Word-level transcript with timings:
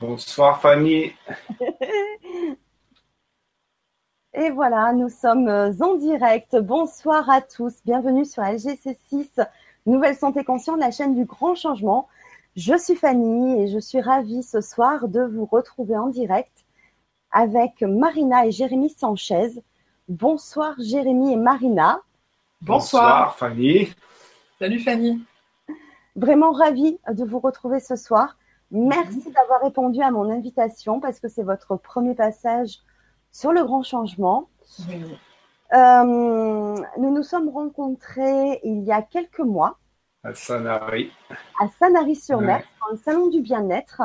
Bonsoir 0.00 0.62
Fanny. 0.62 1.12
Et 4.32 4.48
voilà, 4.50 4.94
nous 4.94 5.10
sommes 5.10 5.46
euh, 5.48 5.72
en 5.80 5.96
direct. 5.96 6.56
Bonsoir 6.56 7.28
à 7.28 7.42
tous. 7.42 7.74
Bienvenue 7.84 8.24
sur 8.24 8.42
LGC6, 8.42 9.46
Nouvelle 9.84 10.16
Santé 10.16 10.42
Consciente, 10.42 10.80
la 10.80 10.90
chaîne 10.90 11.14
du 11.14 11.26
grand 11.26 11.54
changement. 11.54 12.08
Je 12.56 12.78
suis 12.78 12.96
Fanny 12.96 13.60
et 13.60 13.68
je 13.68 13.78
suis 13.78 14.00
ravie 14.00 14.42
ce 14.42 14.62
soir 14.62 15.06
de 15.06 15.20
vous 15.20 15.44
retrouver 15.44 15.98
en 15.98 16.06
direct 16.06 16.64
avec 17.30 17.82
Marina 17.82 18.46
et 18.46 18.52
Jérémy 18.52 18.88
Sanchez. 18.88 19.62
Bonsoir 20.08 20.76
Jérémy 20.78 21.34
et 21.34 21.36
Marina. 21.36 22.00
Bonsoir, 22.62 23.36
Fanny. 23.36 23.92
Salut 24.58 24.80
Fanny. 24.80 25.22
Vraiment 26.16 26.52
ravie 26.52 26.98
de 27.12 27.22
vous 27.22 27.38
retrouver 27.38 27.80
ce 27.80 27.96
soir. 27.96 28.38
Merci 28.70 29.28
mhm. 29.28 29.32
d'avoir 29.32 29.60
répondu 29.62 30.00
à 30.00 30.10
mon 30.10 30.30
invitation 30.30 31.00
parce 31.00 31.18
que 31.20 31.28
c'est 31.28 31.42
votre 31.42 31.76
premier 31.76 32.14
passage 32.14 32.78
sur 33.32 33.52
le 33.52 33.64
grand 33.64 33.82
changement. 33.82 34.48
Euh, 35.72 36.04
nous 36.98 37.14
nous 37.14 37.22
sommes 37.22 37.48
rencontrés 37.48 38.60
il 38.62 38.82
y 38.82 38.92
a 38.92 39.02
quelques 39.02 39.40
mois. 39.40 39.78
À 40.22 40.34
Sanary. 40.34 41.10
À 41.58 41.68
Sanary-sur-Mer, 41.78 42.62
dans 42.80 42.92
le 42.92 42.98
salon 42.98 43.28
du 43.28 43.40
bien-être. 43.40 44.02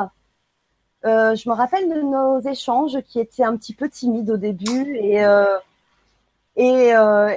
Euh, 1.04 1.34
je 1.36 1.48
me 1.48 1.54
rappelle 1.54 1.88
de 1.88 2.00
nos 2.00 2.40
échanges 2.40 3.00
qui 3.02 3.20
étaient 3.20 3.44
un 3.44 3.56
petit 3.56 3.74
peu 3.74 3.88
timides 3.88 4.30
au 4.30 4.36
début 4.36 4.96
et, 4.96 5.24
euh, 5.24 5.58
et, 6.56 6.88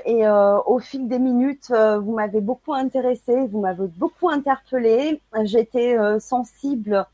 et 0.05 0.29
au 0.29 0.79
fil 0.79 1.07
des 1.07 1.19
minutes, 1.19 1.71
vous 1.71 2.13
m'avez 2.13 2.41
beaucoup 2.41 2.73
intéressé, 2.73 3.45
vous 3.47 3.59
m'avez 3.59 3.87
beaucoup 3.87 4.29
interpellé. 4.29 5.21
J'étais 5.43 5.97
sensible 6.19 7.05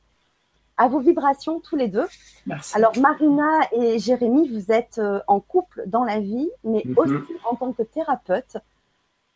à 0.77 0.87
vos 0.87 0.99
vibrations 0.99 1.59
tous 1.59 1.75
les 1.75 1.87
deux. 1.87 2.07
Merci. 2.45 2.75
Alors 2.75 2.97
Marina 2.97 3.61
et 3.71 3.99
Jérémy, 3.99 4.49
vous 4.49 4.71
êtes 4.71 4.97
euh, 4.97 5.19
en 5.27 5.39
couple 5.39 5.83
dans 5.87 6.03
la 6.03 6.19
vie, 6.19 6.49
mais 6.63 6.83
mhm. 6.85 6.97
aussi 6.97 7.33
en 7.49 7.55
tant 7.55 7.71
que 7.73 7.83
thérapeute. 7.83 8.57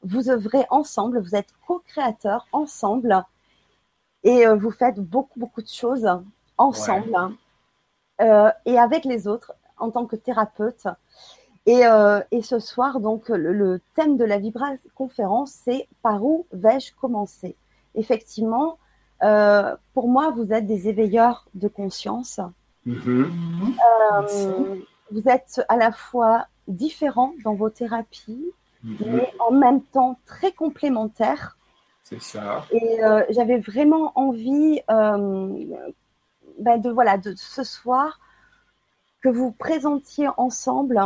Vous 0.03 0.29
œuvrez 0.29 0.65
ensemble, 0.69 1.19
vous 1.19 1.35
êtes 1.35 1.49
co-créateurs 1.67 2.47
ensemble 2.51 3.23
et 4.23 4.47
euh, 4.47 4.55
vous 4.55 4.71
faites 4.71 4.99
beaucoup, 4.99 5.39
beaucoup 5.39 5.61
de 5.61 5.67
choses 5.67 6.09
ensemble 6.57 7.15
euh, 8.21 8.51
et 8.65 8.77
avec 8.77 9.05
les 9.05 9.27
autres 9.27 9.53
en 9.77 9.91
tant 9.91 10.05
que 10.05 10.15
thérapeute. 10.15 10.87
Et, 11.65 11.83
et 12.31 12.41
ce 12.41 12.57
soir, 12.57 12.99
donc, 12.99 13.29
le, 13.29 13.53
le 13.53 13.79
thème 13.93 14.17
de 14.17 14.23
la 14.23 14.39
Vibra 14.39 14.71
conférence, 14.95 15.51
c'est 15.51 15.87
par 16.01 16.23
où 16.23 16.47
vais-je 16.51 16.93
commencer? 16.99 17.55
Effectivement, 17.93 18.79
euh, 19.23 19.75
pour 19.93 20.07
moi, 20.07 20.31
vous 20.31 20.53
êtes 20.53 20.65
des 20.65 20.87
éveilleurs 20.87 21.45
de 21.53 21.67
conscience. 21.67 22.39
Mm-hmm. 22.87 23.25
Euh, 24.11 24.75
vous 25.11 25.27
êtes 25.27 25.61
à 25.67 25.77
la 25.77 25.91
fois 25.91 26.47
différents 26.67 27.33
dans 27.43 27.53
vos 27.53 27.69
thérapies, 27.69 28.51
mm-hmm. 28.85 29.05
mais 29.07 29.33
en 29.39 29.51
même 29.51 29.81
temps 29.81 30.19
très 30.25 30.51
complémentaires. 30.51 31.57
C'est 32.03 32.21
ça. 32.21 32.65
Et 32.71 33.03
euh, 33.03 33.23
j'avais 33.29 33.59
vraiment 33.59 34.13
envie 34.15 34.81
ben 34.87 36.77
de 36.77 36.89
voilà 36.89 37.17
de 37.17 37.33
ce 37.35 37.63
soir 37.63 38.19
que 39.21 39.29
vous 39.29 39.51
présentiez 39.51 40.27
ensemble 40.37 40.99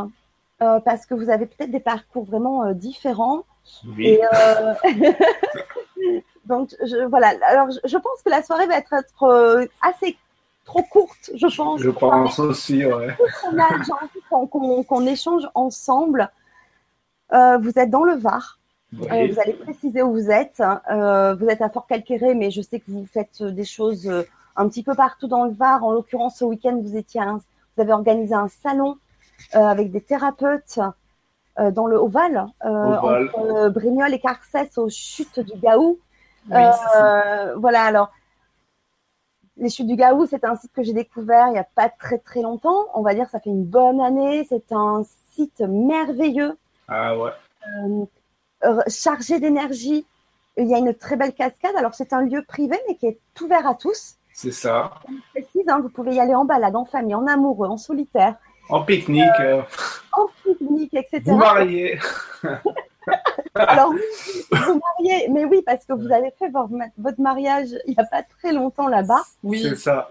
parce 0.59 1.05
que 1.05 1.13
vous 1.13 1.29
avez 1.29 1.45
peut-être 1.45 1.71
des 1.71 1.81
parcours 1.81 2.23
vraiment 2.23 2.71
différents. 2.71 3.43
Oui. 3.85 4.17
Et, 4.17 4.21
Donc 6.45 6.75
je, 6.81 7.07
voilà. 7.07 7.33
Alors 7.47 7.67
je, 7.71 7.97
pense 7.97 8.21
que 8.23 8.29
la 8.29 8.43
soirée 8.43 8.67
va 8.67 8.77
être, 8.77 8.93
euh, 9.23 9.65
assez 9.81 10.17
trop 10.65 10.83
courte, 10.83 11.31
je 11.33 11.55
pense. 11.55 11.81
Je 11.81 11.89
pense 11.89 12.39
aussi, 12.39 12.85
ouais. 12.85 13.15
qu'on 14.29 15.05
échange 15.05 15.47
ensemble. 15.55 16.29
Euh, 17.31 17.57
vous 17.57 17.71
êtes 17.77 17.89
dans 17.89 18.03
le 18.03 18.15
Var. 18.15 18.59
Euh, 18.93 19.27
vous 19.31 19.39
allez 19.39 19.53
préciser 19.53 20.03
où 20.03 20.11
vous 20.11 20.29
êtes. 20.29 20.57
vous 20.59 21.47
êtes 21.47 21.61
à 21.61 21.69
Fort 21.69 21.87
Calquéré, 21.87 22.35
mais 22.35 22.51
je 22.51 22.61
sais 22.61 22.79
que 22.79 22.91
vous 22.91 23.05
faites 23.05 23.41
des 23.41 23.65
choses 23.65 24.11
un 24.55 24.69
petit 24.69 24.83
peu 24.83 24.95
partout 24.95 25.27
dans 25.27 25.45
le 25.45 25.51
Var. 25.51 25.83
En 25.83 25.91
l'occurrence, 25.91 26.37
ce 26.37 26.45
week-end, 26.45 26.77
vous 26.81 26.97
étiez, 26.97 27.21
vous 27.21 27.81
avez 27.81 27.93
organisé 27.93 28.35
un 28.35 28.49
salon 28.49 28.97
avec 29.53 29.91
des 29.91 30.01
thérapeutes 30.01 30.79
dans 31.57 31.87
le 31.87 31.95
Oval, 31.97 32.47
entre 32.61 33.69
Brignoles 33.69 34.13
et 34.13 34.19
Carcès, 34.19 34.77
aux 34.77 34.89
chutes 34.89 35.39
du 35.39 35.57
Gaou. 35.59 35.99
Euh, 36.51 37.55
voilà, 37.55 37.83
alors, 37.83 38.11
les 39.57 39.69
Chutes 39.69 39.87
du 39.87 39.95
Gaou, 39.95 40.25
c'est 40.25 40.43
un 40.43 40.55
site 40.55 40.71
que 40.73 40.83
j'ai 40.83 40.93
découvert 40.93 41.47
il 41.47 41.53
n'y 41.53 41.59
a 41.59 41.63
pas 41.63 41.89
très 41.89 42.17
très 42.17 42.41
longtemps. 42.41 42.85
On 42.93 43.01
va 43.01 43.13
dire 43.13 43.29
ça 43.29 43.39
fait 43.39 43.49
une 43.49 43.65
bonne 43.65 44.01
année. 44.01 44.45
C'est 44.49 44.71
un 44.71 45.03
site 45.31 45.61
merveilleux. 45.61 46.57
Ah 46.87 47.17
ouais. 47.17 47.31
Euh, 48.65 48.81
chargé 48.87 49.39
d'énergie. 49.39 50.05
Il 50.57 50.67
y 50.67 50.75
a 50.75 50.77
une 50.77 50.93
très 50.93 51.15
belle 51.15 51.33
cascade. 51.33 51.75
Alors, 51.77 51.95
c'est 51.95 52.13
un 52.13 52.21
lieu 52.21 52.43
privé, 52.47 52.77
mais 52.87 52.95
qui 52.95 53.07
est 53.07 53.19
ouvert 53.41 53.67
à 53.67 53.73
tous. 53.73 54.17
C'est 54.33 54.51
ça. 54.51 54.93
précise, 55.31 55.67
hein, 55.67 55.79
vous 55.81 55.89
pouvez 55.89 56.15
y 56.15 56.19
aller 56.19 56.35
en 56.35 56.45
balade, 56.45 56.75
en 56.75 56.85
famille, 56.85 57.15
en 57.15 57.25
amoureux, 57.27 57.67
en 57.67 57.77
solitaire. 57.77 58.35
En 58.69 58.83
pique-nique. 58.83 59.39
Euh, 59.39 59.61
en 60.11 60.27
pique-nique, 60.43 60.93
etc. 60.93 61.21
Vous 61.25 61.37
mariez. 61.37 61.99
Alors, 63.55 63.93
vous 63.93 64.81
mariez, 64.97 65.29
mais 65.29 65.45
oui, 65.45 65.61
parce 65.65 65.85
que 65.85 65.93
vous 65.93 66.11
avez 66.11 66.31
fait 66.31 66.49
votre 66.49 67.21
mariage 67.21 67.69
il 67.85 67.91
n'y 67.91 67.99
a 67.99 68.05
pas 68.05 68.23
très 68.23 68.51
longtemps 68.53 68.87
là-bas. 68.87 69.21
Oui, 69.43 69.61
c'est 69.61 69.75
ça. 69.75 70.07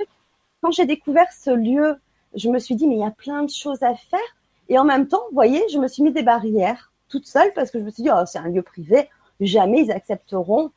Quand 0.60 0.70
j'ai 0.70 0.86
découvert 0.86 1.30
ce 1.32 1.50
lieu, 1.50 1.96
je 2.34 2.48
me 2.48 2.58
suis 2.58 2.76
dit, 2.76 2.86
mais 2.86 2.96
il 2.96 3.00
y 3.00 3.04
a 3.04 3.10
plein 3.10 3.42
de 3.42 3.50
choses 3.50 3.82
à 3.82 3.94
faire. 3.94 4.20
Et 4.68 4.78
en 4.78 4.84
même 4.84 5.08
temps, 5.08 5.22
vous 5.28 5.34
voyez, 5.34 5.62
je 5.72 5.78
me 5.78 5.88
suis 5.88 6.02
mis 6.02 6.12
des 6.12 6.22
barrières 6.22 6.92
toute 7.08 7.26
seule 7.26 7.52
parce 7.54 7.70
que 7.70 7.78
je 7.78 7.84
me 7.84 7.90
suis 7.90 8.04
dit, 8.04 8.10
oh, 8.12 8.22
c'est 8.26 8.38
un 8.38 8.48
lieu 8.48 8.62
privé, 8.62 9.08
jamais 9.40 9.82
ils 9.82 9.92
accepteront 9.92 10.70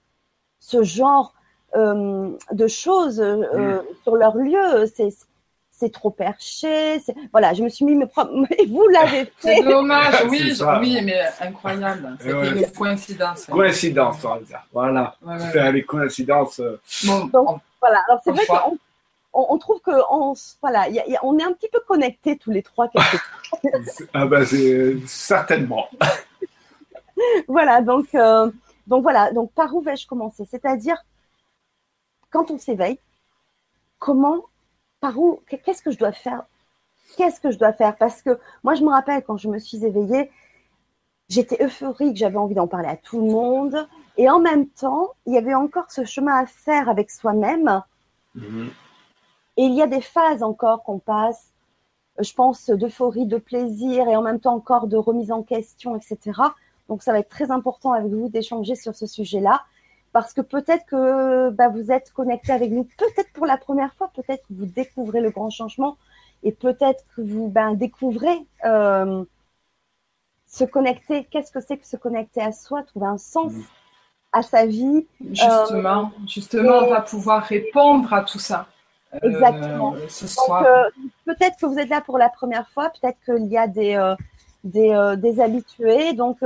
ce 0.60 0.84
genre 0.84 1.34
euh, 1.76 2.32
de 2.52 2.68
choses 2.68 3.22
euh, 3.22 3.80
mm. 3.80 3.84
sur 4.04 4.16
leur 4.16 4.36
lieu. 4.36 4.86
C'est 4.94 5.10
c'est 5.78 5.92
trop 5.92 6.10
perché. 6.10 7.02
Voilà, 7.32 7.54
je 7.54 7.64
me 7.64 7.70
suis 7.70 7.84
mis 7.84 7.96
mes 7.96 8.06
propres. 8.06 8.32
vous 8.68 8.88
l'avez 8.88 9.26
fait. 9.26 9.58
C'est 9.58 9.64
dommage, 9.64 10.26
oui, 10.30 10.54
oui, 10.80 11.02
mais 11.04 11.22
incroyable. 11.42 12.18
C'était 12.20 12.62
une 12.62 12.72
coïncidence. 12.72 13.46
Coïncidence, 13.46 14.24
on 14.24 14.36
va 14.36 14.40
dire. 14.40 14.68
Voilà. 14.72 15.16
Faire 15.52 15.72
les 15.72 15.84
coïncidences. 15.84 16.60
Euh, 16.60 16.80
Donc, 17.34 17.62
voilà. 17.82 18.02
Alors, 18.08 18.22
c'est 18.24 18.32
vrai 18.32 18.46
qu'on 18.46 18.78
on, 19.34 19.58
trouve 19.58 19.82
que 19.82 19.92
on, 20.10 20.34
voilà, 20.62 20.88
on 21.24 21.38
est 21.38 21.44
un 21.44 21.52
petit 21.52 21.70
peu 21.70 21.82
connectés 21.86 22.38
tous 22.38 22.52
les 22.52 22.64
trois 22.64 22.88
quelque 22.88 23.18
ah 24.14 24.26
ben, 24.26 24.46
c'est 24.46 24.96
certainement. 25.08 25.90
voilà, 27.50 27.82
donc, 27.82 28.16
euh, 28.16 28.50
donc 28.88 29.04
voilà, 29.04 29.34
donc 29.34 29.52
par 29.52 29.76
où 29.76 29.82
vais-je 29.82 30.08
commencer? 30.08 30.46
C'est-à-dire, 30.50 31.04
quand 32.30 32.50
on 32.50 32.58
s'éveille, 32.58 32.98
comment 34.00 34.46
par 35.00 35.18
où, 35.18 35.42
qu'est-ce 35.48 35.82
que 35.82 35.92
je 35.92 35.98
dois 35.98 36.12
faire? 36.12 36.44
Qu'est-ce 37.18 37.40
que 37.40 37.52
je 37.52 37.58
dois 37.58 37.74
faire? 37.74 37.96
Parce 37.96 38.22
que 38.22 38.40
moi, 38.64 38.76
je 38.76 38.84
me 38.84 38.90
rappelle 38.90 39.24
quand 39.24 39.38
je 39.38 39.48
me 39.48 39.60
suis 39.60 39.86
éveillée, 39.86 40.32
j'étais 41.30 41.64
euphorique, 41.64 42.18
j'avais 42.18 42.38
envie 42.38 42.56
d'en 42.56 42.68
parler 42.68 42.88
à 42.88 42.98
tout 42.98 43.20
le 43.20 43.32
monde. 43.32 43.88
Et 44.18 44.30
en 44.30 44.40
même 44.40 44.68
temps, 44.68 45.10
il 45.26 45.34
y 45.34 45.38
avait 45.38 45.54
encore 45.54 45.92
ce 45.92 46.06
chemin 46.06 46.36
à 46.36 46.46
faire 46.46 46.90
avec 46.90 47.12
soi-même. 47.12 47.84
Mm-hmm. 48.36 48.68
Et 49.58 49.64
il 49.64 49.74
y 49.74 49.82
a 49.82 49.88
des 49.88 50.02
phases 50.02 50.44
encore 50.44 50.84
qu'on 50.84 51.00
passe, 51.00 51.52
je 52.20 52.34
pense, 52.34 52.70
d'euphorie, 52.70 53.26
de 53.26 53.38
plaisir 53.38 54.08
et 54.08 54.16
en 54.16 54.22
même 54.22 54.40
temps 54.40 54.56
encore 54.56 54.88
de 54.88 54.98
remise 54.98 55.32
en 55.32 55.44
question, 55.44 55.96
etc. 55.96 56.42
Donc, 56.90 57.04
ça 57.04 57.12
va 57.12 57.20
être 57.20 57.30
très 57.30 57.52
important 57.52 57.94
avec 57.94 58.12
vous 58.12 58.30
d'échanger 58.30 58.76
sur 58.76 58.96
ce 58.96 59.08
sujet-là 59.08 59.64
parce 60.16 60.32
que 60.32 60.40
peut-être 60.40 60.86
que 60.86 61.50
bah, 61.50 61.68
vous 61.68 61.92
êtes 61.92 62.14
connecté 62.14 62.54
avec 62.54 62.72
nous, 62.72 62.86
peut-être 62.98 63.34
pour 63.34 63.46
la 63.46 63.58
première 63.58 63.94
fois, 63.96 64.10
peut-être 64.16 64.48
que 64.48 64.54
vous 64.54 64.66
découvrez 64.66 65.20
le 65.20 65.30
grand 65.30 65.50
changement 65.50 65.98
et 66.42 66.54
peut-être 66.54 67.04
que 67.14 67.22
vous 67.22 67.50
ben, 67.50 67.74
découvrez 67.74 68.38
euh, 68.64 69.26
se 70.48 70.64
connecter. 70.64 71.26
Qu'est-ce 71.26 71.52
que 71.52 71.60
c'est 71.60 71.76
que 71.76 71.86
se 71.86 71.98
connecter 71.98 72.42
à 72.42 72.54
soi, 72.54 72.84
trouver 72.84 73.08
un 73.08 73.18
sens 73.18 73.52
mm. 73.52 73.64
à 74.32 74.42
sa 74.42 74.66
vie 74.66 75.06
Justement, 75.32 76.04
euh, 76.04 76.28
justement, 76.30 76.78
on 76.78 76.90
va 76.92 77.02
pouvoir 77.02 77.44
répondre 77.44 78.14
à 78.14 78.22
tout 78.22 78.40
ça. 78.40 78.68
Euh, 79.16 79.20
exactement. 79.22 79.96
ce 80.08 80.28
peut-être 81.26 81.58
que 81.60 81.66
vous 81.66 81.78
êtes 81.78 81.90
là 81.90 82.00
pour 82.00 82.18
la 82.18 82.30
première 82.30 82.70
fois, 82.70 82.90
peut-être 82.90 83.18
qu'il 83.26 83.48
y 83.48 83.58
a 83.58 83.68
des, 83.68 84.16
des, 84.64 85.16
des 85.18 85.42
habitués. 85.42 86.14
Donc, 86.14 86.38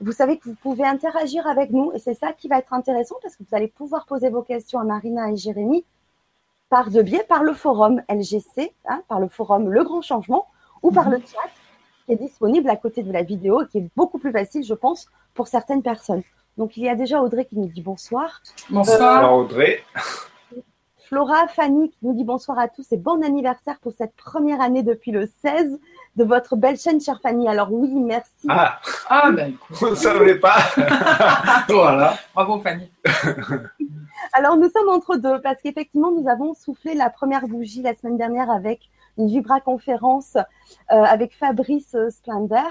vous 0.00 0.12
savez 0.12 0.38
que 0.38 0.48
vous 0.48 0.54
pouvez 0.54 0.84
interagir 0.84 1.46
avec 1.46 1.70
nous 1.70 1.92
et 1.94 1.98
c'est 1.98 2.14
ça 2.14 2.32
qui 2.32 2.48
va 2.48 2.58
être 2.58 2.72
intéressant 2.72 3.16
parce 3.22 3.36
que 3.36 3.42
vous 3.48 3.56
allez 3.56 3.68
pouvoir 3.68 4.06
poser 4.06 4.28
vos 4.28 4.42
questions 4.42 4.78
à 4.78 4.84
Marina 4.84 5.30
et 5.30 5.36
Jérémy 5.36 5.84
par 6.68 6.90
de 6.90 7.00
biais 7.00 7.24
par 7.28 7.42
le 7.42 7.54
forum 7.54 8.02
LGC, 8.08 8.74
hein, 8.86 9.02
par 9.08 9.20
le 9.20 9.28
forum 9.28 9.70
Le 9.70 9.84
Grand 9.84 10.02
Changement 10.02 10.48
ou 10.82 10.90
par 10.90 11.08
le 11.08 11.18
chat 11.18 11.48
qui 12.04 12.12
est 12.12 12.16
disponible 12.16 12.68
à 12.68 12.76
côté 12.76 13.02
de 13.02 13.12
la 13.12 13.22
vidéo 13.22 13.62
et 13.62 13.66
qui 13.68 13.78
est 13.78 13.88
beaucoup 13.96 14.18
plus 14.18 14.32
facile, 14.32 14.64
je 14.64 14.74
pense, 14.74 15.08
pour 15.34 15.48
certaines 15.48 15.82
personnes. 15.82 16.22
Donc 16.56 16.76
il 16.76 16.84
y 16.84 16.88
a 16.88 16.94
déjà 16.94 17.22
Audrey 17.22 17.44
qui 17.46 17.56
nous 17.58 17.66
dit 17.66 17.82
bonsoir. 17.82 18.42
Bonsoir 18.70 19.24
euh, 19.24 19.36
Audrey. 19.36 19.82
Flora 20.98 21.46
Fanny 21.48 21.90
qui 21.90 21.98
nous 22.02 22.14
dit 22.14 22.24
bonsoir 22.24 22.58
à 22.58 22.68
tous 22.68 22.90
et 22.92 22.96
bon 22.96 23.22
anniversaire 23.22 23.78
pour 23.80 23.92
cette 23.92 24.14
première 24.16 24.60
année 24.60 24.82
depuis 24.82 25.12
le 25.12 25.28
16 25.42 25.78
de 26.16 26.24
votre 26.24 26.56
belle 26.56 26.78
chaîne, 26.78 27.00
chère 27.00 27.20
Fanny. 27.20 27.48
Alors 27.48 27.72
oui, 27.72 27.90
merci. 27.94 28.46
Ah, 28.48 28.78
ah 29.08 29.30
ben, 29.30 29.54
vous 29.70 29.90
ne 29.90 29.94
savez 29.94 30.36
pas. 30.36 30.56
voilà. 31.68 32.14
Bravo 32.34 32.60
Fanny. 32.60 32.90
Alors 34.32 34.56
nous 34.56 34.68
sommes 34.70 34.88
entre 34.88 35.16
deux 35.16 35.40
parce 35.42 35.60
qu'effectivement 35.62 36.10
nous 36.10 36.28
avons 36.28 36.54
soufflé 36.54 36.94
la 36.94 37.10
première 37.10 37.46
bougie 37.46 37.82
la 37.82 37.94
semaine 37.94 38.16
dernière 38.16 38.50
avec 38.50 38.80
une 39.18 39.28
Vibra 39.28 39.60
conférence 39.60 40.36
euh, 40.36 40.42
avec 40.90 41.36
Fabrice 41.36 41.96
Splender. 42.10 42.68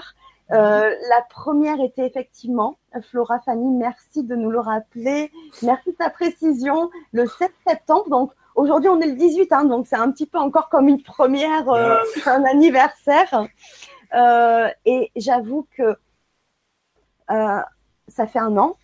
Euh, 0.52 0.90
la 0.90 1.22
première 1.28 1.80
était 1.80 2.06
effectivement, 2.06 2.78
Flora 3.10 3.40
Fanny, 3.40 3.68
merci 3.70 4.22
de 4.22 4.36
nous 4.36 4.50
le 4.50 4.60
rappeler. 4.60 5.32
Merci 5.62 5.90
de 5.90 5.96
ta 5.96 6.10
précision, 6.10 6.90
le 7.12 7.26
7 7.26 7.52
septembre. 7.66 8.08
Donc 8.10 8.32
aujourd'hui, 8.56 8.88
on 8.88 9.00
est 9.00 9.06
le 9.06 9.14
18, 9.14 9.52
hein, 9.52 9.64
donc 9.64 9.86
c'est 9.86 9.96
un 9.96 10.10
petit 10.10 10.26
peu 10.26 10.38
encore 10.38 10.68
comme 10.68 10.88
une 10.88 11.02
première, 11.02 11.68
euh, 11.68 11.98
un 12.26 12.44
anniversaire. 12.44 13.46
Euh, 14.14 14.68
et 14.84 15.10
j'avoue 15.16 15.66
que 15.76 15.96
ça 17.28 18.26
fait 18.26 18.38
un 18.38 18.56
an, 18.56 18.76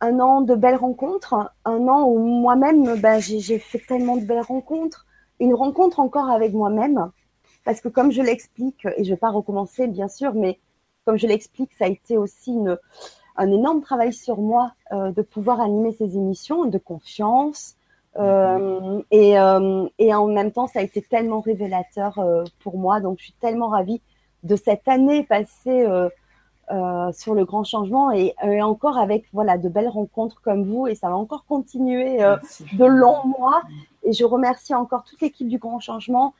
un 0.00 0.20
an 0.20 0.40
de 0.40 0.54
belles 0.54 0.76
rencontres, 0.76 1.52
un 1.64 1.88
an 1.88 2.04
où 2.04 2.18
moi-même, 2.18 3.00
bah, 3.00 3.18
j'ai 3.18 3.58
fait 3.58 3.80
tellement 3.80 4.16
de 4.16 4.24
belles 4.24 4.40
rencontres. 4.40 5.06
Une 5.40 5.54
rencontre 5.54 6.00
encore 6.00 6.30
avec 6.30 6.52
moi-même, 6.52 7.10
parce 7.64 7.80
que 7.80 7.88
comme 7.88 8.10
je 8.10 8.22
l'explique, 8.22 8.86
et 8.96 9.04
je 9.04 9.10
ne 9.10 9.14
vais 9.14 9.18
pas 9.18 9.30
recommencer 9.30 9.86
bien 9.86 10.08
sûr, 10.08 10.34
mais 10.34 10.58
comme 11.04 11.16
je 11.16 11.26
l'explique, 11.26 11.72
ça 11.74 11.86
a 11.86 11.88
été 11.88 12.18
aussi 12.18 12.56
un 13.36 13.50
énorme 13.50 13.80
travail 13.80 14.12
sur 14.12 14.38
moi 14.38 14.72
euh, 14.92 15.10
de 15.12 15.22
pouvoir 15.22 15.60
animer 15.60 15.92
ces 15.92 16.16
émissions, 16.16 16.66
de 16.66 16.76
confiance. 16.76 17.76
Euh, 18.18 19.02
euh, 19.12 19.88
et, 19.98 20.14
en 20.14 20.26
même 20.26 20.52
temps, 20.52 20.66
ça 20.66 20.80
a 20.80 20.82
été 20.82 21.02
tellement 21.02 21.40
révélateur 21.40 22.20
pour 22.60 22.78
moi. 22.78 23.00
Donc, 23.00 23.18
je 23.18 23.24
suis 23.24 23.34
tellement 23.40 23.68
ravie 23.68 24.00
de 24.42 24.56
cette 24.56 24.86
année 24.88 25.24
passée 25.24 25.86
sur 27.12 27.34
le 27.34 27.44
grand 27.44 27.64
changement 27.64 28.10
et, 28.10 28.34
encore 28.62 28.98
avec 28.98 29.24
voilà 29.32 29.56
de 29.56 29.68
belles 29.68 29.88
rencontres 29.88 30.40
comme 30.42 30.64
vous. 30.64 30.86
Et 30.86 30.94
ça 30.94 31.08
va 31.08 31.16
encore 31.16 31.44
continuer 31.46 32.18
de 32.18 32.84
longs 32.84 33.26
mois. 33.26 33.62
Et 34.04 34.12
je 34.12 34.24
remercie 34.24 34.74
encore 34.74 35.04
toute 35.04 35.20
l'équipe 35.20 35.48
du 35.48 35.58
grand 35.58 35.80
changement, 35.80 36.34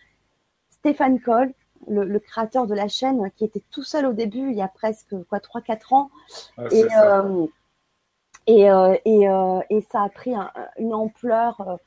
Stéphane 0.70 1.20
Coll, 1.20 1.52
le, 1.88 2.18
créateur 2.18 2.66
de 2.66 2.74
la 2.74 2.88
chaîne, 2.88 3.30
qui 3.36 3.44
était 3.44 3.62
tout 3.70 3.82
seul 3.82 4.06
au 4.06 4.12
début, 4.12 4.50
il 4.50 4.56
y 4.56 4.62
a 4.62 4.68
presque 4.68 5.14
quoi 5.28 5.38
3-4 5.38 5.94
ans. 5.94 6.10
et, 6.70 6.84
euh, 8.48 8.96
et, 9.04 9.28
euh, 9.28 9.58
euh, 9.58 9.60
et, 9.70 9.80
ça 9.92 10.02
a 10.02 10.08
pris 10.08 10.32
une 10.78 10.94
ampleur 10.94 11.78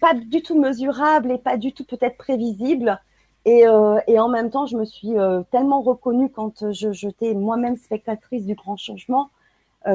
pas 0.00 0.14
du 0.14 0.42
tout 0.42 0.58
mesurable 0.58 1.30
et 1.32 1.38
pas 1.38 1.56
du 1.56 1.72
tout 1.72 1.84
peut-être 1.84 2.16
prévisible. 2.16 3.00
Et, 3.44 3.64
et, 4.06 4.18
en 4.20 4.28
même 4.28 4.50
temps, 4.50 4.66
je 4.66 4.76
me 4.76 4.84
suis 4.84 5.14
tellement 5.50 5.82
reconnue 5.82 6.30
quand 6.30 6.70
j'étais 6.70 7.34
moi-même 7.34 7.76
spectatrice 7.76 8.46
du 8.46 8.54
grand 8.54 8.76
changement, 8.76 9.30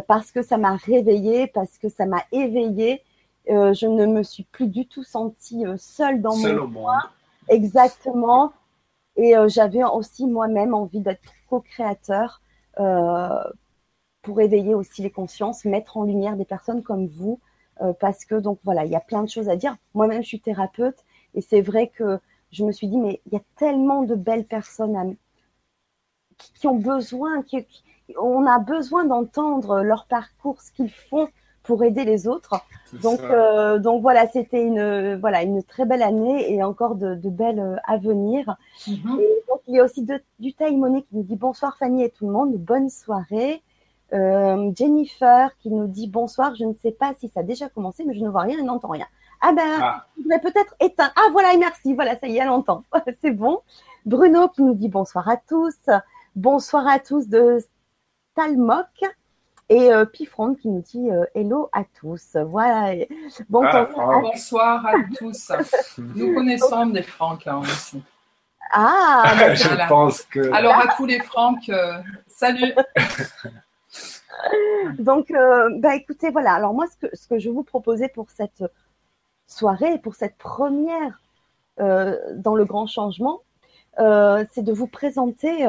parce 0.07 0.31
que 0.31 0.41
ça 0.41 0.57
m'a 0.57 0.75
réveillée, 0.75 1.47
parce 1.47 1.77
que 1.77 1.89
ça 1.89 2.05
m'a 2.05 2.23
éveillée 2.31 3.03
euh, 3.49 3.73
je 3.73 3.87
ne 3.87 4.05
me 4.05 4.23
suis 4.23 4.43
plus 4.43 4.67
du 4.67 4.87
tout 4.87 5.03
sentie 5.03 5.65
euh, 5.65 5.75
seule 5.77 6.21
dans 6.21 6.35
mon 6.35 6.69
coin. 6.71 6.99
Exactement. 7.47 8.51
Et 9.15 9.37
euh, 9.37 9.47
j'avais 9.47 9.83
aussi 9.83 10.27
moi-même 10.27 10.73
envie 10.73 10.99
d'être 10.99 11.21
co-créateur 11.49 12.41
pour 14.27 14.41
éveiller 14.41 14.75
aussi 14.75 15.01
les 15.01 15.09
consciences, 15.09 15.63
mettre 15.63 15.95
en 15.95 16.03
lumière 16.03 16.35
des 16.35 16.43
personnes 16.43 16.83
comme 16.83 17.07
vous, 17.07 17.39
parce 18.01 18.25
que 18.25 18.35
donc 18.35 18.59
voilà, 18.65 18.83
il 18.83 18.91
y 18.91 18.95
a 18.95 18.99
plein 18.99 19.23
de 19.23 19.29
choses 19.29 19.47
à 19.47 19.55
dire. 19.55 19.77
Moi-même, 19.93 20.21
je 20.21 20.27
suis 20.27 20.41
thérapeute 20.41 21.05
et 21.33 21.39
c'est 21.39 21.61
vrai 21.61 21.87
que 21.87 22.19
je 22.51 22.65
me 22.65 22.73
suis 22.73 22.87
dit, 22.87 22.97
mais 22.97 23.21
il 23.25 23.33
y 23.33 23.37
a 23.37 23.41
tellement 23.55 24.03
de 24.03 24.15
belles 24.15 24.45
personnes 24.45 25.15
qui, 26.37 26.67
ont 26.67 26.75
besoin, 26.75 27.41
qui, 27.43 27.65
on 28.19 28.45
a 28.45 28.59
besoin 28.59 29.05
d'entendre 29.05 29.81
leur 29.81 30.05
parcours, 30.07 30.61
ce 30.61 30.73
qu'ils 30.73 30.91
font 30.91 31.29
pour 31.63 31.83
aider 31.83 32.05
les 32.05 32.27
autres. 32.27 32.61
Donc, 33.03 33.19
euh, 33.21 33.79
donc 33.79 34.01
voilà, 34.01 34.27
c'était 34.27 34.63
une, 34.63 35.15
voilà, 35.15 35.43
une 35.43 35.61
très 35.63 35.85
belle 35.85 36.01
année 36.01 36.53
et 36.53 36.63
encore 36.63 36.95
de, 36.95 37.15
belles 37.29 37.59
euh, 37.59 37.75
à 37.85 37.97
venir. 37.97 38.55
Mhm. 38.87 39.19
donc, 39.49 39.61
il 39.67 39.75
y 39.75 39.79
a 39.79 39.83
aussi 39.83 40.03
de, 40.03 40.21
du 40.39 40.53
Taïmoné 40.53 41.01
qui 41.03 41.17
nous 41.17 41.23
dit 41.23 41.35
bonsoir 41.35 41.77
Fanny 41.77 42.03
et 42.03 42.09
tout 42.09 42.25
le 42.25 42.31
monde, 42.31 42.55
bonne 42.55 42.89
soirée. 42.89 43.61
Euh, 44.13 44.71
Jennifer 44.75 45.49
qui 45.59 45.69
nous 45.69 45.87
dit 45.87 46.07
bonsoir, 46.07 46.55
je 46.55 46.63
ne 46.63 46.73
sais 46.81 46.91
pas 46.91 47.13
si 47.19 47.27
ça 47.27 47.41
a 47.41 47.43
déjà 47.43 47.67
commencé, 47.69 48.05
mais 48.05 48.13
je 48.13 48.21
ne 48.21 48.29
vois 48.29 48.41
rien 48.41 48.59
et 48.59 48.63
n'entends 48.63 48.89
rien. 48.89 49.07
Ah 49.41 49.53
ben, 49.53 49.79
ah. 49.81 50.05
je 50.17 50.39
peut-être 50.39 50.75
éteindre. 50.79 51.11
Ah 51.15 51.29
voilà, 51.31 51.53
et 51.53 51.57
merci, 51.57 51.93
voilà, 51.93 52.17
ça 52.17 52.27
y 52.27 52.37
est, 52.37 52.41
elle 52.41 52.49
entend. 52.49 52.83
C'est 53.21 53.31
bon. 53.31 53.61
Bruno 54.05 54.47
qui 54.47 54.63
nous 54.63 54.73
dit 54.73 54.89
bonsoir 54.89 55.27
à 55.29 55.37
tous. 55.37 55.75
Bonsoir 56.35 56.87
à 56.87 56.99
tous 56.99 57.27
de 57.27 57.59
Talmoc. 58.35 58.87
Et 59.69 59.91
euh, 59.91 60.05
Pifron 60.05 60.55
qui 60.55 60.69
nous 60.69 60.81
dit 60.81 61.11
euh, 61.11 61.25
hello 61.35 61.69
à 61.73 61.83
tous. 61.99 62.37
Voilà. 62.45 63.03
Bon, 63.49 63.63
ah, 63.65 63.85
bonsoir 64.21 64.85
à 64.85 64.93
tous. 65.17 65.51
Nous 65.97 66.33
connaissons 66.33 66.85
des 66.85 67.03
Francs 67.03 67.45
hein, 67.47 67.59
aussi. 67.59 68.01
Ah, 68.71 69.33
bah, 69.37 69.53
je 69.55 69.87
pense 69.89 70.21
que. 70.21 70.53
Alors 70.53 70.77
à 70.77 70.95
tous 70.95 71.05
les 71.05 71.19
Francs, 71.19 71.67
euh, 71.67 71.97
salut. 72.27 72.73
Donc, 74.99 75.31
bah, 75.31 75.95
écoutez, 75.95 76.29
voilà. 76.29 76.53
Alors 76.53 76.73
moi, 76.73 76.85
ce 76.87 76.97
que, 76.97 77.15
ce 77.15 77.27
que 77.27 77.39
je 77.39 77.49
vous 77.49 77.63
proposais 77.63 78.09
pour 78.09 78.29
cette 78.29 78.63
soirée, 79.47 79.99
pour 79.99 80.15
cette 80.15 80.37
première 80.37 81.21
dans 81.77 82.55
le 82.55 82.65
grand 82.65 82.87
changement, 82.87 83.41
c'est 83.97 84.63
de 84.63 84.73
vous 84.73 84.87
présenter 84.87 85.67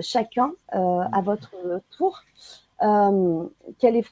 chacun 0.00 0.52
euh, 0.74 1.00
à 1.12 1.20
votre 1.20 1.54
tour 1.90 2.22
euh, 2.82 3.48
quel 3.78 3.96
est 3.96 4.06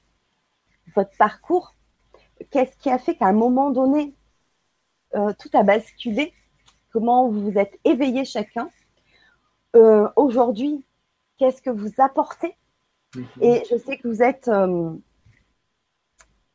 votre 0.94 1.16
parcours 1.16 1.75
Qu'est-ce 2.50 2.76
qui 2.78 2.88
a 2.88 2.98
fait 2.98 3.16
qu'à 3.16 3.26
un 3.26 3.32
moment 3.32 3.70
donné, 3.70 4.14
euh, 5.14 5.32
tout 5.38 5.50
a 5.52 5.62
basculé 5.62 6.32
Comment 6.92 7.28
vous 7.28 7.50
vous 7.50 7.58
êtes 7.58 7.78
éveillé 7.84 8.25
chacun 8.25 8.70
Aujourd'hui, 10.16 10.84
qu'est-ce 11.37 11.62
que 11.62 11.70
vous 11.70 11.92
apportez 11.98 12.56
mhm. 13.14 13.26
Et 13.40 13.62
je 13.70 13.76
sais 13.76 13.96
que 13.98 14.08
vous 14.08 14.22
êtes 14.22 14.50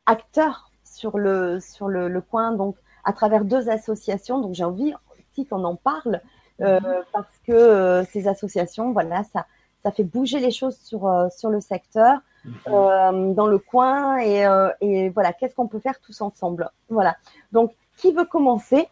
acteur 0.06 0.70
sur 0.84 1.18
le, 1.18 1.60
sur 1.60 1.88
le, 1.88 2.08
le, 2.08 2.20
coin, 2.20 2.52
donc 2.52 2.76
à 3.04 3.12
travers 3.12 3.44
deux 3.44 3.68
associations. 3.68 4.40
Donc 4.40 4.54
j'ai 4.54 4.64
envie 4.64 4.94
aussi 5.18 5.46
qu'on 5.46 5.64
en 5.64 5.76
parle 5.76 6.20
euh, 6.62 6.80
parce 7.12 7.38
que 7.46 7.52
euh, 7.52 8.04
ces 8.04 8.28
associations, 8.28 8.92
voilà, 8.92 9.24
ça, 9.24 9.46
ça 9.82 9.92
fait 9.92 10.04
bouger 10.04 10.40
les 10.40 10.50
choses 10.50 10.76
sur, 10.78 11.06
euh, 11.06 11.28
sur 11.36 11.50
le 11.50 11.60
secteur, 11.60 12.18
mhm. 12.44 13.34
dans 13.34 13.46
le 13.46 13.58
coin, 13.58 14.18
et, 14.18 14.46
et 14.80 15.08
voilà, 15.10 15.32
qu'est-ce 15.32 15.54
qu'on 15.54 15.68
peut 15.68 15.80
faire 15.80 16.00
tous 16.00 16.20
ensemble? 16.20 16.70
Voilà. 16.88 17.16
Donc, 17.52 17.72
qui 17.98 18.12
veut 18.12 18.24
commencer? 18.24 18.88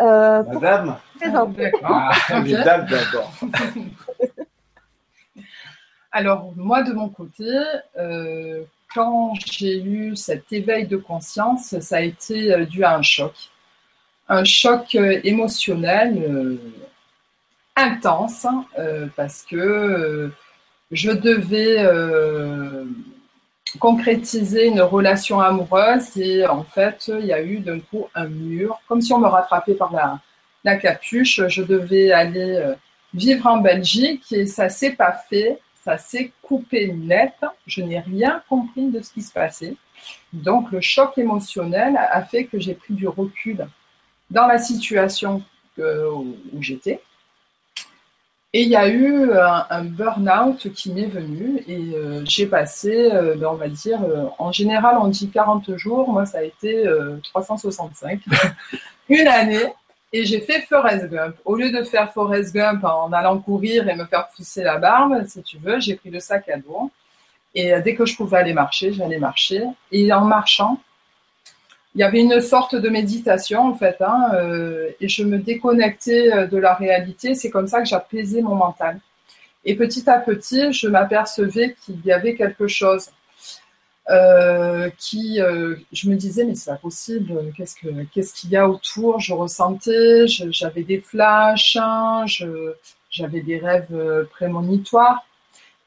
Madame 0.00 0.96
ah, 1.82 2.12
Madame 2.30 2.86
d'abord. 2.86 3.32
Alors, 6.10 6.52
moi, 6.56 6.82
de 6.82 6.92
mon 6.92 7.08
côté, 7.08 7.62
quand 8.94 9.34
j'ai 9.44 9.82
eu 9.82 10.16
cet 10.16 10.52
éveil 10.52 10.86
de 10.86 10.96
conscience, 10.96 11.78
ça 11.80 11.96
a 11.96 12.00
été 12.00 12.64
dû 12.66 12.84
à 12.84 12.96
un 12.96 13.02
choc. 13.02 13.34
Un 14.28 14.44
choc 14.44 14.94
émotionnel 14.94 16.58
intense 17.78 18.46
euh, 18.78 19.06
parce 19.16 19.42
que 19.42 19.56
euh, 19.56 20.28
je 20.90 21.10
devais 21.10 21.76
euh, 21.78 22.84
concrétiser 23.78 24.66
une 24.66 24.80
relation 24.80 25.40
amoureuse 25.40 26.16
et 26.16 26.46
en 26.46 26.64
fait 26.64 27.10
il 27.20 27.26
y 27.26 27.32
a 27.32 27.42
eu 27.42 27.58
d'un 27.58 27.80
coup 27.80 28.06
un 28.14 28.26
mur, 28.26 28.80
comme 28.88 29.00
si 29.00 29.12
on 29.12 29.18
me 29.18 29.28
rattrapait 29.28 29.74
par 29.74 29.92
la, 29.92 30.20
capuche. 30.76 31.40
Je 31.48 31.62
devais 31.62 32.12
aller 32.12 32.62
vivre 33.14 33.46
en 33.46 33.56
Belgique 33.56 34.30
et 34.32 34.44
ça 34.44 34.68
s'est 34.68 34.92
pas 34.92 35.12
fait, 35.12 35.58
ça 35.84 35.98
s'est 35.98 36.32
coupé 36.42 36.92
net. 36.92 37.34
Je 37.66 37.82
n'ai 37.82 38.00
rien 38.00 38.42
compris 38.48 38.88
de 38.88 39.00
ce 39.00 39.12
qui 39.12 39.22
se 39.22 39.32
passait. 39.32 39.76
Donc 40.32 40.70
le 40.70 40.80
choc 40.80 41.18
émotionnel 41.18 41.96
a 41.96 42.22
fait 42.22 42.44
que 42.44 42.58
j'ai 42.58 42.74
pris 42.74 42.94
du 42.94 43.08
recul 43.08 43.66
dans 44.30 44.46
la 44.46 44.58
situation 44.58 45.42
où 45.78 46.34
j'étais. 46.60 47.00
Et 48.54 48.62
il 48.62 48.68
y 48.70 48.76
a 48.76 48.88
eu 48.88 49.30
un, 49.30 49.84
burn-out 49.84 50.72
qui 50.72 50.90
m'est 50.90 51.06
venu 51.06 51.62
et 51.68 51.94
euh, 51.94 52.22
j'ai 52.24 52.46
passé, 52.46 53.10
euh, 53.12 53.34
ben, 53.36 53.48
on 53.48 53.56
va 53.56 53.68
dire, 53.68 54.02
euh, 54.02 54.24
en 54.38 54.52
général 54.52 54.96
on 54.98 55.08
dit 55.08 55.28
40 55.28 55.76
jours, 55.76 56.10
moi 56.10 56.24
ça 56.24 56.38
a 56.38 56.42
été 56.42 56.86
365, 57.24 58.22
une 59.10 59.28
année, 59.28 59.66
et 60.12 60.24
j'ai 60.24 60.40
fait 60.40 60.62
Forrest 60.62 61.08
Gump. 61.10 61.36
Au 61.44 61.56
lieu 61.56 61.70
de 61.70 61.82
faire 61.82 62.12
Forrest 62.12 62.54
Gump 62.54 62.84
en 62.84 63.12
allant 63.12 63.38
courir 63.38 63.88
et 63.88 63.94
me 63.94 64.04
faire 64.06 64.28
pousser 64.28 64.62
la 64.62 64.78
barbe, 64.78 65.24
si 65.26 65.42
tu 65.42 65.58
veux, 65.58 65.80
j'ai 65.80 65.96
pris 65.96 66.10
le 66.10 66.20
sac 66.20 66.48
à 66.48 66.56
dos 66.56 66.90
Et 67.54 67.72
dès 67.82 67.94
que 67.94 68.06
je 68.06 68.16
pouvais 68.16 68.38
aller 68.38 68.54
marcher, 68.54 68.92
j'allais 68.92 69.18
marcher. 69.18 69.62
Et 69.92 70.10
en 70.12 70.24
marchant, 70.24 70.80
il 71.94 72.00
y 72.00 72.04
avait 72.04 72.20
une 72.20 72.40
sorte 72.40 72.76
de 72.76 72.88
méditation 72.88 73.66
en 73.66 73.74
fait, 73.74 73.96
hein, 74.00 74.30
euh, 74.34 74.90
et 75.00 75.08
je 75.08 75.24
me 75.24 75.38
déconnectais 75.38 76.32
euh, 76.32 76.46
de 76.46 76.56
la 76.56 76.74
réalité. 76.74 77.34
C'est 77.34 77.50
comme 77.50 77.66
ça 77.66 77.80
que 77.80 77.88
j'apaisais 77.88 78.40
mon 78.42 78.54
mental. 78.54 79.00
Et 79.64 79.74
petit 79.74 80.08
à 80.08 80.18
petit, 80.18 80.72
je 80.72 80.86
m'apercevais 80.86 81.74
qu'il 81.84 82.00
y 82.04 82.12
avait 82.12 82.36
quelque 82.36 82.68
chose 82.68 83.10
euh, 84.10 84.90
qui, 84.98 85.38
je 85.92 86.08
me 86.08 86.16
disais, 86.16 86.44
mais 86.44 86.54
c'est 86.54 86.70
pas 86.70 86.76
possible, 86.76 87.52
qu'est-ce 87.56 87.76
qu'il 87.76 88.06
qu'est-ce 88.12 88.46
y 88.46 88.56
a 88.56 88.68
autour? 88.68 89.20
Je 89.20 89.34
ressentais, 89.34 90.26
j'avais 90.26 90.82
des 90.82 91.00
flashs, 91.00 91.76
hein, 91.80 92.24
j'avais 93.10 93.40
des 93.40 93.58
rêves 93.58 94.26
prémonitoires. 94.30 95.24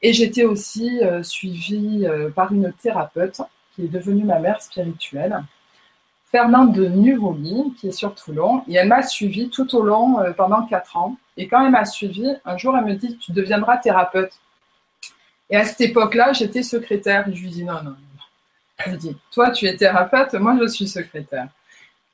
Et 0.04 0.12
j'étais 0.12 0.44
aussi 0.44 1.00
suivie 1.22 2.06
par 2.34 2.52
une 2.52 2.72
thérapeute 2.72 3.40
qui 3.74 3.84
est 3.84 3.88
devenue 3.88 4.24
ma 4.24 4.38
mère 4.38 4.60
spirituelle. 4.60 5.42
Fernande 6.32 6.72
de 6.72 6.88
Nuvoli, 6.88 7.74
qui 7.78 7.88
est 7.88 7.92
sur 7.92 8.14
Toulon, 8.14 8.64
et 8.66 8.76
elle 8.76 8.88
m'a 8.88 9.02
suivi 9.02 9.50
tout 9.50 9.76
au 9.76 9.82
long 9.82 10.18
euh, 10.18 10.32
pendant 10.32 10.64
quatre 10.64 10.96
ans. 10.96 11.18
Et 11.36 11.46
quand 11.46 11.62
elle 11.62 11.70
m'a 11.70 11.84
suivi, 11.84 12.26
un 12.46 12.56
jour, 12.56 12.74
elle 12.76 12.86
me 12.86 12.94
dit 12.94 13.18
Tu 13.18 13.32
deviendras 13.32 13.76
thérapeute. 13.76 14.32
Et 15.50 15.56
à 15.56 15.64
cette 15.66 15.82
époque-là, 15.82 16.32
j'étais 16.32 16.62
secrétaire. 16.62 17.26
je 17.30 17.38
lui 17.38 17.50
dis 17.50 17.64
non, 17.64 17.82
non. 17.82 17.96
Toi, 19.30 19.50
tu 19.50 19.66
es 19.66 19.76
thérapeute, 19.76 20.34
moi, 20.34 20.56
je 20.60 20.66
suis 20.68 20.88
secrétaire. 20.88 21.48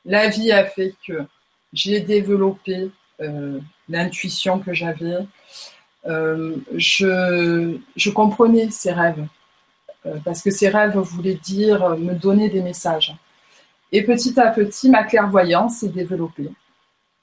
La 0.04 0.28
vie 0.28 0.52
a 0.52 0.64
fait 0.64 0.94
que 1.06 1.24
j'ai 1.72 2.00
développé 2.00 2.90
euh, 3.20 3.58
l'intuition 3.88 4.58
que 4.58 4.72
j'avais. 4.72 5.18
Euh, 6.06 6.56
je, 6.74 8.10
comprenais 8.10 8.70
ces 8.70 8.92
rêves, 8.92 9.26
parce 10.24 10.42
que 10.42 10.50
ces 10.50 10.68
rêves 10.68 10.96
voulaient 10.96 11.34
dire 11.34 11.96
me 11.98 12.14
donner 12.14 12.48
des 12.48 12.62
messages. 12.62 13.14
Et 13.92 14.04
petit 14.04 14.38
à 14.38 14.48
petit, 14.48 14.90
ma 14.90 15.04
clairvoyance 15.04 15.78
s'est 15.78 15.88
développée. 15.88 16.50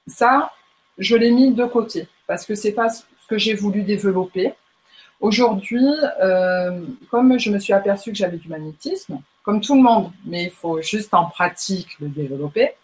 Ça, 0.07 0.51
je 0.97 1.15
l'ai 1.15 1.31
mis 1.31 1.53
de 1.53 1.65
côté 1.65 2.07
parce 2.27 2.45
que 2.45 2.55
c'est 2.55 2.71
pas 2.71 2.89
ce 2.89 3.03
que 3.29 3.37
j'ai 3.37 3.53
voulu 3.53 3.83
développer. 3.83 4.53
Aujourd'hui, 5.25 5.87
euh, 6.21 6.85
comme 7.09 7.39
je 7.39 7.49
me 7.49 7.57
suis 7.57 7.73
aperçue 7.73 8.11
que 8.11 8.15
j'avais 8.15 8.37
du 8.37 8.47
magnétisme, 8.47 9.21
comme 9.41 9.59
tout 9.59 9.73
le 9.73 9.81
monde, 9.81 10.11
mais 10.23 10.43
il 10.43 10.51
faut 10.51 10.83
juste 10.83 11.15
en 11.15 11.25
pratique 11.25 11.99
le 11.99 12.09
développer, 12.09 12.75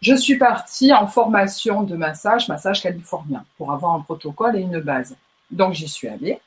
je 0.00 0.16
suis 0.16 0.38
partie 0.38 0.92
en 0.92 1.06
formation 1.06 1.84
de 1.84 1.94
massage, 1.94 2.48
massage 2.48 2.82
californien, 2.82 3.44
pour 3.56 3.70
avoir 3.70 3.94
un 3.94 4.00
protocole 4.00 4.56
et 4.56 4.60
une 4.62 4.80
base. 4.80 5.16
Donc 5.52 5.74
j'y 5.74 5.86
suis 5.86 6.08
allée. 6.08 6.40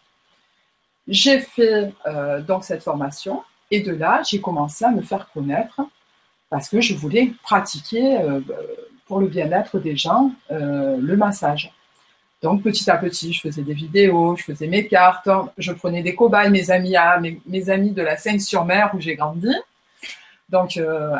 J'ai 1.07 1.39
fait 1.39 1.93
euh, 2.07 2.41
donc 2.41 2.65
cette 2.65 2.83
formation 2.83 3.41
et 3.71 3.79
de 3.79 3.93
là, 3.93 4.21
j'ai 4.29 4.41
commencé 4.41 4.83
à 4.83 4.91
me 4.91 5.01
faire 5.01 5.29
connaître 5.33 5.79
parce 6.49 6.67
que 6.67 6.81
je 6.81 6.93
voulais 6.93 7.31
pratiquer 7.41 8.17
euh, 8.17 8.41
pour 9.07 9.21
le 9.21 9.27
bien-être 9.27 9.79
des 9.79 9.95
gens 9.95 10.33
le 10.49 11.15
massage. 11.15 11.71
Donc 12.41 12.61
petit 12.61 12.89
à 12.89 12.97
petit, 12.97 13.33
je 13.33 13.41
faisais 13.41 13.61
des 13.61 13.73
vidéos, 13.73 14.35
je 14.35 14.43
faisais 14.43 14.67
mes 14.67 14.87
cartes, 14.87 15.29
je 15.57 15.71
prenais 15.71 16.03
des 16.03 16.15
cobayes, 16.15 16.51
mes 16.51 16.69
amis, 16.69 16.95
à, 16.95 17.19
mes, 17.19 17.69
amis 17.69 17.91
de 17.91 18.01
la 18.01 18.17
Seine-sur-Mer 18.17 18.91
où 18.93 18.99
j'ai 18.99 19.15
grandi. 19.15 19.53
Donc 20.49 20.77
euh, 20.77 21.15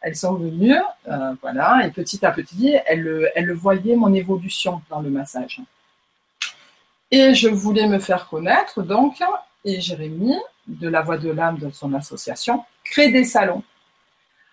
elles, 0.00 0.16
sont 0.16 0.34
venues, 0.34 0.80
voilà, 1.42 1.86
et 1.86 1.90
petit 1.90 2.24
à 2.24 2.30
petit, 2.30 2.74
elles, 2.86 3.30
elles 3.34 3.52
voyaient 3.52 3.96
mon 3.96 4.14
évolution 4.14 4.80
dans 4.88 5.00
le 5.00 5.10
massage. 5.10 5.60
Et 7.10 7.34
je 7.34 7.48
voulais 7.48 7.86
me 7.86 7.98
faire 7.98 8.26
connaître, 8.26 8.82
donc, 8.82 9.22
et 9.66 9.80
Jérémy, 9.82 10.34
de 10.66 10.88
la 10.88 11.02
Voix 11.02 11.18
de 11.18 11.30
l'âme 11.30 11.58
de 11.58 11.70
son 11.70 11.92
association, 11.92 12.64
crée 12.84 13.12
des 13.12 13.24
salons. 13.24 13.62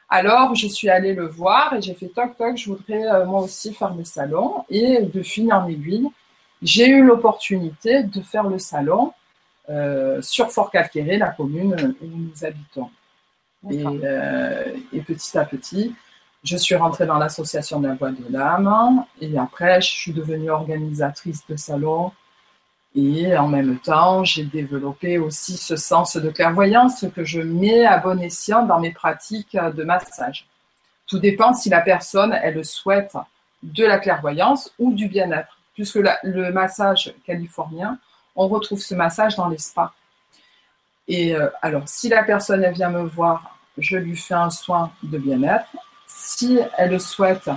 Alors, 0.10 0.56
je 0.56 0.68
suis 0.68 0.90
allée 0.90 1.14
le 1.14 1.28
voir 1.28 1.74
et 1.76 1.82
j'ai 1.82 1.94
fait 1.94 2.08
toc 2.08 2.36
toc, 2.36 2.58
je 2.58 2.72
voudrais 2.72 3.06
euh, 3.06 3.26
moi 3.26 3.42
aussi 3.42 3.74
faire 3.74 3.94
le 3.94 4.04
salon. 4.04 4.66
Et 4.70 5.04
de 5.04 5.22
fil 5.22 5.54
en 5.54 5.68
aiguille, 5.68 6.08
j'ai 6.62 6.88
eu 6.88 7.04
l'opportunité 7.04 8.04
de 8.04 8.22
faire 8.22 8.44
le 8.44 8.58
salon 8.58 9.14
euh, 9.70 10.20
sur 10.22 10.52
Fort 10.52 10.72
Calquéré, 10.72 11.18
la 11.18 11.30
commune 11.30 11.96
où 12.02 12.08
nous 12.08 12.44
habitons. 12.44 12.90
Euh, 13.72 14.74
et, 14.94 15.02
petit 15.02 15.38
à 15.38 15.46
petit, 15.46 15.94
je 16.44 16.58
suis 16.58 16.76
rentrée 16.76 17.06
dans 17.06 17.18
l'association 17.18 17.80
de 17.80 17.90
la 17.90 17.96
Voix 17.96 18.12
de 18.12 18.24
l'âme 18.30 19.04
et 19.22 19.38
après, 19.38 19.82
je 19.82 19.90
suis 19.90 20.14
devenue 20.14 20.50
organisatrice 20.50 21.46
de 21.48 21.56
salon 21.56 22.12
et 22.96 23.38
en 23.38 23.48
même 23.48 23.78
temps, 23.80 24.24
j'ai 24.24 24.44
développé 24.44 25.20
aussi 25.20 25.58
ce 25.58 25.76
sens 25.76 26.18
de 26.18 26.30
clairvoyance 26.30 27.06
que 27.16 27.24
je 27.24 27.42
mets 27.42 27.86
à 27.86 27.98
bon 27.98 28.20
escient 28.20 28.66
dans 28.66 28.80
mes 28.80 28.92
pratiques 28.92 29.56
de 29.56 29.84
massage. 29.84 30.48
Tout 31.08 31.20
dépend 31.20 31.54
si 31.54 31.70
la 31.70 31.82
personne, 31.82 32.34
elle 32.34 32.66
souhaite 32.66 33.16
de 33.62 33.86
la 33.86 34.00
clairvoyance 34.00 34.74
ou 34.80 34.94
du 34.94 35.08
bien-être. 35.08 35.58
Puisque 35.76 36.00
le 36.24 36.52
massage 36.52 37.14
californien, 37.26 38.00
on 38.36 38.48
retrouve 38.48 38.80
ce 38.80 38.96
massage 38.96 39.36
dans 39.36 39.48
les 39.48 39.58
spas. 39.58 39.94
Et 41.08 41.36
euh, 41.36 41.50
alors, 41.62 41.88
si 41.88 42.10
la 42.10 42.24
personne, 42.24 42.64
elle 42.64 42.74
vient 42.74 42.90
me 42.90 43.04
voir, 43.04 43.58
je 43.78 43.98
lui 43.98 44.16
fais 44.16 44.34
un 44.34 44.50
soin 44.50 44.92
de 45.04 45.18
bien-être. 45.18 45.68
Si 46.06 46.60
elle 46.78 47.00
souhaite 47.00 47.50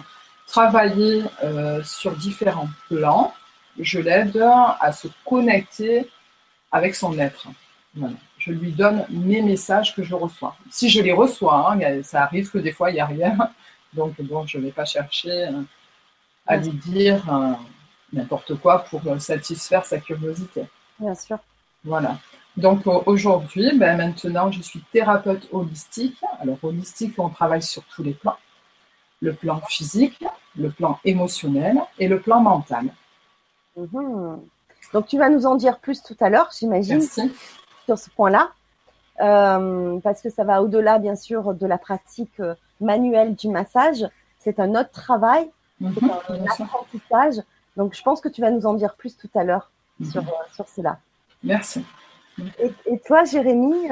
travailler 0.46 1.24
euh, 1.42 1.82
sur 1.82 2.12
différents 2.12 2.68
plans, 2.88 3.34
je 3.78 4.00
l'aide 4.00 4.36
à 4.38 4.92
se 4.92 5.08
connecter 5.24 6.08
avec 6.70 6.94
son 6.94 7.18
être. 7.18 7.48
Je 8.38 8.52
lui 8.52 8.72
donne 8.72 9.04
mes 9.10 9.42
messages 9.42 9.94
que 9.94 10.02
je 10.02 10.14
reçois. 10.14 10.56
Si 10.70 10.88
je 10.88 11.02
les 11.02 11.12
reçois, 11.12 11.72
hein, 11.72 12.02
ça 12.02 12.22
arrive 12.22 12.50
que 12.50 12.58
des 12.58 12.72
fois, 12.72 12.90
il 12.90 12.94
n'y 12.94 13.00
a 13.00 13.06
rien. 13.06 13.36
Donc, 13.92 14.20
bon, 14.22 14.46
je 14.46 14.58
ne 14.58 14.64
vais 14.64 14.72
pas 14.72 14.86
chercher 14.86 15.48
euh, 15.48 15.62
à 16.46 16.56
lui 16.56 16.70
dire 16.70 17.22
euh, 17.32 17.52
n'importe 18.12 18.54
quoi 18.56 18.80
pour 18.84 19.02
satisfaire 19.20 19.84
sa 19.84 19.98
curiosité. 19.98 20.64
Bien 20.98 21.14
sûr. 21.14 21.38
Voilà. 21.84 22.18
Donc 22.56 22.86
aujourd'hui, 22.86 23.70
ben, 23.76 23.96
maintenant, 23.96 24.50
je 24.50 24.60
suis 24.60 24.80
thérapeute 24.92 25.48
holistique. 25.52 26.18
Alors 26.40 26.58
holistique, 26.62 27.14
on 27.18 27.30
travaille 27.30 27.62
sur 27.62 27.82
tous 27.84 28.02
les 28.02 28.12
plans. 28.12 28.36
Le 29.20 29.32
plan 29.32 29.60
physique, 29.68 30.22
le 30.56 30.70
plan 30.70 30.98
émotionnel 31.04 31.78
et 31.98 32.08
le 32.08 32.20
plan 32.20 32.40
mental. 32.40 32.92
Mhm. 33.76 34.40
Donc 34.92 35.06
tu 35.06 35.18
vas 35.18 35.28
nous 35.28 35.46
en 35.46 35.54
dire 35.54 35.78
plus 35.78 36.02
tout 36.02 36.16
à 36.20 36.28
l'heure, 36.28 36.50
j'imagine, 36.58 37.00
sur 37.00 37.98
ce 37.98 38.10
point-là, 38.10 38.50
euh, 39.20 39.98
parce 40.00 40.20
que 40.20 40.30
ça 40.30 40.44
va 40.44 40.62
au-delà, 40.62 40.98
bien 40.98 41.16
sûr, 41.16 41.54
de 41.54 41.66
la 41.66 41.78
pratique 41.78 42.40
euh, 42.40 42.54
manuelle 42.80 43.34
du 43.34 43.48
massage. 43.48 44.06
C'est 44.38 44.60
un 44.60 44.74
autre 44.74 44.90
travail, 44.90 45.48
c'est 45.80 46.02
mhm, 46.02 46.10
un 46.28 46.64
apprentissage. 46.64 47.36
Donc 47.76 47.94
je 47.94 48.02
pense 48.02 48.20
que 48.20 48.28
tu 48.28 48.40
vas 48.40 48.50
nous 48.50 48.66
en 48.66 48.74
dire 48.74 48.94
plus 48.96 49.16
tout 49.16 49.30
à 49.34 49.44
l'heure 49.44 49.70
mhm. 50.00 50.10
sur, 50.10 50.22
euh, 50.22 50.54
sur 50.54 50.68
cela. 50.68 50.98
Merci. 51.42 51.84
Et, 52.58 52.98
toi, 53.04 53.24
Jérémy, 53.24 53.88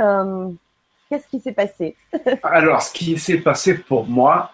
qu'est-ce 1.09 1.29
qui 1.29 1.41
s'est 1.41 1.53
passé? 1.53 1.95
Alors, 2.43 2.81
ce 2.81 2.93
qui 2.93 3.19
s'est 3.19 3.39
passé 3.39 3.75
pour 3.75 4.07
moi, 4.07 4.53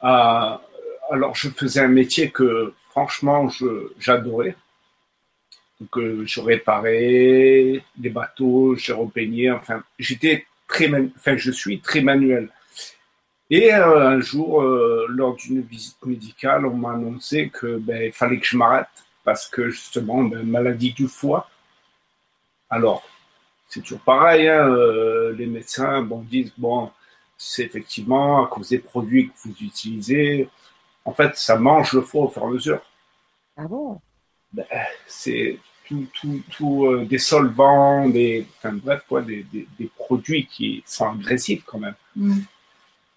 alors 0.00 1.34
je 1.34 1.50
faisais 1.50 1.80
un 1.80 1.88
métier 1.88 2.30
que 2.30 2.72
franchement, 2.90 3.48
j'adorais. 3.98 4.56
Donc, 5.80 5.96
euh, 5.96 6.24
je 6.26 6.40
réparais 6.40 7.82
des 7.96 8.10
bateaux, 8.10 8.74
je 8.76 8.92
repeignais, 8.92 9.50
enfin, 9.50 9.82
j'étais 9.98 10.46
très, 10.68 10.90
je 11.38 11.50
suis 11.50 11.80
très 11.80 12.02
manuel. 12.02 12.50
Et 13.48 13.72
euh, 13.74 14.08
un 14.08 14.20
jour, 14.20 14.62
euh, 14.62 15.06
lors 15.08 15.34
d'une 15.36 15.62
visite 15.62 16.04
médicale, 16.04 16.66
on 16.66 16.76
m'a 16.76 16.92
annoncé 16.92 17.48
que 17.48 17.78
ben, 17.78 18.12
fallait 18.12 18.38
que 18.38 18.46
je 18.46 18.56
m'arrête 18.56 18.86
parce 19.24 19.48
que 19.48 19.70
justement, 19.70 20.22
ben, 20.24 20.42
maladie 20.44 20.92
du 20.92 21.08
foie. 21.08 21.48
Alors, 22.68 23.02
c'est 23.68 23.80
toujours 23.80 24.00
pareil, 24.00 24.48
hein, 24.48 24.68
les 25.36 25.46
médecins 25.46 26.02
bon, 26.02 26.20
disent 26.22 26.52
bon, 26.58 26.90
c'est 27.38 27.64
effectivement 27.64 28.44
à 28.44 28.48
cause 28.48 28.68
des 28.68 28.78
produits 28.78 29.28
que 29.28 29.32
vous 29.44 29.54
utilisez, 29.60 30.48
en 31.04 31.12
fait, 31.12 31.36
ça 31.36 31.56
mange 31.56 31.92
le 31.92 32.02
foie 32.02 32.24
au 32.24 32.28
fur 32.28 32.42
et 32.42 32.46
à 32.46 32.48
mesure. 32.48 32.82
Ah 33.56 33.66
bon? 33.66 34.00
Ben, 34.52 34.64
C'est 35.06 35.58
tout, 35.86 36.06
tout, 36.14 36.42
tout 36.50 36.86
euh, 36.86 37.04
des 37.04 37.18
solvants, 37.18 38.08
des, 38.08 38.46
enfin, 38.56 38.72
bref, 38.72 39.02
quoi, 39.08 39.22
des, 39.22 39.44
des, 39.52 39.90
produits 39.96 40.46
qui 40.46 40.82
sont 40.86 41.10
agressifs 41.10 41.64
quand 41.64 41.78
même. 41.78 41.94
Mm. 42.16 42.40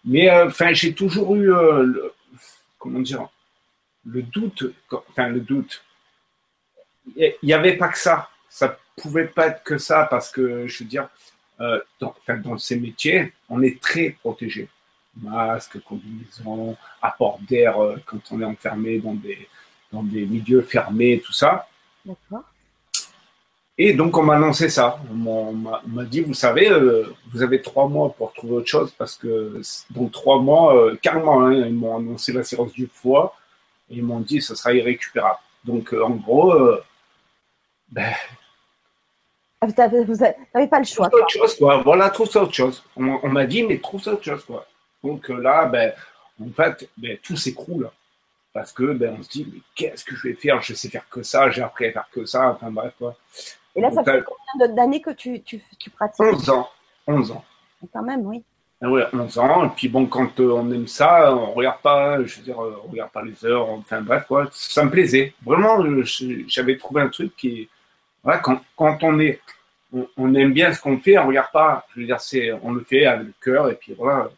Mais 0.06 0.30
euh, 0.30 0.48
enfin, 0.48 0.74
j'ai 0.74 0.94
toujours 0.94 1.36
eu, 1.36 1.54
euh, 1.54 1.84
le, 1.84 2.14
comment 2.80 3.00
dire, 3.00 3.28
le 4.06 4.22
doute, 4.22 4.64
enfin 4.92 5.28
le 5.30 5.40
doute. 5.40 5.84
Il 7.16 7.34
n'y 7.44 7.54
avait 7.54 7.78
pas 7.78 7.90
que 7.90 7.98
ça. 7.98 8.30
Ça 8.50 8.78
pouvait 8.96 9.28
pas 9.28 9.48
être 9.48 9.64
que 9.64 9.78
ça 9.78 10.08
parce 10.10 10.32
que, 10.32 10.68
je 10.68 10.84
veux 10.84 10.90
dire, 10.90 11.10
dans, 12.00 12.16
dans 12.44 12.58
ces 12.58 12.78
métiers, 12.78 13.34
on 13.50 13.62
est 13.62 13.82
très 13.82 14.10
protégé 14.10 14.70
masque, 15.22 15.80
combinaison, 15.84 16.76
apport 17.02 17.40
d'air 17.48 17.82
euh, 17.82 17.98
quand 18.06 18.20
on 18.32 18.42
est 18.42 18.46
enfermé 18.46 19.00
dans 19.00 19.14
des, 19.14 19.48
dans 19.92 20.04
des 20.04 20.26
milieux 20.26 20.62
fermés, 20.62 21.22
tout 21.24 21.34
ça. 21.34 21.68
D'accord. 22.06 22.44
Et 23.78 23.94
donc, 23.94 24.16
on 24.18 24.24
m'a 24.24 24.36
annoncé 24.36 24.70
ça. 24.70 25.00
On 25.12 25.54
m'a 25.54 26.06
dit, 26.06 26.22
vous 26.22 26.34
savez, 26.36 26.70
euh, 26.70 27.12
vous 27.32 27.42
avez 27.42 27.62
trois 27.62 27.88
mois 27.88 28.14
pour 28.14 28.32
trouver 28.34 28.54
autre 28.58 28.68
chose 28.68 28.92
parce 28.98 29.16
que, 29.16 29.62
donc 29.90 30.12
trois 30.12 30.40
mois, 30.40 30.76
euh, 30.76 30.96
carrément, 31.02 31.42
hein, 31.42 31.54
ils 31.54 31.74
m'ont 31.74 31.98
annoncé 31.98 32.34
la 32.34 32.44
cirrhose 32.44 32.74
du 32.74 32.88
foie 32.88 33.36
et 33.90 33.96
ils 33.96 34.04
m'ont 34.04 34.20
dit, 34.20 34.42
ce 34.42 34.54
sera 34.54 34.74
irrécupérable. 34.74 35.40
Donc, 35.66 35.92
en 35.94 36.12
gros, 36.12 36.54
ben, 37.90 38.14
Ah, 39.62 39.66
Vous 39.66 39.74
n'avez 40.16 40.68
pas 40.68 40.80
le 40.80 40.86
choix. 40.86 41.08
trouve 41.10 41.22
autre 41.22 41.30
chose, 41.30 41.56
quoi. 41.56 41.78
Voilà, 41.78 42.10
trouve 42.10 42.30
ça 42.30 42.44
autre 42.44 42.54
chose. 42.54 42.84
On, 42.96 43.20
on 43.24 43.30
m'a 43.30 43.46
dit, 43.46 43.64
mais 43.64 43.80
trouve 43.80 44.02
ça 44.04 44.12
autre 44.14 44.24
chose, 44.24 44.44
quoi. 44.46 44.68
Donc 45.04 45.30
là, 45.30 45.66
ben, 45.66 45.94
en 46.42 46.52
fait, 46.52 46.90
ben, 46.98 47.18
tout 47.22 47.36
s'écroule. 47.36 47.90
Parce 48.54 48.72
que, 48.72 48.94
ben, 48.94 49.16
on 49.20 49.24
se 49.24 49.30
dit, 49.30 49.48
mais 49.52 49.62
qu'est-ce 49.74 50.06
que 50.06 50.16
je 50.16 50.28
vais 50.28 50.36
faire? 50.36 50.62
Je 50.62 50.74
sais 50.74 50.90
faire 50.90 51.10
que 51.10 51.24
ça, 51.24 51.50
j'ai 51.50 51.64
appris 51.64 51.88
à 51.88 51.92
faire 51.92 52.08
que 52.12 52.24
ça, 52.26 52.52
enfin 52.52 52.70
bref, 52.70 52.94
quoi. 52.98 53.16
Et 53.76 53.82
là, 53.82 53.92
ça 53.92 54.04
fait 54.04 54.24
combien 54.24 54.76
d'années 54.76 55.02
que 55.02 55.10
tu, 55.10 55.42
tu, 55.42 55.60
tu 55.80 55.90
pratiques? 55.90 56.20
11 56.24 56.50
ans. 56.52 56.70
11 57.08 57.32
ans. 57.32 57.44
Quand 57.92 58.04
même, 58.04 58.26
oui. 58.26 58.44
Ah 58.80 58.90
ouais, 58.90 59.06
11 59.12 59.38
ans. 59.40 59.66
Et 59.66 59.70
puis 59.70 59.88
bon, 59.88 60.06
quand 60.06 60.40
euh, 60.40 60.52
on 60.52 60.70
aime 60.72 60.88
ça, 60.88 61.34
on 61.34 61.54
regarde 61.54 61.82
pas, 61.82 62.24
je 62.24 62.38
veux 62.38 62.44
dire, 62.44 62.62
euh, 62.62 62.82
on 62.86 62.92
regarde 62.92 63.12
pas 63.12 63.24
les 63.24 63.46
heures. 63.46 63.70
Enfin 63.70 64.02
bref, 64.02 64.26
quoi. 64.28 64.48
Ça 64.52 64.84
me 64.84 64.92
plaisait. 64.92 65.34
Vraiment, 65.44 65.82
euh, 65.84 66.04
j'avais 66.48 66.78
trouvé 66.78 67.02
un 67.02 67.08
truc 67.08 67.36
qui, 67.36 67.70
voilà, 68.24 68.40
quand, 68.40 68.62
quand 68.76 69.02
on 69.04 69.20
est, 69.20 69.40
on, 69.94 70.08
on 70.18 70.36
aime 70.36 70.54
bien 70.54 70.72
ce 70.74 70.82
qu'on 70.82 71.00
fait, 71.00 71.18
on 71.18 71.28
regarde 71.28 71.52
pas. 71.52 71.88
Je 71.96 72.02
veux 72.02 72.06
dire, 72.06 72.20
c'est, 72.20 72.52
on 72.62 72.74
le 72.74 72.82
fait 72.82 73.06
avec 73.06 73.28
le 73.28 73.34
cœur 73.42 73.70
et 73.72 73.76
puis 73.76 73.96
voilà. 73.98 74.30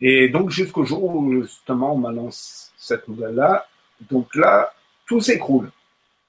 Et 0.00 0.28
donc 0.28 0.50
jusqu'au 0.50 0.84
jour 0.84 1.04
où 1.04 1.42
justement 1.42 1.94
on 1.94 1.98
m'annonce 1.98 2.72
cette 2.76 3.08
nouvelle-là. 3.08 3.66
Donc 4.10 4.34
là, 4.34 4.72
tout 5.06 5.20
s'écroule. 5.20 5.70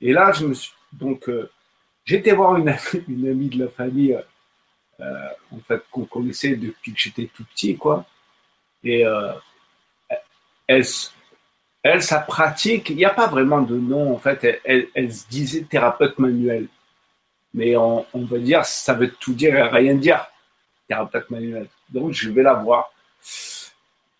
Et 0.01 0.13
là, 0.13 0.31
je 0.31 0.45
me 0.47 0.53
suis, 0.53 0.73
donc, 0.93 1.27
euh, 1.29 1.49
j'étais 2.05 2.33
voir 2.33 2.55
une, 2.57 2.69
amie- 2.69 3.49
de 3.57 3.63
la 3.63 3.69
famille. 3.69 4.17
euh, 4.99 5.29
en 5.51 5.59
fait, 5.59 5.83
qu'on 5.91 6.05
connaissait 6.05 6.55
depuis 6.55 6.93
que 6.93 6.99
j'étais 6.99 7.29
tout 7.33 7.43
petit, 7.45 7.75
quoi. 7.77 8.05
Et 8.83 9.05
euh, 9.05 9.33
elle, 10.67 10.83
sa 12.01 12.19
pratique, 12.19 12.89
il 12.89 12.95
n'y 12.97 13.05
a 13.05 13.09
pas 13.11 13.27
vraiment 13.27 13.61
de 13.61 13.75
nom, 13.77 14.13
en 14.13 14.19
fait. 14.19 14.61
Elle, 14.63 15.13
se 15.13 15.27
disait 15.27 15.61
thérapeute 15.63 16.17
manuel. 16.19 16.67
Mais 17.53 17.75
on 17.77 18.05
va 18.13 18.37
dire, 18.39 18.65
ça 18.65 18.93
veut 18.93 19.11
tout 19.11 19.33
dire 19.33 19.55
et 19.55 19.61
rien 19.63 19.95
dire, 19.95 20.25
thérapeute 20.87 21.29
manuel. 21.29 21.67
Donc, 21.89 22.11
je 22.13 22.29
vais 22.29 22.43
la 22.43 22.53
voir. 22.53 22.91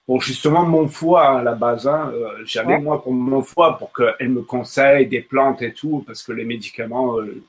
Pour 0.05 0.22
justement 0.22 0.63
mon 0.63 0.88
foie 0.88 1.39
à 1.39 1.41
la 1.41 1.55
base, 1.55 1.88
hein, 1.88 2.12
euh, 2.13 2.45
Ouais. 2.63 2.77
moi 2.79 3.01
pour 3.01 3.12
mon 3.12 3.41
foie 3.41 3.75
pour 3.77 3.91
qu'elle 3.91 4.29
me 4.29 4.43
conseille 4.43 5.07
des 5.07 5.22
plantes 5.22 5.63
et 5.63 5.74
tout, 5.74 6.03
parce 6.05 6.22
que 6.22 6.31
les 6.31 6.45
médicaments, 6.45 7.17
euh, 7.19 7.41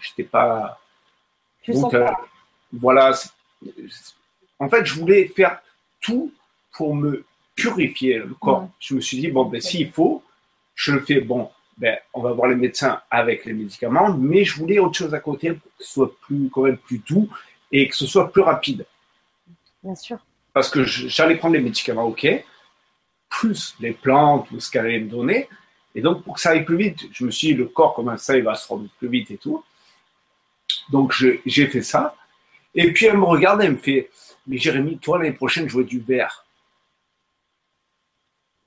j'étais 0.00 0.22
pas. 0.22 0.80
Je 1.64 1.72
sens 1.72 1.82
Donc, 1.82 1.94
euh, 1.94 2.04
pas. 2.04 2.20
voilà. 2.72 3.12
En 4.60 4.68
fait, 4.68 4.84
je 4.84 4.94
voulais 5.00 5.26
faire 5.26 5.58
tout 6.00 6.32
pour 6.76 6.94
me 6.94 7.24
purifier 7.56 8.18
le 8.18 8.34
corps. 8.34 8.62
Ouais. 8.62 8.68
Je 8.78 8.94
me 8.94 9.00
suis 9.00 9.18
dit, 9.18 9.28
bon, 9.28 9.44
ben, 9.46 9.60
s'il 9.60 9.90
faut, 9.90 10.22
je 10.76 10.92
le 10.92 11.00
fais. 11.00 11.20
Bon, 11.20 11.50
ben, 11.76 11.98
on 12.12 12.22
va 12.22 12.32
voir 12.32 12.48
les 12.50 12.56
médecins 12.56 13.00
avec 13.10 13.44
les 13.46 13.52
médicaments, 13.52 14.14
mais 14.16 14.44
je 14.44 14.56
voulais 14.60 14.78
autre 14.78 14.96
chose 14.96 15.12
à 15.14 15.18
côté 15.18 15.54
pour 15.54 15.72
que 15.76 15.84
ce 15.84 15.92
soit 15.94 16.16
plus, 16.20 16.48
quand 16.52 16.62
même 16.62 16.76
plus 16.76 16.98
doux 16.98 17.28
et 17.72 17.88
que 17.88 17.96
ce 17.96 18.06
soit 18.06 18.30
plus 18.30 18.42
rapide. 18.42 18.86
Bien 19.82 19.94
sûr. 19.94 20.18
Parce 20.52 20.70
que 20.70 20.84
j'allais 20.84 21.36
prendre 21.36 21.54
les 21.54 21.60
médicaments, 21.60 22.04
ok, 22.04 22.26
plus 23.28 23.74
les 23.80 23.92
plantes 23.92 24.50
ou 24.52 24.60
ce 24.60 24.70
qu'elle 24.70 24.86
allait 24.86 25.00
me 25.00 25.08
donner. 25.10 25.48
Et 25.94 26.00
donc, 26.00 26.24
pour 26.24 26.34
que 26.34 26.40
ça 26.40 26.50
aille 26.50 26.64
plus 26.64 26.76
vite, 26.76 27.06
je 27.12 27.24
me 27.24 27.30
suis 27.30 27.48
dit, 27.48 27.54
le 27.54 27.66
corps, 27.66 27.94
comme 27.94 28.16
ça, 28.18 28.36
il 28.36 28.42
va 28.42 28.54
se 28.54 28.66
rendre 28.68 28.88
plus 28.98 29.08
vite 29.08 29.30
et 29.30 29.36
tout. 29.36 29.64
Donc, 30.90 31.12
j'ai 31.12 31.66
fait 31.66 31.82
ça. 31.82 32.16
Et 32.74 32.92
puis, 32.92 33.06
elle 33.06 33.18
me 33.18 33.24
regarde, 33.24 33.62
elle 33.62 33.72
me 33.72 33.76
fait, 33.76 34.10
mais 34.46 34.58
Jérémy, 34.58 34.98
toi, 34.98 35.18
l'année 35.18 35.32
prochaine, 35.32 35.68
je 35.68 35.76
veux 35.76 35.84
du. 35.84 36.02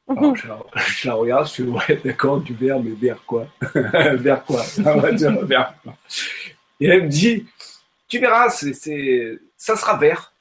Alors, 0.10 0.36
je, 0.38 0.48
la, 0.48 0.58
je 0.76 1.08
la 1.08 1.14
regarde, 1.16 1.48
je 1.48 1.54
fais, 1.54 1.64
ouais, 1.64 2.02
d'accord, 2.04 2.40
du 2.40 2.54
vert, 2.54 2.80
mais 2.80 2.92
vert 2.92 3.22
quoi? 3.26 3.48
Vert 3.74 4.46
quoi? 4.46 4.64
On 4.86 5.00
va 5.00 5.12
dire 5.12 5.46
vert. 5.46 5.74
quoi. 5.84 5.98
Et 6.80 6.88
elle 6.88 7.04
me 7.04 7.10
dit, 7.10 7.46
tu 8.08 8.20
verras, 8.20 8.50
c'est, 8.50 9.40
ça 9.58 9.76
sera 9.76 9.98
vert. 9.98 10.34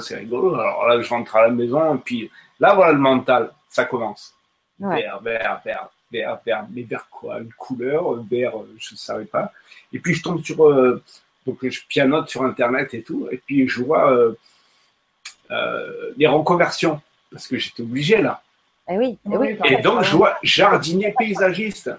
C'est 0.00 0.16
rigolo. 0.16 0.54
Alors 0.54 0.86
là, 0.88 1.00
je 1.00 1.08
rentre 1.08 1.36
à 1.36 1.42
la 1.42 1.50
maison, 1.50 1.94
et 1.94 1.98
puis 1.98 2.30
là, 2.58 2.74
voilà 2.74 2.92
le 2.92 2.98
mental, 2.98 3.52
ça 3.68 3.84
commence. 3.84 4.34
Ouais. 4.80 5.02
Vert, 5.02 5.20
vert, 5.20 5.60
vert, 5.64 5.88
vert, 6.10 6.40
vert. 6.44 6.66
Mais 6.70 6.82
vert 6.82 7.06
quoi? 7.10 7.38
Une 7.38 7.52
couleur, 7.52 8.14
vert, 8.24 8.58
euh, 8.58 8.74
je 8.78 8.94
ne 8.94 8.98
savais 8.98 9.24
pas. 9.24 9.52
Et 9.92 9.98
puis 9.98 10.14
je 10.14 10.22
tombe 10.22 10.44
sur, 10.44 10.66
euh, 10.66 11.02
donc 11.46 11.58
je 11.66 11.80
pianote 11.88 12.28
sur 12.28 12.42
Internet 12.42 12.92
et 12.94 13.02
tout, 13.02 13.28
et 13.30 13.38
puis 13.38 13.68
je 13.68 13.82
vois 13.82 14.12
euh, 14.12 14.34
euh, 15.50 16.12
les 16.16 16.26
reconversions, 16.26 17.00
parce 17.30 17.46
que 17.46 17.56
j'étais 17.56 17.82
obligé 17.82 18.20
là. 18.20 18.42
Eh 18.88 18.98
oui. 18.98 19.18
eh 19.24 19.36
Oui, 19.36 19.58
Et 19.64 19.76
donc 19.78 20.02
je 20.02 20.16
vois 20.16 20.36
jardinier 20.42 21.14
paysagiste. 21.16 21.90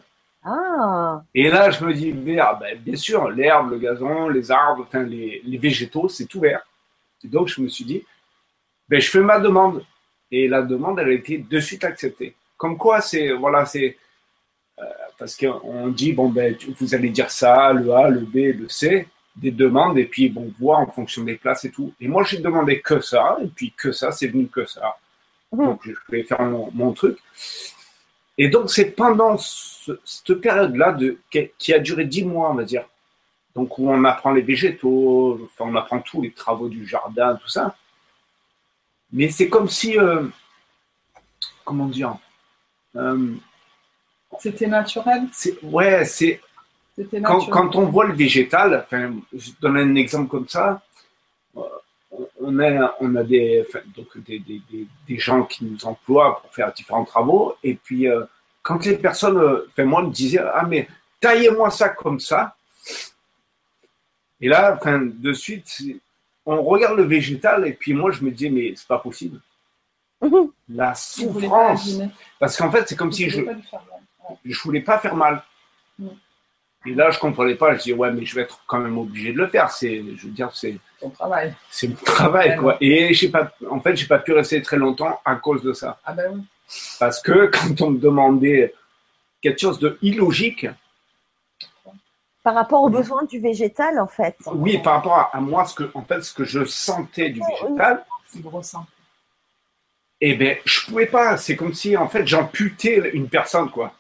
Ah, 0.50 1.22
Et 1.36 1.50
là, 1.50 1.72
je 1.72 1.84
me 1.84 1.94
dis, 1.94 2.12
vert, 2.12 2.58
ben, 2.58 2.78
bien 2.80 2.96
sûr, 2.96 3.30
l'herbe, 3.30 3.72
le 3.72 3.80
gazon, 3.80 4.30
les 4.30 4.50
arbres, 4.50 4.84
enfin, 4.84 5.04
les, 5.04 5.42
les 5.44 5.58
végétaux, 5.58 6.08
c'est 6.08 6.26
tout 6.26 6.40
vert. 6.40 6.66
Et 7.24 7.28
donc, 7.28 7.50
je 7.50 7.62
me 7.62 7.68
suis 7.68 7.84
dit, 7.84 8.04
ben, 8.88 9.02
je 9.02 9.10
fais 9.10 9.20
ma 9.20 9.40
demande. 9.40 9.84
Et 10.32 10.48
la 10.48 10.62
demande, 10.62 11.00
elle 11.00 11.10
a 11.10 11.12
été 11.12 11.38
de 11.38 11.60
suite 11.60 11.84
acceptée. 11.84 12.34
Comme 12.56 12.78
quoi, 12.78 13.02
c'est, 13.02 13.32
voilà, 13.34 13.66
c'est, 13.66 13.98
euh, 14.80 14.84
parce 15.20 15.36
qu'on 15.36 15.90
dit, 15.90 16.14
bon, 16.14 16.30
ben, 16.30 16.56
vous 16.80 16.96
allez 16.96 17.10
dire 17.10 17.30
ça, 17.30 17.74
le 17.74 17.92
A, 17.92 18.10
le 18.10 18.22
B, 18.22 18.58
le 18.58 18.70
C, 18.70 19.08
des 19.36 19.52
demandes, 19.52 19.98
et 19.98 20.06
puis 20.06 20.26
ils 20.26 20.34
vont 20.34 20.52
voir 20.60 20.80
en 20.80 20.88
fonction 20.88 21.24
des 21.24 21.36
places 21.36 21.66
et 21.66 21.72
tout. 21.72 21.94
Et 22.00 22.08
moi, 22.08 22.24
j'ai 22.24 22.40
demandé 22.40 22.80
que 22.80 23.02
ça, 23.02 23.38
et 23.44 23.48
puis 23.48 23.74
que 23.76 23.92
ça, 23.92 24.12
c'est 24.12 24.28
venu 24.28 24.48
que 24.48 24.66
ça. 24.66 24.96
Mhm. 25.52 25.66
Donc, 25.66 25.82
je 25.84 25.92
vais 26.10 26.24
faire 26.24 26.42
mon, 26.42 26.72
mon 26.74 26.94
truc. 26.94 27.18
Et 28.38 28.50
donc, 28.50 28.69
c'est 28.69 28.91
pendant 28.91 29.38
ce- 29.38 30.00
cette 30.06 30.36
période-là 30.36 30.91
de, 30.93 31.17
qui, 31.58 31.73
a 31.73 31.80
duré 31.80 32.06
dix 32.06 32.23
mois, 32.23 32.52
on 32.52 32.56
va 32.56 32.63
dire. 32.63 32.86
Donc, 33.56 33.78
où 33.80 33.89
on 33.89 34.04
apprend 34.04 34.32
les 34.32 34.41
végétaux, 34.43 35.39
enfin, 35.45 35.65
on 35.71 35.76
apprend 35.76 36.00
tous 36.02 36.21
les 36.21 36.32
travaux 36.32 36.69
du 36.69 36.86
jardin, 36.86 37.36
tout 37.36 37.47
ça. 37.47 37.76
Mais 39.12 39.30
c'est 39.30 39.50
comme 39.50 39.67
si, 39.69 39.97
euh, 39.97 40.28
comment 41.65 41.88
dire, 41.88 42.15
euh, 42.95 43.34
C'était 44.39 44.67
naturel? 44.67 45.23
ouais, 45.63 46.06
c'est, 46.06 46.39
C'était 46.95 47.21
quand, 47.21 47.39
naturel. 47.39 47.50
quand 47.52 47.76
on 47.78 47.86
voit 47.86 48.06
le 48.06 48.13
végétal, 48.13 48.84
enfin, 48.86 49.15
je 49.34 49.52
donne 49.60 49.78
un 49.78 49.95
exemple 49.95 50.30
comme 50.30 50.47
ça, 50.47 50.82
euh, 51.56 51.62
on 52.39 52.60
a, 52.60 52.96
on 53.00 53.15
a 53.15 53.24
des, 53.24 53.65
enfin, 53.67 53.80
donc 53.96 54.17
des, 54.20 54.39
des, 54.39 54.62
des, 55.08 55.17
gens 55.17 55.43
qui 55.43 55.65
nous 55.65 55.86
emploient 55.86 56.41
pour 56.41 56.54
faire 56.54 56.72
différents 56.74 57.06
travaux, 57.06 57.56
et 57.63 57.76
puis 57.76 58.08
euh, 58.08 58.24
quand 58.63 58.86
les 58.86 58.98
personnes, 58.98 59.38
euh, 59.38 59.65
enfin, 59.67 59.86
moi, 59.86 60.04
me 60.04 60.12
disaient, 60.12 60.39
ah 60.39 60.65
mais 60.67 60.88
taillez-moi 61.20 61.70
ça 61.70 61.89
comme 61.89 62.20
ça, 62.20 62.56
et 64.39 64.48
là, 64.48 64.76
enfin, 64.76 65.02
de 65.02 65.34
suite, 65.34 65.82
on 66.46 66.62
regarde 66.62 66.98
le 66.98 67.04
végétal, 67.04 67.67
et 67.67 67.74
puis 67.74 67.93
moi, 67.93 68.12
je 68.12 68.24
me 68.24 68.32
dis, 68.32 68.50
mais 68.50 68.74
c'est 68.76 68.88
pas 68.88 69.00
possible. 69.00 69.41
Mhm. 70.22 70.52
La 70.70 70.96
souffrance, 70.96 72.00
parce 72.39 72.58
qu'en 72.58 72.72
fait, 72.72 72.86
c'est 72.88 72.96
comme 72.96 73.12
si 73.12 73.30
je, 73.30 73.43
faire. 73.43 73.56
Ouais. 74.30 74.36
je 74.46 74.62
voulais 74.62 74.82
pas 74.82 75.00
faire 75.00 75.15
mal. 75.15 75.43
Mm. 76.00 76.08
Et 76.86 76.94
là, 76.94 77.10
je 77.10 77.20
comprenais 77.20 77.56
pas. 77.56 77.76
Je 77.76 77.84
dis 77.84 77.94
ouais, 77.94 78.12
mais 78.12 78.26
je 78.26 78.36
vais 78.36 78.44
être 78.44 78.62
quand 78.68 78.80
même 78.80 78.98
obligé 78.98 79.34
de 79.34 79.38
le 79.38 79.48
faire. 79.48 79.70
C'est, 79.72 80.04
je 80.16 80.28
veux 80.28 80.34
dire, 80.34 80.50
c'est, 80.54 80.78
Ton 81.00 81.10
travail. 81.10 81.54
c'est 81.70 81.88
mon 81.88 81.96
travail, 81.96 82.56
quoi. 82.58 82.78
Et 82.80 83.13
j'ai 83.13 83.30
pas, 83.30 83.52
en 83.70 83.80
fait, 83.80 83.96
j'ai 83.96 84.08
pas 84.08 84.20
pu 84.20 84.34
rester 84.34 84.62
très 84.62 84.78
longtemps 84.78 85.20
à 85.26 85.36
cause 85.36 85.62
de 85.63 85.74
ça. 85.74 86.00
Ah 86.06 86.13
ben 86.13 86.32
oui. 86.36 86.42
Parce 87.00 87.22
que 87.22 87.48
quand 87.48 87.82
on 87.82 87.92
me 87.92 88.00
demandait 88.00 88.74
quelque 89.42 89.60
chose 89.60 89.80
de 89.80 89.98
illogique, 90.02 90.68
par 92.44 92.56
rapport 92.56 92.82
aux 92.82 92.90
besoins 92.90 93.26
du 93.26 93.40
végétal, 93.40 94.00
en 94.00 94.08
fait. 94.08 94.38
oui, 94.54 94.78
par 94.78 94.94
rapport 94.94 95.16
à, 95.16 95.36
à 95.36 95.42
moi, 95.42 95.66
ce 95.66 95.76
que, 95.76 95.92
en 95.94 96.02
fait, 96.04 96.22
ce 96.22 96.34
que 96.34 96.46
je 96.46 96.63
sentais 96.63 97.30
du 97.30 97.42
végétal, 97.42 98.06
C'est 98.26 98.42
eh 100.22 100.34
ben, 100.36 100.58
je 100.63 100.86
pouvais 100.86 101.08
pas. 101.08 101.38
C'est 101.38 101.56
comme 101.56 101.74
si, 101.74 101.98
en 101.98 102.08
fait, 102.08 102.26
j'amputais 102.26 103.12
une 103.13 103.28
personne, 103.28 103.70
quoi. 103.70 103.94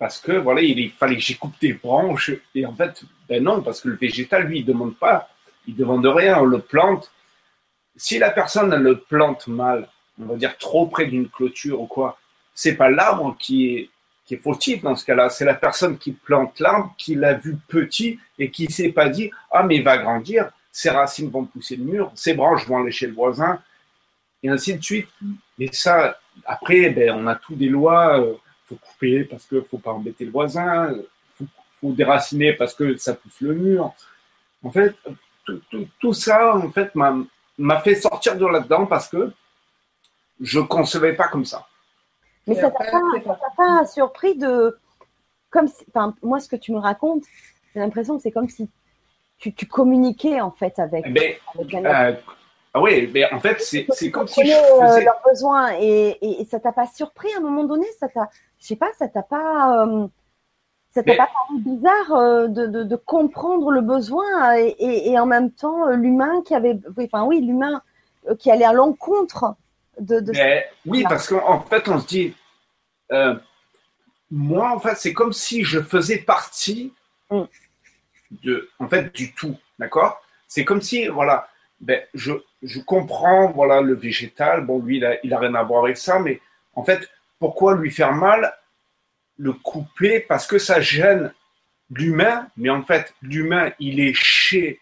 Parce 0.00 0.18
que, 0.18 0.32
voilà, 0.32 0.62
il, 0.62 0.90
fallait 0.92 1.16
que 1.16 1.20
j'écoupe 1.20 1.60
des 1.60 1.74
branches. 1.74 2.32
Et 2.54 2.64
en 2.64 2.74
fait, 2.74 3.02
ben 3.28 3.44
non, 3.44 3.60
parce 3.60 3.82
que 3.82 3.88
le 3.88 3.96
végétal, 3.96 4.44
lui, 4.44 4.60
il 4.60 4.64
demande 4.64 4.96
pas. 4.96 5.28
Il 5.68 5.76
demande 5.76 6.06
rien, 6.06 6.38
on 6.40 6.46
le 6.46 6.60
plante. 6.60 7.12
Si 7.96 8.18
la 8.18 8.30
personne, 8.30 8.74
le 8.74 8.98
plante 8.98 9.46
mal, 9.46 9.88
on 10.18 10.24
va 10.24 10.36
dire 10.36 10.56
trop 10.56 10.86
près 10.86 11.04
d'une 11.04 11.28
clôture 11.28 11.82
ou 11.82 11.86
quoi, 11.86 12.18
c'est 12.54 12.76
pas 12.76 12.88
l'arbre 12.88 13.36
qui 13.38 13.74
est, 13.74 13.90
qui 14.24 14.34
est 14.34 14.38
fautif 14.38 14.82
dans 14.82 14.96
ce 14.96 15.04
cas-là. 15.04 15.28
C'est 15.28 15.44
la 15.44 15.52
personne 15.54 15.98
qui 15.98 16.12
plante 16.12 16.60
l'arbre, 16.60 16.94
qui 16.96 17.14
l'a 17.14 17.34
vu 17.34 17.58
petit 17.68 18.18
et 18.38 18.50
qui 18.50 18.72
s'est 18.72 18.92
pas 18.92 19.10
dit, 19.10 19.30
ah, 19.50 19.64
mais 19.64 19.76
il 19.76 19.84
va 19.84 19.98
grandir, 19.98 20.48
ses 20.72 20.88
racines 20.88 21.28
vont 21.28 21.44
pousser 21.44 21.76
le 21.76 21.84
mur, 21.84 22.10
ses 22.14 22.32
branches 22.32 22.66
vont 22.66 22.80
aller 22.80 22.90
chez 22.90 23.06
le 23.06 23.12
voisin, 23.12 23.60
et 24.42 24.48
ainsi 24.48 24.74
de 24.74 24.82
suite. 24.82 25.08
Et 25.58 25.68
ça, 25.72 26.18
après, 26.46 26.88
ben, 26.88 27.10
on 27.18 27.26
a 27.26 27.34
tous 27.34 27.54
des 27.54 27.68
lois, 27.68 28.18
euh, 28.18 28.34
faut 28.70 28.76
couper 28.76 29.24
parce 29.24 29.46
que 29.46 29.60
faut 29.60 29.78
pas 29.78 29.92
embêter 29.92 30.24
le 30.24 30.30
voisin, 30.30 30.94
faut, 31.36 31.44
faut 31.80 31.92
déraciner 31.92 32.52
parce 32.52 32.74
que 32.74 32.96
ça 32.96 33.14
pousse 33.14 33.40
le 33.40 33.54
mur. 33.54 33.92
En 34.62 34.70
fait, 34.70 34.94
tout, 35.44 35.60
tout, 35.70 35.88
tout 35.98 36.12
ça, 36.12 36.56
en 36.56 36.70
fait, 36.70 36.94
m'a 36.94 37.80
fait 37.80 37.96
sortir 37.96 38.36
de 38.36 38.46
là-dedans 38.46 38.86
parce 38.86 39.08
que 39.08 39.32
je 40.40 40.60
concevais 40.60 41.14
pas 41.14 41.28
comme 41.28 41.44
ça. 41.44 41.66
Mais 42.46 42.54
ça 42.54 42.70
t'a 42.70 42.84
pas, 42.84 43.38
pas, 43.56 43.86
surpris 43.86 44.36
de. 44.36 44.78
Comme 45.50 45.68
enfin, 45.88 46.14
moi, 46.22 46.40
ce 46.40 46.48
que 46.48 46.56
tu 46.56 46.72
me 46.72 46.78
racontes, 46.78 47.24
j'ai 47.74 47.80
l'impression 47.80 48.16
que 48.16 48.22
c'est 48.22 48.30
comme 48.30 48.48
si 48.48 48.68
tu, 49.38 49.52
tu, 49.52 49.66
communiquais 49.66 50.40
en 50.40 50.50
fait 50.50 50.78
avec. 50.78 51.06
Mais, 51.08 51.38
ben, 51.54 51.86
euh, 51.86 52.14
ah 52.72 52.80
oui, 52.80 53.10
mais 53.12 53.30
en 53.32 53.40
fait, 53.40 53.60
c'est 53.60 54.10
comme 54.10 54.28
si 54.28 54.46
je 54.46 54.52
euh, 54.52 54.86
faisais... 54.86 55.04
leurs 55.04 55.20
besoins 55.28 55.72
et, 55.78 56.16
et, 56.22 56.40
et 56.42 56.44
ça 56.44 56.60
t'a 56.60 56.72
pas 56.72 56.86
surpris 56.86 57.32
à 57.34 57.38
un 57.38 57.40
moment 57.40 57.64
donné 57.64 57.86
Ça 57.98 58.08
t'a, 58.08 58.30
je 58.60 58.66
sais 58.66 58.76
pas, 58.76 58.90
ça 58.98 59.08
t'a 59.08 59.22
pas. 59.22 59.84
Euh, 59.84 60.06
ça 60.92 61.04
t'a 61.04 61.14
pas 61.14 61.28
paru 61.28 61.60
bizarre 61.60 62.12
euh, 62.12 62.48
de, 62.48 62.66
de, 62.66 62.82
de, 62.82 62.96
comprendre 62.96 63.70
le 63.70 63.80
besoin 63.80 64.56
et, 64.56 64.74
et, 64.80 65.10
et 65.12 65.18
en 65.20 65.26
même 65.26 65.52
temps 65.52 65.86
euh, 65.86 65.94
l'humain 65.94 66.42
qui 66.44 66.52
avait, 66.52 66.80
enfin 66.98 67.22
oui, 67.22 67.40
l'humain 67.40 67.80
euh, 68.28 68.34
qui 68.36 68.50
allait 68.50 68.64
à 68.64 68.72
l'encontre 68.72 69.54
de. 69.98 70.20
de 70.20 70.32
Mais, 70.32 70.66
oui, 70.86 71.04
parce 71.08 71.28
qu'en 71.28 71.60
fait, 71.60 71.88
on 71.88 71.98
se 71.98 72.06
dit, 72.06 72.34
euh, 73.12 73.34
moi, 74.30 74.74
en 74.74 74.80
fait, 74.80 74.96
c'est 74.96 75.12
comme 75.12 75.32
si 75.32 75.64
je 75.64 75.80
faisais 75.80 76.18
partie 76.18 76.92
mm. 77.30 77.42
de, 78.42 78.68
en 78.78 78.88
fait, 78.88 79.14
du 79.14 79.32
tout, 79.32 79.56
d'accord? 79.78 80.20
C'est 80.46 80.64
comme 80.64 80.82
si, 80.82 81.06
voilà, 81.06 81.48
ben, 81.80 82.02
je, 82.12 82.32
je 82.62 82.80
comprends, 82.80 83.50
voilà, 83.52 83.80
le 83.80 83.94
végétal. 83.94 84.66
Bon, 84.66 84.80
lui, 84.80 84.98
il 84.98 85.04
a, 85.04 85.24
il 85.24 85.32
a 85.32 85.38
rien 85.38 85.54
à 85.54 85.62
voir 85.62 85.84
avec 85.84 85.96
ça, 85.96 86.18
mais 86.18 86.40
en 86.74 86.84
fait, 86.84 87.08
pourquoi 87.40 87.74
lui 87.74 87.90
faire 87.90 88.12
mal 88.12 88.54
le 89.38 89.52
couper? 89.52 90.20
Parce 90.20 90.46
que 90.46 90.58
ça 90.58 90.80
gêne 90.80 91.32
l'humain, 91.90 92.46
mais 92.56 92.70
en 92.70 92.82
fait, 92.82 93.14
l'humain, 93.22 93.72
il 93.80 93.98
est 93.98 94.14
chez. 94.14 94.80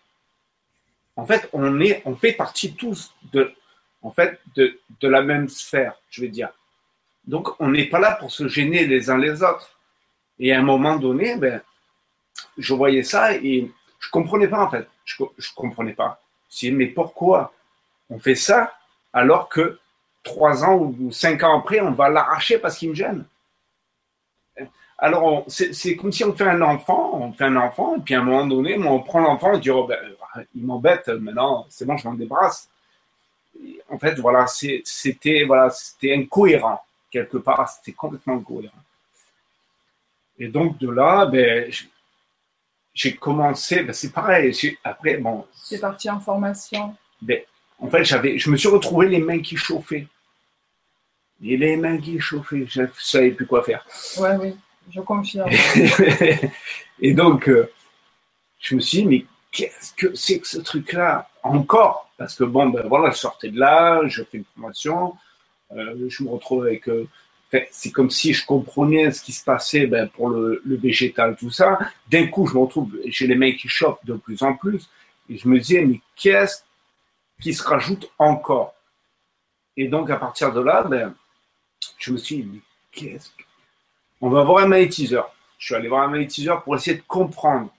En 1.16 1.24
fait, 1.24 1.48
on, 1.54 1.80
est, 1.80 2.02
on 2.04 2.14
fait 2.14 2.32
partie 2.32 2.74
tous 2.74 3.14
de, 3.32 3.54
la 5.02 5.22
même 5.22 5.48
sphère, 5.48 5.94
je 6.10 6.22
veux 6.22 6.28
dire. 6.28 6.50
Donc, 7.24 7.48
on 7.60 7.68
n'est 7.68 7.86
pas 7.86 7.98
là 7.98 8.12
pour 8.12 8.30
se 8.30 8.46
gêner 8.48 8.86
les 8.86 9.08
uns 9.08 9.18
les 9.18 9.42
autres. 9.42 9.78
Et 10.38 10.52
à 10.52 10.58
un 10.58 10.62
moment 10.62 10.96
donné, 10.96 11.36
ben, 11.36 11.62
je 12.56 12.74
voyais 12.74 13.02
ça 13.02 13.34
et 13.34 13.70
je 13.98 14.10
comprenais 14.10 14.48
pas, 14.48 14.62
en 14.62 14.70
fait. 14.70 14.86
Je, 15.04 15.24
je 15.38 15.48
comprenais 15.54 15.94
pas. 15.94 16.22
Je 16.50 16.70
mais 16.70 16.86
pourquoi 16.86 17.52
on 18.10 18.18
fait 18.18 18.34
ça 18.34 18.74
alors 19.12 19.48
que 19.48 19.78
trois 20.28 20.64
ans 20.64 20.76
ou 20.76 21.10
cinq 21.10 21.42
ans 21.42 21.58
après, 21.58 21.80
on 21.80 21.92
va 21.92 22.08
l'arracher 22.08 22.58
parce 22.58 22.78
qu'il 22.78 22.90
me 22.90 22.94
gêne 22.94 23.24
alors, 25.00 25.44
c'est 25.46 25.94
comme 25.94 26.10
si 26.10 26.24
on 26.24 26.34
fait 26.34 26.48
un 26.48 26.60
enfant, 26.60 27.14
on 27.14 27.32
fait 27.32 27.44
un 27.44 27.54
enfant, 27.54 27.96
et 27.96 28.00
puis 28.00 28.16
à 28.16 28.20
un 28.20 28.24
moment 28.24 28.44
donné, 28.44 28.76
on 28.76 29.00
prend 29.00 29.20
l'enfant 29.20 29.54
et 29.54 29.60
dit, 29.60 29.70
oh, 29.70 29.86
ben, 29.86 29.96
il 30.56 30.64
m'embête, 30.64 31.06
maintenant, 31.06 31.66
c'est 31.70 31.84
bon, 31.84 31.96
je 31.96 32.08
m'en 32.08 32.14
débrasse. 32.14 32.68
en 33.88 33.96
fait, 33.96 34.18
voilà, 34.18 34.46
c'était 34.48 35.44
voilà, 35.44 35.72
incohérent, 36.02 36.82
quelque 37.12 37.38
part, 37.38 37.68
c'était 37.68 37.92
complètement 37.92 38.38
incohérent. 38.38 38.74
Et 40.36 40.48
donc, 40.48 40.78
de 40.78 40.90
là, 40.90 41.26
ben, 41.26 41.72
j'ai 42.92 43.14
commencé, 43.14 43.84
ben, 43.84 43.92
c'est 43.92 44.12
pareil, 44.12 44.52
après, 44.82 45.18
bon. 45.18 45.46
C'est 45.52 45.80
parti 45.80 46.10
en 46.10 46.18
formation. 46.18 46.96
Ben, 47.22 47.40
en 47.78 47.88
fait, 47.88 48.02
je 48.02 48.50
me 48.50 48.56
suis 48.56 48.68
retrouvé 48.68 49.06
les 49.06 49.20
mains 49.20 49.40
qui 49.40 49.56
chauffaient. 49.56 50.08
Et 51.42 51.57
les 51.57 51.77
mains 51.77 51.98
qui 51.98 52.18
chauffaient, 52.18 52.66
je 52.66 52.83
ne 52.83 52.88
savais 52.98 53.31
plus 53.31 53.46
quoi 53.46 53.62
faire. 53.62 53.85
Ouais, 54.18 54.37
oui 54.37 54.55
je 54.90 55.01
confirme. 55.01 55.51
et 57.01 57.14
donc, 57.14 57.48
euh, 57.48 57.70
je 58.59 58.74
me 58.74 58.81
suis 58.81 58.98
dit, 58.98 59.07
mais 59.07 59.24
qu'est-ce 59.51 59.92
que 59.94 60.14
c'est 60.14 60.40
que 60.40 60.46
ce 60.46 60.59
truc-là 60.59 61.29
Encore? 61.42 62.11
Parce 62.16 62.35
que 62.35 62.44
bon, 62.44 62.68
ben 62.68 62.87
voilà, 62.88 63.11
je 63.11 63.16
sortais 63.18 63.51
de 63.51 63.59
là, 63.59 64.03
je 64.07 64.22
fais 64.24 64.38
une 64.38 64.44
formation, 64.55 65.14
euh, 65.72 66.09
je 66.09 66.22
me 66.22 66.31
retrouve 66.31 66.64
avec. 66.64 66.88
Euh, 66.88 67.07
c'est 67.70 67.92
comme 67.92 68.11
si 68.11 68.35
je 68.35 68.44
comprenais 68.44 69.11
ce 69.11 69.22
qui 69.22 69.33
se 69.33 69.42
passait 69.42 69.87
ben, 69.87 70.07
pour 70.07 70.29
le, 70.29 70.61
le, 70.66 70.77
végétal, 70.77 71.35
tout 71.35 71.51
ça. 71.51 71.79
D'un 72.11 72.27
coup, 72.27 72.46
je 72.46 72.53
me 72.53 72.59
retrouve, 72.59 72.94
j'ai 73.07 73.27
les 73.27 73.37
mains 73.37 73.53
qui 73.53 73.68
chauffent 73.68 74.05
de 74.05 74.14
plus 74.14 74.42
en 74.42 74.53
plus. 74.53 74.90
Et 75.31 75.38
je 75.38 75.48
me 75.48 75.59
disais, 75.59 75.83
mais 75.83 76.01
qu'est-ce 76.14 76.62
qui 77.40 77.55
se 77.55 77.62
rajoute 77.62 78.11
encore? 78.18 78.74
Et 79.79 79.88
donc, 79.88 80.11
à 80.11 80.16
partir 80.16 80.53
de 80.53 80.61
là, 80.61 80.83
ben, 80.83 81.14
je 81.98 82.12
me 82.12 82.18
suis 82.18 82.36
dit, 82.42 82.48
mais 82.52 82.60
qu'est-ce 82.92 83.30
que 83.30 83.48
on 84.20 84.30
va 84.30 84.42
voir 84.42 84.64
un 84.64 84.68
magnétiseur. 84.68 85.32
Je 85.58 85.66
suis 85.66 85.74
allé 85.74 85.88
voir 85.88 86.02
un 86.02 86.08
magnétiseur 86.08 86.62
pour 86.62 86.74
essayer 86.74 86.96
de 86.96 87.02
comprendre. 87.06 87.70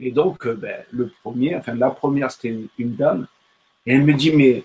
Et 0.00 0.10
donc, 0.10 0.46
euh, 0.46 0.54
ben, 0.54 0.84
le 0.90 1.10
premier, 1.22 1.56
enfin 1.56 1.74
la 1.74 1.90
première, 1.90 2.30
c'était 2.30 2.56
une, 2.78 2.96
dame. 2.96 3.26
Et 3.86 3.94
elle 3.94 4.02
me 4.02 4.14
dit, 4.14 4.32
mais 4.32 4.64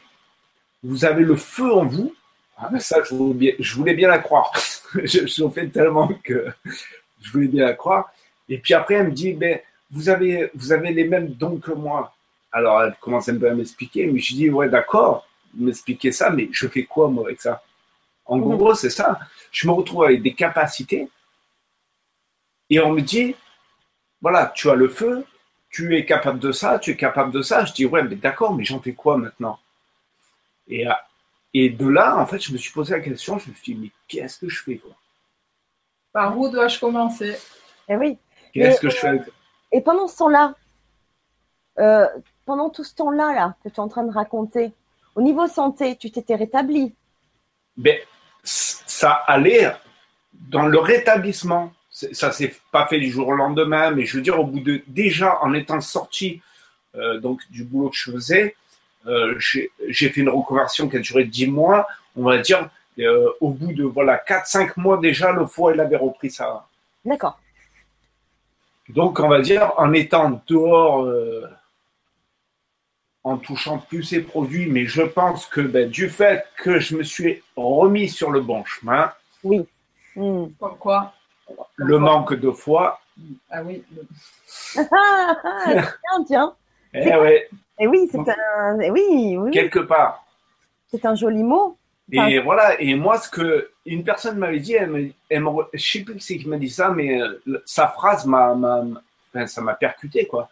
vous 0.84 1.06
avez 1.06 1.24
le 1.24 1.36
feu 1.36 1.72
en 1.72 1.86
vous 1.86 2.16
ah, 2.58 2.70
ben, 2.72 2.80
Ça, 2.80 3.04
je 3.04 3.14
voulais, 3.14 3.94
bien, 3.94 4.08
la 4.08 4.20
croire. 4.20 4.52
je, 4.96 5.28
je 5.28 5.50
fais 5.50 5.68
tellement 5.68 6.08
que 6.24 6.48
je 7.22 7.32
voulais 7.32 7.48
bien 7.48 7.66
la 7.66 7.74
croire. 7.74 8.12
Et 8.50 8.58
puis 8.58 8.74
après, 8.74 8.96
elle 8.96 9.08
me 9.08 9.12
dit, 9.12 9.34
ben, 9.34 9.60
vous, 9.92 10.10
avez, 10.10 10.50
vous 10.56 10.72
avez 10.72 10.92
les 10.92 11.08
mêmes 11.08 11.30
dons 11.30 11.58
que 11.58 11.72
moi. 11.72 12.16
Alors, 12.52 12.82
elle 12.82 12.96
commence 13.00 13.30
un 13.30 13.38
peu 13.38 13.50
à 13.50 13.54
m'expliquer. 13.54 14.08
Mais 14.08 14.20
je 14.20 14.34
dis, 14.34 14.50
ouais, 14.50 14.70
d'accord, 14.70 15.28
m'expliquer 15.54 16.12
ça, 16.12 16.32
mais 16.32 16.50
je 16.52 16.68
fais 16.68 16.86
quoi, 16.86 17.10
moi, 17.10 17.26
avec 17.28 17.42
ça? 17.42 17.62
En 18.28 18.38
mhm. 18.38 18.58
gros, 18.58 18.74
c'est 18.74 18.90
ça 18.90 19.20
je 19.52 19.68
me 19.68 19.74
retrouve 19.74 20.04
avec 20.04 20.22
des 20.22 20.34
capacités 20.34 21.10
et 22.70 22.80
on 22.80 22.92
me 22.92 23.02
dit, 23.02 23.36
voilà, 24.22 24.52
tu 24.54 24.70
as 24.70 24.76
le 24.76 24.88
feu, 24.90 25.26
tu 25.70 25.98
es 25.98 26.06
capable 26.06 26.40
de 26.40 26.52
ça, 26.52 26.80
tu 26.80 26.92
es 26.92 26.98
capable 26.98 27.32
de 27.32 27.42
ça. 27.42 27.66
Je 27.66 27.74
dis, 27.74 27.86
ouais, 27.86 28.04
mais 28.04 28.16
d'accord, 28.16 28.54
mais 28.54 28.64
j'en 28.64 28.80
fais 28.80 28.94
quoi 28.94 29.18
maintenant? 29.18 29.58
Et, 30.68 30.88
euh, 30.88 30.94
et 31.54 31.70
de 31.70 31.88
là, 31.88 32.18
en 32.18 32.26
fait, 32.26 32.40
je 32.40 32.52
me 32.52 32.58
suis 32.58 32.72
posé 32.72 32.94
la 32.94 33.00
question, 33.00 33.40
je 33.40 33.50
me 33.50 33.56
suis 33.56 33.74
dit, 33.74 33.80
mais 33.80 33.92
qu'est-ce 34.08 34.38
que 34.40 34.50
je 34.50 34.62
fais 34.62 34.78
quoi? 34.78 34.92
Par 36.12 36.38
où 36.38 36.50
dois-je 36.50 36.80
commencer? 36.80 37.38
Eh 37.88 37.96
oui. 37.96 38.18
Qu'est-ce 38.54 38.82
que 38.82 38.90
je 38.90 38.98
fais? 38.98 39.22
Et 39.72 39.82
pendant 39.82 40.08
ce 40.08 40.18
temps-là, 40.18 40.56
euh, 41.80 42.08
pendant 42.46 42.70
tout 42.70 42.84
ce 42.84 42.96
temps-là 42.96 43.34
là, 43.34 43.56
que 43.64 43.70
tu 43.70 43.76
es 43.76 43.80
en 43.80 43.88
train 43.88 44.04
de 44.04 44.12
raconter, 44.12 44.72
au 45.16 45.22
niveau 45.22 45.48
santé, 45.48 45.96
tu 45.96 46.12
t'étais 46.12 46.36
rétabli? 46.36 46.94
Ben, 47.76 47.98
ça 48.48 49.12
allait 49.12 49.72
dans 50.34 50.68
le 50.68 50.80
rétablissement. 50.80 51.74
Ça 51.90 52.32
s'est 52.32 52.56
pas 52.72 52.88
fait 52.88 53.00
du 53.00 53.10
jour 53.10 53.28
au 53.28 53.34
lendemain, 53.34 53.92
mais 53.92 54.06
je 54.06 54.18
veux 54.18 54.24
dire, 54.24 54.40
au 54.40 54.46
bout 54.46 54.60
de 54.60 54.82
déjà 54.88 55.40
en 55.42 55.54
étant 55.54 55.82
sorti 55.82 56.42
euh, 56.96 57.20
donc 57.20 57.42
du 57.50 57.64
boulot 57.64 57.90
que 57.90 57.96
je 57.96 58.12
faisais, 58.12 58.56
euh, 59.08 59.36
j'ai 59.40 60.10
fait 60.10 60.22
une 60.22 60.30
reconversion 60.30 60.88
qui 60.90 60.98
a 60.98 61.00
duré 61.00 61.26
10 61.26 61.48
mois. 61.48 61.88
On 62.16 62.24
va 62.24 62.38
dire, 62.38 62.70
euh, 63.00 63.30
au 63.42 63.50
bout 63.50 63.74
de 63.74 63.84
voilà 63.84 64.22
4-5 64.28 64.74
mois 64.78 64.98
déjà, 64.98 65.32
le 65.32 65.46
foie 65.46 65.74
il 65.74 65.80
avait 65.80 65.98
repris 65.98 66.30
ça. 66.30 66.66
D'accord. 67.04 67.40
Donc 68.90 69.20
on 69.20 69.28
va 69.28 69.42
dire, 69.42 69.74
en 69.78 69.92
étant 69.94 70.42
dehors 70.48 71.06
en 73.28 73.38
touchant 73.38 73.78
plus 73.78 74.04
ces 74.04 74.22
produits, 74.22 74.68
mais 74.68 74.86
je 74.86 75.02
pense 75.02 75.46
que 75.46 75.60
ben, 75.60 75.90
du 75.90 76.10
fait 76.10 76.46
que 76.58 76.80
je 76.80 76.96
me 76.96 77.04
suis 77.04 77.44
remis 77.58 78.08
sur 78.08 78.32
le 78.32 78.40
bon 78.40 78.64
chemin. 78.64 79.12
Oui. 79.44 79.68
Hmm. 80.16 80.46
Pourquoi? 80.58 81.14
Le 81.76 82.00
manque 82.00 82.36
de 82.36 82.52
foi. 82.52 83.02
Ah 83.50 83.64
oui. 83.64 83.84
tiens, 84.74 86.24
tiens. 86.26 86.54
Eh, 86.94 87.16
ouais. 87.18 87.50
eh 87.80 87.88
oui, 87.88 88.08
c'est 88.10 88.18
un. 88.18 88.80
Eh 88.80 88.92
oui, 88.92 89.36
oui. 89.38 89.52
Quelque 89.52 89.80
part. 89.80 90.26
C'est 90.90 91.06
un 91.06 91.16
joli 91.16 91.44
mot. 91.44 91.78
Et 92.10 92.40
voilà, 92.40 92.80
et 92.80 92.96
moi, 92.96 93.18
ce 93.18 93.30
que 93.30 93.72
une 93.86 94.06
personne 94.06 94.38
m'avait 94.38 94.62
dit, 94.62 94.74
elle 94.74 94.90
me, 94.90 95.10
elle 95.30 95.42
me, 95.42 95.52
je 95.74 95.92
sais 95.92 96.00
plus 96.00 96.16
qui 96.16 96.48
m'a 96.48 96.56
dit 96.56 96.70
ça, 96.70 96.90
mais 96.92 97.22
euh, 97.22 97.62
sa 97.66 97.90
phrase 97.90 98.26
m'a, 98.26 98.56
ça 99.48 99.60
m'a 99.60 99.74
percuté, 99.74 100.26
quoi. 100.26 100.50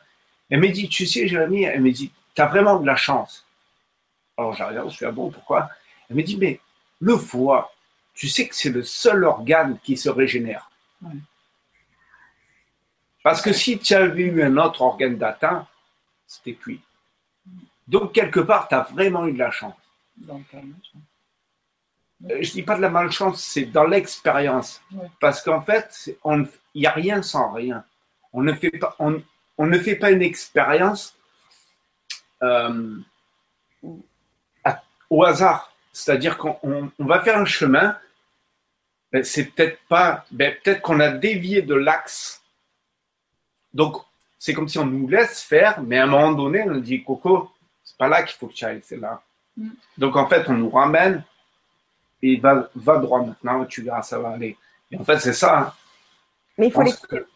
Elle 0.50 0.60
m'a 0.60 0.68
dit, 0.68 0.90
tu 0.90 1.06
sais, 1.06 1.26
Jérémy, 1.26 1.64
elle 1.64 1.82
m'a 1.82 1.90
dit, 1.90 2.12
tu 2.36 2.42
as 2.42 2.48
vraiment 2.48 2.80
de 2.80 2.86
la 2.86 2.96
chance. 2.96 3.46
Alors 4.38 4.54
j'arrive, 4.54 4.84
je 4.90 4.96
suis 4.96 5.06
à 5.06 5.12
bon, 5.12 5.32
pourquoi? 5.32 5.70
Elle 6.10 6.18
me 6.18 6.24
dit, 6.24 6.38
mais 6.38 6.60
le 7.00 7.18
foie, 7.18 7.74
tu 8.14 8.28
sais 8.28 8.48
que 8.48 8.56
c'est 8.56 8.70
le 8.70 8.84
seul 8.84 9.24
organe 9.24 9.80
qui 9.80 9.98
se 9.98 10.10
régénère. 10.10 10.70
Parce 13.24 13.42
que 13.42 13.54
si 13.54 13.80
tu 13.80 13.94
avais 13.94 14.24
eu 14.24 14.44
un 14.44 14.58
autre 14.58 14.82
organe 14.82 15.18
d'atteint, 15.18 15.68
c'était 16.28 16.54
cuit. 16.54 16.82
Donc, 17.88 18.14
quelque 18.14 18.40
part, 18.40 18.68
tu 18.68 18.76
as 18.76 18.82
vraiment 18.82 19.26
eu 19.28 19.34
de 19.34 19.40
la 19.40 19.52
chance. 19.52 19.74
Euh, 22.24 22.38
je 22.42 22.50
ne 22.50 22.54
dis 22.54 22.64
pas 22.64 22.76
de 22.76 22.82
la 22.82 22.90
malchance, 22.90 23.44
c'est 23.44 23.66
dans 23.66 23.86
l'expérience. 23.86 24.82
Parce 25.20 25.42
qu'en 25.42 25.62
fait, 25.62 26.16
il 26.26 26.48
n'y 26.76 26.88
a 26.88 26.92
rien 26.92 27.22
sans 27.22 27.52
rien. 27.52 27.84
On 28.34 28.42
ne 28.42 28.54
fait 28.54 28.72
pas, 28.72 28.96
on 29.00 29.66
ne 29.66 29.80
fait 29.80 29.96
pas 29.96 30.12
une 30.12 30.22
expérience 30.22 31.16
euh, 32.44 32.98
au 35.10 35.24
hasard. 35.24 35.72
C'est-à-dire 35.94 36.38
qu'on 36.38 36.92
va 37.00 37.22
faire 37.22 37.38
un 37.38 37.46
chemin, 37.46 37.98
ben, 39.12 39.24
c'est 39.24 39.46
peut-être 39.46 39.80
pas, 39.88 40.26
ben, 40.32 40.54
peut-être 40.64 40.82
qu'on 40.82 41.00
a 41.00 41.10
dévié 41.10 41.62
de 41.62 41.76
l'axe 41.76 42.42
donc, 43.76 43.98
c'est 44.40 44.54
comme 44.54 44.70
si 44.70 44.80
on 44.80 44.86
nous 44.86 45.08
laisse 45.10 45.42
faire, 45.44 45.82
mais 45.82 45.98
à 46.00 46.06
un 46.06 46.08
moment 46.08 46.32
donné, 46.32 46.64
on 46.64 46.72
nous 46.72 46.80
dit 46.80 47.04
Coco, 47.04 47.52
c'est 47.84 47.98
pas 47.98 48.08
là 48.08 48.24
qu'il 48.24 48.38
faut 48.38 48.48
que 48.48 48.54
tu 48.54 48.64
ailles, 48.64 48.82
c'est 48.82 48.96
là. 48.96 49.22
Mm. 49.58 49.70
Donc, 49.98 50.16
en 50.16 50.28
fait, 50.28 50.48
on 50.48 50.54
nous 50.54 50.70
ramène 50.70 51.24
et 52.22 52.38
va, 52.38 52.70
va 52.74 52.98
droit 53.00 53.22
maintenant, 53.22 53.66
tu 53.66 53.82
verras, 53.82 54.02
ça 54.02 54.18
va 54.18 54.30
aller. 54.30 54.58
Et 54.92 54.98
en 54.98 55.04
fait, 55.04 55.20
c'est 55.20 55.34
ça. 55.34 55.60
hein. 55.60 55.74
Mais 56.58 56.68
il 56.68 56.72
faut 56.72 56.84
les. 56.84 56.92
pense 56.92 57.06
que- 57.06 57.28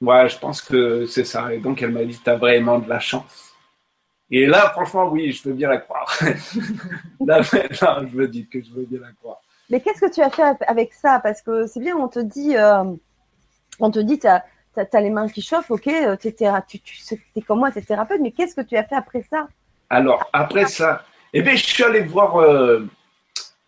Ouais, 0.00 0.28
je 0.28 0.38
pense 0.38 0.60
que 0.62 1.06
c'est 1.06 1.24
ça. 1.24 1.52
Et 1.54 1.58
donc, 1.58 1.80
elle 1.80 1.92
m'a 1.92 2.04
dit, 2.04 2.20
t'as 2.22 2.36
vraiment 2.36 2.80
de 2.80 2.88
la 2.88 2.98
chance. 2.98 3.47
Et 4.30 4.46
là, 4.46 4.70
franchement, 4.70 5.08
oui, 5.08 5.32
je 5.32 5.48
veux 5.48 5.54
bien 5.54 5.68
la 5.68 5.78
croire. 5.78 6.18
là, 7.26 7.40
je 7.42 8.16
me 8.16 8.28
dis 8.28 8.46
que 8.46 8.62
je 8.62 8.70
veux 8.70 8.84
bien 8.84 9.00
la 9.00 9.12
croire. 9.12 9.40
Mais 9.70 9.80
qu'est-ce 9.80 10.00
que 10.00 10.12
tu 10.12 10.20
as 10.20 10.30
fait 10.30 10.56
avec 10.66 10.92
ça? 10.92 11.20
Parce 11.22 11.42
que 11.42 11.66
c'est 11.66 11.80
bien, 11.80 11.96
on 11.96 12.08
te 12.08 12.18
dit, 12.18 12.56
euh, 12.56 12.84
on 13.80 13.90
te 13.90 13.98
dit, 13.98 14.18
t'as 14.18 14.42
as, 14.76 15.00
les 15.00 15.10
mains 15.10 15.28
qui 15.28 15.42
chauffent, 15.42 15.70
ok, 15.70 15.86
euh, 15.88 16.16
tu, 16.16 16.32
tu, 16.80 17.24
es 17.36 17.42
comme 17.42 17.58
moi, 17.58 17.70
t'es 17.70 17.82
thérapeute, 17.82 18.20
mais 18.20 18.32
qu'est-ce 18.32 18.54
que 18.54 18.60
tu 18.60 18.76
as 18.76 18.84
fait 18.84 18.94
après 18.94 19.24
ça? 19.30 19.48
Alors, 19.90 20.28
après 20.32 20.66
ça, 20.66 21.04
eh 21.32 21.42
bien, 21.42 21.54
je 21.56 21.64
suis 21.64 21.84
allé 21.84 22.00
voir, 22.00 22.36
euh, 22.36 22.86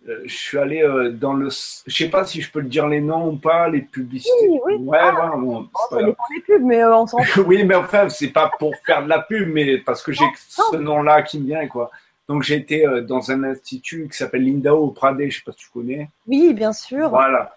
euh, 0.09 0.23
je 0.25 0.35
suis 0.35 0.59
allé 0.59 0.83
euh, 0.83 1.11
dans 1.13 1.35
le, 1.35 1.49
je 1.51 1.95
sais 1.95 2.09
pas 2.09 2.25
si 2.25 2.41
je 2.41 2.51
peux 2.51 2.61
le 2.61 2.69
dire 2.69 2.87
les 2.89 3.01
noms 3.01 3.29
ou 3.31 3.37
pas, 3.37 3.69
les 3.69 3.83
publicités. 3.83 4.49
Oui, 4.49 4.59
oui. 4.65 4.75
Ouais, 4.77 4.99
Ah. 5.01 5.33
bon, 5.37 5.69
Oh, 5.75 5.95
pas 5.95 6.03
des 6.03 6.15
pubs, 6.47 6.63
mais 6.63 6.83
euh, 6.83 6.97
on 6.97 7.07
s'en 7.07 7.19
oui, 7.47 7.65
mais 7.65 7.75
enfin, 7.75 8.09
c'est 8.09 8.29
pas 8.31 8.51
pour 8.59 8.75
faire 8.87 9.05
de 9.05 9.09
la 9.09 9.21
pub, 9.21 9.49
mais 9.53 9.79
parce 9.79 10.03
que 10.03 10.13
j'ai 10.13 10.25
ce 10.49 10.77
nom-là 10.77 11.23
qui 11.23 11.39
me 11.41 11.47
vient, 11.47 11.67
quoi. 11.69 11.91
Donc, 12.29 12.43
j'ai 12.45 12.55
été 12.57 12.87
euh, 12.87 13.03
dans 13.03 13.31
un 13.31 13.43
institut 13.45 14.09
qui 14.11 14.17
s'appelle 14.17 14.45
l'Indao 14.45 14.79
au 14.87 14.91
Pradé, 14.91 15.29
je 15.31 15.39
sais 15.39 15.43
pas 15.45 15.53
si 15.53 15.59
tu 15.59 15.69
connais. 15.71 16.09
Oui, 16.27 16.55
bien 16.55 16.73
sûr. 16.73 17.09
Voilà. 17.11 17.57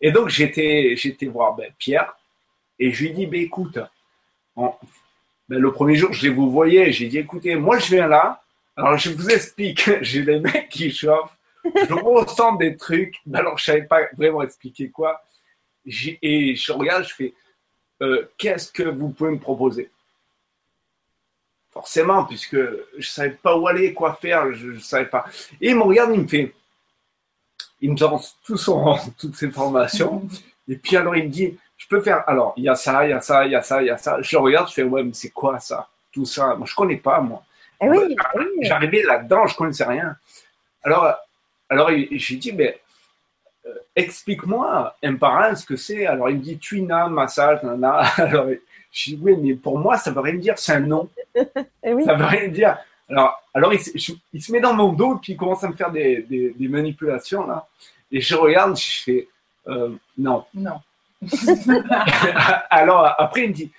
Et 0.00 0.10
donc, 0.12 0.28
j'étais, 0.28 0.94
voir 1.30 1.54
ben, 1.56 1.70
Pierre 1.78 2.16
et 2.78 2.92
je 2.92 3.02
lui 3.02 3.10
ai 3.10 3.12
dit, 3.12 3.26
ben, 3.26 3.40
écoute, 3.42 3.78
en- 4.56 4.78
ben, 5.48 5.58
le 5.58 5.72
premier 5.72 5.96
jour, 5.96 6.12
je 6.12 6.22
les 6.22 6.32
vous 6.32 6.50
voyais, 6.50 6.92
j'ai 6.92 7.08
dit, 7.08 7.18
écoutez, 7.18 7.56
moi, 7.56 7.78
je 7.78 7.90
viens 7.96 8.06
là, 8.06 8.42
alors 8.76 8.96
je 8.96 9.10
vous 9.10 9.28
explique, 9.30 9.90
j'ai 10.02 10.22
les 10.22 10.38
mecs 10.38 10.68
qui 10.68 10.90
chauffent, 10.92 11.36
je 11.64 11.94
ressens 11.94 12.56
des 12.56 12.76
trucs, 12.76 13.16
ben, 13.26 13.40
alors 13.40 13.58
je 13.58 13.64
savais 13.64 13.82
pas 13.82 14.00
vraiment 14.16 14.42
expliquer 14.42 14.90
quoi, 14.90 15.22
et 15.86 16.54
je 16.54 16.72
regarde, 16.72 17.04
je 17.04 17.14
fais, 17.14 17.34
euh, 18.02 18.28
qu'est-ce 18.36 18.70
que 18.70 18.82
vous 18.82 19.10
pouvez 19.10 19.30
me 19.30 19.38
proposer? 19.38 19.90
Forcément, 21.70 22.24
puisque 22.24 22.56
je 22.98 23.08
savais 23.08 23.30
pas 23.30 23.56
où 23.56 23.66
aller, 23.68 23.92
quoi 23.92 24.14
faire, 24.14 24.52
je, 24.52 24.72
je 24.72 24.80
savais 24.80 25.06
pas. 25.06 25.24
Et 25.60 25.70
il 25.70 25.76
me 25.76 25.82
regarde, 25.82 26.10
il 26.14 26.22
me 26.22 26.28
fait, 26.28 26.54
il 27.80 27.92
me 27.92 27.96
donne 27.96 28.18
tout 28.44 28.56
son, 28.56 28.96
toutes 29.18 29.36
ses 29.36 29.50
formations. 29.50 30.26
Et 30.68 30.76
puis 30.76 30.96
alors 30.96 31.16
il 31.16 31.24
me 31.24 31.28
dit, 31.28 31.58
je 31.76 31.86
peux 31.86 32.00
faire, 32.00 32.24
alors 32.26 32.52
il 32.56 32.64
y 32.64 32.68
a 32.68 32.74
ça, 32.74 33.06
il 33.06 33.10
y 33.10 33.12
a 33.12 33.20
ça, 33.20 33.46
il 33.46 33.52
y 33.52 33.54
a 33.54 33.62
ça, 33.62 33.82
il 33.82 33.86
y 33.86 33.90
a 33.90 33.96
ça. 33.96 34.20
Je 34.20 34.36
regarde, 34.36 34.68
je 34.68 34.74
fais, 34.74 34.82
ouais, 34.82 35.02
mais 35.02 35.14
c'est 35.14 35.30
quoi 35.30 35.58
ça? 35.60 35.88
Tout 36.12 36.24
ça, 36.24 36.54
moi 36.56 36.66
je 36.66 36.74
connais 36.74 36.96
pas, 36.96 37.20
moi. 37.20 37.42
Eh 37.80 37.88
oui, 37.88 38.16
oui. 38.34 38.44
J'arrivais 38.62 39.02
là-dedans, 39.02 39.46
je 39.46 39.56
connaissais 39.56 39.84
rien. 39.84 40.16
Alors, 40.82 41.16
alors 41.68 41.90
il- 41.90 42.08
j'ai 42.18 42.36
dit, 42.36 42.52
mais 42.52 42.80
euh, 43.66 43.74
explique-moi 43.96 44.96
un 45.02 45.14
par 45.16 45.38
un 45.38 45.54
ce 45.54 45.64
que 45.66 45.76
c'est. 45.76 46.06
Alors 46.06 46.30
il 46.30 46.36
me 46.36 46.42
dit, 46.42 46.58
tuina, 46.58 47.08
massage, 47.08 47.62
nana. 47.62 47.98
Alors 48.16 48.46
je 48.92 49.10
dis, 49.10 49.18
oui, 49.22 49.36
mais 49.36 49.54
pour 49.54 49.78
moi, 49.78 49.96
ça 49.98 50.10
veut 50.10 50.20
rien 50.20 50.34
dire, 50.36 50.58
c'est 50.58 50.72
un 50.72 50.80
nom. 50.80 51.08
Eh 51.84 51.92
oui. 51.94 52.04
Ça 52.04 52.14
veut 52.14 52.24
rien 52.24 52.48
dire. 52.48 52.78
Alors, 53.08 53.42
alors 53.54 53.72
il, 53.72 53.80
se- 53.80 53.96
je- 53.96 54.12
il 54.34 54.42
se 54.42 54.50
met 54.52 54.60
dans 54.60 54.74
mon 54.74 54.92
dos 54.92 55.16
et 55.16 55.18
puis 55.22 55.32
il 55.32 55.36
commence 55.36 55.62
à 55.64 55.68
me 55.68 55.74
faire 55.74 55.90
des, 55.90 56.22
des, 56.22 56.50
des 56.50 56.68
manipulations 56.68 57.46
là. 57.46 57.66
Et 58.10 58.20
je 58.20 58.34
regarde, 58.34 58.76
je 58.76 59.02
fais 59.04 59.28
euh, 59.68 59.90
non. 60.18 60.44
Non. 60.54 60.80
alors 62.70 63.14
après 63.18 63.44
il 63.44 63.48
me 63.50 63.54
dit, 63.54 63.70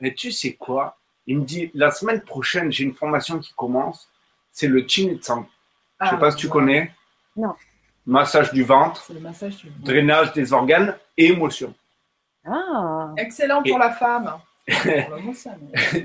mais 0.00 0.14
tu 0.14 0.30
sais 0.32 0.52
quoi? 0.54 0.96
Il 1.26 1.38
me 1.40 1.44
dit 1.44 1.70
la 1.74 1.90
semaine 1.90 2.20
prochaine 2.22 2.72
j'ai 2.72 2.84
une 2.84 2.94
formation 2.94 3.38
qui 3.38 3.52
commence. 3.54 4.08
C'est 4.52 4.68
le 4.68 4.84
Chin 4.88 5.16
Tsang. 5.20 5.44
Je 6.00 6.06
sais 6.06 6.12
Ah, 6.14 6.16
pas 6.16 6.30
si 6.30 6.38
tu 6.38 6.46
ouais. 6.46 6.52
connais. 6.52 6.92
Non. 7.38 7.54
Massage 8.06 8.52
du 8.52 8.62
ventre, 8.64 9.02
C'est 9.06 9.14
le 9.14 9.20
massage 9.20 9.56
du 9.58 9.68
ventre. 9.68 9.82
drainage 9.84 10.32
des 10.32 10.52
organes 10.52 10.96
et 11.16 11.26
émotions. 11.26 11.74
Ah, 12.46 13.12
Excellent 13.16 13.62
pour 13.62 13.78
la 13.78 13.90
femme. 13.92 14.32
Mais 14.84 15.08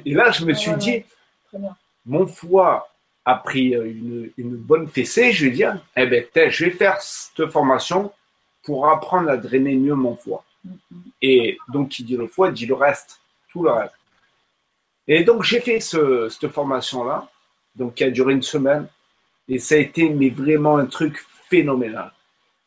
Et 0.05 0.13
là 0.13 0.31
je 0.31 0.43
me 0.45 0.49
Ouais, 0.49 0.55
suis 0.55 0.73
dit, 0.75 0.91
ouais. 0.91 1.05
Très 1.49 1.57
bien. 1.59 1.75
mon 2.05 2.25
foie 2.27 2.89
a 3.25 3.35
pris 3.35 3.73
euh, 3.75 3.85
une, 3.85 4.31
une 4.37 4.55
bonne 4.55 4.87
fessée, 4.87 5.31
je 5.31 5.45
vais 5.45 5.51
dire, 5.51 5.81
eh 5.95 6.05
ben, 6.05 6.25
je 6.49 6.65
vais 6.65 6.71
faire 6.71 7.01
cette 7.01 7.47
formation 7.47 8.11
pour 8.63 8.89
apprendre 8.89 9.29
à 9.29 9.37
drainer 9.37 9.75
mieux 9.75 9.95
mon 9.95 10.15
foie. 10.15 10.43
Mhm. 10.65 10.75
Et 11.21 11.57
donc, 11.69 11.89
qui 11.89 12.03
dit 12.03 12.17
le 12.17 12.27
foie, 12.27 12.51
dit 12.51 12.65
le 12.65 12.73
reste, 12.75 13.19
tout 13.49 13.63
le 13.63 13.71
reste. 13.71 13.93
Et 15.07 15.23
donc, 15.23 15.43
j'ai 15.43 15.59
fait 15.61 15.79
ce, 15.79 16.27
cette 16.29 16.49
formation-là, 16.51 17.27
donc 17.75 17.95
qui 17.95 18.03
a 18.05 18.09
duré 18.11 18.33
une 18.33 18.41
semaine, 18.41 18.87
et 19.47 19.60
ça 19.60 19.75
a 19.75 19.77
été 19.79 20.10
mais 20.10 20.29
vraiment 20.29 20.77
un 20.77 20.86
truc 20.86 21.25
phénoménal. 21.49 22.12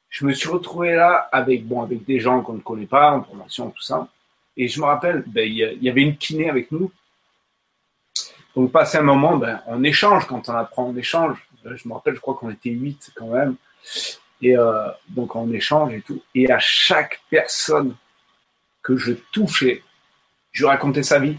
Je 0.08 0.24
me 0.24 0.32
suis 0.32 0.48
retrouvé 0.48 0.94
là 0.94 1.28
avec, 1.32 1.66
bon, 1.66 1.82
avec 1.82 2.04
des 2.04 2.20
gens 2.20 2.40
qu'on 2.42 2.54
ne 2.54 2.60
connaît 2.60 2.86
pas, 2.86 3.12
en 3.12 3.22
formation, 3.22 3.70
tout 3.70 3.82
ça. 3.82 4.08
Et 4.56 4.68
je 4.68 4.80
me 4.80 4.86
rappelle, 4.86 5.24
ben, 5.26 5.46
il 5.46 5.54
y 5.54 5.64
a- 5.64 5.72
il 5.72 5.82
y 5.82 5.90
avait 5.90 6.02
une 6.02 6.16
kiné 6.16 6.48
avec 6.48 6.72
nous, 6.72 6.90
donc, 8.54 8.72
passer 8.72 8.96
un 8.96 9.02
moment, 9.02 9.36
ben, 9.36 9.60
on 9.66 9.84
échange 9.84 10.26
quand 10.26 10.48
on 10.48 10.54
apprend, 10.54 10.84
on 10.84 10.96
échange. 10.96 11.36
Je 11.62 11.86
me 11.86 11.92
rappelle, 11.92 12.14
je 12.14 12.20
crois 12.20 12.34
qu'on 12.36 12.48
était 12.48 12.70
huit 12.70 13.10
quand 13.14 13.26
même. 13.26 13.56
Et 14.40 14.56
euh, 14.56 14.88
donc, 15.08 15.36
on 15.36 15.52
échange 15.52 15.92
et 15.92 16.00
tout. 16.00 16.22
Et 16.34 16.50
à 16.50 16.58
chaque 16.58 17.20
personne 17.28 17.94
que 18.82 18.96
je 18.96 19.12
touchais, 19.30 19.82
je 20.52 20.62
lui 20.62 20.68
racontais 20.68 21.02
sa 21.02 21.18
vie. 21.18 21.36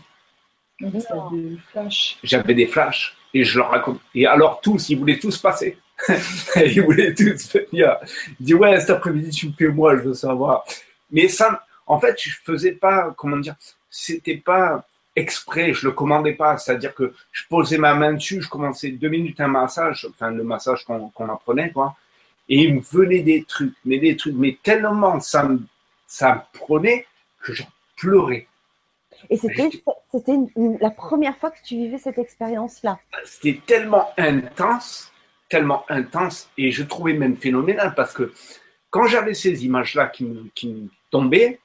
J'avais 2.23 2.53
des 2.53 2.67
flashs 2.67 3.16
et 3.33 3.43
je 3.43 3.57
leur 3.57 3.69
raconte. 3.69 3.99
Et 4.15 4.25
alors, 4.25 4.61
tous, 4.61 4.89
ils 4.89 4.97
voulaient 4.97 5.19
tous 5.19 5.37
passer. 5.37 5.77
ils 6.55 6.81
voulaient 6.81 7.13
tous 7.13 7.53
venir. 7.53 7.97
Ils 8.39 8.45
disaient, 8.45 8.59
ouais, 8.59 8.79
cet 8.79 8.91
après-midi, 8.91 9.29
tu 9.31 9.47
me 9.47 9.53
fais 9.53 9.67
moi, 9.67 9.97
je 9.97 10.03
veux 10.03 10.13
savoir. 10.13 10.65
Mais 11.11 11.27
ça, 11.27 11.63
en 11.85 11.99
fait, 11.99 12.15
je 12.21 12.29
faisais 12.43 12.73
pas, 12.73 13.13
comment 13.17 13.37
dire, 13.37 13.55
c'était 13.89 14.37
pas 14.37 14.85
exprès, 15.15 15.73
je 15.73 15.87
le 15.87 15.91
commandais 15.91 16.33
pas. 16.33 16.57
C'est-à-dire 16.57 16.93
que 16.93 17.13
je 17.31 17.43
posais 17.49 17.77
ma 17.77 17.93
main 17.95 18.13
dessus, 18.13 18.41
je 18.41 18.49
commençais 18.49 18.91
deux 18.91 19.09
minutes 19.09 19.41
un 19.41 19.47
massage, 19.47 20.07
enfin, 20.09 20.31
le 20.31 20.43
massage 20.43 20.85
qu'on 20.85 21.09
qu'on 21.09 21.29
apprenait, 21.29 21.71
quoi. 21.71 21.95
Et 22.49 22.63
il 22.63 22.75
me 22.75 22.81
venait 22.81 23.21
des 23.21 23.43
trucs, 23.43 23.73
mais 23.83 23.97
des 23.97 24.15
trucs, 24.15 24.35
mais 24.35 24.57
tellement 24.63 25.19
ça 25.19 25.43
me, 25.43 25.61
ça 26.05 26.35
me 26.35 26.59
prenait 26.59 27.05
que 27.41 27.53
j'en 27.53 27.67
pleurais. 27.97 28.47
Et 29.29 29.37
c'était 29.37 29.69
la 30.55 30.89
première 30.91 31.37
fois 31.37 31.51
que 31.51 31.59
tu 31.63 31.75
vivais 31.75 31.97
cette 31.97 32.17
expérience-là. 32.17 32.99
c'était 33.25 33.61
tellement 33.65 34.09
intense, 34.17 35.11
tellement 35.49 35.85
intense, 35.89 36.49
et 36.57 36.71
je 36.71 36.83
trouvais 36.83 37.13
même 37.13 37.37
phénoménal 37.37 37.93
parce 37.95 38.13
que 38.13 38.33
quand 38.89 39.05
j'avais 39.07 39.33
ces 39.33 39.65
images-là 39.65 40.07
qui 40.07 40.25
me, 40.25 40.49
qui 40.55 40.67
me 40.69 40.87
tombaient, 41.11 41.59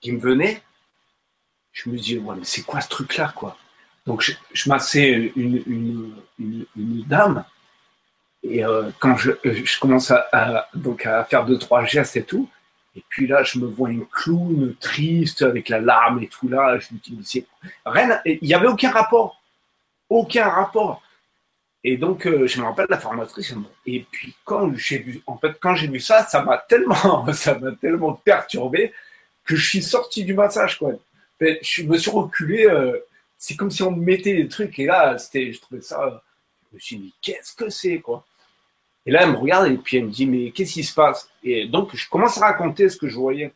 qui 0.00 0.12
me 0.12 0.20
venaient, 0.20 0.62
je 1.72 1.90
me 1.90 1.96
disais, 1.96 2.18
ouais, 2.18 2.36
mais 2.36 2.44
c'est 2.44 2.62
quoi 2.62 2.80
ce 2.80 2.88
truc-là, 2.88 3.32
quoi? 3.34 3.56
Donc, 4.06 4.20
je, 4.20 4.32
je 4.52 4.68
massais 4.68 5.32
une, 5.34 5.62
une, 5.66 6.14
une, 6.38 6.66
une 6.76 7.02
dame, 7.04 7.44
et 8.42 8.64
euh, 8.64 8.90
quand 9.00 9.16
je, 9.16 9.30
euh, 9.30 9.64
je 9.64 9.80
commence 9.80 10.10
à, 10.10 10.26
à- 10.32 10.68
donc 10.74 11.06
à 11.06 11.24
faire 11.24 11.44
deux, 11.46 11.58
trois 11.58 11.84
gestes 11.84 12.16
et 12.16 12.22
tout, 12.24 12.48
et 12.96 13.02
puis 13.08 13.26
là, 13.26 13.42
je 13.42 13.58
me 13.58 13.66
vois 13.66 13.90
une 13.90 14.06
clown 14.06 14.74
triste 14.80 15.42
avec 15.42 15.68
la 15.68 15.80
larme 15.80 16.22
et 16.22 16.28
tout 16.28 16.48
là, 16.48 16.78
je 16.78 16.94
me 16.94 17.20
dis, 17.20 17.44
rien, 17.84 18.20
il 18.24 18.38
n'y 18.42 18.54
avait 18.54 18.68
aucun 18.68 18.90
rapport 18.90 19.40
aucun 20.08 20.48
rapport. 20.48 21.02
Et 21.82 21.96
donc, 21.96 22.26
euh, 22.26 22.46
je 22.46 22.60
me 22.60 22.64
rappelle 22.66 22.86
la 22.88 22.98
formatrice. 22.98 23.54
Et 23.86 24.06
puis, 24.10 24.34
quand 24.44 24.74
j'ai 24.74 24.98
vu, 24.98 25.22
en 25.26 25.36
fait, 25.36 25.52
quand 25.60 25.74
j'ai 25.74 25.88
vu 25.88 26.00
ça, 26.00 26.24
ça 26.24 26.42
m'a 26.42 26.58
tellement, 26.58 27.30
ça 27.32 27.58
m'a 27.58 27.72
tellement 27.72 28.14
perturbé 28.14 28.92
que 29.44 29.56
je 29.56 29.68
suis 29.68 29.82
sorti 29.82 30.24
du 30.24 30.32
massage, 30.34 30.78
je 31.40 31.82
me 31.82 31.98
suis 31.98 32.10
reculé. 32.10 32.64
euh, 32.66 32.98
c'est 33.36 33.56
comme 33.56 33.70
si 33.70 33.82
on 33.82 33.90
me 33.90 34.02
mettait 34.02 34.34
des 34.34 34.48
trucs. 34.48 34.78
Et 34.78 34.86
là, 34.86 35.18
c'était, 35.18 35.52
je 35.52 35.60
trouvais 35.60 35.82
ça. 35.82 36.22
Je 36.70 36.76
me 36.76 36.80
suis 36.80 36.96
dit, 36.96 37.14
qu'est-ce 37.20 37.54
que 37.54 37.68
c'est, 37.68 37.98
quoi? 37.98 38.24
Et 39.06 39.10
là, 39.10 39.22
elle 39.22 39.32
me 39.32 39.36
regarde 39.36 39.70
et 39.70 39.76
puis 39.76 39.98
elle 39.98 40.06
me 40.06 40.10
dit, 40.10 40.26
mais 40.26 40.50
qu'est-ce 40.50 40.72
qui 40.74 40.84
se 40.84 40.94
passe? 40.94 41.28
Et 41.42 41.66
donc, 41.68 41.94
je 41.94 42.08
commence 42.08 42.38
à 42.38 42.46
raconter 42.46 42.88
ce 42.88 42.96
que 42.96 43.08
je 43.08 43.16
voyais. 43.16 43.52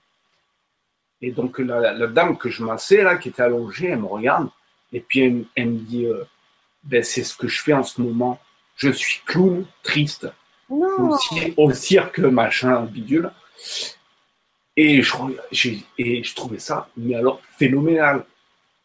Et 1.23 1.33
donc, 1.33 1.59
la, 1.59 1.93
la 1.93 2.07
dame 2.07 2.37
que 2.37 2.49
je 2.51 2.63
massais, 2.63 3.03
là, 3.03 3.17
qui 3.17 3.31
était 3.31 3.43
allongée, 3.43 3.89
elle 3.89 4.01
me 4.01 4.07
regarde. 4.07 4.49
Et 4.93 5.01
puis, 5.01 5.21
elle, 5.21 5.45
elle 5.57 5.71
me 5.71 5.79
dit, 5.79 6.05
euh, 6.07 6.23
ben, 6.85 7.03
c'est 7.03 7.25
ce 7.25 7.35
que 7.37 7.49
je 7.49 7.61
fais 7.63 7.73
en 7.73 7.83
ce 7.83 8.01
moment. 8.01 8.39
Je 8.77 8.91
suis 8.91 9.21
clown, 9.27 9.65
triste, 9.83 10.29
Non. 10.71 10.87
au, 11.13 11.17
cir- 11.17 11.55
au 11.57 11.73
cirque, 11.73 12.19
machin, 12.21 12.83
bidule. 12.83 13.31
Et 14.77 15.03
je, 15.03 15.71
et 15.99 16.23
trouvais 16.37 16.61
ça, 16.61 16.89
mais 16.97 17.17
alors, 17.17 17.41
phénoménal. 17.59 18.25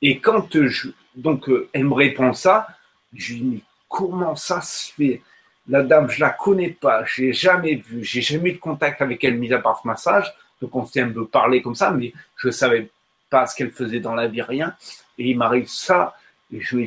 Et 0.02 0.18
quand 0.20 0.48
je, 0.66 0.90
donc, 1.16 1.48
euh, 1.50 1.70
elle 1.74 1.84
me 1.86 1.94
répond 1.94 2.34
ça, 2.34 2.68
je 3.14 3.34
lui 3.34 3.42
dis, 3.42 3.48
mais 3.48 3.60
comment 3.88 4.36
ça 4.36 4.60
se 4.62 4.92
fait? 4.94 5.22
La 5.68 5.82
dame, 5.82 6.10
je 6.10 6.20
la 6.20 6.30
connais 6.30 6.70
pas, 6.70 7.06
je 7.06 7.22
l'ai 7.22 7.34
jamais 7.34 7.76
vue, 7.76 8.04
j'ai 8.04 8.22
jamais 8.22 8.50
eu 8.50 8.54
de 8.54 8.58
contact 8.58 9.02
avec 9.02 9.24
elle, 9.24 9.38
mis 9.38 9.54
à 9.54 9.60
part 9.60 9.80
ce 9.82 9.88
massage. 9.88 10.34
Donc, 10.62 10.76
on 10.76 10.86
s'est 10.86 11.02
un 11.02 11.10
peu 11.10 11.26
parlé 11.26 11.62
comme 11.62 11.76
ça, 11.76 11.92
mais 11.92 12.14
je 12.38 12.50
savais 12.50 12.90
pas 13.30 13.48
ce 13.48 13.56
qu'elle 13.56 13.72
faisait 13.72 14.00
dans 14.00 14.14
la 14.14 14.28
vie, 14.28 14.42
rien. 14.42 14.76
Et 15.18 15.30
il 15.30 15.38
m'arrive 15.38 15.68
ça. 15.68 16.16
Et 16.52 16.60
je. 16.60 16.78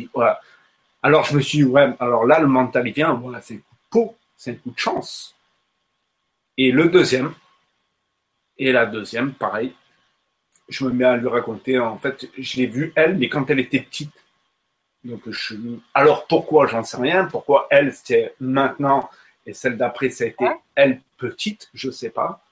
Alors 1.03 1.25
je 1.25 1.37
me 1.37 1.41
suis 1.41 1.59
dit, 1.59 1.65
ouais, 1.65 1.95
alors 2.01 2.27
là, 2.27 2.41
le 2.41 2.49
mental, 2.49 2.87
il 2.89 2.93
vient, 2.93 3.15
voilà, 3.15 3.41
c'est 3.41 3.55
de 3.55 3.61
c'est 4.37 4.51
un 4.51 4.55
coup 4.55 4.71
de 4.71 4.79
chance. 4.79 5.35
Et 6.59 6.73
le 6.73 6.89
deuxième, 6.89 7.33
et 8.59 8.73
la 8.73 8.87
deuxième, 8.87 9.33
pareil, 9.33 9.75
je 10.69 10.85
me 10.85 10.91
mets 10.91 11.05
à 11.05 11.17
lui 11.17 11.29
raconter, 11.29 11.79
en 11.79 11.99
fait, 11.99 12.29
je 12.37 12.57
l'ai 12.57 12.67
vue, 12.67 12.93
elle, 12.97 13.17
mais 13.17 13.29
quand 13.29 13.49
elle 13.51 13.61
était 13.61 13.81
petite. 13.81 14.13
Donc, 15.07 15.23
je... 15.29 15.55
alors 15.95 16.27
pourquoi, 16.27 16.67
j'en 16.67 16.83
sais 16.83 16.97
rien. 16.97 17.27
Pourquoi 17.27 17.69
elle, 17.71 17.93
c'était 17.93 18.35
maintenant, 18.41 19.09
et 19.47 19.55
celle 19.55 19.77
d'après, 19.77 20.11
ça 20.11 20.25
a 20.25 20.27
été 20.27 20.47
elle 20.75 21.01
petite, 21.17 21.71
je 21.75 21.91
sais 21.91 22.11
pas. 22.11 22.43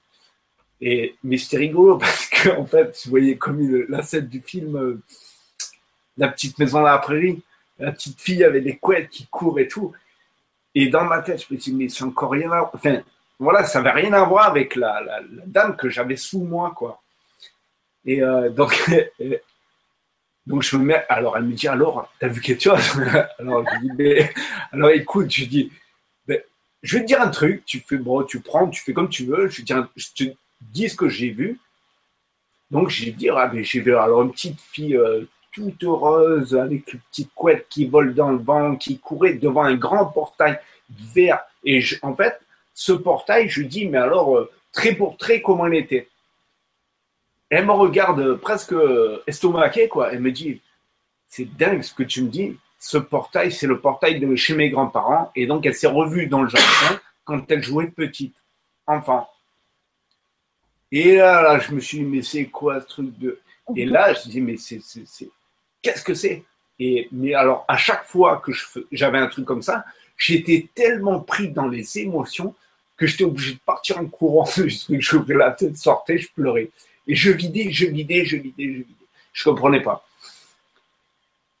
Et, 0.81 1.15
mais 1.23 1.37
c'était 1.37 1.57
rigolo 1.57 1.97
parce 1.99 2.27
qu'en 2.29 2.61
en 2.61 2.65
fait, 2.65 3.01
vous 3.05 3.09
voyez 3.09 3.37
comme 3.37 3.85
la 3.89 4.01
scène 4.01 4.27
du 4.27 4.41
film 4.41 4.77
euh, 4.77 5.01
La 6.17 6.29
petite 6.29 6.57
maison 6.57 6.79
dans 6.79 6.85
la 6.85 6.97
prairie, 6.97 7.43
la 7.79 7.91
petite 7.91 8.19
fille 8.19 8.43
avec 8.43 8.63
les 8.63 8.77
couettes 8.77 9.09
qui 9.09 9.27
court 9.27 9.59
et 9.59 9.67
tout. 9.67 9.93
Et 10.73 10.87
dans 10.87 11.03
ma 11.03 11.21
tête, 11.21 11.45
je 11.47 11.53
me 11.53 11.59
suis 11.59 11.71
dit, 11.71 11.77
mais 11.77 11.89
c'est 11.89 12.03
encore 12.03 12.31
rien 12.31 12.51
à 12.51 12.69
Enfin, 12.73 13.01
voilà, 13.39 13.65
ça 13.65 13.81
n'avait 13.81 14.01
rien 14.01 14.13
à 14.13 14.23
voir 14.23 14.47
avec 14.47 14.75
la, 14.75 15.01
la, 15.01 15.19
dame 15.45 15.75
que 15.75 15.89
j'avais 15.89 16.15
sous 16.15 16.43
moi, 16.43 16.73
quoi. 16.75 17.01
Et 18.05 18.21
euh, 18.21 18.49
donc, 18.49 18.81
donc 20.45 20.63
je 20.63 20.77
me 20.77 20.83
mets. 20.83 21.03
Alors, 21.09 21.37
elle 21.37 21.43
me 21.43 21.53
dit, 21.53 21.67
alors, 21.67 22.11
t'as 22.19 22.27
vu 22.27 22.41
quelque 22.41 22.63
chose? 22.63 22.79
Alors, 23.39 23.65
je 23.73 23.79
dis, 23.79 23.91
mais, 23.97 24.33
alors 24.71 24.91
écoute, 24.91 25.31
je 25.31 25.45
dis, 25.45 25.71
je 26.85 26.97
vais 26.97 27.01
te 27.01 27.07
dire 27.07 27.21
un 27.21 27.29
truc, 27.29 27.65
tu 27.65 27.79
fais, 27.79 27.97
bon, 27.97 28.23
tu 28.23 28.41
prends, 28.41 28.69
tu 28.69 28.81
fais 28.83 28.93
comme 28.93 29.09
tu 29.09 29.25
veux, 29.25 29.47
je, 29.47 29.63
je 29.95 30.07
te 30.13 30.23
dis 30.61 30.87
ce 30.87 30.95
que 30.95 31.09
j'ai 31.09 31.31
vu. 31.31 31.59
Donc, 32.69 32.89
j'ai 32.89 33.11
dit, 33.11 33.29
ah, 33.29 33.49
mais 33.51 33.63
j'ai 33.63 33.79
vu 33.79 33.95
alors 33.95 34.21
une 34.21 34.31
petite 34.31 34.61
fille 34.61 34.95
euh, 34.95 35.27
toute 35.51 35.83
heureuse, 35.83 36.55
avec 36.55 36.93
une 36.93 36.99
petite 36.99 37.33
couette 37.33 37.65
qui 37.69 37.87
vole 37.87 38.13
dans 38.13 38.31
le 38.31 38.37
vent, 38.37 38.75
qui 38.75 38.99
courait 38.99 39.33
devant 39.33 39.63
un 39.63 39.75
grand 39.75 40.05
portail 40.05 40.59
vert. 40.89 41.39
Et 41.63 41.83
en 42.03 42.15
fait, 42.15 42.39
ce 42.75 42.91
portail, 42.91 43.49
je 43.49 43.63
dis, 43.63 43.87
mais 43.87 43.97
alors, 43.97 44.37
euh, 44.37 44.51
très 44.71 44.93
pour 44.93 45.17
très, 45.17 45.41
comment 45.41 45.65
il 45.65 45.75
était 45.75 46.07
Elle 47.55 47.67
me 47.67 47.71
regarde 47.71 48.35
presque 48.35 48.75
estomaquée, 49.27 49.87
quoi. 49.87 50.11
Elle 50.11 50.19
me 50.19 50.33
dit, 50.33 50.61
c'est 51.29 51.45
dingue 51.45 51.83
ce 51.83 51.93
que 51.93 52.03
tu 52.03 52.21
me 52.21 52.27
dis. 52.27 52.57
Ce 52.79 52.97
portail, 52.97 53.49
c'est 53.49 53.65
le 53.65 53.79
portail 53.79 54.19
de 54.19 54.35
chez 54.35 54.55
mes 54.55 54.69
grands-parents. 54.69 55.31
Et 55.37 55.47
donc, 55.47 55.65
elle 55.65 55.73
s'est 55.73 55.87
revue 55.87 56.27
dans 56.27 56.41
le 56.41 56.49
jardin 56.49 56.99
quand 57.23 57.49
elle 57.49 57.63
jouait 57.63 57.87
petite, 57.87 58.35
enfant. 58.85 59.29
Et 60.91 61.15
là, 61.15 61.41
là, 61.41 61.59
je 61.59 61.71
me 61.71 61.79
suis 61.79 61.99
dit, 61.99 62.03
mais 62.03 62.23
c'est 62.23 62.47
quoi 62.47 62.81
ce 62.81 62.87
truc 62.87 63.17
de. 63.19 63.39
Et 63.77 63.85
là, 63.85 64.13
je 64.13 64.27
dis, 64.27 64.41
mais 64.41 64.57
c'est, 64.57 64.81
qu'est-ce 65.81 66.03
que 66.03 66.13
c'est? 66.13 66.43
Et 66.77 67.07
mais 67.13 67.33
alors 67.35 67.63
à 67.69 67.77
chaque 67.77 68.03
fois 68.03 68.41
que 68.43 68.51
j'avais 68.91 69.17
un 69.17 69.27
truc 69.27 69.45
comme 69.45 69.61
ça, 69.61 69.85
j'étais 70.17 70.67
tellement 70.75 71.21
pris 71.21 71.47
dans 71.47 71.69
les 71.69 71.99
émotions 71.99 72.53
que 72.97 73.07
j'étais 73.07 73.23
obligé 73.23 73.53
de 73.53 73.59
partir 73.59 73.97
en 73.97 74.07
courant. 74.07 74.45
je 74.45 75.15
ouvrais 75.15 75.35
la 75.35 75.51
tête, 75.51 75.77
sortais, 75.77 76.17
je 76.17 76.27
pleurais. 76.33 76.69
Et 77.07 77.15
je 77.15 77.31
vidais, 77.31 77.71
je 77.71 77.85
vidais, 77.87 78.25
je 78.25 78.37
vidais, 78.37 78.63
je 78.63 78.77
vidais. 78.77 78.87
Je 79.33 79.43
comprenais 79.43 79.81
pas. 79.81 80.05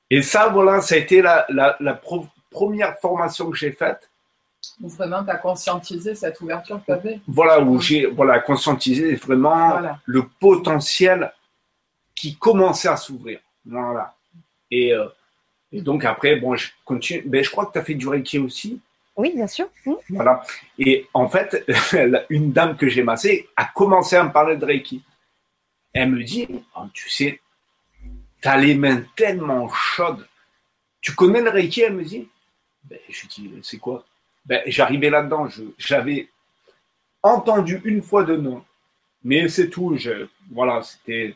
Et 0.09 0.21
ça, 0.21 0.49
voilà, 0.49 0.81
ça 0.81 0.95
a 0.95 0.97
été 0.97 1.21
la, 1.21 1.45
première 2.49 2.97
formation 2.99 3.49
que 3.49 3.57
j'ai 3.57 3.71
faite. 3.71 4.09
Où 4.81 4.87
vraiment, 4.87 5.23
tu 5.23 5.29
as 5.29 5.35
conscientisé 5.35 6.15
cette 6.15 6.39
ouverture 6.41 6.79
que 6.79 6.85
tu 6.85 6.91
avais. 6.91 7.19
Voilà, 7.27 7.59
où 7.59 7.79
j'ai 7.79 8.05
voilà, 8.05 8.39
conscientisé 8.39 9.15
vraiment 9.15 9.79
le 10.05 10.23
potentiel 10.39 11.31
qui 12.15 12.35
commençait 12.35 12.87
à 12.87 12.97
s'ouvrir. 12.97 13.39
Voilà. 13.65 14.15
Euh, 14.73 15.07
et, 15.71 15.81
donc 15.81 16.05
après, 16.05 16.37
bon, 16.37 16.55
je 16.55 16.69
continue. 16.83 17.23
Ben, 17.25 17.43
je 17.43 17.49
crois 17.49 17.65
que 17.65 17.73
tu 17.73 17.79
as 17.79 17.83
fait 17.83 17.93
du 17.93 18.07
Reiki 18.07 18.39
aussi. 18.39 18.79
Oui, 19.17 19.33
bien 19.35 19.47
sûr. 19.47 19.67
Mmh. 19.85 19.93
Voilà. 20.09 20.43
Et 20.79 21.07
en 21.13 21.29
fait, 21.29 21.65
une 22.29 22.51
dame 22.51 22.75
que 22.75 22.87
j'ai 22.87 23.03
massée 23.03 23.47
a 23.55 23.65
commencé 23.65 24.15
à 24.15 24.23
me 24.23 24.31
parler 24.31 24.57
de 24.57 24.65
Reiki. 24.65 25.03
Elle 25.95 26.11
me 26.11 26.23
dit, 26.23 26.47
oh, 26.75 26.83
tu 26.93 27.09
sais, 27.09 27.39
tu 28.41 28.47
as 28.47 28.57
les 28.57 28.75
mains 28.75 29.01
tellement 29.15 29.67
chaudes. 29.69 30.27
Tu 31.01 31.15
connais 31.15 31.41
le 31.41 31.49
Reiki? 31.49 31.81
Elle 31.81 31.93
me 31.95 32.03
dit. 32.03 32.27
Ben, 32.83 32.99
je 33.09 33.21
lui 33.21 33.27
dis, 33.29 33.59
c'est 33.63 33.79
quoi? 33.79 34.05
Ben, 34.45 34.61
J'arrivais 34.67 35.09
là-dedans. 35.09 35.47
J'avais 35.77 36.27
entendu 37.23 37.81
une 37.85 38.01
fois 38.01 38.23
de 38.23 38.35
nom. 38.35 38.63
Mais 39.23 39.47
c'est 39.47 39.69
tout. 39.69 39.95
Je, 39.97 40.27
voilà, 40.51 40.83
c'était 40.83 41.35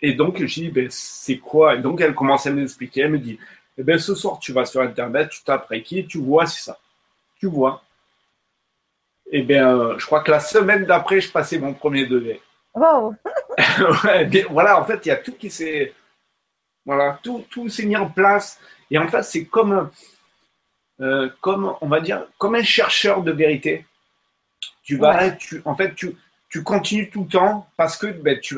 et 0.00 0.12
donc, 0.12 0.38
je 0.38 0.44
dis, 0.60 0.68
ben, 0.68 0.86
c'est 0.90 1.38
quoi? 1.38 1.74
Et 1.76 1.78
donc, 1.78 2.00
elle 2.02 2.14
commence 2.14 2.46
à 2.46 2.50
m'expliquer. 2.50 3.00
Elle 3.02 3.12
me 3.12 3.18
dit, 3.18 3.38
eh 3.78 3.82
ben, 3.82 3.98
ce 3.98 4.14
soir, 4.14 4.38
tu 4.38 4.52
vas 4.52 4.66
sur 4.66 4.82
Internet, 4.82 5.30
tu 5.30 5.42
tapes 5.42 5.66
Reiki, 5.66 6.06
tu 6.06 6.18
vois, 6.18 6.46
c'est 6.46 6.62
ça. 6.62 6.78
Tu 7.40 7.46
vois. 7.46 7.82
Et 9.32 9.38
eh 9.38 9.42
bien, 9.42 9.74
euh, 9.74 9.98
je 9.98 10.04
crois 10.04 10.20
que 10.20 10.30
la 10.30 10.40
semaine 10.40 10.84
d'après, 10.84 11.20
je 11.20 11.32
passais 11.32 11.58
mon 11.58 11.72
premier 11.72 12.06
degré. 12.06 12.40
Wow. 12.74 13.14
voilà, 14.50 14.80
en 14.80 14.84
fait, 14.84 15.04
il 15.04 15.08
y 15.08 15.12
a 15.12 15.16
tout 15.16 15.32
qui 15.32 15.50
s'est. 15.50 15.92
Voilà, 16.84 17.18
tout, 17.22 17.44
tout 17.50 17.68
s'est 17.68 17.86
mis 17.86 17.96
en 17.96 18.08
place. 18.08 18.60
Et 18.90 18.98
en 18.98 19.08
fait, 19.08 19.22
c'est 19.22 19.44
comme, 19.46 19.90
euh, 21.00 21.30
comme, 21.40 21.74
on 21.80 21.88
va 21.88 22.00
dire, 22.00 22.26
comme 22.38 22.54
un 22.54 22.62
chercheur 22.62 23.22
de 23.22 23.32
vérité. 23.32 23.86
Tu 24.82 24.96
vas, 24.96 25.30
tu, 25.30 25.62
en 25.64 25.74
fait, 25.74 25.94
tu, 25.94 26.14
tu 26.50 26.62
continues 26.62 27.10
tout 27.10 27.24
le 27.24 27.28
temps 27.30 27.68
parce 27.76 27.96
que 27.96 28.06
ben, 28.06 28.38
tu, 28.38 28.56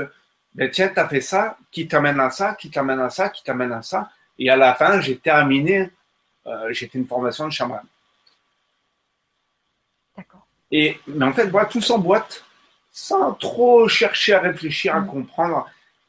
ben 0.54 0.70
tiens, 0.70 0.88
tu 0.88 0.98
as 0.98 1.08
fait 1.08 1.20
ça, 1.20 1.56
qui 1.70 1.86
t'amène 1.86 2.18
à 2.18 2.30
ça, 2.30 2.54
qui 2.54 2.70
t'amène 2.70 3.00
à 3.00 3.10
ça, 3.10 3.28
qui 3.28 3.44
t'amène 3.44 3.72
à 3.72 3.82
ça. 3.82 4.10
Et 4.38 4.50
à 4.50 4.56
la 4.56 4.74
fin, 4.74 5.00
j'ai 5.00 5.18
terminé, 5.18 5.90
euh, 6.46 6.72
j'ai 6.72 6.88
fait 6.88 6.98
une 6.98 7.06
formation 7.06 7.46
de 7.46 7.52
chaman. 7.52 7.82
D'accord. 10.16 10.46
Et, 10.70 10.98
mais 11.06 11.24
en 11.24 11.32
fait, 11.32 11.46
voilà, 11.46 11.68
tout 11.68 11.80
s'emboîte 11.80 12.44
sans 12.98 13.32
trop 13.34 13.88
chercher 13.88 14.34
à 14.34 14.40
réfléchir, 14.40 14.94
à 14.94 15.00
mm. 15.00 15.06
comprendre. 15.06 15.66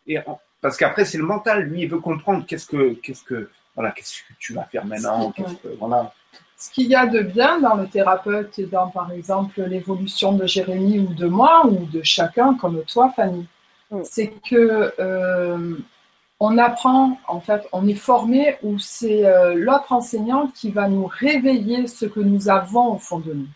Et 0.08 0.18
parce 0.62 0.78
qu'après, 0.78 1.06
c'est 1.06 1.18
le 1.18 1.26
mental, 1.26 1.64
lui, 1.64 1.82
il 1.82 1.90
veut 1.90 2.00
comprendre 2.00 2.46
qu'est-ce 2.46 2.66
que, 2.66 2.94
qu'est-ce 2.94 3.24
que, 3.24 3.50
voilà, 3.76 3.92
qu'est-ce 3.92 4.20
que 4.20 4.34
tu 4.40 4.54
vas 4.54 4.64
faire 4.64 4.86
maintenant, 4.86 5.34
voilà. 5.80 6.14
Ce 6.60 6.72
qu'il 6.72 6.88
y 6.88 6.96
a 6.96 7.06
de 7.06 7.22
bien 7.22 7.60
dans 7.60 7.76
le 7.76 7.88
thérapeute 7.88 8.58
et 8.58 8.66
dans, 8.66 8.88
par 8.88 9.12
exemple, 9.12 9.62
l'évolution 9.62 10.32
de 10.34 10.48
Jérémy 10.48 11.00
ou 11.00 11.14
de 11.14 11.28
moi 11.28 11.68
ou 11.68 11.86
de 11.86 12.02
chacun 12.04 12.56
comme 12.56 12.84
toi, 12.86 13.14
Fanny, 13.16 13.48
Mm. 13.92 14.02
c'est 14.04 14.34
que 14.50 14.94
euh, 15.00 15.78
on 16.40 16.58
apprend, 16.58 17.18
en 17.28 17.40
fait, 17.40 17.68
on 17.72 17.88
est 17.88 17.96
formé 17.96 18.58
où 18.62 18.78
c'est 18.80 19.26
euh, 19.26 19.56
l'autre 19.56 19.92
enseignant 19.92 20.48
qui 20.48 20.72
va 20.72 20.88
nous 20.88 21.06
réveiller 21.06 21.88
ce 21.88 22.06
que 22.06 22.20
nous 22.20 22.50
avons 22.50 22.94
au 22.96 22.98
fond 22.98 23.20
de 23.20 23.34
nous. 23.34 23.48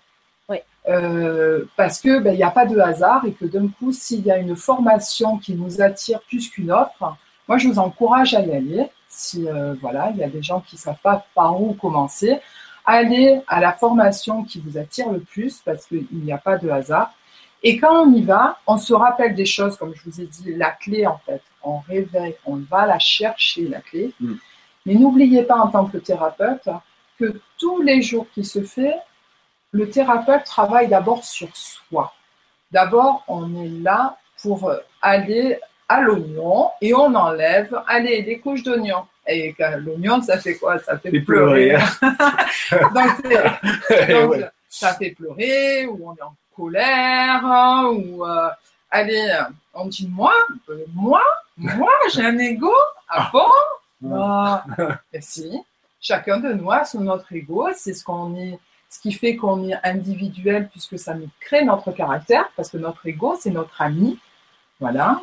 Euh, 0.87 1.65
parce 1.77 2.01
que 2.01 2.19
ben, 2.19 2.33
il 2.33 2.37
n'y 2.37 2.43
a 2.43 2.49
pas 2.49 2.65
de 2.65 2.79
hasard 2.79 3.25
et 3.25 3.33
que 3.33 3.45
d'un 3.45 3.67
coup, 3.67 3.91
s'il 3.91 4.25
y 4.25 4.31
a 4.31 4.37
une 4.37 4.55
formation 4.55 5.37
qui 5.37 5.53
nous 5.53 5.81
attire 5.81 6.21
plus 6.21 6.49
qu'une 6.49 6.71
autre, 6.71 7.15
moi 7.47 7.57
je 7.57 7.67
vous 7.67 7.79
encourage 7.79 8.33
à 8.33 8.41
y 8.41 8.51
aller. 8.51 8.87
Si 9.07 9.45
voilà, 9.81 10.11
il 10.11 10.17
y 10.17 10.23
a 10.23 10.29
des 10.29 10.41
gens 10.41 10.61
qui 10.61 10.75
ne 10.75 10.79
savent 10.79 11.01
pas 11.03 11.25
par 11.35 11.61
où 11.61 11.73
commencer, 11.73 12.39
allez 12.85 13.41
à 13.47 13.59
la 13.59 13.73
formation 13.73 14.43
qui 14.43 14.59
vous 14.59 14.77
attire 14.77 15.11
le 15.11 15.19
plus 15.19 15.61
parce 15.63 15.85
qu'il 15.85 16.07
n'y 16.11 16.31
a 16.31 16.37
pas 16.37 16.57
de 16.57 16.69
hasard. 16.69 17.13
Et 17.63 17.77
quand 17.77 18.05
on 18.05 18.13
y 18.13 18.23
va, 18.23 18.57
on 18.65 18.77
se 18.77 18.93
rappelle 18.93 19.35
des 19.35 19.45
choses, 19.45 19.77
comme 19.77 19.93
je 19.93 20.09
vous 20.09 20.21
ai 20.21 20.25
dit, 20.25 20.55
la 20.55 20.71
clé 20.71 21.05
en 21.05 21.19
fait. 21.25 21.41
On 21.63 21.79
réveille, 21.79 22.35
on 22.45 22.55
va 22.57 22.87
la 22.87 22.97
chercher, 22.97 23.67
la 23.67 23.81
clé. 23.81 24.13
Mm. 24.19 24.33
Mais 24.85 24.95
n'oubliez 24.95 25.43
pas 25.43 25.57
en 25.57 25.67
tant 25.67 25.85
que 25.85 25.99
thérapeute 25.99 26.67
que 27.19 27.39
tous 27.59 27.81
les 27.81 28.01
jours 28.01 28.25
qui 28.33 28.43
se 28.43 28.63
fait, 28.63 28.95
le 29.71 29.89
thérapeute 29.89 30.43
travaille 30.43 30.87
d'abord 30.87 31.23
sur 31.23 31.49
soi. 31.55 32.13
D'abord, 32.71 33.23
on 33.27 33.63
est 33.63 33.69
là 33.69 34.17
pour 34.41 34.71
aller 35.01 35.59
à 35.87 36.01
l'oignon 36.01 36.69
et 36.81 36.93
on 36.93 37.13
enlève, 37.15 37.81
allez, 37.87 38.23
des 38.23 38.39
couches 38.39 38.63
d'oignon. 38.63 39.05
Et 39.27 39.55
l'oignon, 39.79 40.21
ça 40.21 40.39
fait 40.39 40.55
quoi? 40.55 40.79
Ça 40.79 40.97
fait 40.97 41.19
pleurer. 41.19 41.77
donc, 42.71 44.45
ça 44.69 44.93
fait 44.95 45.11
pleurer 45.11 45.85
ou 45.85 46.09
on 46.09 46.15
est 46.15 46.21
en 46.21 46.35
colère 46.55 47.45
hein, 47.45 47.91
ou 47.93 48.25
euh, 48.25 48.49
allez, 48.89 49.37
on 49.73 49.85
dit 49.85 50.07
moi, 50.11 50.33
euh, 50.69 50.85
moi, 50.93 51.21
moi, 51.57 51.91
j'ai 52.13 52.25
un 52.25 52.37
ego? 52.37 52.73
Ah 53.09 53.29
bon? 53.31 53.49
Bah, 54.01 54.65
Si. 55.19 55.61
Chacun 55.99 56.39
de 56.39 56.53
nous 56.53 56.71
a 56.71 56.83
son 56.83 57.01
notre 57.01 57.31
ego. 57.33 57.69
C'est 57.75 57.93
ce 57.93 58.03
qu'on 58.03 58.35
est, 58.35 58.57
ce 58.91 58.99
qui 58.99 59.13
fait 59.13 59.35
qu'on 59.37 59.67
est 59.67 59.77
individuel 59.83 60.67
puisque 60.69 60.99
ça 60.99 61.15
nous 61.15 61.29
crée 61.39 61.63
notre 61.63 61.91
caractère 61.91 62.51
parce 62.55 62.69
que 62.69 62.77
notre 62.77 63.07
ego 63.07 63.35
c'est 63.39 63.49
notre 63.49 63.81
ami. 63.81 64.19
Voilà. 64.79 65.21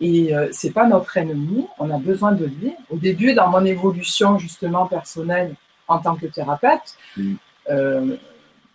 Et 0.00 0.34
euh, 0.34 0.48
c'est 0.52 0.70
pas 0.70 0.86
notre 0.86 1.16
ennemi, 1.16 1.66
on 1.78 1.90
a 1.90 1.98
besoin 1.98 2.32
de 2.32 2.44
lui. 2.44 2.74
Au 2.90 2.96
début, 2.96 3.34
dans 3.34 3.48
mon 3.48 3.64
évolution 3.64 4.38
justement 4.38 4.86
personnelle 4.86 5.54
en 5.88 5.98
tant 5.98 6.14
que 6.14 6.26
thérapeute, 6.26 6.96
mm 7.16 7.34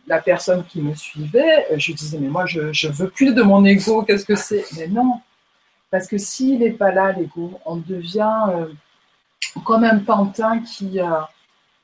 la 0.07 0.21
personne 0.21 0.65
qui 0.65 0.81
me 0.81 0.93
suivait, 0.93 1.65
euh, 1.71 1.75
je 1.77 1.93
disais, 1.93 2.17
mais 2.19 2.27
moi, 2.27 2.45
je, 2.45 2.73
je 2.73 2.89
veux 2.89 3.09
plus 3.09 3.33
de 3.33 3.41
mon 3.41 3.63
ego, 3.63 4.03
qu'est-ce 4.03 4.25
que 4.25 4.35
c'est? 4.35 4.65
Mais 4.77 4.87
non, 4.87 5.21
Parce 5.91 6.07
que 6.07 6.17
s'il 6.17 6.59
n'est 6.59 6.71
pas 6.71 6.91
là, 6.91 7.13
l'ego, 7.13 7.59
on 7.65 7.77
devient 7.77 8.37
euh, 8.49 8.65
comme 9.63 9.83
un 9.83 9.99
pantin 9.99 10.59
qui, 10.59 10.99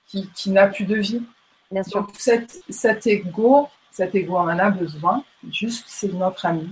qui, 0.07 0.30
qui 0.36 0.51
n'a 0.51 0.68
plus 0.68 0.86
de 0.86 0.95
vie. 0.95 1.22
Bien 1.72 1.84
sûr. 1.84 2.01
Donc 2.01 2.09
cet, 2.17 2.61
cet 2.70 3.05
ego, 3.07 3.67
cet 3.91 4.15
ego 4.15 4.38
en 4.38 4.47
a 4.47 4.70
besoin, 4.70 5.24
juste 5.51 5.86
c'est 5.88 6.11
notre 6.13 6.45
ami. 6.45 6.70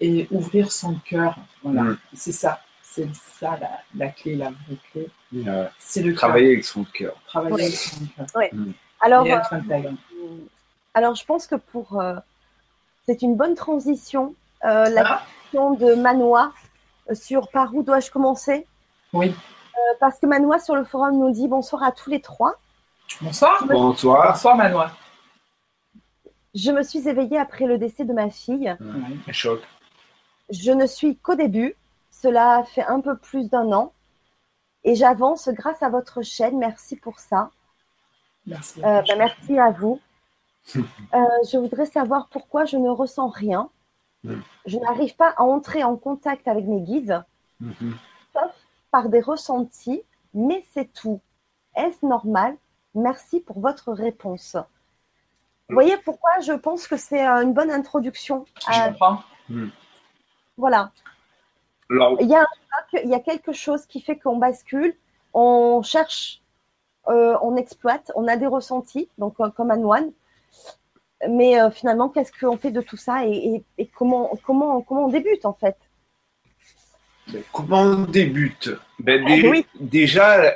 Et 0.00 0.28
ouvrir 0.30 0.70
son 0.70 0.94
cœur, 0.96 1.36
voilà, 1.62 1.82
Mm. 1.82 1.98
c'est 2.14 2.32
ça. 2.32 2.60
C'est 2.82 3.08
ça 3.14 3.58
la, 3.60 3.70
la 3.96 4.08
clé, 4.08 4.36
la 4.36 4.50
vraie 4.50 4.76
clé. 4.92 5.08
Euh, 5.46 5.66
C'est 5.78 6.02
le 6.02 6.10
cœur. 6.12 6.18
travailler 6.20 6.52
avec 6.52 6.64
son 6.64 6.84
cœur. 6.84 7.14
Travailler 7.26 7.54
Oui. 7.56 7.62
avec 7.62 7.74
son 7.74 8.06
cœur. 8.16 8.26
Alors, 9.00 9.26
Et 9.26 9.30
être 9.30 9.52
intègre. 9.52 9.90
euh, 9.90 10.36
alors, 10.94 11.14
je 11.14 11.24
pense 11.24 11.46
que 11.46 11.54
pour. 11.56 12.00
euh, 12.00 12.14
c'est 13.06 13.22
une 13.22 13.36
bonne 13.36 13.54
transition. 13.54 14.34
euh, 14.64 14.88
la 14.88 15.02
Ah, 15.06 15.22
question 15.42 15.74
de 15.74 15.94
Manoa 15.94 16.52
sur 17.14 17.48
par 17.50 17.74
où 17.74 17.82
dois-je 17.82 18.10
commencer? 18.10 18.66
Oui. 19.12 19.28
Euh, 19.30 19.94
Parce 20.00 20.18
que 20.18 20.26
Manoa 20.26 20.58
sur 20.58 20.74
le 20.76 20.84
forum 20.84 21.16
nous 21.18 21.30
dit 21.30 21.46
bonsoir 21.48 21.82
à 21.84 21.92
tous 21.92 22.10
les 22.10 22.20
trois. 22.20 22.54
Bonsoir. 23.20 23.66
Bonsoir. 23.66 24.32
Bonsoir, 24.32 24.56
Manoir. 24.56 24.96
Je 26.54 26.70
me 26.70 26.82
suis 26.82 27.08
éveillée 27.08 27.38
après 27.38 27.66
le 27.66 27.78
décès 27.78 28.04
de 28.04 28.12
ma 28.12 28.30
fille. 28.30 28.74
Choc. 29.30 29.60
Je 30.50 30.72
ne 30.72 30.86
suis 30.86 31.16
qu'au 31.16 31.34
début. 31.34 31.74
Cela 32.10 32.64
fait 32.64 32.84
un 32.84 33.00
peu 33.00 33.16
plus 33.16 33.48
d'un 33.48 33.70
an. 33.72 33.92
Et 34.84 34.94
j'avance 34.94 35.48
grâce 35.50 35.82
à 35.82 35.88
votre 35.88 36.22
chaîne. 36.22 36.58
Merci 36.58 36.96
pour 36.96 37.18
ça. 37.18 37.50
Merci. 38.46 38.80
Euh, 38.84 39.02
ben, 39.06 39.18
merci 39.18 39.58
à 39.58 39.70
vous. 39.70 40.00
Euh, 41.14 41.24
je 41.50 41.56
voudrais 41.56 41.86
savoir 41.86 42.28
pourquoi 42.28 42.66
je 42.66 42.76
ne 42.76 42.90
ressens 42.90 43.28
rien. 43.28 43.70
Mm. 44.22 44.34
Je 44.66 44.76
n'arrive 44.76 45.16
pas 45.16 45.30
à 45.38 45.42
entrer 45.42 45.82
en 45.82 45.96
contact 45.96 46.46
avec 46.46 46.66
mes 46.66 46.82
guides 46.82 47.24
Mhm. 47.60 47.96
par 48.90 49.08
des 49.08 49.20
ressentis, 49.22 50.02
mais 50.34 50.62
c'est 50.74 50.92
tout. 50.92 51.20
Est-ce 51.74 52.04
normal? 52.04 52.54
Merci 53.02 53.40
pour 53.40 53.60
votre 53.60 53.92
réponse. 53.92 54.56
Vous 55.68 55.74
voyez 55.74 55.96
pourquoi 55.98 56.30
je 56.40 56.52
pense 56.52 56.86
que 56.88 56.96
c'est 56.96 57.24
euh, 57.26 57.42
une 57.42 57.52
bonne 57.52 57.70
introduction. 57.70 58.44
Je 58.60 58.88
comprends. 58.90 59.22
Voilà. 60.56 60.90
Alors, 61.90 62.16
Il 62.20 62.28
y 62.28 62.34
a 62.34 62.40
un 62.40 62.44
choc, 62.44 63.00
il 63.04 63.10
y 63.10 63.14
a 63.14 63.20
quelque 63.20 63.52
chose 63.52 63.86
qui 63.86 64.00
fait 64.00 64.18
qu'on 64.18 64.36
bascule, 64.38 64.94
on 65.32 65.82
cherche, 65.82 66.42
euh, 67.08 67.36
on 67.42 67.56
exploite, 67.56 68.10
on 68.14 68.26
a 68.28 68.36
des 68.36 68.46
ressentis, 68.46 69.08
donc 69.18 69.34
euh, 69.40 69.50
comme 69.50 69.70
Anouane. 69.70 70.10
Mais 71.28 71.60
euh, 71.60 71.70
finalement, 71.70 72.08
qu'est-ce 72.08 72.32
qu'on 72.32 72.56
fait 72.56 72.70
de 72.70 72.80
tout 72.80 72.96
ça 72.96 73.24
et, 73.26 73.30
et- 73.54 73.64
et 73.78 73.86
comment, 73.86 74.30
comment, 74.44 74.80
comment 74.82 75.04
on 75.06 75.08
débute 75.08 75.44
en 75.44 75.52
fait? 75.54 75.76
Comment 77.52 77.82
on 77.82 78.02
débute? 78.04 78.70
Ben, 78.98 79.22
Ah, 79.26 79.48
oui. 79.50 79.66
Déjà, 79.78 80.52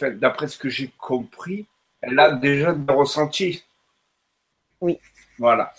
d'après 0.00 0.48
ce 0.48 0.58
que 0.58 0.68
j'ai 0.68 0.88
compris, 0.98 1.66
elle 2.00 2.18
a 2.18 2.32
déjà 2.32 2.72
des 2.72 2.92
ressentis. 2.92 3.64
Oui. 4.80 4.98
Voilà. 5.38 5.72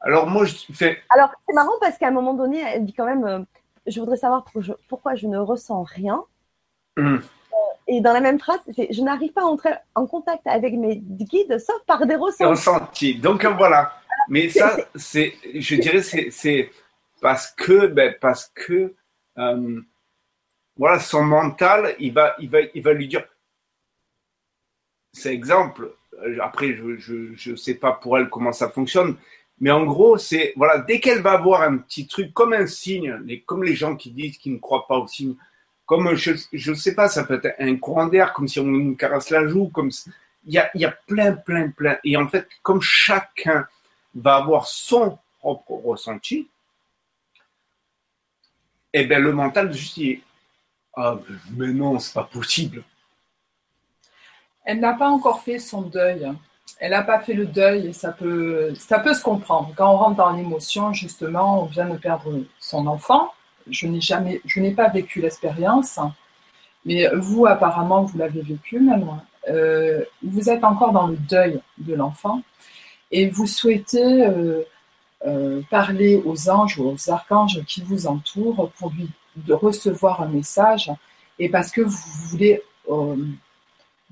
Alors 0.00 0.26
moi, 0.26 0.44
je 0.44 0.54
fais. 0.72 1.02
Alors, 1.10 1.30
c'est 1.46 1.54
marrant 1.54 1.78
parce 1.80 1.98
qu'à 1.98 2.08
un 2.08 2.12
moment 2.12 2.34
donné, 2.34 2.60
elle 2.60 2.84
dit 2.84 2.92
quand 2.92 3.06
même 3.06 3.24
euh, 3.24 3.40
Je 3.86 4.00
voudrais 4.00 4.16
savoir 4.16 4.42
pourquoi 4.44 4.62
je, 4.62 4.72
pourquoi 4.88 5.14
je 5.14 5.26
ne 5.26 5.38
ressens 5.38 5.82
rien. 5.84 6.24
Hum, 6.98 7.22
Et 7.86 8.00
dans 8.00 8.12
la 8.12 8.20
même 8.20 8.38
phrase, 8.38 8.60
c'est 8.74 8.92
Je 8.92 9.02
n'arrive 9.02 9.32
pas 9.32 9.42
à 9.42 9.44
entrer 9.46 9.70
en 9.94 10.06
contact 10.06 10.46
avec 10.46 10.74
mes 10.74 10.96
guides 10.96 11.58
sauf 11.58 11.80
par 11.86 12.04
des 12.06 12.16
ressentis. 12.16 12.44
ressentis. 12.44 13.14
Donc 13.18 13.44
euh, 13.44 13.50
voilà. 13.50 13.92
Mais 14.28 14.48
ça, 14.48 14.76
c'est, 14.94 15.34
je 15.54 15.74
dirais, 15.76 16.02
c'est, 16.02 16.30
c'est 16.30 16.70
parce 17.20 17.50
que, 17.52 17.86
ben, 17.86 18.14
parce 18.20 18.50
que, 18.54 18.94
euh, 19.38 19.80
voilà, 20.76 21.00
son 21.00 21.24
mental, 21.24 21.94
il 21.98 22.12
va, 22.12 22.34
il 22.38 22.48
va, 22.48 22.58
il 22.74 22.82
va 22.82 22.92
lui 22.92 23.08
dire. 23.08 23.24
C'est 25.12 25.34
exemple. 25.34 25.92
euh, 26.22 26.38
Après, 26.42 26.74
je, 26.74 26.96
je, 26.96 27.34
je 27.34 27.54
sais 27.56 27.74
pas 27.74 27.92
pour 27.92 28.18
elle 28.18 28.28
comment 28.28 28.52
ça 28.52 28.68
fonctionne, 28.70 29.16
mais 29.60 29.70
en 29.70 29.84
gros, 29.84 30.16
c'est 30.18 30.52
voilà, 30.56 30.78
dès 30.78 31.00
qu'elle 31.00 31.20
va 31.22 31.36
voir 31.36 31.62
un 31.62 31.78
petit 31.78 32.06
truc 32.06 32.32
comme 32.34 32.52
un 32.52 32.66
signe, 32.66 33.14
les, 33.24 33.40
comme 33.40 33.62
les 33.64 33.74
gens 33.74 33.96
qui 33.96 34.10
disent 34.10 34.38
qu'ils 34.38 34.54
ne 34.54 34.58
croient 34.58 34.86
pas 34.86 34.98
aux 34.98 35.06
signes, 35.06 35.36
comme 35.86 36.14
je, 36.14 36.32
je 36.52 36.72
sais 36.74 36.94
pas, 36.94 37.08
ça 37.08 37.24
peut 37.24 37.40
être 37.42 37.54
un 37.58 37.76
courant 37.76 38.06
d'air, 38.06 38.32
comme 38.32 38.48
si 38.48 38.60
on 38.60 38.64
nous 38.64 38.96
caresse 38.96 39.30
la 39.30 39.46
joue, 39.46 39.68
comme 39.68 39.90
il 40.46 40.54
y 40.54 40.58
a, 40.58 40.70
y 40.74 40.84
a 40.84 40.92
plein, 41.06 41.32
plein, 41.34 41.70
plein. 41.70 41.98
Et 42.04 42.16
en 42.16 42.26
fait, 42.28 42.48
comme 42.62 42.80
chacun 42.80 43.66
va 44.14 44.36
avoir 44.36 44.66
son 44.66 45.18
propre 45.40 45.72
ressenti, 45.84 46.48
eh 48.92 49.04
bien, 49.04 49.18
le 49.18 49.32
mental, 49.32 49.72
il 49.96 50.08
est, 50.10 50.20
ah, 50.96 51.18
mais 51.56 51.68
non, 51.72 51.98
c'est 51.98 52.14
pas 52.14 52.24
possible. 52.24 52.84
Elle 54.64 54.80
n'a 54.80 54.94
pas 54.94 55.08
encore 55.08 55.42
fait 55.42 55.58
son 55.58 55.82
deuil. 55.82 56.30
Elle 56.78 56.90
n'a 56.90 57.02
pas 57.02 57.20
fait 57.20 57.34
le 57.34 57.46
deuil 57.46 57.88
et 57.88 57.92
ça 57.92 58.12
peut, 58.12 58.74
ça 58.76 58.98
peut 58.98 59.14
se 59.14 59.22
comprendre. 59.22 59.72
Quand 59.76 59.92
on 59.92 59.96
rentre 59.96 60.16
dans 60.16 60.32
l'émotion, 60.32 60.92
justement, 60.92 61.62
on 61.62 61.66
vient 61.66 61.88
de 61.88 61.96
perdre 61.96 62.40
son 62.58 62.86
enfant. 62.86 63.32
Je 63.70 63.86
n'ai 63.86 64.00
jamais, 64.00 64.40
je 64.44 64.60
n'ai 64.60 64.72
pas 64.72 64.88
vécu 64.88 65.20
l'expérience, 65.20 66.00
mais 66.84 67.06
vous, 67.14 67.46
apparemment, 67.46 68.02
vous 68.02 68.18
l'avez 68.18 68.42
vécu, 68.42 68.80
même. 68.80 69.06
Euh, 69.48 70.04
vous 70.22 70.50
êtes 70.50 70.62
encore 70.64 70.92
dans 70.92 71.08
le 71.08 71.16
deuil 71.16 71.60
de 71.78 71.94
l'enfant 71.94 72.42
et 73.10 73.28
vous 73.28 73.46
souhaitez 73.46 74.24
euh, 74.24 74.62
euh, 75.26 75.62
parler 75.68 76.22
aux 76.24 76.48
anges 76.48 76.78
ou 76.78 76.88
aux 76.88 77.10
archanges 77.10 77.60
qui 77.66 77.82
vous 77.82 78.06
entourent 78.06 78.70
pour 78.78 78.90
lui 78.90 79.10
de 79.36 79.52
recevoir 79.52 80.22
un 80.22 80.28
message 80.28 80.92
et 81.38 81.48
parce 81.48 81.72
que 81.72 81.80
vous 81.80 81.98
voulez 82.28 82.62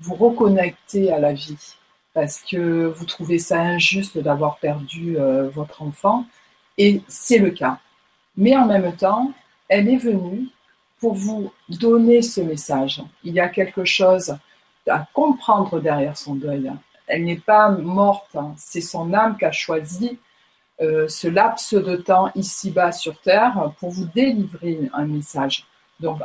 vous 0.01 0.15
reconnecter 0.15 1.11
à 1.11 1.19
la 1.19 1.33
vie 1.33 1.75
parce 2.13 2.41
que 2.41 2.87
vous 2.87 3.05
trouvez 3.05 3.39
ça 3.39 3.61
injuste 3.61 4.17
d'avoir 4.17 4.57
perdu 4.57 5.17
euh, 5.17 5.49
votre 5.49 5.81
enfant 5.81 6.25
et 6.77 7.01
c'est 7.07 7.37
le 7.37 7.51
cas. 7.51 7.79
Mais 8.35 8.55
en 8.55 8.65
même 8.65 8.95
temps, 8.95 9.31
elle 9.69 9.87
est 9.87 9.97
venue 9.97 10.47
pour 10.99 11.13
vous 11.13 11.51
donner 11.69 12.21
ce 12.21 12.41
message. 12.41 13.01
Il 13.23 13.33
y 13.33 13.39
a 13.39 13.47
quelque 13.47 13.85
chose 13.85 14.35
à 14.87 15.07
comprendre 15.13 15.79
derrière 15.79 16.17
son 16.17 16.35
deuil. 16.35 16.71
Elle 17.07 17.23
n'est 17.23 17.39
pas 17.39 17.69
morte, 17.69 18.35
hein. 18.35 18.53
c'est 18.57 18.81
son 18.81 19.13
âme 19.13 19.37
qui 19.37 19.45
a 19.45 19.51
choisi 19.51 20.19
euh, 20.81 21.07
ce 21.07 21.27
laps 21.27 21.73
de 21.73 21.95
temps 21.95 22.31
ici-bas 22.35 22.91
sur 22.91 23.19
Terre 23.21 23.71
pour 23.79 23.91
vous 23.91 24.05
délivrer 24.05 24.89
un 24.93 25.05
message. 25.05 25.65
Donc, 25.99 26.19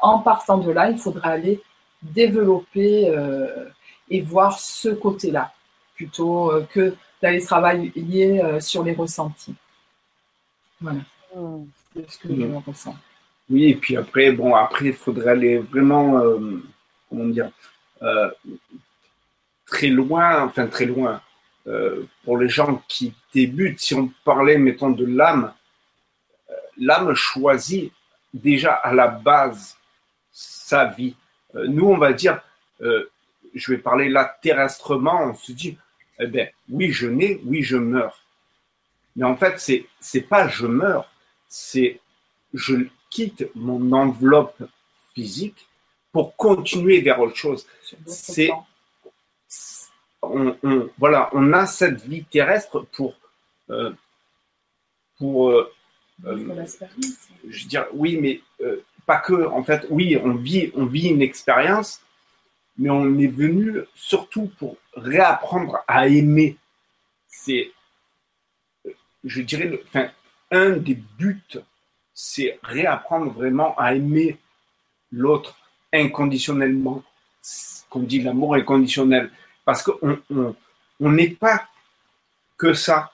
en 0.00 0.18
partant 0.18 0.58
de 0.58 0.70
là, 0.70 0.90
il 0.90 0.98
faudra 0.98 1.30
aller 1.30 1.62
développer 2.02 3.08
euh, 3.10 3.66
et 4.10 4.20
voir 4.20 4.58
ce 4.58 4.88
côté-là, 4.88 5.52
plutôt 5.94 6.52
euh, 6.52 6.66
que 6.72 6.94
d'aller 7.20 7.40
travailler 7.40 8.42
euh, 8.42 8.60
sur 8.60 8.82
les 8.82 8.92
ressentis. 8.92 9.54
Voilà, 10.80 11.00
Hmm. 11.34 11.64
c'est 11.94 12.10
ce 12.10 12.18
que 12.18 12.28
je 12.28 12.42
ressens. 12.66 12.94
Oui, 13.48 13.70
et 13.70 13.74
puis 13.74 13.96
après, 13.96 14.32
bon, 14.32 14.54
après, 14.54 14.86
il 14.86 14.92
faudrait 14.92 15.30
aller 15.30 15.58
vraiment, 15.58 16.18
euh, 16.18 16.62
comment 17.08 17.24
dire, 17.24 17.50
euh, 18.02 18.30
très 19.66 19.88
loin, 19.88 20.44
enfin 20.44 20.66
très 20.66 20.84
loin. 20.84 21.22
Euh, 21.66 22.06
pour 22.24 22.38
les 22.38 22.48
gens 22.48 22.82
qui 22.88 23.14
débutent, 23.32 23.80
si 23.80 23.94
on 23.94 24.12
parlait, 24.24 24.58
mettons, 24.58 24.90
de 24.90 25.06
l'âme, 25.06 25.54
euh, 26.50 26.54
l'âme 26.78 27.14
choisit 27.14 27.92
déjà 28.34 28.74
à 28.74 28.92
la 28.92 29.08
base 29.08 29.76
sa 30.30 30.86
vie. 30.86 31.14
Euh, 31.54 31.66
nous, 31.68 31.86
on 31.86 31.98
va 31.98 32.12
dire, 32.12 32.40
euh, 32.80 33.10
je 33.54 33.72
vais 33.72 33.78
parler 33.78 34.08
là 34.08 34.36
terrestrement, 34.42 35.20
on 35.24 35.34
se 35.34 35.52
dit, 35.52 35.76
eh 36.18 36.26
ben, 36.26 36.48
oui, 36.70 36.90
je 36.92 37.06
nais, 37.08 37.40
oui, 37.44 37.62
je 37.62 37.76
meurs. 37.76 38.22
Mais 39.16 39.24
en 39.24 39.36
fait, 39.36 39.58
c'est, 39.60 39.86
c'est 40.00 40.22
pas 40.22 40.48
je 40.48 40.66
meurs, 40.66 41.10
c'est 41.48 42.00
je 42.54 42.74
quitte 43.10 43.48
mon 43.54 43.92
enveloppe 43.92 44.62
physique 45.14 45.66
pour 46.12 46.34
continuer 46.36 47.00
vers 47.00 47.20
autre 47.20 47.36
chose. 47.36 47.66
C'est-. 48.06 48.50
On, 50.22 50.56
on- 50.62 50.88
voilà, 50.98 51.28
on 51.32 51.52
a 51.52 51.66
cette 51.66 52.00
vie 52.02 52.24
terrestre 52.24 52.86
pour, 52.92 53.16
euh, 53.70 53.92
pour 55.18 55.50
euh, 55.50 55.72
euh, 56.24 56.64
je 57.48 57.62
veux 57.64 57.68
dire, 57.68 57.86
oui, 57.92 58.16
mais 58.20 58.40
pas 59.06 59.18
que. 59.18 59.46
En 59.46 59.62
fait, 59.62 59.86
oui, 59.90 60.18
on 60.22 60.34
vit, 60.34 60.72
on 60.74 60.88
une 60.88 61.22
expérience, 61.22 62.00
mais 62.76 62.90
on 62.90 63.18
est 63.18 63.26
venu 63.26 63.80
surtout 63.94 64.50
pour 64.58 64.76
réapprendre 64.94 65.78
à 65.86 66.08
aimer. 66.08 66.56
C'est, 67.26 67.70
je 69.24 69.42
dirais, 69.42 69.80
enfin, 69.86 70.10
un 70.50 70.70
des 70.70 70.94
buts, 70.94 71.40
c'est 72.14 72.58
réapprendre 72.62 73.32
vraiment 73.32 73.74
à 73.78 73.94
aimer 73.94 74.38
l'autre 75.10 75.56
inconditionnellement. 75.92 77.02
Qu'on 77.90 78.00
dit 78.00 78.22
l'amour 78.22 78.54
inconditionnel. 78.54 79.30
Parce 79.64 79.82
qu'on 79.82 80.18
on, 80.30 80.56
on 81.00 81.12
n'est 81.12 81.28
pas 81.28 81.68
que 82.56 82.72
ça. 82.72 83.12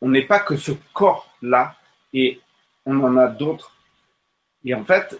On 0.00 0.08
n'est 0.08 0.22
pas 0.22 0.40
que 0.40 0.56
ce 0.56 0.72
corps-là. 0.94 1.76
Et 2.14 2.40
on 2.86 2.98
en 3.00 3.16
a 3.16 3.26
d'autres. 3.26 3.74
Et 4.64 4.74
en 4.74 4.84
fait, 4.84 5.18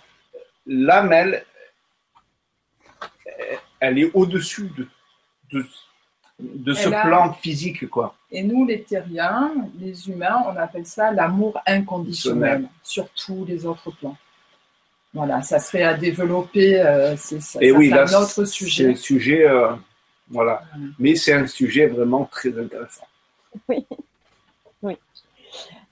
l'âme, 0.66 1.12
elle, 1.12 1.44
elle 3.80 3.98
est 3.98 4.10
au-dessus 4.14 4.70
de, 4.76 4.86
de, 5.50 5.66
de 6.38 6.74
ce 6.74 6.88
a- 6.88 7.02
plan 7.02 7.32
physique, 7.34 7.88
quoi. 7.90 8.14
Et 8.30 8.42
nous, 8.42 8.64
les 8.64 8.82
terriens, 8.82 9.52
les 9.78 10.08
humains, 10.08 10.42
on 10.46 10.56
appelle 10.56 10.86
ça 10.86 11.10
l'amour 11.10 11.60
inconditionnel 11.66 12.68
sur 12.82 13.08
tous 13.10 13.44
les 13.44 13.66
autres 13.66 13.90
plans. 13.90 14.16
Voilà, 15.14 15.42
ça 15.42 15.58
serait 15.58 15.82
à 15.82 15.92
développer, 15.94 16.80
euh, 16.80 17.14
c'est 17.18 17.40
ça, 17.42 17.58
Et 17.60 17.70
ça, 17.70 17.76
oui, 17.76 17.88
c'est 17.90 17.94
là, 17.94 18.02
un 18.02 18.22
autre 18.22 18.28
c'est 18.30 18.46
sujet. 18.46 18.90
un 18.90 18.94
sujet, 18.94 19.46
euh, 19.46 19.74
voilà. 20.30 20.62
Voilà. 20.72 20.86
Mais 20.98 21.14
c'est 21.16 21.34
un 21.34 21.46
sujet 21.46 21.86
vraiment 21.88 22.24
très 22.24 22.56
intéressant. 22.58 23.06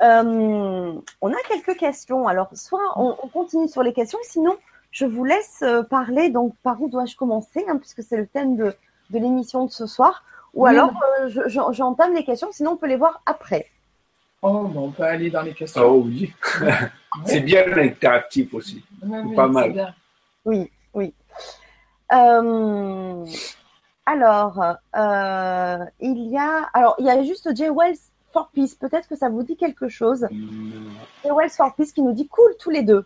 Euh, 0.02 0.92
on 1.20 1.32
a 1.32 1.36
quelques 1.48 1.78
questions. 1.78 2.26
Alors, 2.26 2.48
soit 2.54 2.80
on, 2.96 3.16
on 3.22 3.28
continue 3.28 3.68
sur 3.68 3.82
les 3.82 3.92
questions, 3.92 4.18
sinon 4.22 4.56
je 4.92 5.04
vous 5.06 5.24
laisse 5.24 5.60
euh, 5.62 5.82
parler. 5.82 6.30
Donc, 6.30 6.54
par 6.62 6.80
où 6.82 6.88
dois-je 6.88 7.16
commencer, 7.16 7.64
hein, 7.68 7.76
puisque 7.76 8.02
c'est 8.02 8.16
le 8.16 8.26
thème 8.26 8.56
de, 8.56 8.74
de 9.10 9.18
l'émission 9.18 9.66
de 9.66 9.70
ce 9.70 9.86
soir. 9.86 10.24
Ou 10.54 10.64
Oui. 10.64 10.70
alors, 10.70 10.90
euh, 11.20 11.28
je- 11.28 11.48
je- 11.48 11.60
j'entame 11.72 12.14
les 12.14 12.24
questions, 12.24 12.48
sinon 12.50 12.72
on 12.72 12.76
peut 12.76 12.88
les 12.88 12.96
voir 12.96 13.22
après. 13.26 13.66
Oh, 14.42 14.62
bon, 14.64 14.86
on 14.86 14.90
peut 14.90 15.02
aller 15.04 15.30
dans 15.30 15.42
les 15.42 15.52
questions. 15.54 15.82
Oh 15.84 16.02
oui, 16.06 16.32
c'est 17.26 17.40
bien 17.40 17.66
l'interactif 17.66 18.54
aussi. 18.54 18.82
Oui, 19.02 19.18
oui, 19.26 19.34
pas 19.36 19.46
mal. 19.48 19.72
bien. 19.72 19.94
Oui, 20.46 20.70
oui. 20.94 21.12
Euh, 22.12 23.24
alors, 24.06 24.60
euh, 24.96 25.78
il 26.00 26.30
y 26.30 26.38
a, 26.38 26.68
alors 26.72 26.96
il 26.98 27.06
y 27.06 27.10
a 27.10 27.22
juste 27.22 27.54
Jay 27.54 27.70
Wells 27.70 27.98
for 28.32 28.50
Peace. 28.52 28.74
Peut-être 28.74 29.08
que 29.08 29.16
ça 29.16 29.28
vous 29.28 29.42
dit 29.42 29.56
quelque 29.56 29.88
chose. 29.88 30.24
Hum, 30.30 30.72
Jay 31.24 31.30
Wells 31.30 31.50
for 31.50 31.74
Peace 31.74 31.92
qui 31.92 32.02
nous 32.02 32.12
dit 32.12 32.28
cool 32.28 32.52
tous 32.58 32.70
les 32.70 32.82
deux. 32.82 33.04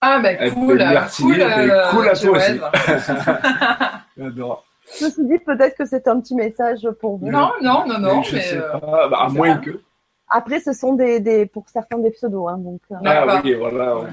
Ah, 0.00 0.20
ben 0.20 0.36
Eh 0.40 0.50
cool, 0.50 0.76
merci, 0.78 1.22
cool, 1.22 1.40
euh, 1.40 1.90
cool 1.90 2.08
à 2.08 2.12
toi 2.14 2.38
Joël. 2.38 2.60
J'adore. 4.16 4.64
Je 4.98 5.04
me 5.04 5.10
suis 5.10 5.24
dit 5.26 5.38
peut-être 5.38 5.76
que 5.76 5.84
c'est 5.84 6.06
un 6.08 6.20
petit 6.20 6.34
message 6.34 6.88
pour 7.00 7.18
vous. 7.18 7.30
Non, 7.30 7.50
non, 7.60 7.84
non, 7.86 7.98
non, 7.98 8.22
je 8.22 8.36
mais, 8.36 8.42
sais 8.42 8.56
euh, 8.58 8.78
pas, 8.78 9.08
bah, 9.08 9.18
à 9.22 9.28
moins 9.28 9.56
pas- 9.56 9.62
que. 9.62 9.82
Après, 10.30 10.60
ce 10.60 10.72
sont 10.72 10.92
des, 10.94 11.20
des 11.20 11.46
pour 11.46 11.68
certains 11.68 11.98
des 11.98 12.10
pseudos. 12.10 12.48
Hein, 12.48 12.58
donc, 12.58 12.80
euh. 12.92 12.96
Ah 13.04 13.40
oui, 13.42 13.54
voilà. 13.54 13.96
ouais. 13.98 14.08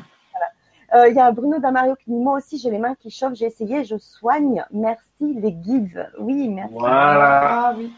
Euh, 0.93 1.09
il 1.09 1.16
y 1.16 1.20
a 1.20 1.32
Bruno 1.32 1.59
Damario 1.59 1.95
qui 1.95 2.05
dit 2.11 2.16
moi 2.16 2.38
aussi 2.38 2.57
j'ai 2.57 2.70
les 2.70 2.78
mains 2.78 2.95
qui 2.95 3.09
chauffent, 3.09 3.34
j'ai 3.34 3.47
essayé, 3.47 3.84
je 3.84 3.97
soigne. 3.97 4.63
Merci 4.72 5.34
les 5.34 5.51
guides. 5.51 6.09
Oui, 6.20 6.47
merci. 6.47 6.74
Voilà, 6.74 7.41
Ah 7.70 7.74
oui. 7.76 7.91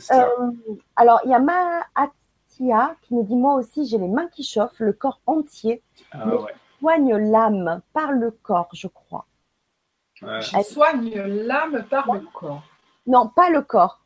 Ça. 0.00 0.28
Euh, 0.40 0.50
alors, 0.96 1.20
il 1.24 1.30
y 1.30 1.34
a 1.34 1.38
Maatia 1.38 2.96
qui 3.02 3.14
nous 3.14 3.24
dit 3.24 3.36
Moi 3.36 3.54
aussi, 3.54 3.86
j'ai 3.86 3.98
les 3.98 4.08
mains 4.08 4.28
qui 4.28 4.42
chauffent, 4.44 4.78
le 4.80 4.92
corps 4.92 5.20
entier. 5.26 5.82
Ah 6.12 6.26
ouais. 6.28 6.52
Soigne 6.80 7.16
l'âme 7.16 7.80
par 7.92 8.12
le 8.12 8.30
corps, 8.30 8.68
je 8.74 8.88
crois. 8.88 9.26
ouais. 10.22 10.40
Je 10.42 10.62
soigne 10.62 11.14
l'âme 11.14 11.84
par 11.88 12.12
le 12.12 12.20
corps. 12.32 12.62
Non, 13.06 13.28
pas 13.28 13.50
le 13.50 13.62
corps. 13.62 14.00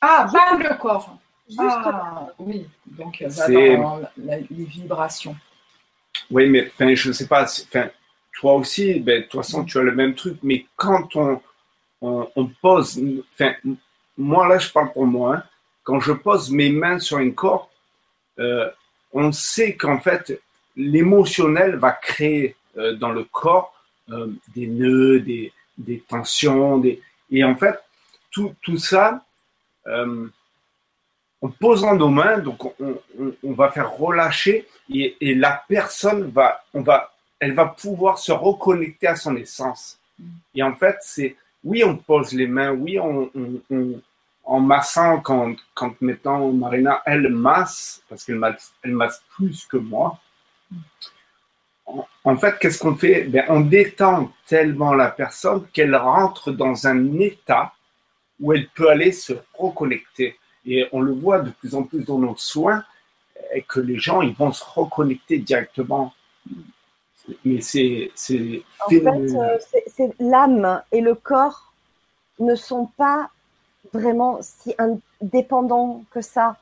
Ah, 0.00 0.26
par 0.32 0.56
le 0.58 0.74
corps. 0.78 1.16
Juste 1.48 1.60
Ah, 1.62 2.26
oui. 2.38 2.68
Donc, 2.86 3.22
euh, 3.22 3.28
va 3.28 3.46
C'est- 3.46 3.76
dans 3.78 3.96
la- 4.18 4.38
les 4.38 4.64
vibrations. 4.64 5.34
Oui, 6.30 6.48
mais 6.50 6.66
enfin, 6.68 6.94
je 6.94 7.10
sais 7.12 7.26
pas. 7.26 7.44
Enfin, 7.44 7.88
toi 8.38 8.54
aussi, 8.56 9.00
ben, 9.00 9.22
de 9.22 9.26
toute 9.26 9.40
façon, 9.40 9.64
tu 9.64 9.78
as 9.78 9.82
le 9.82 9.92
même 9.94 10.14
truc. 10.14 10.38
Mais 10.42 10.66
quand 10.76 11.16
on, 11.16 11.40
on, 12.02 12.28
on 12.36 12.46
pose, 12.60 13.00
enfin, 13.32 13.52
moi 14.18 14.46
là, 14.48 14.58
je 14.58 14.70
parle 14.70 14.92
pour 14.92 15.06
moi. 15.06 15.36
hein, 15.36 15.42
quand 15.84 16.00
je 16.00 16.12
pose 16.12 16.50
mes 16.50 16.70
mains 16.70 16.98
sur 16.98 17.16
un 17.18 17.30
corps, 17.30 17.70
euh, 18.38 18.68
on 19.12 19.32
sait 19.32 19.74
qu'en 19.74 19.98
fait, 20.00 20.38
l'émotionnel 20.76 21.76
va 21.76 21.92
créer 21.92 22.54
euh, 22.76 22.94
dans 22.94 23.10
le 23.10 23.24
corps 23.24 23.72
euh, 24.10 24.26
des 24.54 24.66
nœuds, 24.66 25.20
des, 25.20 25.50
des 25.78 26.00
tensions, 26.00 26.78
des... 26.78 27.00
et 27.30 27.42
en 27.44 27.56
fait, 27.56 27.78
tout, 28.30 28.54
tout 28.62 28.76
ça, 28.76 29.24
en 31.40 31.48
posant 31.48 31.94
nos 31.94 32.08
mains, 32.08 32.38
donc 32.38 32.64
on, 32.80 32.98
on- 33.18 33.34
on 33.42 33.52
va 33.52 33.70
faire 33.70 33.90
relâcher 33.92 34.66
et, 34.92 35.16
et 35.20 35.34
la 35.34 35.62
personne 35.68 36.30
va, 36.30 36.60
on 36.74 36.82
va, 36.82 37.12
elle 37.38 37.54
va 37.54 37.66
pouvoir 37.66 38.18
se 38.18 38.32
reconnecter 38.32 39.06
à 39.06 39.16
son 39.16 39.36
essence. 39.36 39.98
Et 40.54 40.62
en 40.62 40.74
fait, 40.74 40.96
c'est, 41.00 41.36
oui, 41.64 41.84
on 41.84 41.96
pose 41.96 42.32
les 42.32 42.46
mains, 42.48 42.72
oui, 42.72 42.98
on- 42.98 43.30
en 44.48 44.60
massant, 44.60 45.20
quand, 45.20 45.54
quand 45.74 45.94
Marina, 46.00 47.02
elle 47.04 47.28
masse, 47.28 48.02
parce 48.08 48.24
qu'elle 48.24 48.36
masse, 48.36 48.72
elle 48.82 48.92
masse 48.92 49.22
plus 49.36 49.66
que 49.66 49.76
moi. 49.76 50.18
En, 51.84 52.06
en 52.24 52.36
fait, 52.38 52.58
qu'est-ce 52.58 52.78
qu'on 52.78 52.94
fait? 52.94 53.24
Ben, 53.24 53.44
On 53.50 53.60
détend 53.60 54.32
tellement 54.46 54.94
la 54.94 55.10
personne 55.10 55.66
qu'elle 55.70 55.94
rentre 55.94 56.50
dans 56.50 56.86
un 56.86 57.20
état 57.20 57.74
où 58.40 58.54
elle 58.54 58.68
peut 58.68 58.88
aller 58.88 59.12
se 59.12 59.34
reconnecter. 59.52 60.38
Et 60.64 60.88
on 60.92 61.02
le 61.02 61.12
voit 61.12 61.40
de 61.40 61.50
plus 61.50 61.74
en 61.74 61.82
plus 61.82 62.02
dans 62.02 62.18
nos 62.18 62.36
soins, 62.36 62.82
et 63.52 63.60
que 63.60 63.80
les 63.80 63.98
gens 63.98 64.22
ils 64.22 64.34
vont 64.34 64.52
se 64.52 64.64
reconnecter 64.64 65.38
directement. 65.38 66.14
Mais 67.44 67.60
c'est 67.60 68.10
En 68.86 68.88
fait, 68.88 69.06
euh, 69.06 70.08
l'âme 70.18 70.82
et 70.90 71.02
le 71.02 71.14
corps 71.14 71.74
ne 72.38 72.54
sont 72.54 72.86
pas 72.96 73.30
vraiment 73.92 74.38
si 74.40 74.74
indépendants 74.78 76.02
que 76.10 76.20
ça. 76.20 76.56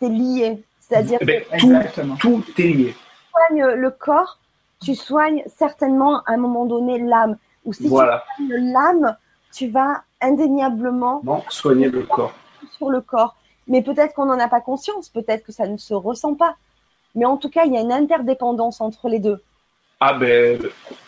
C'est 0.00 0.08
lié. 0.08 0.62
C'est-à-dire 0.80 1.18
Eh 1.22 1.24
que 1.24 1.30
ben, 1.30 1.44
tout, 1.58 1.66
Exactement. 1.74 2.16
tout 2.16 2.44
est 2.58 2.62
lié. 2.62 2.94
tu 2.94 3.30
soignes 3.30 3.66
le 3.74 3.90
corps, 3.90 4.38
tu 4.82 4.94
soignes 4.94 5.42
certainement 5.46 6.18
à 6.26 6.32
un 6.32 6.36
moment 6.36 6.66
donné 6.66 6.98
l'âme. 6.98 7.36
Ou 7.64 7.72
si 7.72 7.88
Voilà. 7.88 8.24
tu 8.36 8.46
soignes 8.48 8.72
l'âme, 8.72 9.16
tu 9.52 9.68
vas 9.68 10.02
indéniablement 10.20 11.20
Non, 11.24 11.42
soigner 11.48 11.88
le 11.88 12.02
corps. 12.02 12.34
sur 12.76 12.90
le 12.90 13.00
corps. 13.00 13.36
Mais 13.66 13.80
peut-être 13.82 14.14
qu'on 14.14 14.26
n'en 14.26 14.38
a 14.38 14.48
pas 14.48 14.60
conscience, 14.60 15.08
peut-être 15.08 15.44
que 15.44 15.52
ça 15.52 15.66
ne 15.66 15.78
se 15.78 15.94
ressent 15.94 16.34
pas. 16.34 16.56
Mais 17.14 17.24
en 17.24 17.36
tout 17.38 17.48
cas, 17.48 17.64
il 17.64 17.72
y 17.72 17.78
a 17.78 17.80
une 17.80 17.92
interdépendance 17.92 18.80
entre 18.80 19.08
les 19.08 19.20
deux. 19.20 19.42
Ah 20.00 20.12
ben, 20.14 20.60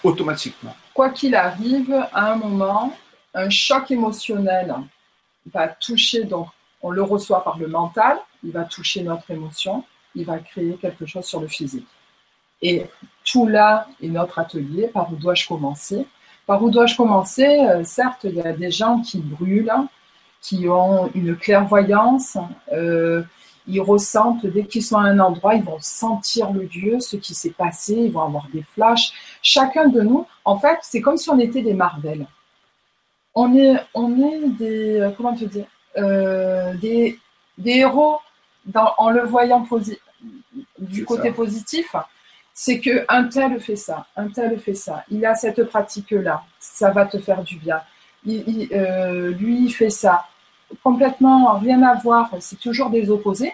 automatiquement. 0.05 0.75
Quoi 0.95 1.11
qu'il 1.11 1.35
arrive, 1.35 1.93
à 2.15 2.33
un 2.33 2.37
moment, 2.37 2.93
un 3.35 3.51
choc 3.51 3.91
émotionnel 3.91 4.75
va 5.53 5.69
toucher, 5.69 6.25
donc 6.25 6.49
on 6.83 6.91
le 6.91 7.03
reçoit 7.03 7.43
par 7.43 7.59
le 7.59 7.69
mental, 7.69 8.19
il 8.45 8.53
va 8.53 8.65
toucher 8.65 9.03
notre 9.03 9.31
émotion, 9.31 9.85
il 10.15 10.25
va 10.25 10.39
créer 10.39 10.75
quelque 10.75 11.07
chose 11.07 11.25
sur 11.25 11.41
le 11.41 11.49
physique. 11.49 11.87
Et 12.63 12.87
tout 13.25 13.47
là 13.47 13.87
est 14.03 14.09
notre 14.09 14.39
atelier. 14.39 14.89
Par 14.89 15.13
où 15.13 15.17
dois-je 15.17 15.47
commencer? 15.47 16.07
Par 16.47 16.63
où 16.63 16.71
dois-je 16.71 16.97
commencer? 16.97 17.47
Euh, 17.47 17.85
Certes, 17.85 18.25
il 18.25 18.37
y 18.37 18.41
a 18.41 18.53
des 18.53 18.71
gens 18.71 19.01
qui 19.01 19.19
brûlent, 19.19 19.73
qui 20.41 20.69
ont 20.69 21.11
une 21.15 21.37
clairvoyance. 21.37 22.39
euh, 22.73 23.23
ils 23.69 23.81
ressentent, 23.81 24.47
dès 24.47 24.65
qu'ils 24.65 24.85
sont 24.85 24.97
à 24.97 25.03
un 25.03 25.19
endroit, 25.19 25.57
ils 25.57 25.65
vont 25.65 25.79
sentir 25.81 26.53
le 26.53 26.63
lieu, 26.63 27.01
ce 27.01 27.17
qui 27.17 27.35
s'est 27.35 27.51
passé, 27.51 27.95
ils 27.95 28.13
vont 28.13 28.23
avoir 28.23 28.47
des 28.53 28.63
flashs. 28.63 29.13
Chacun 29.43 29.89
de 29.89 30.03
nous, 30.03 30.25
en 30.45 30.57
fait, 30.57 30.79
c'est 30.83 31.01
comme 31.01 31.17
si 31.17 31.29
on 31.31 31.39
était 31.41 31.63
des 31.63 31.75
Marvel. 31.75 32.27
On 33.39 33.55
est, 33.55 33.77
on 33.95 34.19
est 34.19 34.41
des, 34.63 35.01
euh, 35.01 35.11
comment 35.17 35.35
te 35.35 35.45
dire, 35.45 35.67
euh, 35.99 36.73
des, 36.75 37.19
des 37.59 37.73
héros 37.85 38.19
dans- 38.65 38.95
en 38.99 39.11
le 39.11 39.23
voyant 39.25 39.65
du 40.79 41.05
côté 41.05 41.29
ça. 41.29 41.35
positif. 41.35 41.95
C'est 42.55 42.81
que 42.81 43.05
un 43.09 43.25
tel 43.25 43.61
fait 43.61 43.77
ça, 43.77 44.07
un 44.17 44.29
tel 44.29 44.59
fait 44.59 44.75
ça. 44.75 45.05
Il 45.11 45.25
a 45.27 45.35
cette 45.35 45.63
pratique-là, 45.65 46.43
ça 46.59 46.91
va 46.91 47.05
te 47.05 47.19
faire 47.19 47.43
du 47.43 47.57
bien. 47.57 47.81
Il- 48.25 48.45
il, 48.49 48.69
euh, 48.73 49.31
lui, 49.33 49.67
il 49.67 49.71
fait 49.73 49.91
ça. 49.91 50.25
Complètement 50.83 51.59
rien 51.59 51.83
à 51.83 51.95
voir, 51.95 52.31
c'est 52.41 52.59
toujours 52.59 52.89
des 52.91 53.11
opposés. 53.11 53.53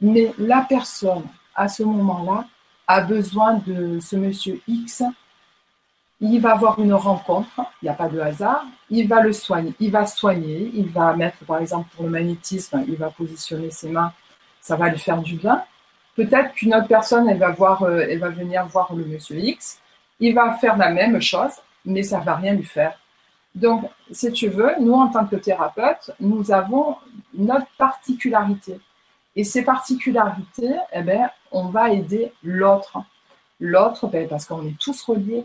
Mais 0.00 0.32
la 0.38 0.62
personne, 0.66 1.24
à 1.54 1.68
ce 1.68 1.82
moment-là, 1.82 2.46
a 2.86 3.00
besoin 3.02 3.54
de 3.66 4.00
ce 4.00 4.16
monsieur 4.16 4.60
X. 4.66 5.02
Il 6.26 6.40
va 6.40 6.52
avoir 6.52 6.78
une 6.78 6.94
rencontre, 6.94 7.60
il 7.82 7.84
n'y 7.84 7.90
a 7.90 7.94
pas 7.94 8.08
de 8.08 8.18
hasard. 8.18 8.64
Il 8.88 9.06
va 9.08 9.20
le 9.20 9.34
soigner, 9.34 9.74
il 9.78 9.90
va 9.90 10.06
soigner, 10.06 10.70
il 10.72 10.88
va 10.88 11.14
mettre, 11.14 11.44
par 11.44 11.58
exemple, 11.58 11.90
pour 11.94 12.04
le 12.04 12.10
magnétisme, 12.10 12.82
il 12.88 12.96
va 12.96 13.10
positionner 13.10 13.70
ses 13.70 13.90
mains, 13.90 14.10
ça 14.58 14.74
va 14.74 14.88
lui 14.88 14.98
faire 14.98 15.20
du 15.20 15.36
bien. 15.36 15.62
Peut-être 16.16 16.54
qu'une 16.54 16.74
autre 16.74 16.88
personne, 16.88 17.28
elle 17.28 17.36
va, 17.36 17.50
voir, 17.50 17.82
euh, 17.82 18.06
elle 18.08 18.20
va 18.20 18.30
venir 18.30 18.64
voir 18.68 18.94
le 18.94 19.04
monsieur 19.04 19.36
X, 19.36 19.80
il 20.18 20.34
va 20.34 20.54
faire 20.54 20.78
la 20.78 20.88
même 20.88 21.20
chose, 21.20 21.52
mais 21.84 22.02
ça 22.02 22.20
ne 22.20 22.24
va 22.24 22.36
rien 22.36 22.54
lui 22.54 22.64
faire. 22.64 22.98
Donc, 23.54 23.84
si 24.10 24.32
tu 24.32 24.48
veux, 24.48 24.72
nous, 24.80 24.94
en 24.94 25.08
tant 25.08 25.26
que 25.26 25.36
thérapeutes, 25.36 26.10
nous 26.20 26.50
avons 26.50 26.96
notre 27.34 27.66
particularité. 27.76 28.80
Et 29.36 29.44
ces 29.44 29.62
particularités, 29.62 30.76
eh 30.90 31.02
ben, 31.02 31.28
on 31.52 31.66
va 31.66 31.90
aider 31.90 32.32
l'autre. 32.42 32.96
L'autre, 33.60 34.06
ben, 34.06 34.26
parce 34.26 34.46
qu'on 34.46 34.66
est 34.66 34.78
tous 34.78 35.02
reliés. 35.02 35.44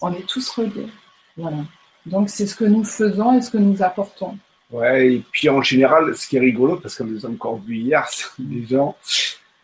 On 0.00 0.12
est 0.12 0.26
tous 0.26 0.48
reliés. 0.50 0.88
Voilà. 1.36 1.58
Donc, 2.06 2.30
c'est 2.30 2.46
ce 2.46 2.54
que 2.54 2.64
nous 2.64 2.84
faisons 2.84 3.36
et 3.36 3.42
ce 3.42 3.50
que 3.50 3.58
nous 3.58 3.82
apportons. 3.82 4.38
Ouais, 4.70 5.14
et 5.14 5.24
puis 5.30 5.48
en 5.48 5.62
général, 5.62 6.16
ce 6.16 6.26
qui 6.26 6.36
est 6.36 6.40
rigolo, 6.40 6.76
parce 6.76 6.96
qu'on 6.96 7.04
nous 7.04 7.24
a 7.24 7.28
encore 7.28 7.58
vu 7.58 7.76
hier, 7.76 8.08
gens, 8.68 8.96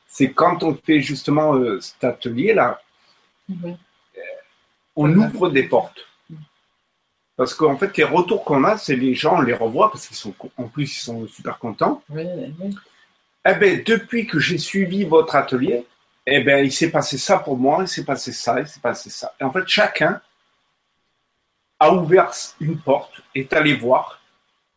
c'est 0.07 0.33
quand 0.33 0.62
on 0.62 0.75
fait 0.75 1.01
justement 1.01 1.55
euh, 1.55 1.81
cet 1.81 2.05
atelier-là, 2.05 2.81
Oui. 3.49 3.75
on 4.95 5.12
ouvre 5.16 5.51
des 5.51 5.64
portes. 5.64 6.07
Parce 7.37 7.55
qu'en 7.55 7.77
fait, 7.77 7.97
les 7.97 8.05
retours 8.05 8.45
qu'on 8.45 8.62
a, 8.62 8.77
c'est 8.77 8.95
les 8.95 9.14
gens, 9.14 9.39
on 9.39 9.41
les 9.41 9.55
revoit 9.55 9.91
parce 9.91 10.07
qu'ils 10.07 10.16
sont, 10.16 10.35
en 10.57 10.64
plus, 10.68 10.85
ils 10.97 11.01
sont 11.01 11.27
super 11.27 11.59
contents. 11.59 12.03
Oui, 12.11 12.25
oui. 12.61 12.77
Eh 13.45 13.55
ben, 13.55 13.83
depuis 13.85 14.27
que 14.27 14.39
j'ai 14.39 14.59
suivi 14.59 15.05
votre 15.05 15.35
atelier, 15.35 15.85
eh 16.27 16.41
ben, 16.41 16.64
il 16.64 16.73
s'est 16.73 16.91
passé 16.91 17.18
ça 17.18 17.39
pour 17.39 17.57
moi, 17.57 17.79
il 17.81 17.89
s'est 17.89 18.05
passé 18.05 18.33
ça, 18.33 18.61
il 18.61 18.66
s'est 18.66 18.81
passé 18.81 19.11
ça. 19.11 19.35
Et 19.41 19.45
en 19.45 19.51
fait, 19.51 19.66
chacun 19.66 20.20
a 21.81 21.93
ouvert 21.93 22.31
une 22.61 22.79
porte, 22.81 23.20
est 23.35 23.53
allé 23.53 23.75
voir 23.75 24.20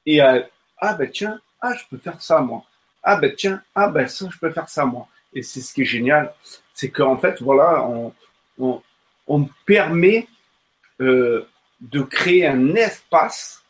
et 0.05 0.21
a, 0.21 0.47
ah 0.77 0.93
ben 0.95 1.09
tiens, 1.11 1.39
ah 1.61 1.73
je 1.75 1.83
peux 1.89 1.97
faire 1.97 2.21
ça 2.21 2.39
moi. 2.41 2.63
Ah 3.03 3.17
ben 3.17 3.33
tiens, 3.35 3.61
ah 3.75 3.89
ben 3.89 4.07
ça 4.07 4.27
je 4.31 4.37
peux 4.39 4.49
faire 4.51 4.69
ça 4.69 4.85
moi. 4.85 5.07
Et 5.33 5.43
c'est 5.43 5.61
ce 5.61 5.73
qui 5.73 5.81
est 5.81 5.85
génial, 5.85 6.33
c'est 6.73 6.89
qu'en 6.89 7.17
fait 7.17 7.41
voilà, 7.41 7.83
on, 7.83 8.13
on, 8.57 8.81
on 9.27 9.47
permet 9.65 10.27
euh, 11.01 11.47
de 11.81 12.01
créer 12.01 12.47
un 12.47 12.73
espace 12.75 13.63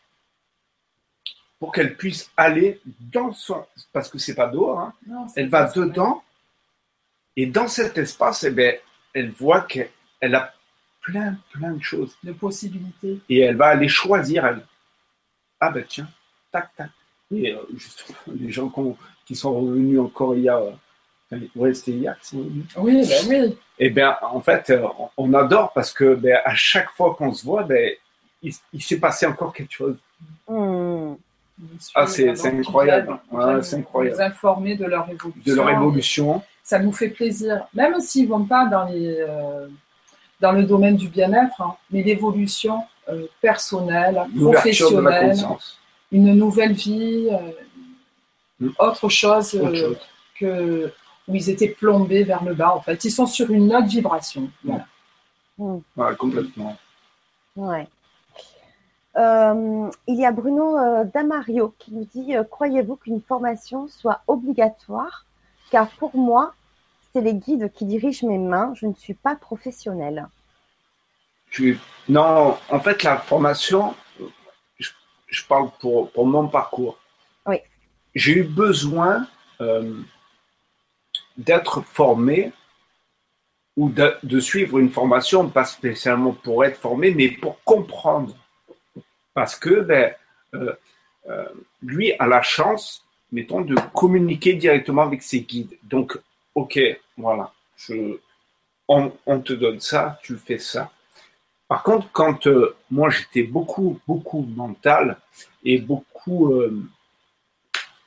pour 1.60 1.72
qu'elle 1.72 1.96
puisse 1.98 2.32
aller 2.38 2.80
dans 2.86 3.32
son, 3.32 3.66
parce 3.92 4.10
que 4.10 4.18
c'est 4.18 4.36
pas 4.36 4.48
dehors, 4.48 4.80
hein, 4.80 4.94
Non, 5.08 5.28
elle 5.36 5.50
va 5.50 5.66
dedans 5.66 6.24
et 7.38 7.46
dans 7.46 7.68
cet 7.68 7.98
espace, 7.98 8.44
eh 8.44 8.52
ben, 8.52 8.76
elle 9.14 9.30
voit 9.32 9.62
qu'elle 9.62 9.90
a 10.36 10.54
plein, 11.02 11.38
plein 11.54 11.72
de 11.72 11.84
choses. 11.84 12.16
De 12.24 12.32
possibilités. 12.32 13.20
Et 13.30 13.40
elle 13.40 13.56
va 13.58 13.68
aller 13.68 13.88
choisir, 13.90 14.46
elle. 14.46 14.66
Ah 15.60 15.70
ben 15.70 15.84
tiens, 15.88 16.08
tac, 16.52 16.74
tac. 16.76 16.90
Et 17.32 17.54
euh, 17.54 17.60
justement, 17.76 18.18
les 18.40 18.52
gens 18.52 18.72
qui 19.26 19.36
sont 19.36 19.54
revenus 19.60 20.00
encore 20.00 20.36
il 20.36 20.44
y 20.44 20.50
a. 20.50 20.58
euh, 20.58 21.40
ouais, 21.56 21.74
c'était 21.74 21.92
hier 21.92 22.18
qu'ils 22.20 22.28
sont 22.28 22.38
revenus. 22.44 22.66
Oui, 22.78 23.08
ben 23.08 23.26
oui. 23.50 23.58
Eh 23.80 23.90
bien, 23.90 24.18
en 24.22 24.40
fait, 24.42 24.70
euh, 24.70 24.88
on- 25.18 25.34
adore 25.34 25.72
parce 25.74 25.92
que 25.94 26.16
ben, 26.16 26.38
à 26.46 26.56
chaque 26.56 26.90
fois 26.92 27.16
qu'on 27.16 27.34
se 27.34 27.46
voit, 27.46 27.64
ben, 27.64 27.92
il, 28.42 28.54
il 28.74 28.82
s'est 28.82 29.00
passé 29.00 29.26
encore 29.26 29.54
quelque 29.54 29.74
chose. 29.74 29.98
Hmm. 30.48 31.14
Ah, 31.94 32.06
c'est- 32.08 32.46
incroyable. 32.46 33.18
viennent 33.32 33.64
c'est 33.64 33.78
incroyable. 33.78 34.18
Nous 34.18 34.22
informer 34.24 34.76
de 34.76 34.86
leur 34.86 35.10
évolution. 35.10 35.42
De 35.46 35.54
leur 35.56 35.70
évolution. 35.70 36.44
Ça 36.66 36.80
nous 36.80 36.92
fait 36.92 37.10
plaisir. 37.10 37.66
Même 37.74 38.00
s'ils 38.02 38.26
ne 38.26 38.30
vont 38.30 38.44
pas 38.46 38.66
dans, 38.66 38.86
les, 38.86 39.18
euh, 39.20 39.68
dans 40.42 40.52
le 40.52 40.64
domaine 40.64 40.96
du 40.98 41.08
bien-être, 41.10 41.62
hein, 41.62 41.76
mais 41.92 42.02
l'évolution 42.04 42.84
euh, 43.08 43.28
personnelle, 43.40 44.20
professionnelle, 44.42 45.36
une 46.12 46.34
nouvelle 46.34 46.74
vie, 46.74 47.30
euh, 47.32 47.52
Hmm. 48.60 48.70
autre 48.80 49.10
chose, 49.10 49.54
Autre 49.56 49.66
euh, 49.68 49.76
chose. 49.76 49.98
que 50.40 50.94
où 51.28 51.36
ils 51.36 51.50
étaient 51.50 51.68
plombés 51.70 52.24
vers 52.24 52.42
le 52.44 52.54
bas. 52.54 52.74
En 52.74 52.80
fait, 52.80 53.04
ils 53.04 53.12
sont 53.12 53.26
sur 53.26 53.50
une 53.52 53.76
autre 53.76 53.88
vibration. 53.88 54.50
Voilà. 54.64 54.86
Ouais, 55.58 56.16
complètement. 56.18 56.78
Ouais. 57.58 57.86
Euh, 59.18 59.90
il 60.08 60.16
y 60.16 60.26
a 60.26 60.32
Bruno 60.32 60.78
euh, 60.78 61.04
Damario 61.04 61.74
qui 61.80 61.94
nous 61.94 62.06
dit 62.06 62.36
euh, 62.36 62.44
Croyez-vous 62.44 62.96
qu'une 62.98 63.22
formation 63.22 63.88
soit 63.90 64.22
obligatoire 64.28 65.26
Car 65.76 65.90
pour 65.90 66.16
moi, 66.16 66.54
c'est 67.12 67.20
les 67.20 67.34
guides 67.34 67.70
qui 67.74 67.84
dirigent 67.84 68.26
mes 68.26 68.38
mains. 68.38 68.72
Je 68.76 68.86
ne 68.88 68.94
suis 68.94 69.14
pas 69.14 69.36
professionnelle. 69.36 70.26
Tu- 71.52 71.78
Non, 72.08 72.58
en 72.70 72.80
fait, 72.80 73.04
la 73.04 73.18
formation, 73.18 73.94
je, 74.80 74.90
je 75.28 75.44
parle 75.46 75.70
pour, 75.82 76.10
pour 76.14 76.26
mon 76.28 76.48
parcours. 76.48 76.98
Oui. 77.46 77.58
J'ai 78.14 78.38
eu 78.38 78.44
besoin 78.46 79.28
euh, 79.60 80.02
d'être 81.38 81.82
formé 81.82 82.54
ou 83.76 83.90
de, 83.90 84.16
de 84.24 84.40
suivre 84.40 84.80
une 84.80 84.90
formation, 84.92 85.50
pas 85.50 85.66
spécialement 85.66 86.32
pour 86.32 86.64
être 86.64 86.80
formé, 86.80 87.14
mais 87.14 87.28
pour 87.28 87.62
comprendre. 87.66 88.34
Parce 89.34 89.58
que 89.58 89.82
ben, 89.82 90.14
euh, 90.54 90.74
euh, 91.28 91.50
lui 91.82 92.14
a 92.14 92.28
la 92.28 92.42
chance, 92.42 93.05
mettons, 93.32 93.62
de 93.62 93.76
communiquer 93.94 94.54
directement 94.54 95.04
avec 95.04 95.22
ses 95.24 95.42
guides. 95.42 95.78
Donc, 95.84 96.18
ok, 96.56 96.80
voilà, 97.18 97.54
on, 98.88 99.12
on 99.26 99.40
te 99.42 99.54
donne 99.54 99.80
ça, 99.80 100.20
tu 100.24 100.38
fais 100.38 100.58
ça. 100.58 100.92
Par 101.68 101.84
contre, 101.84 102.12
quand 102.14 102.48
euh, 102.48 102.76
moi 102.92 103.10
j'étais 103.10 103.44
beaucoup, 103.44 104.00
beaucoup 104.08 104.42
mental 104.56 105.18
et 105.64 105.80
beaucoup 105.80 106.54
euh, 106.54 106.84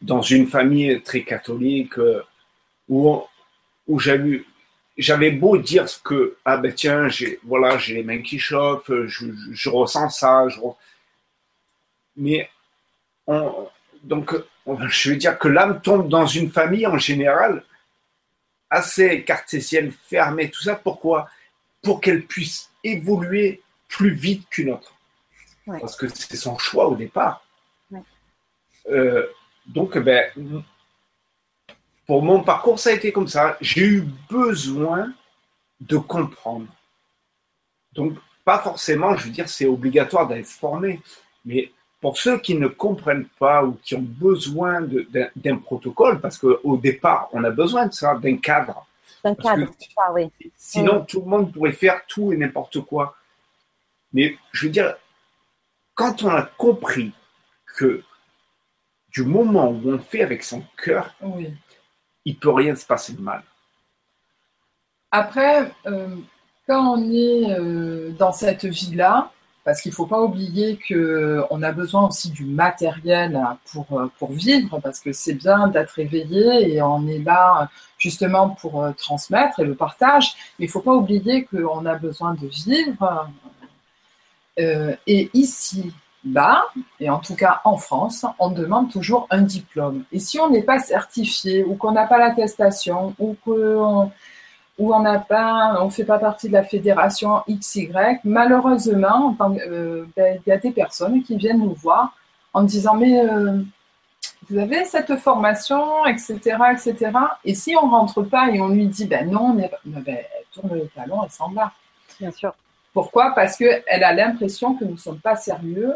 dans 0.02 0.22
une 0.22 0.46
famille 0.46 1.00
très 1.02 1.22
catholique 1.22 1.98
euh, 1.98 2.22
où, 2.88 3.20
où 3.88 3.98
j'avais, 4.00 4.44
j'avais 4.98 5.32
beau 5.32 5.58
dire 5.58 5.88
ce 5.88 6.00
que 6.00 6.36
ah 6.44 6.58
ben 6.58 6.72
tiens 6.74 7.08
j'ai 7.08 7.40
voilà 7.44 7.78
j'ai 7.78 7.96
les 7.96 8.04
mains 8.04 8.22
qui 8.22 8.38
chauffent, 8.38 8.92
je, 9.06 9.70
ressens 9.70 10.10
ça, 10.10 10.48
je 10.48 10.60
mais 12.16 12.48
on, 13.26 13.68
donc 14.02 14.34
on- 14.34 14.44
je 14.88 15.10
veux 15.10 15.16
dire 15.16 15.38
que 15.38 15.48
l'âme 15.48 15.80
tombe 15.80 16.08
dans 16.08 16.26
une 16.26 16.50
famille 16.50 16.86
en 16.86 16.98
général 16.98 17.64
assez 18.70 19.24
cartésienne, 19.24 19.92
fermée, 19.92 20.50
tout 20.50 20.62
ça. 20.62 20.74
Pourquoi? 20.76 21.28
Pour 21.82 22.00
qu'elle 22.00 22.26
puisse 22.26 22.70
évoluer 22.84 23.62
plus 23.88 24.10
vite 24.10 24.48
qu'une 24.50 24.70
autre. 24.70 24.94
Ouais. 25.66 25.80
Parce 25.80 25.96
que 25.96 26.08
c'est 26.08 26.36
son 26.36 26.58
choix 26.58 26.88
au 26.88 26.96
départ. 26.96 27.44
Ouais. 27.90 28.02
Euh, 28.90 29.26
donc, 29.66 29.96
ben, 29.98 30.30
pour 32.06 32.22
mon 32.22 32.42
parcours, 32.42 32.78
ça 32.78 32.90
a 32.90 32.94
été 32.94 33.12
comme 33.12 33.28
ça. 33.28 33.56
J'ai 33.60 33.86
eu 33.86 34.08
besoin 34.30 35.12
de 35.80 35.96
comprendre. 35.96 36.66
Donc, 37.92 38.18
pas 38.44 38.58
forcément, 38.58 39.16
je 39.16 39.26
veux 39.26 39.30
dire, 39.30 39.48
c'est 39.48 39.66
obligatoire 39.66 40.26
d'être 40.26 40.46
formé, 40.46 41.00
mais 41.44 41.70
pour 42.00 42.16
ceux 42.16 42.38
qui 42.38 42.54
ne 42.54 42.68
comprennent 42.68 43.26
pas 43.38 43.64
ou 43.64 43.72
qui 43.82 43.94
ont 43.96 44.02
besoin 44.06 44.80
d'un 44.82 45.28
d'un 45.34 45.56
protocole, 45.56 46.20
parce 46.20 46.38
qu'au 46.38 46.76
départ, 46.76 47.28
on 47.32 47.42
a 47.44 47.50
besoin 47.50 47.86
de 47.86 47.92
ça, 47.92 48.14
d'un 48.16 48.36
cadre. 48.36 48.86
C'est 49.22 49.28
un 49.28 49.34
Parce 49.34 49.56
cadre, 49.56 49.66
que- 49.72 49.84
ça, 49.94 50.12
oui. 50.12 50.30
Sinon, 50.56 51.04
tout 51.04 51.20
le 51.20 51.26
monde 51.26 51.52
pourrait 51.52 51.72
faire 51.72 52.02
tout 52.06 52.32
et 52.32 52.36
n'importe 52.36 52.80
quoi. 52.82 53.16
Mais 54.12 54.36
je 54.52 54.66
veux 54.66 54.72
dire, 54.72 54.94
quand 55.94 56.22
on 56.22 56.28
a 56.30 56.42
compris 56.42 57.12
que 57.76 58.02
du 59.10 59.24
moment 59.24 59.68
où 59.70 59.80
on 59.90 59.98
fait 59.98 60.22
avec 60.22 60.44
son 60.44 60.62
cœur, 60.76 61.14
Oui. 61.20 61.52
il 62.24 62.38
peut 62.38 62.52
rien 62.52 62.76
se 62.76 62.86
passer 62.86 63.14
de 63.14 63.20
mal. 63.20 63.42
Après, 65.10 65.72
euh, 65.86 66.14
quand 66.66 66.96
on 66.98 67.10
est 67.10 67.58
euh, 67.58 68.10
dans 68.12 68.32
cette 68.32 68.64
vie-là, 68.66 69.32
parce 69.68 69.82
qu'il 69.82 69.90
ne 69.90 69.96
faut 69.96 70.06
pas 70.06 70.22
oublier 70.22 70.78
qu'on 70.88 71.62
a 71.62 71.72
besoin 71.72 72.08
aussi 72.08 72.30
du 72.30 72.46
matériel 72.46 73.38
pour, 73.70 73.84
euh, 73.92 74.10
pour 74.18 74.32
vivre, 74.32 74.80
parce 74.80 74.98
que 74.98 75.12
c'est 75.12 75.34
bien 75.34 75.68
d'être 75.68 75.98
éveillé 75.98 76.74
et 76.74 76.80
on 76.80 77.06
est 77.06 77.18
là 77.18 77.68
justement 77.98 78.48
pour 78.48 78.82
euh, 78.82 78.92
transmettre 78.92 79.60
et 79.60 79.64
le 79.64 79.74
partage, 79.74 80.36
mais 80.58 80.64
il 80.64 80.68
ne 80.68 80.72
faut 80.72 80.80
pas 80.80 80.94
oublier 80.94 81.44
qu'on 81.44 81.84
a 81.84 81.96
besoin 81.96 82.32
de 82.32 82.46
vivre. 82.46 83.28
Euh, 84.58 84.96
et 85.06 85.28
ici, 85.34 85.92
bas, 86.24 86.64
et 86.98 87.10
en 87.10 87.18
tout 87.18 87.34
cas 87.34 87.60
en 87.66 87.76
France, 87.76 88.24
on 88.38 88.48
demande 88.48 88.90
toujours 88.90 89.26
un 89.28 89.42
diplôme. 89.42 90.04
Et 90.12 90.18
si 90.18 90.40
on 90.40 90.48
n'est 90.48 90.62
pas 90.62 90.78
certifié 90.78 91.62
ou 91.62 91.74
qu'on 91.74 91.92
n'a 91.92 92.06
pas 92.06 92.16
l'attestation 92.16 93.14
ou 93.18 93.36
qu'on 93.44 94.10
où 94.78 94.94
on 94.94 95.00
n'a 95.00 95.18
pas, 95.18 95.76
on 95.82 95.90
fait 95.90 96.04
pas 96.04 96.18
partie 96.18 96.48
de 96.48 96.52
la 96.52 96.62
fédération 96.62 97.42
XY, 97.50 97.90
malheureusement, 98.24 99.36
euh, 99.40 100.04
ben, 100.16 100.40
il 100.46 100.48
y 100.48 100.52
a 100.52 100.56
des 100.56 100.70
personnes 100.70 101.22
qui 101.22 101.36
viennent 101.36 101.58
nous 101.58 101.74
voir 101.74 102.14
en 102.54 102.62
disant 102.62 102.94
mais 102.94 103.20
euh, 103.20 103.60
vous 104.48 104.58
avez 104.58 104.84
cette 104.84 105.16
formation, 105.16 106.06
etc., 106.06 106.56
etc. 106.72 107.10
Et 107.44 107.54
si 107.54 107.74
on 107.76 107.88
rentre 107.90 108.22
pas 108.22 108.50
et 108.50 108.60
on 108.60 108.68
lui 108.68 108.86
dit 108.86 109.06
ben 109.06 109.28
non, 109.28 109.54
on 109.54 109.58
est, 109.58 109.70
ben, 109.84 110.00
ben, 110.00 110.16
elle 110.16 110.44
tourne 110.52 110.74
le 110.74 110.86
talon 110.88 111.24
et 111.24 111.28
s'en 111.28 111.50
va. 111.50 111.72
Bien 112.20 112.30
sûr. 112.30 112.54
Pourquoi? 112.92 113.32
Parce 113.34 113.56
qu'elle 113.56 113.82
a 114.04 114.12
l'impression 114.12 114.74
que 114.74 114.84
nous 114.84 114.92
ne 114.92 114.96
sommes 114.96 115.20
pas 115.20 115.36
sérieux 115.36 115.94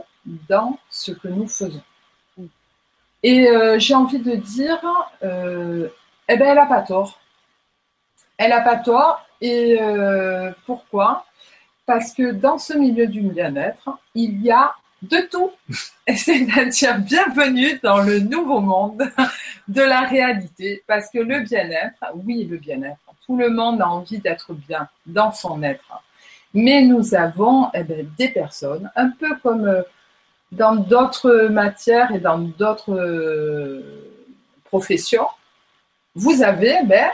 dans 0.48 0.78
ce 0.90 1.12
que 1.12 1.28
nous 1.28 1.46
faisons. 1.46 1.82
Mm. 2.36 2.44
Et 3.22 3.48
euh, 3.48 3.78
j'ai 3.78 3.94
envie 3.94 4.18
de 4.18 4.34
dire, 4.34 4.80
eh 5.22 5.26
ben, 6.36 6.48
elle 6.48 6.56
n'a 6.56 6.66
pas 6.66 6.82
tort. 6.82 7.21
Elle 8.38 8.50
n'a 8.50 8.60
pas 8.60 8.76
tort. 8.76 9.26
Et 9.40 9.78
euh, 9.80 10.52
pourquoi? 10.66 11.26
Parce 11.86 12.12
que 12.12 12.32
dans 12.32 12.58
ce 12.58 12.74
milieu 12.74 13.06
du 13.06 13.22
bien-être, 13.22 13.90
il 14.14 14.40
y 14.42 14.50
a 14.50 14.72
de 15.02 15.18
tout. 15.30 15.50
C'est-à-dire, 16.08 16.98
bienvenue 17.00 17.78
dans 17.82 18.02
le 18.02 18.20
nouveau 18.20 18.60
monde 18.60 19.02
de 19.68 19.82
la 19.82 20.02
réalité. 20.02 20.82
Parce 20.86 21.10
que 21.10 21.18
le 21.18 21.40
bien-être, 21.40 22.04
oui, 22.24 22.44
le 22.44 22.56
bien-être, 22.56 22.98
tout 23.26 23.36
le 23.36 23.50
monde 23.50 23.82
a 23.82 23.88
envie 23.88 24.18
d'être 24.18 24.52
bien 24.52 24.88
dans 25.06 25.32
son 25.32 25.62
être. 25.62 26.02
Mais 26.54 26.82
nous 26.82 27.14
avons 27.14 27.70
eh 27.74 27.82
ben, 27.82 28.06
des 28.18 28.28
personnes, 28.28 28.90
un 28.94 29.10
peu 29.10 29.34
comme, 29.42 29.66
euh, 29.66 29.82
dans 30.52 30.76
d'autres 30.76 31.48
matières 31.48 32.12
et 32.12 32.18
dans 32.18 32.38
d'autres 32.38 32.92
euh, 32.92 33.80
professions, 34.64 35.26
vous 36.14 36.42
avez 36.42 36.82
ben, 36.84 37.08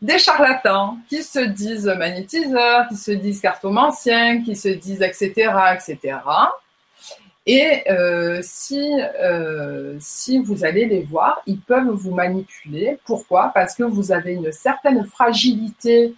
des 0.00 0.18
charlatans 0.18 0.98
qui 1.08 1.22
se 1.22 1.40
disent 1.40 1.86
magnétiseurs, 1.86 2.88
qui 2.88 2.96
se 2.96 3.10
disent 3.10 3.40
cartomanciens, 3.40 4.42
qui 4.42 4.54
se 4.54 4.68
disent 4.68 5.02
etc. 5.02 5.50
etc. 5.74 6.18
Et 7.50 7.82
euh, 7.90 8.40
si, 8.42 8.92
euh, 9.22 9.96
si 10.00 10.38
vous 10.38 10.66
allez 10.66 10.84
les 10.84 11.02
voir, 11.02 11.40
ils 11.46 11.58
peuvent 11.58 11.88
vous 11.88 12.14
manipuler. 12.14 12.98
Pourquoi? 13.06 13.50
Parce 13.54 13.74
que 13.74 13.84
vous 13.84 14.12
avez 14.12 14.34
une 14.34 14.52
certaine 14.52 15.02
fragilité 15.06 16.14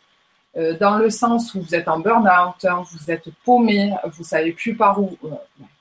euh, 0.57 0.77
dans 0.77 0.97
le 0.97 1.09
sens 1.09 1.55
où 1.55 1.63
vous 1.63 1.75
êtes 1.77 1.87
en 1.87 2.01
burn-out, 2.01 2.65
hein, 2.65 2.83
vous 2.91 3.11
êtes 3.13 3.29
paumé, 3.45 3.95
vous 4.07 4.25
savez 4.25 4.51
plus 4.51 4.75
par 4.75 5.01
où 5.01 5.17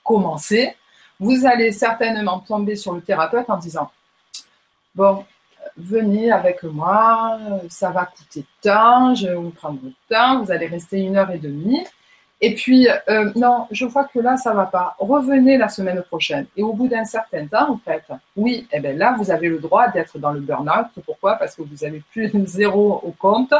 commencer. 0.03 0.75
Vous 1.19 1.47
allez 1.47 1.71
certainement 1.71 2.39
tomber 2.41 2.75
sur 2.75 2.93
le 2.93 3.01
thérapeute 3.01 3.49
en 3.49 3.57
disant 3.57 3.89
Bon, 4.93 5.25
venez 5.79 6.31
avec 6.31 6.63
moi, 6.63 7.39
ça 7.69 7.89
va 7.89 8.05
coûter 8.05 8.45
tant, 8.61 9.15
je 9.15 9.27
vais 9.27 9.35
vous 9.35 9.49
prendre 9.51 9.79
le 9.83 9.91
temps, 10.09 10.43
vous 10.43 10.51
allez 10.51 10.67
rester 10.67 10.99
une 10.99 11.17
heure 11.17 11.31
et 11.31 11.39
demie. 11.39 11.83
Et 12.41 12.55
puis, 12.55 12.87
euh, 13.09 13.31
non, 13.35 13.67
je 13.69 13.85
vois 13.85 14.05
que 14.05 14.19
là, 14.19 14.37
ça 14.37 14.53
va 14.53 14.65
pas. 14.65 14.95
Revenez 14.97 15.57
la 15.57 15.67
semaine 15.67 16.01
prochaine. 16.03 16.45
Et 16.55 16.63
au 16.63 16.71
bout 16.71 16.87
d'un 16.87 17.03
certain 17.03 17.45
temps, 17.45 17.71
en 17.71 17.77
fait, 17.77 18.03
oui, 18.37 18.65
eh 18.71 18.79
bien 18.79 18.93
là, 18.93 19.13
vous 19.17 19.29
avez 19.29 19.49
le 19.49 19.59
droit 19.59 19.89
d'être 19.89 20.17
dans 20.17 20.31
le 20.31 20.39
burn-out. 20.39 20.87
Pourquoi? 21.05 21.35
Parce 21.35 21.55
que 21.55 21.63
vous 21.63 21.83
avez 21.83 22.01
plus 22.11 22.31
de 22.31 22.45
zéro 22.45 23.01
au 23.03 23.11
compte. 23.11 23.53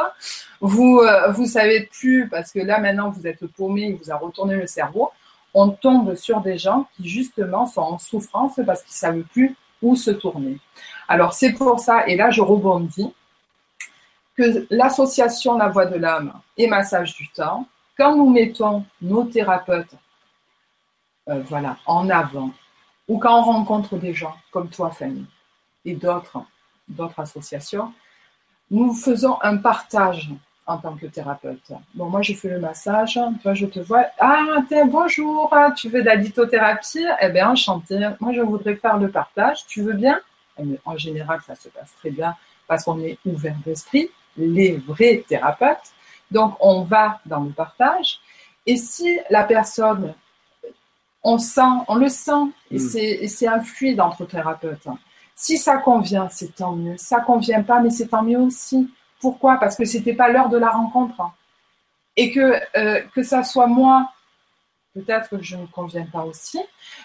Vous, 0.62 1.00
euh, 1.00 1.46
savez 1.46 1.90
plus, 1.92 2.26
parce 2.30 2.52
que 2.52 2.60
là, 2.60 2.78
maintenant, 2.78 3.10
vous 3.10 3.26
êtes 3.26 3.46
paumé, 3.48 3.82
il 3.82 3.96
vous 3.96 4.10
a 4.10 4.16
retourné 4.16 4.56
le 4.56 4.66
cerveau. 4.66 5.10
On 5.52 5.68
tombe 5.68 6.14
sur 6.14 6.40
des 6.40 6.56
gens 6.56 6.86
qui, 6.96 7.06
justement, 7.06 7.66
sont 7.66 7.82
en 7.82 7.98
souffrance 7.98 8.58
parce 8.64 8.82
qu'ils 8.82 8.94
savent 8.94 9.24
plus 9.32 9.56
où 9.82 9.96
se 9.96 10.10
tourner. 10.10 10.58
Alors, 11.08 11.32
c'est 11.32 11.52
pour 11.52 11.80
ça, 11.80 12.06
et 12.06 12.16
là, 12.16 12.30
je 12.30 12.42
rebondis, 12.42 13.12
que 14.36 14.66
l'association 14.70 15.56
La 15.58 15.68
Voix 15.68 15.86
de 15.86 15.96
l'âme 15.96 16.32
et 16.56 16.66
Massage 16.66 17.14
du 17.14 17.28
temps, 17.28 17.66
quand 17.96 18.16
nous 18.16 18.30
mettons 18.30 18.84
nos 19.02 19.24
thérapeutes 19.24 19.94
euh, 21.28 21.42
voilà, 21.48 21.76
en 21.86 22.08
avant, 22.08 22.50
ou 23.06 23.18
quand 23.18 23.38
on 23.38 23.42
rencontre 23.42 23.96
des 23.96 24.14
gens 24.14 24.36
comme 24.50 24.70
toi, 24.70 24.90
Fanny, 24.90 25.26
et 25.84 25.94
d'autres, 25.94 26.38
d'autres 26.88 27.20
associations, 27.20 27.92
nous 28.70 28.94
faisons 28.94 29.40
un 29.42 29.56
partage 29.56 30.30
en 30.70 30.78
tant 30.78 30.96
que 30.96 31.06
thérapeute. 31.06 31.72
Bon, 31.94 32.08
moi, 32.08 32.22
je 32.22 32.32
fais 32.32 32.48
le 32.48 32.60
massage, 32.60 33.18
toi, 33.42 33.54
je 33.54 33.66
te 33.66 33.80
vois. 33.80 34.04
Ah, 34.18 34.62
bonjour, 34.86 35.52
tu 35.76 35.88
veux 35.88 36.00
de 36.00 36.06
la 36.06 36.14
lithothérapie? 36.14 37.04
Eh 37.20 37.28
bien, 37.28 37.50
enchanté. 37.50 37.98
Moi, 38.20 38.32
je 38.32 38.40
voudrais 38.40 38.76
faire 38.76 38.96
le 38.96 39.10
partage. 39.10 39.66
Tu 39.66 39.82
veux 39.82 39.94
bien? 39.94 40.20
Eh 40.58 40.78
En 40.84 40.96
général, 40.96 41.40
ça 41.46 41.54
se 41.54 41.68
passe 41.68 41.92
très 41.98 42.10
bien 42.10 42.34
parce 42.68 42.84
qu'on 42.84 43.00
est 43.00 43.18
ouvert 43.26 43.56
d'esprit, 43.64 44.10
les 44.36 44.76
vrais 44.76 45.24
thérapeutes. 45.28 45.92
Donc, 46.30 46.54
on 46.60 46.82
va 46.82 47.20
dans 47.26 47.40
le 47.40 47.50
partage. 47.50 48.20
Et 48.64 48.76
si 48.76 49.18
la 49.28 49.42
personne, 49.42 50.14
on 51.24 51.38
sent, 51.38 51.62
on 51.88 51.96
le 51.96 52.08
sent, 52.08 52.44
et 52.70 52.76
mm. 52.76 53.28
c'est 53.28 53.48
un 53.48 53.60
fluide 53.60 54.00
entre 54.00 54.24
thérapeutes. 54.24 54.86
Si 55.34 55.58
ça 55.58 55.78
convient, 55.78 56.28
c'est 56.30 56.54
tant 56.54 56.76
mieux. 56.76 56.96
Ça 56.96 57.20
convient 57.20 57.62
pas, 57.62 57.80
mais 57.80 57.90
c'est 57.90 58.06
tant 58.06 58.22
mieux 58.22 58.38
aussi. 58.38 58.88
Pourquoi? 59.20 59.56
Parce 59.56 59.76
que 59.76 59.84
c'était 59.84 60.14
pas 60.14 60.30
l'heure 60.30 60.48
de 60.48 60.58
la 60.58 60.70
rencontre. 60.70 61.22
Et 62.16 62.32
que, 62.32 62.60
euh, 62.76 63.00
que 63.14 63.22
ça 63.22 63.44
soit 63.44 63.66
moi, 63.66 64.10
peut-être 64.94 65.28
que 65.30 65.42
je 65.42 65.56
ne 65.56 65.66
conviens 65.66 66.06
pas 66.06 66.22
aussi, 66.24 66.60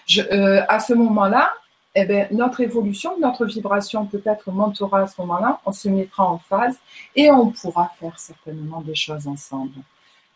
je, 0.06 0.22
euh, 0.22 0.64
à 0.68 0.80
ce 0.80 0.92
moment-là, 0.94 1.52
eh 1.94 2.04
bien, 2.04 2.26
notre 2.30 2.60
évolution, 2.60 3.18
notre 3.18 3.46
vibration 3.46 4.04
peut-être 4.04 4.50
montera 4.50 5.00
à 5.00 5.06
ce 5.06 5.20
moment-là, 5.22 5.60
on 5.64 5.72
se 5.72 5.88
mettra 5.88 6.24
en 6.24 6.38
phase 6.38 6.78
et 7.14 7.30
on 7.30 7.50
pourra 7.50 7.90
faire 7.98 8.18
certainement 8.18 8.82
des 8.82 8.94
choses 8.94 9.26
ensemble. 9.26 9.80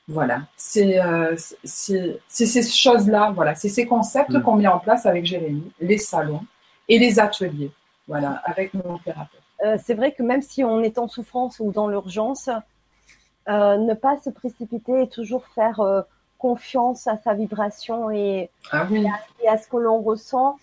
Voilà, 0.08 0.42
c'est 0.56 0.98
euh, 1.00 1.36
ces 1.62 2.72
choses-là, 2.72 3.32
voilà, 3.32 3.54
c'est 3.54 3.68
ces 3.68 3.86
concepts 3.86 4.32
mm. 4.32 4.42
qu'on 4.42 4.56
met 4.56 4.66
en 4.66 4.78
place 4.78 5.04
avec 5.04 5.26
Jérémy, 5.26 5.70
les 5.80 5.98
salons 5.98 6.44
et 6.88 6.98
les 6.98 7.20
ateliers, 7.20 7.70
voilà, 8.08 8.42
avec 8.44 8.72
nos 8.72 8.98
thérapeutes. 9.04 9.39
Euh, 9.64 9.76
c'est 9.82 9.94
vrai 9.94 10.12
que 10.12 10.22
même 10.22 10.42
si 10.42 10.64
on 10.64 10.80
est 10.80 10.98
en 10.98 11.08
souffrance 11.08 11.61
ou 11.61 11.72
dans 11.72 11.88
l'urgence, 11.88 12.48
euh, 13.48 13.76
ne 13.76 13.94
pas 13.94 14.18
se 14.18 14.30
précipiter 14.30 15.02
et 15.02 15.08
toujours 15.08 15.46
faire 15.48 15.80
confiance 16.38 17.06
à 17.06 17.18
sa 17.18 17.34
vibration 17.34 18.11
et, 18.11 18.50
ah 18.72 18.86
et 19.42 19.48
à, 19.48 19.58
ce 19.58 19.68
que 19.68 19.76
l'on 19.76 20.00
ressent. 20.00 20.56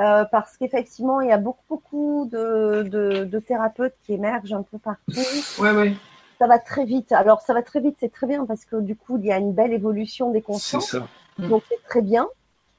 Euh, 0.00 0.24
parce 0.24 0.56
qu'effectivement, 0.56 1.20
il 1.20 1.28
y 1.28 1.32
a 1.32 1.38
beaucoup, 1.38 1.62
beaucoup 1.68 2.28
de, 2.30 2.82
de, 2.88 3.24
de, 3.24 3.38
thérapeutes 3.38 3.94
qui 4.06 4.14
émergent 4.14 4.54
un 4.54 4.62
peu 4.62 4.78
partout. 4.78 5.20
Oui, 5.58 5.68
oui. 5.74 5.96
Ça 6.38 6.46
va 6.46 6.58
très 6.58 6.86
vite. 6.86 7.12
Alors, 7.12 7.42
ça 7.42 7.52
va 7.52 7.62
très 7.62 7.80
vite, 7.80 7.96
c'est 8.00 8.10
très 8.10 8.26
bien 8.26 8.46
parce 8.46 8.64
que 8.64 8.76
du 8.76 8.96
coup, 8.96 9.18
il 9.18 9.26
y 9.26 9.32
a 9.32 9.36
une 9.36 9.52
belle 9.52 9.72
évolution 9.72 10.30
des 10.30 10.40
consciences. 10.40 10.90
C'est 10.90 10.98
ça. 10.98 11.06
Donc, 11.38 11.62
c'est 11.68 11.82
très 11.88 12.00
bien. 12.00 12.26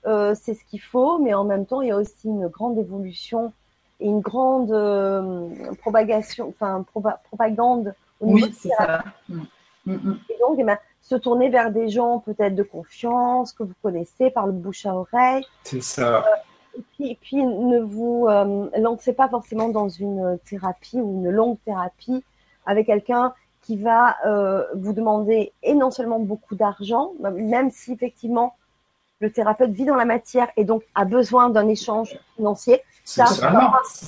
Euh, 0.05 0.34
c'est 0.39 0.55
ce 0.55 0.65
qu'il 0.65 0.82
faut, 0.82 1.19
mais 1.19 1.34
en 1.36 1.43
même 1.43 1.65
temps, 1.65 1.82
il 1.82 1.89
y 1.89 1.91
a 1.91 1.97
aussi 1.97 2.28
une 2.28 2.47
grande 2.47 2.80
évolution 2.80 3.53
une 4.04 4.22
grande 4.22 4.72
euh, 4.72 5.47
propagation, 5.80 6.49
enfin, 6.49 6.86
propagande 7.24 7.93
au 8.20 8.28
niveau 8.28 8.47
oui, 8.47 8.56
c'est 8.58 8.70
ça. 8.70 9.04
Mm. 9.30 9.41
Mm, 9.86 10.14
et 10.30 10.39
donc, 10.39 10.58
eh 10.60 10.64
ben, 10.64 10.78
se 11.01 11.16
tourner 11.16 11.49
vers 11.49 11.72
des 11.72 11.89
gens 11.89 12.20
peut-être 12.20 12.56
de 12.56 12.64
confiance, 12.64 13.51
que 13.51 13.64
vous 13.64 13.74
connaissez 13.82 14.30
par 14.30 14.45
le 14.45 14.54
bouche 14.54 14.86
à 14.86 14.95
oreille. 14.95 15.43
C'est 15.64 15.84
ça. 15.84 16.20
Euh, 16.20 16.82
et 16.99 17.18
puis, 17.22 17.43
ne 17.43 17.82
vous 17.82 18.28
euh, 18.30 18.70
lancez 18.78 19.14
pas 19.14 19.28
forcément 19.28 19.70
dans 19.70 19.89
une 19.89 20.39
thérapie 20.45 20.99
ou 20.99 21.22
une 21.22 21.30
longue 21.30 21.58
thérapie 21.66 22.24
avec 22.66 22.88
quelqu'un 22.88 23.34
qui 23.62 23.78
va 23.78 24.18
euh, 24.26 24.64
vous 24.76 24.93
demander 24.93 25.54
et 25.64 25.74
non 25.74 25.91
seulement 25.91 26.20
beaucoup 26.20 26.56
d'argent, 26.56 27.14
même 27.20 27.72
si 27.72 27.93
effectivement 27.93 28.56
le 29.20 29.32
thérapeute 29.32 29.72
vit 29.72 29.86
dans 29.86 29.95
la 29.95 30.05
matière 30.05 30.49
et 30.57 30.66
donc 30.66 30.84
a 30.95 31.05
besoin 31.05 31.49
d'un 31.49 31.68
échange 31.68 32.18
financier. 32.36 32.82
Ça, 33.05 33.26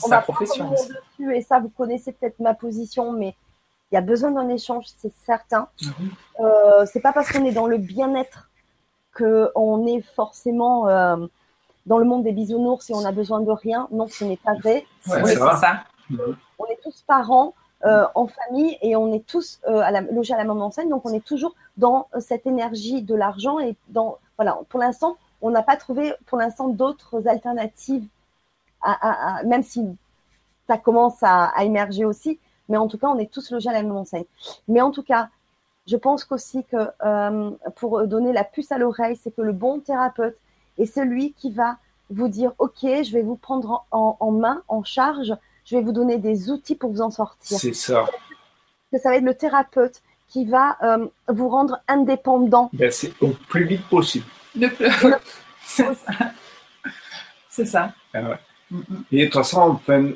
on 0.03 0.09
va, 0.09 0.21
profession. 0.21 0.69
Dessus 0.71 1.35
et 1.35 1.41
ça, 1.41 1.59
vous 1.59 1.69
connaissez 1.69 2.11
peut-être 2.11 2.39
ma 2.39 2.53
position, 2.53 3.11
mais 3.11 3.35
il 3.91 3.95
y 3.95 3.97
a 3.97 4.01
besoin 4.01 4.31
d'un 4.31 4.49
échange, 4.49 4.85
c'est 4.97 5.13
certain. 5.25 5.67
Ce 5.77 5.87
mhm. 5.87 5.93
euh, 6.39 6.85
c'est 6.85 6.99
pas 7.01 7.13
parce 7.13 7.31
qu'on 7.31 7.45
est 7.45 7.51
dans 7.51 7.67
le 7.67 7.77
bien-être 7.77 8.49
qu'on 9.15 9.87
est 9.87 10.01
forcément 10.01 10.87
euh, 10.89 11.25
dans 11.85 11.97
le 11.97 12.05
monde 12.05 12.23
des 12.23 12.31
bisounours 12.31 12.89
et 12.89 12.93
on 12.93 13.05
a 13.05 13.11
besoin 13.11 13.41
de 13.41 13.51
rien. 13.51 13.87
Non, 13.91 14.07
ce 14.07 14.25
n'est 14.25 14.37
pas 14.37 14.53
vrai. 14.55 14.85
on, 15.07 15.25
est 15.25 15.35
ça. 15.35 15.83
on, 16.59 16.65
est 16.65 16.79
tous 16.83 17.03
parents 17.07 17.53
euh, 17.85 18.05
en 18.15 18.27
famille 18.27 18.77
et 18.81 18.95
on 18.95 19.13
est 19.13 19.25
tous 19.25 19.59
euh, 19.67 19.79
à 19.79 19.91
la, 19.91 20.01
logés 20.01 20.33
à 20.33 20.37
la 20.37 20.43
même 20.43 20.61
enseigne. 20.61 20.89
Donc, 20.89 21.05
on 21.05 21.13
est 21.13 21.23
toujours 21.23 21.55
dans 21.77 22.07
cette 22.19 22.45
énergie 22.45 23.01
de 23.01 23.15
l'argent 23.15 23.59
et 23.59 23.75
dans 23.89 24.17
voilà. 24.37 24.59
Pour 24.69 24.79
l'instant, 24.79 25.17
on 25.41 25.49
n'a 25.49 25.63
pas 25.63 25.77
trouvé 25.77 26.13
pour 26.25 26.37
l'instant 26.37 26.69
d'autres 26.69 27.27
alternatives, 27.27 28.05
à, 28.81 29.41
même 29.45 29.63
si 29.63 29.85
ça 30.67 30.77
commence 30.77 31.17
à, 31.21 31.51
émerger 31.63 32.05
aussi. 32.05 32.39
Mais 32.67 32.77
en 32.77 32.87
tout 32.87 32.97
cas, 32.97 33.07
on 33.07 33.19
est 33.19 33.31
tous 33.31 33.51
logés 33.51 33.69
à 33.69 33.73
la 33.73 33.83
même 33.83 33.95
enseigne. 33.95 34.25
Mais 34.67 34.81
en 34.81 34.91
tout 34.91 35.03
cas, 35.03 35.29
je 35.87 35.97
pense 35.97 36.23
qu'aussi 36.23 36.63
que 36.63 36.89
euh, 37.05 37.51
pour 37.75 38.07
donner 38.07 38.33
la 38.33 38.43
puce 38.43 38.71
à 38.71 38.77
l'oreille, 38.77 39.19
c'est 39.21 39.35
que 39.35 39.41
le 39.41 39.53
bon 39.53 39.79
thérapeute 39.79 40.37
et 40.77 40.85
celui 40.85 41.33
qui 41.33 41.51
va 41.51 41.77
vous 42.09 42.27
dire, 42.27 42.53
OK, 42.57 42.81
je 42.81 43.11
vais 43.11 43.21
vous 43.21 43.35
prendre 43.35 43.85
en, 43.91 44.31
main, 44.31 44.61
en 44.67 44.83
charge, 44.83 45.35
je 45.65 45.75
vais 45.75 45.81
vous 45.81 45.91
donner 45.91 46.17
des 46.17 46.51
outils 46.51 46.75
pour 46.75 46.91
vous 46.91 47.01
en 47.01 47.11
sortir. 47.11 47.57
C'est 47.57 47.73
ça. 47.73 48.05
Que 48.91 48.99
ça 48.99 49.09
va 49.09 49.17
être 49.17 49.23
le 49.23 49.35
thérapeute 49.35 50.01
qui 50.27 50.45
va 50.45 50.77
euh, 50.83 51.07
vous 51.27 51.49
rendre 51.49 51.79
indépendant. 51.87 52.69
Ben, 52.73 52.91
c'est 52.91 53.13
au 53.21 53.29
plus 53.29 53.65
vite 53.65 53.85
possible. 53.87 54.25
Le 54.55 54.67
plus... 54.69 54.89
c'est 55.63 55.93
ça. 55.95 56.13
C'est 57.49 57.65
ça. 57.65 57.93
Ah 58.13 58.37
Et 59.13 59.19
de 59.19 59.25
toute 59.25 59.33
façon, 59.35 59.61
enfin, 59.61 60.11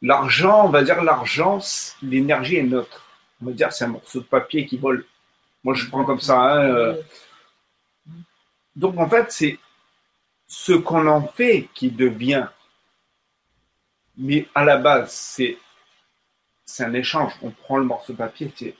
l'argent, 0.00 0.66
on 0.66 0.68
va 0.68 0.84
dire 0.84 1.02
l'argent, 1.02 1.58
l'énergie 2.00 2.58
est 2.58 2.62
neutre. 2.62 3.10
On 3.42 3.46
va 3.46 3.52
dire 3.52 3.72
c'est 3.72 3.84
un 3.84 3.88
morceau 3.88 4.20
de 4.20 4.24
papier 4.24 4.66
qui 4.66 4.76
vole. 4.78 5.04
Moi, 5.64 5.74
je 5.74 5.88
prends 5.88 6.04
comme 6.04 6.20
ça. 6.20 6.40
Hein, 6.40 6.60
euh, 6.60 7.02
donc 8.76 8.96
en 8.98 9.08
fait, 9.08 9.32
c'est 9.32 9.58
ce 10.46 10.74
qu'on 10.74 11.08
en 11.08 11.26
fait 11.26 11.68
qui 11.74 11.90
devient. 11.90 12.46
Mais 14.16 14.46
à 14.54 14.64
la 14.64 14.76
base, 14.76 15.10
c'est 15.10 15.58
c'est 16.68 16.84
un 16.84 16.92
échange. 16.92 17.32
On 17.42 17.50
prend 17.50 17.78
le 17.78 17.84
morceau 17.84 18.12
de 18.12 18.18
papier, 18.18 18.52
c'est 18.54 18.74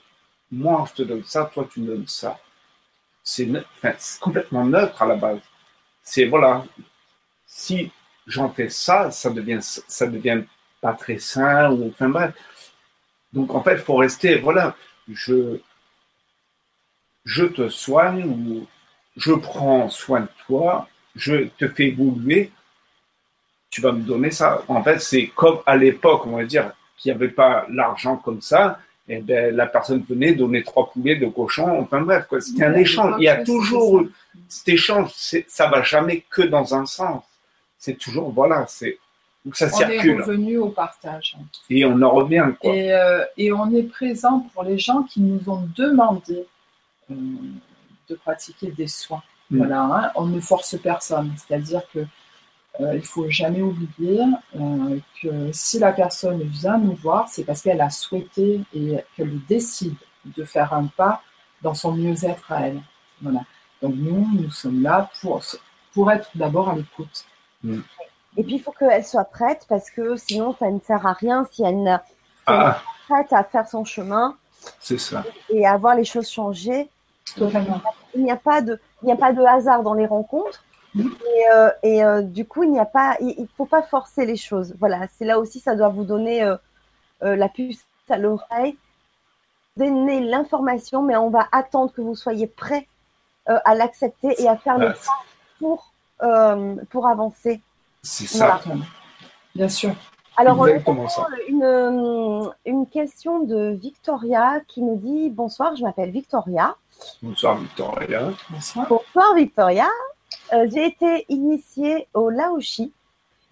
moi 0.51 0.85
je 0.89 0.93
te 1.03 1.03
donne 1.03 1.23
ça, 1.23 1.49
toi 1.53 1.67
tu 1.71 1.81
me 1.81 1.87
donnes 1.87 2.07
ça. 2.07 2.39
C'est 3.23 3.49
complètement 4.19 4.65
neutre 4.65 5.01
à 5.01 5.05
la 5.07 5.15
base. 5.15 5.41
C'est 6.03 6.25
voilà, 6.25 6.65
si 7.47 7.91
j'en 8.27 8.49
fais 8.49 8.69
ça, 8.69 9.11
ça 9.11 9.31
devient 9.31 9.59
ça 9.61 10.07
devient 10.07 10.43
pas 10.81 10.93
très 10.93 11.17
sain 11.17 11.71
ou 11.71 11.89
enfin 11.89 12.09
bref. 12.09 12.33
Donc 13.33 13.53
en 13.55 13.61
fait, 13.63 13.73
il 13.73 13.79
faut 13.79 13.95
rester 13.97 14.37
voilà, 14.39 14.75
je 15.09 15.59
je 17.25 17.45
te 17.45 17.69
soigne 17.69 18.23
ou 18.25 18.67
je 19.17 19.33
prends 19.33 19.89
soin 19.89 20.21
de 20.21 20.29
toi, 20.45 20.87
je 21.15 21.47
te 21.57 21.67
fais 21.67 21.87
évoluer, 21.87 22.51
tu 23.71 23.81
vas 23.81 23.91
me 23.93 24.03
donner 24.03 24.31
ça. 24.31 24.63
En 24.67 24.83
fait, 24.83 24.99
c'est 24.99 25.27
comme 25.35 25.61
à 25.65 25.75
l'époque, 25.75 26.25
on 26.27 26.37
va 26.37 26.45
dire, 26.45 26.71
qu'il 26.99 27.11
n'y 27.11 27.15
avait 27.15 27.33
pas 27.33 27.65
l'argent 27.69 28.17
comme 28.17 28.41
ça. 28.41 28.79
Et 29.07 29.15
eh 29.15 29.21
ben, 29.21 29.55
la 29.55 29.65
personne 29.65 30.03
venait 30.07 30.35
donner 30.35 30.61
trois 30.61 30.91
poulets, 30.91 31.15
de 31.15 31.25
cochons, 31.25 31.79
enfin 31.81 32.01
bref, 32.01 32.27
C'était 32.41 32.65
un 32.65 32.75
échange. 32.75 33.15
Il 33.17 33.23
y 33.23 33.27
a 33.27 33.43
toujours 33.43 34.03
cet 34.47 34.69
échange. 34.69 35.09
Ça 35.47 35.67
va 35.67 35.81
jamais 35.81 36.23
que 36.29 36.43
dans 36.43 36.75
un 36.75 36.85
sens. 36.85 37.23
C'est 37.79 37.97
toujours, 37.97 38.29
voilà, 38.29 38.65
c'est 38.67 38.99
ça 39.53 39.67
on 39.73 39.89
est 39.89 40.13
revenu 40.13 40.57
au 40.57 40.69
partage. 40.69 41.37
Et 41.69 41.85
on 41.85 42.01
en 42.01 42.11
revient. 42.11 42.47
Quoi. 42.59 42.75
Et, 42.75 42.93
euh, 42.93 43.23
et, 43.37 43.51
on 43.51 43.73
est 43.73 43.83
présent 43.83 44.47
pour 44.53 44.63
les 44.63 44.77
gens 44.77 45.03
qui 45.03 45.21
nous 45.21 45.49
ont 45.49 45.67
demandé 45.75 46.45
euh, 47.09 47.15
de 48.09 48.15
pratiquer 48.15 48.71
des 48.71 48.87
soins. 48.87 49.23
Mm. 49.49 49.57
Voilà, 49.57 49.81
hein. 49.81 50.11
on 50.15 50.25
ne 50.25 50.39
force 50.39 50.77
personne. 50.81 51.33
C'est-à-dire 51.37 51.81
que 51.93 51.99
euh, 52.79 52.95
il 52.95 53.05
faut 53.05 53.29
jamais 53.29 53.61
oublier 53.61 54.23
que 55.21 55.51
si 55.51 55.79
la 55.79 55.91
personne 55.91 56.41
vient 56.43 56.77
nous 56.77 56.95
voir, 56.95 57.27
c'est 57.27 57.43
parce 57.43 57.61
qu'elle 57.61 57.81
a 57.81 57.89
souhaité 57.89 58.61
et 58.73 58.97
qu'elle 59.15 59.39
décide 59.45 59.95
de 60.25 60.43
faire 60.43 60.73
un 60.73 60.85
pas 60.85 61.21
dans 61.61 61.73
son 61.73 61.91
mieux-être 61.93 62.51
à 62.51 62.67
elle. 62.67 62.81
Voilà. 63.21 63.41
Donc 63.81 63.95
nous, 63.95 64.27
nous 64.33 64.51
sommes 64.51 64.81
là 64.81 65.09
pour, 65.21 65.41
pour 65.93 66.11
être 66.11 66.29
d'abord 66.35 66.69
à 66.69 66.75
l'écoute. 66.75 67.25
Mm. 67.63 67.79
Et 68.37 68.43
puis, 68.43 68.55
il 68.55 68.61
faut 68.61 68.71
qu'elle 68.71 69.05
soit 69.05 69.25
prête 69.25 69.65
parce 69.67 69.89
que 69.89 70.15
sinon, 70.15 70.55
ça 70.57 70.69
ne 70.69 70.79
sert 70.79 71.05
à 71.05 71.13
rien 71.13 71.45
si 71.51 71.63
elle 71.63 71.83
n'est 71.83 71.91
ah. 71.91 72.01
pas 72.45 72.81
prête 73.09 73.33
à 73.33 73.43
faire 73.43 73.67
son 73.67 73.83
chemin. 73.83 74.37
C'est 74.79 74.99
ça. 74.99 75.23
Et 75.49 75.65
à 75.65 75.77
voir 75.77 75.95
les 75.95 76.05
choses 76.05 76.29
changer. 76.29 76.89
Il 77.37 78.23
n'y 78.23 78.31
a 78.31 78.35
pas 78.35 78.61
de, 78.61 78.79
il 79.01 79.05
n'y 79.05 79.11
a 79.11 79.15
pas 79.15 79.33
de 79.33 79.41
hasard 79.41 79.83
dans 79.83 79.93
les 79.93 80.05
rencontres. 80.05 80.63
Et, 80.97 81.03
euh, 81.53 81.69
et 81.83 82.03
euh, 82.03 82.21
du 82.21 82.45
coup, 82.45 82.63
il 82.63 82.71
n'y 82.71 82.79
a 82.79 82.85
pas, 82.85 83.17
il, 83.19 83.47
faut 83.57 83.65
pas 83.65 83.83
forcer 83.83 84.25
les 84.25 84.35
choses. 84.35 84.75
Voilà, 84.79 85.07
c'est 85.17 85.25
là 85.25 85.39
aussi, 85.39 85.59
ça 85.59 85.75
doit 85.75 85.89
vous 85.89 86.03
donner 86.03 86.43
euh, 86.43 86.55
la 87.21 87.49
puce 87.49 87.85
à 88.09 88.17
l'oreille, 88.17 88.75
donner 89.77 90.19
l'information, 90.19 91.03
mais 91.03 91.15
on 91.15 91.29
va 91.29 91.47
attendre 91.51 91.93
que 91.93 92.01
vous 92.01 92.15
soyez 92.15 92.47
prêt 92.47 92.87
à 93.45 93.73
l'accepter 93.73 94.35
et 94.39 94.47
à 94.47 94.57
faire 94.57 94.77
le 94.77 94.89
pas 94.89 95.23
pour 95.59 95.91
pour 96.89 97.07
avancer. 97.07 97.61
C'est 98.03 98.27
ça. 98.27 98.61
Bien 99.55 99.69
sûr. 99.69 99.95
Alors, 100.37 100.59
on 100.59 100.65
a 100.65 100.71
une, 101.47 102.51
une 102.65 102.87
question 102.87 103.39
de 103.39 103.71
Victoria 103.71 104.61
qui 104.67 104.81
nous 104.81 104.97
dit 104.97 105.29
Bonsoir, 105.29 105.75
je 105.75 105.83
m'appelle 105.83 106.11
Victoria. 106.11 106.75
Bonsoir, 107.21 107.57
Victoria. 107.57 108.29
Bonsoir. 108.49 108.87
Bonsoir, 108.87 109.33
Victoria. 109.35 109.87
Euh, 110.53 110.67
j'ai 110.71 110.85
été 110.85 111.25
initiée 111.29 112.07
au 112.13 112.29
Laoshi. 112.29 112.91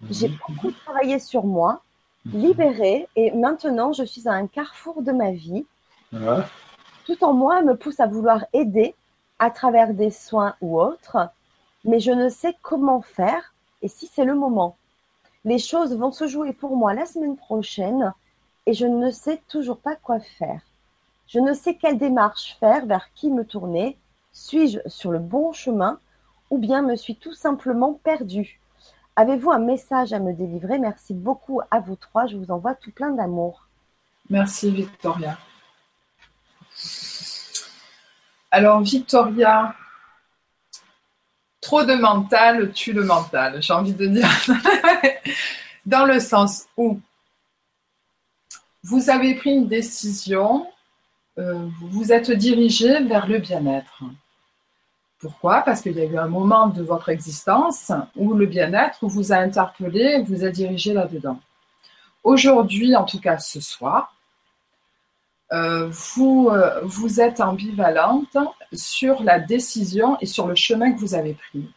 Mhm. 0.00 0.08
J'ai 0.10 0.28
beaucoup 0.28 0.70
travaillé 0.70 1.18
sur 1.18 1.44
moi, 1.44 1.82
mhm. 2.24 2.40
libérée, 2.40 3.08
et 3.16 3.30
maintenant 3.32 3.92
je 3.92 4.04
suis 4.04 4.28
à 4.28 4.32
un 4.32 4.46
carrefour 4.46 5.02
de 5.02 5.12
ma 5.12 5.32
vie. 5.32 5.66
Tout 7.04 7.24
en 7.24 7.32
moi 7.32 7.62
me 7.62 7.76
pousse 7.76 8.00
à 8.00 8.06
vouloir 8.06 8.44
aider 8.52 8.94
à 9.38 9.50
travers 9.50 9.94
des 9.94 10.10
soins 10.10 10.54
ou 10.60 10.80
autres, 10.80 11.30
mais 11.84 12.00
je 12.00 12.10
ne 12.10 12.28
sais 12.28 12.56
comment 12.62 13.02
faire 13.02 13.54
et 13.82 13.88
si 13.88 14.06
c'est 14.06 14.24
le 14.24 14.34
moment. 14.34 14.76
Les 15.44 15.58
choses 15.58 15.96
vont 15.96 16.10
se 16.10 16.26
jouer 16.26 16.52
pour 16.52 16.76
moi 16.76 16.94
la 16.94 17.06
semaine 17.06 17.36
prochaine 17.36 18.12
et 18.66 18.74
je 18.74 18.86
ne 18.86 19.10
sais 19.10 19.40
toujours 19.48 19.78
pas 19.78 19.96
quoi 19.96 20.18
faire. 20.20 20.60
Je 21.26 21.38
ne 21.38 21.52
sais 21.52 21.74
quelle 21.74 21.98
démarche 21.98 22.56
faire, 22.58 22.86
vers 22.86 23.12
qui 23.14 23.30
me 23.30 23.44
tourner. 23.44 23.96
Suis-je 24.32 24.80
sur 24.86 25.10
le 25.10 25.18
bon 25.18 25.52
chemin 25.52 25.98
ou 26.50 26.58
bien 26.58 26.82
me 26.82 26.96
suis 26.96 27.16
tout 27.16 27.34
simplement 27.34 27.94
perdue 28.04 28.60
Avez-vous 29.18 29.50
un 29.50 29.58
message 29.58 30.12
à 30.12 30.20
me 30.20 30.32
délivrer? 30.32 30.78
Merci 30.78 31.12
beaucoup 31.12 31.60
à 31.72 31.80
vous 31.80 31.96
trois. 31.96 32.28
Je 32.28 32.36
vous 32.36 32.52
envoie 32.52 32.76
tout 32.76 32.92
plein 32.92 33.10
d'amour. 33.10 33.66
Merci 34.30 34.70
Victoria. 34.70 35.36
Alors 38.52 38.80
Victoria, 38.80 39.74
trop 41.60 41.82
de 41.82 41.94
mental 41.94 42.70
tue 42.72 42.92
le 42.92 43.02
mental, 43.02 43.60
j'ai 43.60 43.72
envie 43.72 43.92
de 43.92 44.06
dire. 44.06 44.30
Dans 45.86 46.04
le 46.04 46.20
sens 46.20 46.66
où 46.76 47.00
vous 48.84 49.10
avez 49.10 49.34
pris 49.34 49.50
une 49.50 49.66
décision, 49.66 50.70
euh, 51.38 51.68
vous 51.80 51.88
vous 51.88 52.12
êtes 52.12 52.30
dirigé 52.30 53.02
vers 53.02 53.26
le 53.26 53.38
bien-être. 53.38 54.04
Pourquoi? 55.18 55.62
Parce 55.62 55.80
qu'il 55.80 55.96
y 55.96 56.00
a 56.00 56.04
eu 56.04 56.16
un 56.16 56.28
moment 56.28 56.68
de 56.68 56.82
votre 56.82 57.08
existence 57.08 57.90
où 58.14 58.34
le 58.34 58.46
bien-être 58.46 58.98
vous 59.02 59.32
a 59.32 59.36
interpellé, 59.36 60.22
vous 60.22 60.44
a 60.44 60.50
dirigé 60.50 60.92
là-dedans. 60.92 61.40
Aujourd'hui, 62.22 62.94
en 62.94 63.04
tout 63.04 63.20
cas 63.20 63.38
ce 63.38 63.60
soir, 63.60 64.14
euh, 65.52 65.88
vous, 65.88 66.50
euh, 66.50 66.80
vous 66.82 67.20
êtes 67.20 67.40
ambivalente 67.40 68.36
sur 68.72 69.22
la 69.22 69.40
décision 69.40 70.18
et 70.20 70.26
sur 70.26 70.46
le 70.46 70.54
chemin 70.54 70.92
que 70.92 71.00
vous 71.00 71.14
avez 71.14 71.34
pris. 71.34 71.72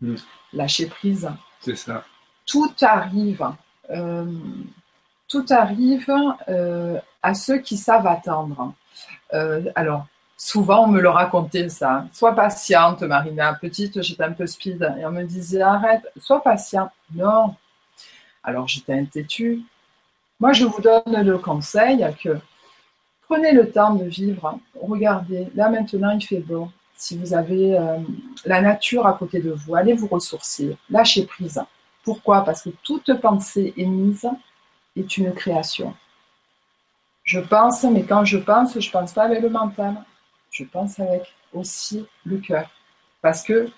Hmm. 0.00 0.16
Lâcher 0.52 0.86
prise. 0.86 1.30
C'est 1.60 1.76
ça. 1.76 2.04
Tout 2.46 2.74
arrive. 2.80 3.46
Euh, 3.90 4.26
tout 5.28 5.46
arrive 5.50 6.12
à 7.22 7.34
ceux 7.34 7.58
qui 7.58 7.76
savent 7.76 8.06
attendre. 8.08 8.74
alors, 9.76 10.06
souvent, 10.40 10.84
on 10.84 10.86
me 10.86 11.00
le 11.00 11.10
racontait 11.10 11.68
ça. 11.68 12.06
Sois 12.12 12.34
patiente, 12.34 13.02
Marina. 13.02 13.52
Petite, 13.54 14.00
j'étais 14.00 14.24
un 14.24 14.32
peu 14.32 14.46
speed. 14.46 14.82
Et 14.98 15.04
on 15.04 15.10
me 15.10 15.24
disait, 15.24 15.60
arrête, 15.60 16.02
sois 16.16 16.42
patiente. 16.42 16.90
Non. 17.14 17.54
Alors, 18.42 18.66
j'étais 18.66 18.94
un 18.94 19.04
têtu. 19.04 19.62
Moi, 20.40 20.52
je 20.54 20.64
vous 20.64 20.80
donne 20.80 21.22
le 21.22 21.36
conseil 21.36 22.06
que 22.22 22.38
prenez 23.28 23.52
le 23.52 23.70
temps 23.70 23.94
de 23.94 24.06
vivre. 24.06 24.58
Regardez, 24.80 25.48
là 25.54 25.68
maintenant, 25.68 26.10
il 26.10 26.24
fait 26.24 26.40
beau. 26.40 26.70
Si 26.96 27.18
vous 27.18 27.34
avez 27.34 27.78
euh, 27.78 27.98
la 28.46 28.62
nature 28.62 29.06
à 29.06 29.12
côté 29.12 29.40
de 29.40 29.52
vous, 29.52 29.74
allez 29.74 29.92
vous 29.92 30.06
ressourcer, 30.06 30.76
lâchez 30.88 31.26
prise. 31.26 31.62
Pourquoi? 32.02 32.44
Parce 32.44 32.62
que 32.62 32.70
toute 32.82 33.12
pensée 33.20 33.74
émise 33.76 34.28
est 34.96 35.18
une 35.18 35.34
création. 35.34 35.94
Je 37.24 37.40
pense, 37.40 37.84
mais 37.84 38.04
quand 38.04 38.24
je 38.24 38.38
pense, 38.38 38.78
je 38.78 38.86
ne 38.86 38.92
pense 38.92 39.12
pas 39.12 39.24
avec 39.24 39.42
le 39.42 39.50
mental. 39.50 40.02
Je 40.50 40.64
pense 40.64 40.98
avec 40.98 41.34
aussi 41.52 42.06
le 42.24 42.38
cœur. 42.38 42.70
Parce 43.22 43.42
que 43.42 43.70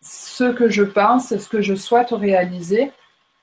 ce 0.00 0.52
que 0.52 0.68
je 0.68 0.82
pense, 0.82 1.36
ce 1.36 1.48
que 1.48 1.62
je 1.62 1.74
souhaite 1.74 2.10
réaliser, 2.10 2.92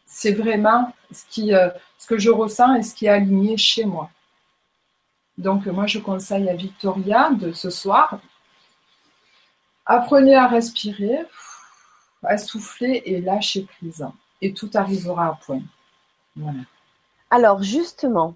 c'est 0.06 0.34
vraiment 0.34 0.94
euh, 1.40 1.70
ce 1.98 2.08
que 2.08 2.18
je 2.18 2.30
ressens 2.30 2.76
et 2.76 2.84
ce 2.84 2.94
qui 2.94 3.06
est 3.06 3.10
aligné 3.10 3.58
chez 3.58 3.86
moi. 3.86 4.10
Donc, 5.38 5.66
moi, 5.66 5.88
je 5.88 6.00
conseille 6.00 6.50
à 6.50 6.56
Victoria 6.56 7.32
de 7.32 7.52
ce 7.52 7.70
soir, 7.70 8.20
apprenez 9.86 10.36
à 10.36 10.48
respirer, 10.48 11.20
à 12.24 12.38
souffler 12.38 13.02
et 13.06 13.22
lâcher 13.22 13.64
prise. 13.64 14.06
Et 14.42 14.54
tout 14.54 14.70
arrivera 14.74 15.28
à 15.28 15.40
point. 15.46 15.62
Voilà. 16.36 16.60
Alors, 17.30 17.64
justement, 17.64 18.36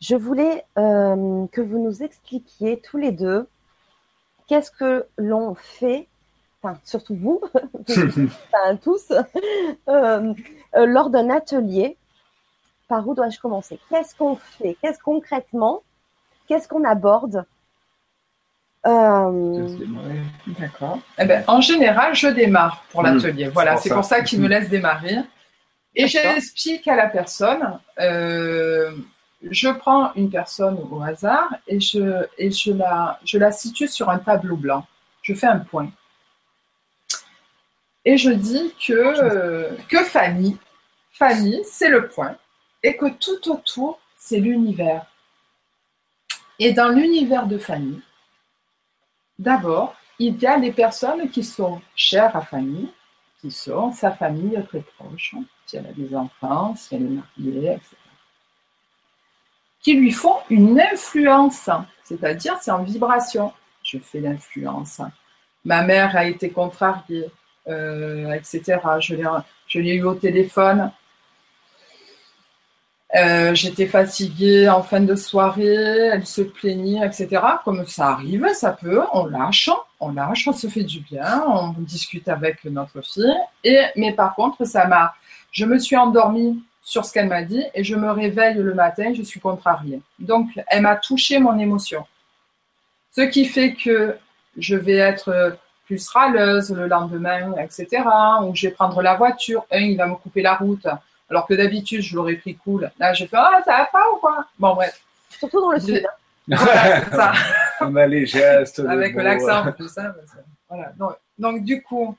je 0.00 0.16
voulais 0.16 0.64
euh, 0.78 1.46
que 1.52 1.60
vous 1.60 1.78
nous 1.78 2.02
expliquiez 2.02 2.80
tous 2.80 2.98
les 2.98 3.12
deux 3.12 3.46
qu'est-ce 4.46 4.70
que 4.70 5.06
l'on 5.16 5.54
fait 5.54 6.08
surtout 6.84 7.14
vous, 7.14 7.40
tous, 8.82 9.12
euh, 9.88 10.34
euh, 10.76 10.86
lors 10.86 11.10
d'un 11.10 11.30
atelier, 11.30 11.96
par 12.88 13.06
où 13.06 13.14
dois-je 13.14 13.40
commencer? 13.40 13.78
Qu'est-ce 13.90 14.14
qu'on 14.14 14.36
fait? 14.36 14.76
Qu'est-ce 14.82 14.98
concrètement? 14.98 15.82
Qu'est-ce 16.46 16.68
qu'on 16.68 16.84
aborde? 16.84 17.44
Euh, 18.86 19.68
D'accord. 20.60 21.00
Eh 21.18 21.24
ben, 21.24 21.42
en 21.48 21.60
général, 21.60 22.14
je 22.14 22.28
démarre 22.28 22.84
pour 22.90 23.02
hmm. 23.02 23.06
l'atelier. 23.06 23.48
voilà, 23.48 23.76
c'est 23.76 23.90
pour 23.92 24.04
ça, 24.04 24.20
qu'il 24.22 24.40
me 24.40 24.46
laisse 24.48 24.68
démarrer. 24.68 25.16
Et 25.96 26.06
j'explique 26.06 26.86
à 26.86 26.94
la 26.94 27.08
personne, 27.08 27.80
je 29.42 29.68
prends 29.68 30.12
une 30.14 30.30
personne 30.30 30.78
au 30.90 31.02
hasard 31.02 31.54
et, 31.66 31.80
je, 31.80 32.72
la, 32.72 33.52
situe 33.52 33.88
sur 33.88 34.08
un 34.08 34.18
tableau 34.18 34.56
blanc. 34.56 34.86
Je 35.22 35.34
fais 35.34 35.46
un 35.46 35.58
point. 35.58 35.90
Et 38.04 38.16
je 38.16 38.30
dis 38.30 38.72
que, 38.86 40.04
Fanny, 40.04 40.56
Fanny, 41.10 41.62
c'est 41.64 41.88
le 41.88 42.08
point, 42.08 42.36
et 42.82 42.96
que 42.96 43.06
tout 43.06 43.50
autour, 43.50 43.98
c'est 44.16 44.38
l'univers. 44.38 45.06
Et 46.58 46.72
dans 46.72 46.88
l'univers 46.88 47.46
de 47.46 47.58
Fanny, 47.58 48.00
d'abord, 49.38 49.96
il 50.18 50.40
y 50.40 50.46
a 50.46 50.56
les 50.56 50.72
personnes 50.72 51.28
qui 51.30 51.42
sont 51.42 51.82
chères 51.94 52.34
à 52.36 52.42
Fanny, 52.42 52.90
qui 53.40 53.50
sont 53.50 53.92
sa 53.92 54.12
famille 54.12 54.58
très 54.68 54.80
proche, 54.80 55.34
si 55.66 55.76
elle 55.76 55.86
a 55.86 55.92
des 55.92 56.14
enfants, 56.14 56.74
si 56.76 56.94
elle 56.94 57.02
est 57.02 57.48
mariée, 57.48 57.72
etc. 57.72 58.05
Qui 59.86 59.94
lui 59.94 60.10
font 60.10 60.38
une 60.50 60.80
influence, 60.80 61.70
c'est-à-dire 62.02 62.56
c'est 62.60 62.72
en 62.72 62.82
vibration. 62.82 63.52
Je 63.84 63.98
fais 63.98 64.20
l'influence 64.20 65.00
ma 65.66 65.82
mère 65.82 66.16
a 66.16 66.24
été 66.24 66.50
contrariée, 66.50 67.26
euh, 67.68 68.32
etc. 68.32 68.78
Je 69.00 69.80
l'ai, 69.80 69.94
eu 69.96 70.04
au 70.04 70.14
téléphone. 70.14 70.92
Euh, 73.16 73.54
j'étais 73.54 73.86
fatiguée 73.86 74.68
en 74.68 74.82
fin 74.82 75.00
de 75.00 75.14
soirée, 75.14 76.10
elle 76.12 76.26
se 76.26 76.42
plaignait, 76.42 77.06
etc. 77.06 77.42
Comme 77.64 77.84
ça 77.86 78.08
arrive, 78.08 78.46
ça 78.54 78.72
peut, 78.72 79.02
on 79.12 79.26
lâche, 79.26 79.70
on 80.00 80.12
lâche, 80.12 80.46
on 80.48 80.52
se 80.52 80.66
fait 80.68 80.84
du 80.84 81.00
bien, 81.00 81.44
on 81.46 81.72
discute 81.78 82.28
avec 82.28 82.64
notre 82.64 83.00
fille. 83.02 83.36
Et 83.64 83.80
mais 83.96 84.12
par 84.12 84.34
contre, 84.34 84.64
ça 84.64 84.86
m'a, 84.86 85.14
je 85.50 85.64
me 85.64 85.78
suis 85.78 85.96
endormie 85.96 86.62
sur 86.86 87.04
ce 87.04 87.12
qu'elle 87.12 87.26
m'a 87.26 87.42
dit 87.42 87.64
et 87.74 87.82
je 87.82 87.96
me 87.96 88.12
réveille 88.12 88.54
le 88.54 88.72
matin, 88.72 89.12
je 89.12 89.20
suis 89.22 89.40
contrariée. 89.40 90.00
Donc, 90.20 90.50
elle 90.68 90.82
m'a 90.82 90.94
touché 90.94 91.40
mon 91.40 91.58
émotion. 91.58 92.06
Ce 93.10 93.22
qui 93.22 93.44
fait 93.44 93.74
que 93.74 94.16
je 94.56 94.76
vais 94.76 94.94
être 94.94 95.58
plus 95.86 96.08
râleuse 96.08 96.70
le 96.70 96.86
lendemain, 96.86 97.54
etc. 97.58 98.04
Ou 98.44 98.54
je 98.54 98.68
vais 98.68 98.72
prendre 98.72 99.02
la 99.02 99.16
voiture, 99.16 99.66
un, 99.72 99.80
il 99.80 99.96
va 99.96 100.06
me 100.06 100.14
couper 100.14 100.42
la 100.42 100.54
route 100.54 100.86
alors 101.28 101.48
que 101.48 101.54
d'habitude, 101.54 102.02
je 102.02 102.14
l'aurais 102.14 102.36
pris 102.36 102.54
cool. 102.54 102.88
Là, 103.00 103.12
j'ai 103.14 103.26
fait, 103.26 103.36
ah, 103.36 103.60
ça 103.64 103.78
va 103.78 103.86
pas 103.86 104.04
ou 104.12 104.18
quoi? 104.18 104.46
Bon, 104.56 104.74
bref. 104.74 105.00
Surtout 105.28 105.60
dans 105.60 105.72
le 105.72 105.80
sud. 105.80 106.06
Voilà, 106.48 107.04
ça. 107.10 107.32
On 107.80 107.96
a 107.96 108.06
les 108.06 108.24
gestes. 108.26 108.78
Avec 108.78 109.16
l'accent, 109.16 109.72
tout 109.72 109.88
ça. 109.88 110.14
Voilà. 110.68 110.92
Donc, 111.36 111.64
du 111.64 111.82
coup, 111.82 112.16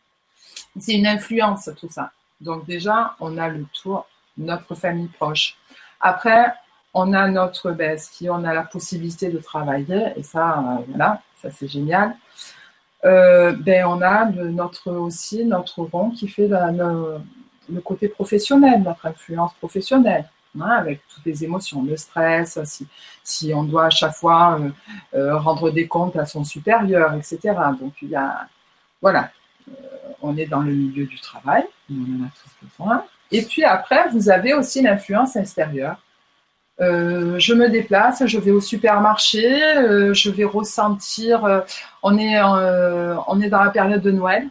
c'est 0.78 0.96
une 0.96 1.08
influence, 1.08 1.70
tout 1.80 1.88
ça. 1.90 2.12
Donc, 2.42 2.66
déjà, 2.66 3.16
on 3.22 3.38
a 3.38 3.48
le 3.48 3.66
tour, 3.82 4.06
notre 4.38 4.76
famille 4.76 5.08
proche. 5.08 5.58
Après, 6.00 6.54
on 6.94 7.14
a 7.14 7.28
notre 7.28 7.72
ben, 7.72 7.98
si 7.98 8.30
on 8.30 8.44
a 8.44 8.54
la 8.54 8.64
possibilité 8.64 9.30
de 9.30 9.40
travailler, 9.40 10.14
et 10.16 10.24
ça, 10.24 10.60
euh, 10.60 10.84
voilà, 10.90 11.22
ça 11.42 11.52
c'est 11.52 11.68
génial. 11.68 12.16
Euh, 13.06 13.52
ben, 13.52 13.86
on 13.86 14.02
a 14.02 14.26
notre 14.26 14.92
aussi 14.92 15.46
notre 15.46 15.84
rond 15.84 16.10
qui 16.10 16.28
fait 16.28 16.48
le 16.50 17.82
côté 17.82 18.08
professionnel, 18.08 18.82
notre 18.82 19.06
influence 19.06 19.54
professionnelle, 19.56 20.28
hein, 20.60 20.70
avec 20.70 21.02
toutes 21.08 21.26
les 21.26 21.44
émotions, 21.44 21.84
le 21.84 21.96
stress, 21.98 22.60
si, 23.24 23.54
on 23.54 23.64
doit 23.64 23.86
à 23.86 23.90
chaque 23.92 24.16
fois 24.16 24.60
euh, 25.14 25.38
rendre 25.38 25.70
des 25.70 25.88
comptes 25.88 26.16
à 26.16 26.26
son 26.26 26.44
supérieur, 26.44 27.14
etc. 27.14 27.40
Donc 27.80 27.94
il 28.02 28.10
y 28.10 28.16
a, 28.16 28.48
voilà, 29.02 29.30
on 30.22 30.36
est 30.38 30.48
dans 30.48 30.62
le 30.62 30.72
milieu 30.72 31.06
du 31.06 31.20
travail, 31.20 31.66
on 31.92 31.94
en 31.94 32.26
a 32.26 32.30
tous 32.42 32.66
besoin. 32.66 33.06
Et 33.32 33.42
puis 33.44 33.64
après, 33.64 34.10
vous 34.10 34.30
avez 34.30 34.54
aussi 34.54 34.82
l'influence 34.82 35.36
extérieure. 35.36 35.98
je 36.80 37.54
me 37.54 37.70
déplace, 37.70 38.26
je 38.26 38.40
vais 38.40 38.52
au 38.52 38.62
supermarché, 38.62 39.44
je 40.14 40.30
vais 40.30 40.46
ressentir. 40.46 41.64
on 42.04 42.18
est 42.18 42.42
on 42.42 43.42
est 43.42 43.50
dans 43.50 43.64
la 43.64 43.72
période 43.72 44.02
de 44.02 44.12
Noël, 44.12 44.48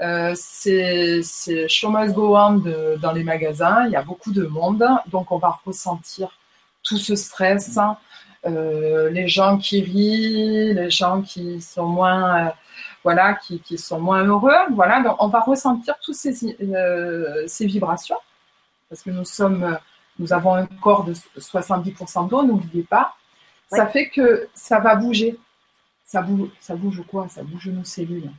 euh, 0.00 0.32
c'est 0.36 1.22
show 1.68 1.90
must 1.90 2.14
go 2.14 2.36
on 2.36 2.62
dans 3.00 3.12
les 3.12 3.24
magasins. 3.24 3.86
Il 3.86 3.92
y 3.92 3.96
a 3.96 4.02
beaucoup 4.02 4.32
de 4.32 4.46
monde, 4.46 4.84
donc 5.10 5.32
on 5.32 5.38
va 5.38 5.58
ressentir 5.64 6.28
tout 6.82 6.98
ce 6.98 7.16
stress. 7.16 7.78
Euh, 8.46 9.10
les 9.10 9.26
gens 9.28 9.58
qui 9.58 9.82
rient, 9.82 10.72
les 10.74 10.90
gens 10.90 11.22
qui 11.22 11.60
sont 11.60 11.86
moins, 11.86 12.46
euh, 12.46 12.50
voilà, 13.04 13.34
qui, 13.34 13.60
qui, 13.60 13.78
sont 13.78 14.00
moins 14.00 14.24
heureux. 14.24 14.52
Voilà, 14.72 15.02
donc 15.02 15.16
on 15.20 15.28
va 15.28 15.40
ressentir 15.40 15.94
toutes 16.02 16.14
ces, 16.14 16.32
ces 16.32 17.66
vibrations 17.66 18.18
parce 18.88 19.02
que 19.02 19.10
nous 19.10 19.24
sommes, 19.24 19.78
nous 20.18 20.32
avons 20.32 20.54
un 20.54 20.66
corps 20.66 21.04
de 21.04 21.12
70% 21.12 22.28
d'eau, 22.28 22.42
n'oubliez 22.42 22.84
pas. 22.84 23.14
Ça 23.70 23.86
fait 23.86 24.08
que 24.08 24.48
ça 24.54 24.80
va 24.80 24.96
bouger. 24.96 25.38
Ça 26.04 26.22
bouge, 26.22 26.48
ça 26.58 26.74
bouge 26.74 27.02
quoi? 27.06 27.28
Ça 27.28 27.42
bouge 27.42 27.68
nos 27.68 27.84
cellules. 27.84 28.30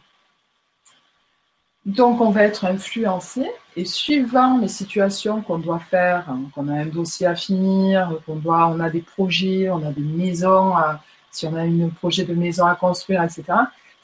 Donc, 1.85 2.19
on 2.19 2.31
va 2.31 2.43
être 2.43 2.65
influencé 2.65 3.49
et 3.75 3.85
suivant 3.85 4.57
les 4.57 4.67
situations 4.67 5.41
qu'on 5.41 5.59
doit 5.59 5.79
faire, 5.79 6.29
hein, 6.29 6.41
qu'on 6.53 6.67
a 6.67 6.73
un 6.73 6.85
dossier 6.87 7.27
à 7.27 7.35
finir, 7.35 8.19
qu'on 8.25 8.35
doit, 8.35 8.67
on 8.67 8.79
a 8.79 8.89
des 8.89 9.01
projets, 9.01 9.69
on 9.69 9.85
a 9.85 9.91
des 9.91 10.01
maisons, 10.01 10.73
si 11.31 11.45
on 11.47 11.55
a 11.55 11.61
un 11.61 11.89
projet 11.89 12.25
de 12.25 12.33
maison 12.33 12.65
à 12.65 12.75
construire, 12.75 13.23
etc., 13.23 13.43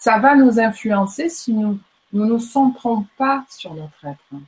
ça 0.06 0.20
va 0.20 0.36
nous 0.36 0.60
influencer 0.60 1.30
si 1.30 1.52
nous 1.52 1.80
ne 2.14 2.26
nous 2.26 2.38
centrons 2.38 3.08
pas 3.18 3.44
sur 3.50 3.74
notre 3.74 4.06
être. 4.06 4.40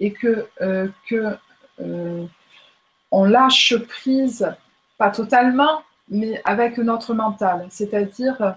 Et 0.00 0.14
que, 0.14 0.48
euh, 0.62 0.88
que 1.06 1.36
euh, 1.80 2.24
on 3.10 3.24
lâche 3.24 3.76
prise, 3.76 4.50
pas 4.96 5.10
totalement, 5.10 5.82
mais 6.08 6.40
avec 6.46 6.78
notre 6.78 7.12
mental, 7.12 7.66
c'est-à-dire 7.68 8.56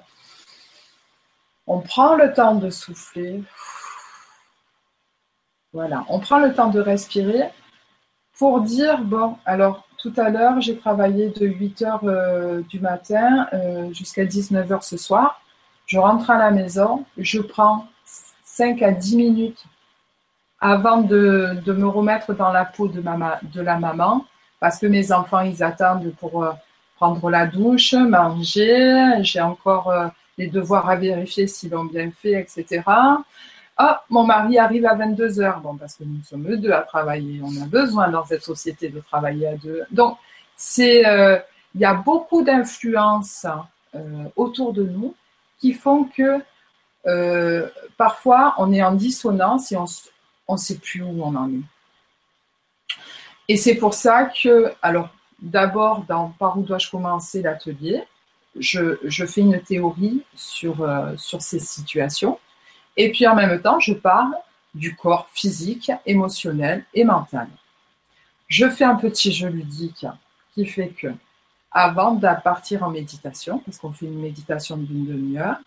on 1.67 1.81
prend 1.81 2.15
le 2.15 2.31
temps 2.31 2.55
de 2.55 2.69
souffler. 2.69 3.43
Voilà, 5.73 6.05
on 6.07 6.21
prend 6.21 6.39
le 6.39 6.53
temps 6.53 6.69
de 6.69 6.79
respirer 6.79 7.49
pour 8.37 8.61
dire, 8.61 9.01
bon, 9.01 9.35
alors 9.45 9.85
tout 9.97 10.13
à 10.15 10.29
l'heure, 10.29 10.61
j'ai 10.61 10.77
travaillé 10.77 11.27
de 11.27 11.45
8 11.45 11.81
h 11.81 11.99
euh, 12.05 12.61
du 12.69 12.79
matin 12.79 13.49
jusqu'à 13.91 14.23
19 14.23 14.69
h 14.69 14.81
ce 14.81 14.95
soir. 14.95 15.41
Je 15.91 15.99
rentre 15.99 16.29
à 16.29 16.37
la 16.37 16.51
maison, 16.51 17.03
je 17.17 17.41
prends 17.41 17.85
5 18.45 18.81
à 18.81 18.91
10 18.91 19.17
minutes 19.17 19.65
avant 20.61 21.01
de, 21.01 21.61
me 21.67 21.85
remettre 21.85 22.33
dans 22.33 22.49
la 22.49 22.63
peau 22.63 22.87
de, 22.87 23.01
la 23.61 23.77
maman, 23.77 24.25
parce 24.61 24.79
que 24.79 24.85
mes 24.85 25.11
enfants, 25.11 25.41
ils 25.41 25.61
attendent 25.61 26.13
pour 26.17 26.45
euh, 26.45 26.53
prendre 26.95 27.29
la 27.29 27.45
douche, 27.45 27.91
manger, 27.91 29.17
j'ai 29.19 29.41
encore 29.41 29.93
les 30.37 30.47
devoirs 30.47 30.89
à 30.89 30.95
vérifier 30.95 31.45
s'ils 31.45 31.71
l'ont 31.71 31.83
bien 31.83 32.09
fait, 32.09 32.39
etc. 32.39 32.83
Ah, 33.75 34.01
mon 34.09 34.23
mari 34.23 34.59
arrive 34.59 34.85
à 34.85 34.95
22 34.95 35.41
heures. 35.41 35.59
Bon, 35.59 35.75
parce 35.75 35.95
que 35.95 36.05
nous 36.05 36.23
sommes 36.23 36.55
deux 36.55 36.71
à 36.71 36.83
travailler. 36.83 37.41
On 37.43 37.61
a 37.61 37.65
besoin 37.65 38.07
dans 38.07 38.23
cette 38.23 38.43
société 38.43 38.87
de 38.87 39.01
travailler 39.01 39.47
à 39.49 39.55
deux. 39.55 39.81
Donc, 39.91 40.17
euh, 40.79 41.37
il 41.75 41.81
y 41.81 41.85
a 41.85 41.95
beaucoup 41.95 42.43
d'influences 42.43 43.45
euh, 43.93 44.23
autour 44.37 44.71
de 44.71 44.83
nous 44.83 45.13
qui 45.61 45.73
font 45.73 46.03
que 46.03 46.41
euh, 47.07 47.69
parfois 47.97 48.55
on 48.57 48.73
est 48.73 48.83
en 48.83 48.93
dissonance 48.93 49.71
et 49.71 49.77
on 49.77 49.85
ne 50.53 50.57
sait 50.57 50.77
plus 50.77 51.01
où 51.01 51.23
on 51.23 51.35
en 51.35 51.49
est. 51.49 51.63
Et 53.47 53.57
c'est 53.57 53.75
pour 53.75 53.93
ça 53.93 54.25
que, 54.25 54.73
alors, 54.81 55.09
d'abord, 55.41 56.03
dans 56.07 56.29
Par 56.29 56.57
où 56.57 56.63
dois-je 56.63 56.89
commencer 56.89 57.41
l'atelier, 57.41 58.03
je, 58.57 59.25
fais 59.25 59.41
une 59.41 59.61
théorie 59.61 60.23
sur, 60.35 60.87
sur 61.17 61.41
ces 61.41 61.59
situations 61.59 62.37
et 62.97 63.11
puis 63.11 63.25
en 63.27 63.35
même 63.35 63.61
temps, 63.61 63.79
je 63.79 63.93
parle 63.93 64.33
du 64.73 64.95
corps 64.95 65.27
physique, 65.33 65.91
émotionnel 66.05 66.85
et 66.93 67.03
mental. 67.03 67.47
Je 68.47 68.69
fais 68.69 68.83
un 68.83 68.95
petit 68.95 69.31
jeu 69.31 69.49
ludique 69.49 70.05
qui 70.53 70.65
fait 70.65 70.89
que, 70.89 71.07
avant 71.71 72.15
de 72.15 72.27
partir 72.43 72.83
en 72.83 72.89
méditation, 72.89 73.59
parce 73.59 73.77
qu'on 73.77 73.91
fait 73.91 74.05
une 74.05 74.19
méditation 74.19 74.77
d'une 74.77 75.05
demi-heure, 75.05 75.57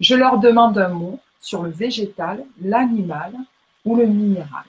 je 0.00 0.14
leur 0.14 0.38
demande 0.38 0.78
un 0.78 0.88
mot 0.88 1.18
sur 1.40 1.62
le 1.62 1.70
végétal, 1.70 2.44
l'animal 2.60 3.34
ou 3.84 3.96
le 3.96 4.06
minéral. 4.06 4.64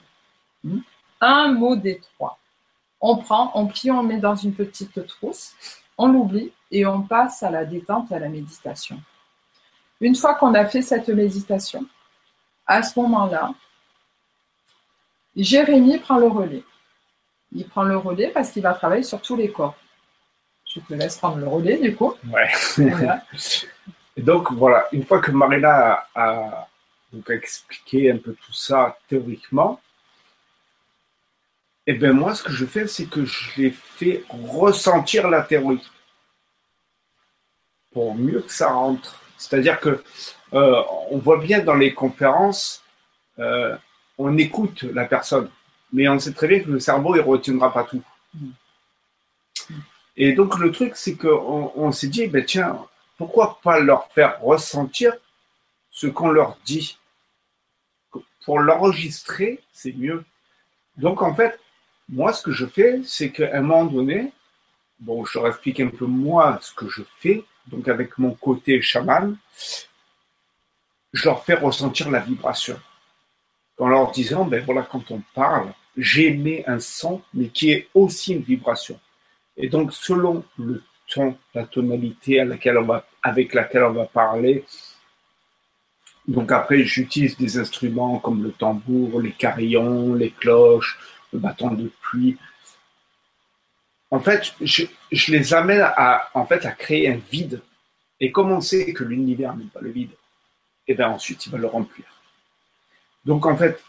Hmm? 0.64 0.80
Un 1.20 1.52
mot 1.52 1.76
des 1.76 2.00
trois. 2.00 2.38
On 3.00 3.16
prend, 3.16 3.50
on 3.54 3.66
plie, 3.66 3.90
on 3.90 4.02
met 4.02 4.18
dans 4.18 4.34
une 4.34 4.52
petite 4.52 5.06
trousse, 5.06 5.54
on 5.96 6.08
l'oublie 6.08 6.52
et 6.70 6.84
on 6.86 7.02
passe 7.02 7.42
à 7.42 7.50
la 7.50 7.64
détente, 7.64 8.10
à 8.12 8.18
la 8.18 8.28
méditation. 8.28 9.00
Une 10.00 10.16
fois 10.16 10.34
qu'on 10.34 10.54
a 10.54 10.64
fait 10.64 10.82
cette 10.82 11.08
méditation, 11.08 11.84
à 12.66 12.82
ce 12.82 12.98
moment-là, 13.00 13.52
Jérémy 15.36 15.98
prend 15.98 16.18
le 16.18 16.26
relais. 16.26 16.64
Il 17.52 17.66
prend 17.66 17.82
le 17.82 17.96
relais 17.96 18.28
parce 18.28 18.50
qu'il 18.50 18.62
va 18.62 18.74
travailler 18.74 19.02
sur 19.02 19.20
tous 19.20 19.36
les 19.36 19.50
corps. 19.50 19.76
Je 20.74 20.80
te 20.80 20.94
laisse 20.94 21.16
prendre 21.16 21.38
le 21.38 21.48
relais 21.48 21.78
du 21.78 21.94
coup. 21.96 22.14
Ouais. 22.28 22.48
Et 24.16 24.22
donc 24.22 24.52
voilà, 24.52 24.86
une 24.92 25.04
fois 25.04 25.20
que 25.20 25.30
Marina 25.30 26.06
a, 26.14 26.68
expliqué 27.28 28.10
un 28.10 28.18
peu 28.18 28.34
tout 28.34 28.52
ça 28.52 28.96
théoriquement, 29.08 29.80
et 31.86 31.92
eh 31.92 31.94
bien 31.94 32.12
moi 32.12 32.34
ce 32.34 32.42
que 32.42 32.52
je 32.52 32.66
fais, 32.66 32.86
c'est 32.86 33.06
que 33.06 33.24
je 33.24 33.60
les 33.60 33.70
fais 33.70 34.22
ressentir 34.28 35.28
la 35.28 35.42
théorie 35.42 35.90
pour 37.92 38.14
mieux 38.14 38.42
que 38.42 38.52
ça 38.52 38.70
rentre. 38.70 39.20
C'est-à-dire 39.36 39.80
que 39.80 40.02
euh, 40.52 40.82
on 41.10 41.18
voit 41.18 41.38
bien 41.38 41.60
dans 41.60 41.74
les 41.74 41.94
conférences, 41.94 42.84
euh, 43.38 43.76
on 44.18 44.36
écoute 44.36 44.82
la 44.82 45.06
personne, 45.06 45.50
mais 45.92 46.08
on 46.08 46.18
sait 46.18 46.32
très 46.32 46.46
bien 46.46 46.60
que 46.60 46.70
le 46.70 46.78
cerveau, 46.78 47.16
il 47.16 47.22
ne 47.22 47.26
retiendra 47.26 47.72
pas 47.72 47.84
tout. 47.84 48.02
Et 50.22 50.34
donc, 50.34 50.58
le 50.58 50.70
truc, 50.70 50.96
c'est 50.96 51.16
qu'on 51.16 51.72
on, 51.74 51.92
s'est 51.92 52.08
dit, 52.08 52.26
ben, 52.26 52.44
tiens, 52.44 52.78
pourquoi 53.16 53.58
pas 53.62 53.80
leur 53.80 54.12
faire 54.12 54.38
ressentir 54.42 55.14
ce 55.90 56.08
qu'on 56.08 56.30
leur 56.30 56.58
dit? 56.66 56.98
Pour 58.44 58.58
l'enregistrer, 58.58 59.62
c'est 59.72 59.94
mieux. 59.94 60.22
Donc, 60.98 61.22
en 61.22 61.34
fait, 61.34 61.58
moi, 62.10 62.34
ce 62.34 62.42
que 62.42 62.52
je 62.52 62.66
fais, 62.66 63.00
c'est 63.02 63.30
qu'à 63.30 63.56
un 63.56 63.62
moment 63.62 63.86
donné, 63.86 64.30
bon, 64.98 65.24
je 65.24 65.38
leur 65.38 65.48
explique 65.48 65.80
un 65.80 65.88
peu 65.88 66.04
moi 66.04 66.58
ce 66.60 66.74
que 66.74 66.86
je 66.86 67.00
fais, 67.20 67.42
donc 67.68 67.88
avec 67.88 68.18
mon 68.18 68.32
côté 68.34 68.82
chaman, 68.82 69.38
je 71.14 71.24
leur 71.24 71.42
fais 71.46 71.54
ressentir 71.54 72.10
la 72.10 72.20
vibration. 72.20 72.78
En 73.78 73.88
leur 73.88 74.10
disant, 74.10 74.44
ben 74.44 74.62
voilà, 74.66 74.82
quand 74.82 75.10
on 75.12 75.22
parle, 75.34 75.72
j'émets 75.96 76.62
un 76.66 76.78
son, 76.78 77.22
mais 77.32 77.48
qui 77.48 77.70
est 77.70 77.88
aussi 77.94 78.34
une 78.34 78.42
vibration. 78.42 79.00
Et 79.60 79.68
donc, 79.68 79.92
selon 79.92 80.44
le 80.58 80.82
ton, 81.06 81.36
la 81.54 81.64
tonalité 81.64 82.40
à 82.40 82.44
laquelle 82.44 82.78
on 82.78 82.84
va, 82.84 83.06
avec 83.22 83.52
laquelle 83.52 83.84
on 83.84 83.92
va 83.92 84.06
parler, 84.06 84.64
donc 86.26 86.52
après, 86.52 86.84
j'utilise 86.84 87.36
des 87.36 87.58
instruments 87.58 88.18
comme 88.18 88.42
le 88.42 88.52
tambour, 88.52 89.20
les 89.20 89.32
carillons, 89.32 90.14
les 90.14 90.30
cloches, 90.30 90.98
le 91.32 91.38
bâton 91.38 91.72
de 91.72 91.90
pluie. 92.00 92.38
En 94.10 94.20
fait, 94.20 94.54
je, 94.60 94.86
les 95.28 95.54
amène 95.54 95.82
à, 95.82 96.30
en 96.34 96.46
fait, 96.46 96.64
à 96.64 96.72
créer 96.72 97.08
un 97.08 97.20
vide. 97.30 97.60
Et 98.18 98.32
comme 98.32 98.52
on 98.52 98.60
sait 98.60 98.92
que 98.92 99.04
l'univers 99.04 99.56
n'est 99.56 99.64
pas 99.64 99.80
le 99.80 99.90
vide, 99.90 100.12
et 100.86 100.92
eh 100.92 100.94
bien 100.94 101.08
ensuite, 101.08 101.46
il 101.46 101.52
va 101.52 101.58
le 101.58 101.66
remplir. 101.66 102.06
Donc 103.24 103.46
en 103.46 103.56
fait, 103.56 103.82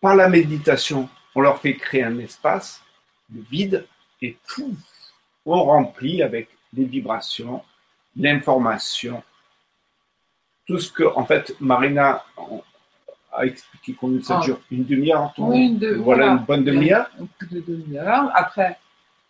par 0.00 0.14
la 0.14 0.28
méditation, 0.28 1.08
on 1.34 1.40
leur 1.40 1.60
fait 1.60 1.74
créer 1.74 2.04
un 2.04 2.18
espace, 2.18 2.82
de 3.28 3.42
vide, 3.50 3.86
et 4.22 4.36
tout, 4.48 4.74
on 5.46 5.64
remplit 5.64 6.22
avec 6.22 6.48
des 6.72 6.84
vibrations, 6.84 7.62
l'information, 8.16 9.22
tout 10.66 10.78
ce 10.78 10.92
que, 10.92 11.04
en 11.04 11.24
fait, 11.24 11.54
Marina 11.60 12.24
a 13.32 13.46
expliqué 13.46 13.96
combien 13.98 14.22
ça 14.22 14.38
ah. 14.40 14.44
dure 14.44 14.60
Une 14.70 14.84
demi-heure 14.84 15.32
oui, 15.38 15.78
voilà, 15.98 16.28
une 16.28 16.38
bonne 16.38 16.64
demi-heure. 16.64 17.08
de 17.50 17.60
demi-heure. 17.60 18.30
Après, 18.34 18.76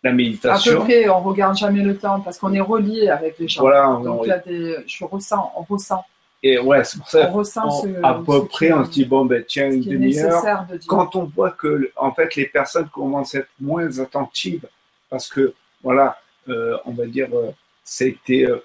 la 0.03 0.11
méditation. 0.11 0.71
À 0.71 0.75
peu 0.75 0.83
près, 0.83 1.09
on 1.09 1.21
regarde 1.21 1.57
jamais 1.57 1.81
le 1.81 1.97
temps 1.97 2.19
parce 2.21 2.37
qu'on 2.37 2.53
est 2.53 2.61
relié 2.61 3.09
avec 3.09 3.37
les 3.39 3.47
gens. 3.47 3.61
Voilà, 3.61 3.99
Donc, 4.03 4.21
il 4.23 4.29
y 4.29 4.31
a 4.31 4.39
des, 4.39 4.77
je 4.87 5.05
ressens, 5.05 5.51
on 5.55 5.61
ressent. 5.61 6.03
Et 6.41 6.57
ouais, 6.57 6.83
c'est 6.85 6.99
pour 6.99 7.09
ça. 7.09 7.29
On 7.29 7.33
ressent 7.33 7.85
à 8.01 8.13
peu 8.13 8.45
près, 8.45 8.71
on 8.71 8.85
se 8.85 8.91
dit 8.91 9.03
bon 9.03 9.25
ben 9.25 9.43
tiens 9.45 9.69
une 9.69 9.81
demi-heure. 9.81 10.65
Quand 10.87 11.15
on 11.17 11.25
voit 11.25 11.51
que 11.51 11.91
en 11.97 12.13
fait 12.13 12.35
les 12.35 12.45
personnes 12.45 12.87
commencent 12.87 13.35
à 13.35 13.39
être 13.39 13.49
moins 13.59 13.99
attentives 13.99 14.65
parce 15.09 15.27
que 15.27 15.53
voilà, 15.83 16.17
euh, 16.47 16.77
on 16.85 16.91
va 16.91 17.05
dire 17.05 17.29
euh, 17.33 17.51
c'était 17.83 18.45
euh, 18.45 18.63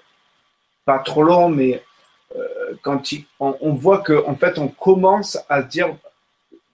pas 0.85 0.99
trop 0.99 1.23
long, 1.23 1.49
mais 1.49 1.83
quand 2.81 3.01
on, 3.39 3.73
voit 3.73 3.99
que 3.99 4.25
en 4.27 4.35
fait 4.35 4.57
on 4.57 4.67
commence 4.67 5.37
à 5.47 5.61
dire 5.61 5.95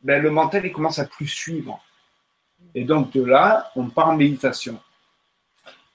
ben, 0.02 0.22
le 0.22 0.32
mental 0.32 0.66
il 0.66 0.72
commence 0.72 0.98
à 0.98 1.06
plus 1.06 1.28
suivre. 1.28 1.80
Et 2.74 2.84
donc 2.84 3.12
de 3.12 3.24
là, 3.24 3.72
on 3.76 3.90
part 3.90 4.10
en 4.10 4.18
méditation 4.18 4.80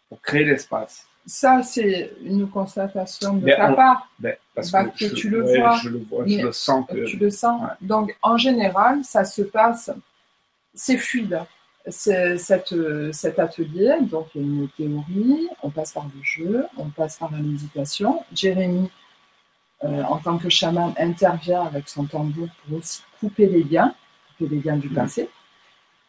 pour 0.09 0.21
créer 0.21 0.45
l'espace. 0.45 1.07
Ça, 1.29 1.61
c'est 1.65 2.13
une 2.23 2.49
constatation 2.49 3.35
de 3.35 3.51
ta 3.51 3.73
part. 3.73 4.09
Ben, 4.21 4.37
parce 4.55 4.71
bah, 4.71 4.85
que, 4.85 5.07
tu 5.07 5.29
le 5.29 5.43
vois. 5.43 5.77
Je 5.83 5.89
le 5.89 5.99
vois, 5.99 6.25
je 6.25 6.39
le 6.39 6.53
sens. 6.53 6.87
Que, 6.89 7.05
tu 7.05 7.17
le 7.17 7.31
sens. 7.31 7.61
Donc, 7.81 8.17
en 8.23 8.37
général, 8.37 9.03
ça 9.03 9.25
se 9.25 9.43
passe, 9.43 9.91
c'est 10.73 10.97
fluide. 10.97 11.41
Cette, 11.89 12.75
cet 13.13 13.39
atelier, 13.39 13.97
donc 14.03 14.29
il 14.35 14.41
y 14.41 14.45
a 14.45 14.47
une 14.47 14.69
théorie, 14.71 15.49
on 15.63 15.71
passe 15.71 15.93
par 15.93 16.05
le 16.05 16.23
jeu, 16.23 16.67
on 16.77 16.89
passe 16.89 17.17
par 17.17 17.31
la 17.31 17.39
méditation. 17.39 18.25
Jérémy, 18.33 18.91
euh, 19.85 20.03
en 20.05 20.19
tant 20.19 20.39
que 20.39 20.49
chaman, 20.49 20.95
intervient 20.99 21.65
avec 21.65 21.89
son 21.89 22.07
tambour 22.07 22.49
pour 22.65 22.79
aussi 22.79 23.03
couper 23.21 23.47
les 23.47 23.63
liens, 23.63 23.95
couper 24.37 24.57
les 24.57 24.63
liens 24.63 24.77
du 24.77 24.89
mm. 24.89 24.95
passé. 24.95 25.31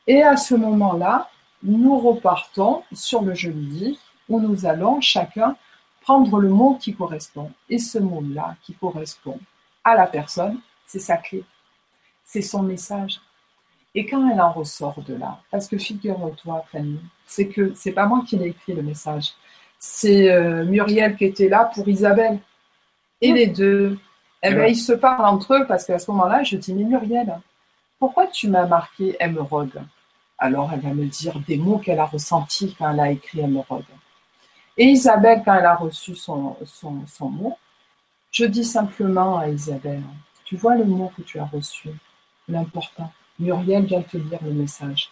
Et 0.08 0.24
à 0.24 0.38
ce 0.38 0.56
moment-là, 0.56 1.30
nous 1.62 2.00
repartons 2.00 2.84
sur 2.94 3.22
le 3.22 3.34
jeu 3.34 3.52
ludique 3.52 4.00
où 4.30 4.40
nous 4.40 4.66
allons 4.66 5.02
chacun 5.02 5.56
prendre 6.02 6.40
le 6.40 6.50
mot 6.50 6.76
qui 6.76 6.96
correspond. 6.96 7.52
Et 7.70 7.78
ce 7.78 8.00
mot-là 8.00 8.56
qui 8.62 8.74
correspond 8.74 9.40
à 9.84 9.96
la 9.96 10.08
personne, 10.08 10.60
c'est 10.86 11.00
sa 11.00 11.18
clé, 11.18 11.44
c'est 12.24 12.42
son 12.42 12.64
message. 12.64 13.20
Et 13.98 14.06
quand 14.06 14.30
elle 14.30 14.40
en 14.40 14.52
ressort 14.52 15.02
de 15.08 15.16
là, 15.16 15.40
parce 15.50 15.68
que 15.68 15.76
figure-toi, 15.76 16.64
Fanny, 16.72 17.00
c'est 17.26 17.48
que 17.48 17.74
c'est 17.74 17.94
pas 17.94 18.06
moi 18.06 18.24
qui 18.30 18.38
l'ai 18.38 18.50
écrit 18.50 18.74
le 18.74 18.84
message, 18.84 19.34
c'est 19.80 20.30
euh, 20.30 20.66
Muriel 20.66 21.16
qui 21.18 21.26
était 21.26 21.50
là 21.50 21.72
pour 21.74 21.88
Isabelle. 21.88 22.38
Et 23.22 23.32
les 23.32 23.48
deux, 23.48 23.98
eh 24.44 24.54
ben, 24.54 24.68
ils 24.68 24.76
se 24.76 24.94
parlent 24.94 25.26
entre 25.26 25.56
eux 25.56 25.66
parce 25.68 25.84
qu'à 25.84 25.98
ce 25.98 26.12
moment-là, 26.12 26.44
je 26.44 26.58
dis 26.58 26.76
Mais 26.76 26.84
Muriel, 26.84 27.40
pourquoi 27.98 28.28
tu 28.28 28.48
m'as 28.50 28.68
marqué 28.68 29.18
émeraude 29.20 29.82
Alors 30.38 30.70
elle 30.72 30.82
va 30.82 30.94
me 30.94 31.06
dire 31.06 31.40
des 31.48 31.58
mots 31.58 31.80
qu'elle 31.80 32.00
a 32.00 32.06
ressentis 32.06 32.76
quand 32.78 32.92
elle 32.92 33.00
a 33.00 33.10
écrit 33.10 33.40
émeraude. 33.40 33.84
Et 34.78 34.86
Isabelle, 34.86 35.42
quand 35.44 35.56
elle 35.56 35.66
a 35.66 35.74
reçu 35.74 36.16
son, 36.16 36.56
son, 36.66 37.30
mot, 37.30 37.58
je 38.30 38.46
dis 38.46 38.64
simplement 38.64 39.40
à 39.40 39.50
Isabelle, 39.50 40.04
tu 40.46 40.56
vois 40.56 40.76
le 40.76 40.86
mot 40.86 41.12
que 41.18 41.24
tu 41.24 41.40
as 41.40 41.46
reçu, 41.46 41.90
l'important. 42.48 43.12
Muriel 43.40 43.86
vient 43.86 44.02
te 44.02 44.18
lire 44.18 44.40
le 44.44 44.52
message. 44.52 45.10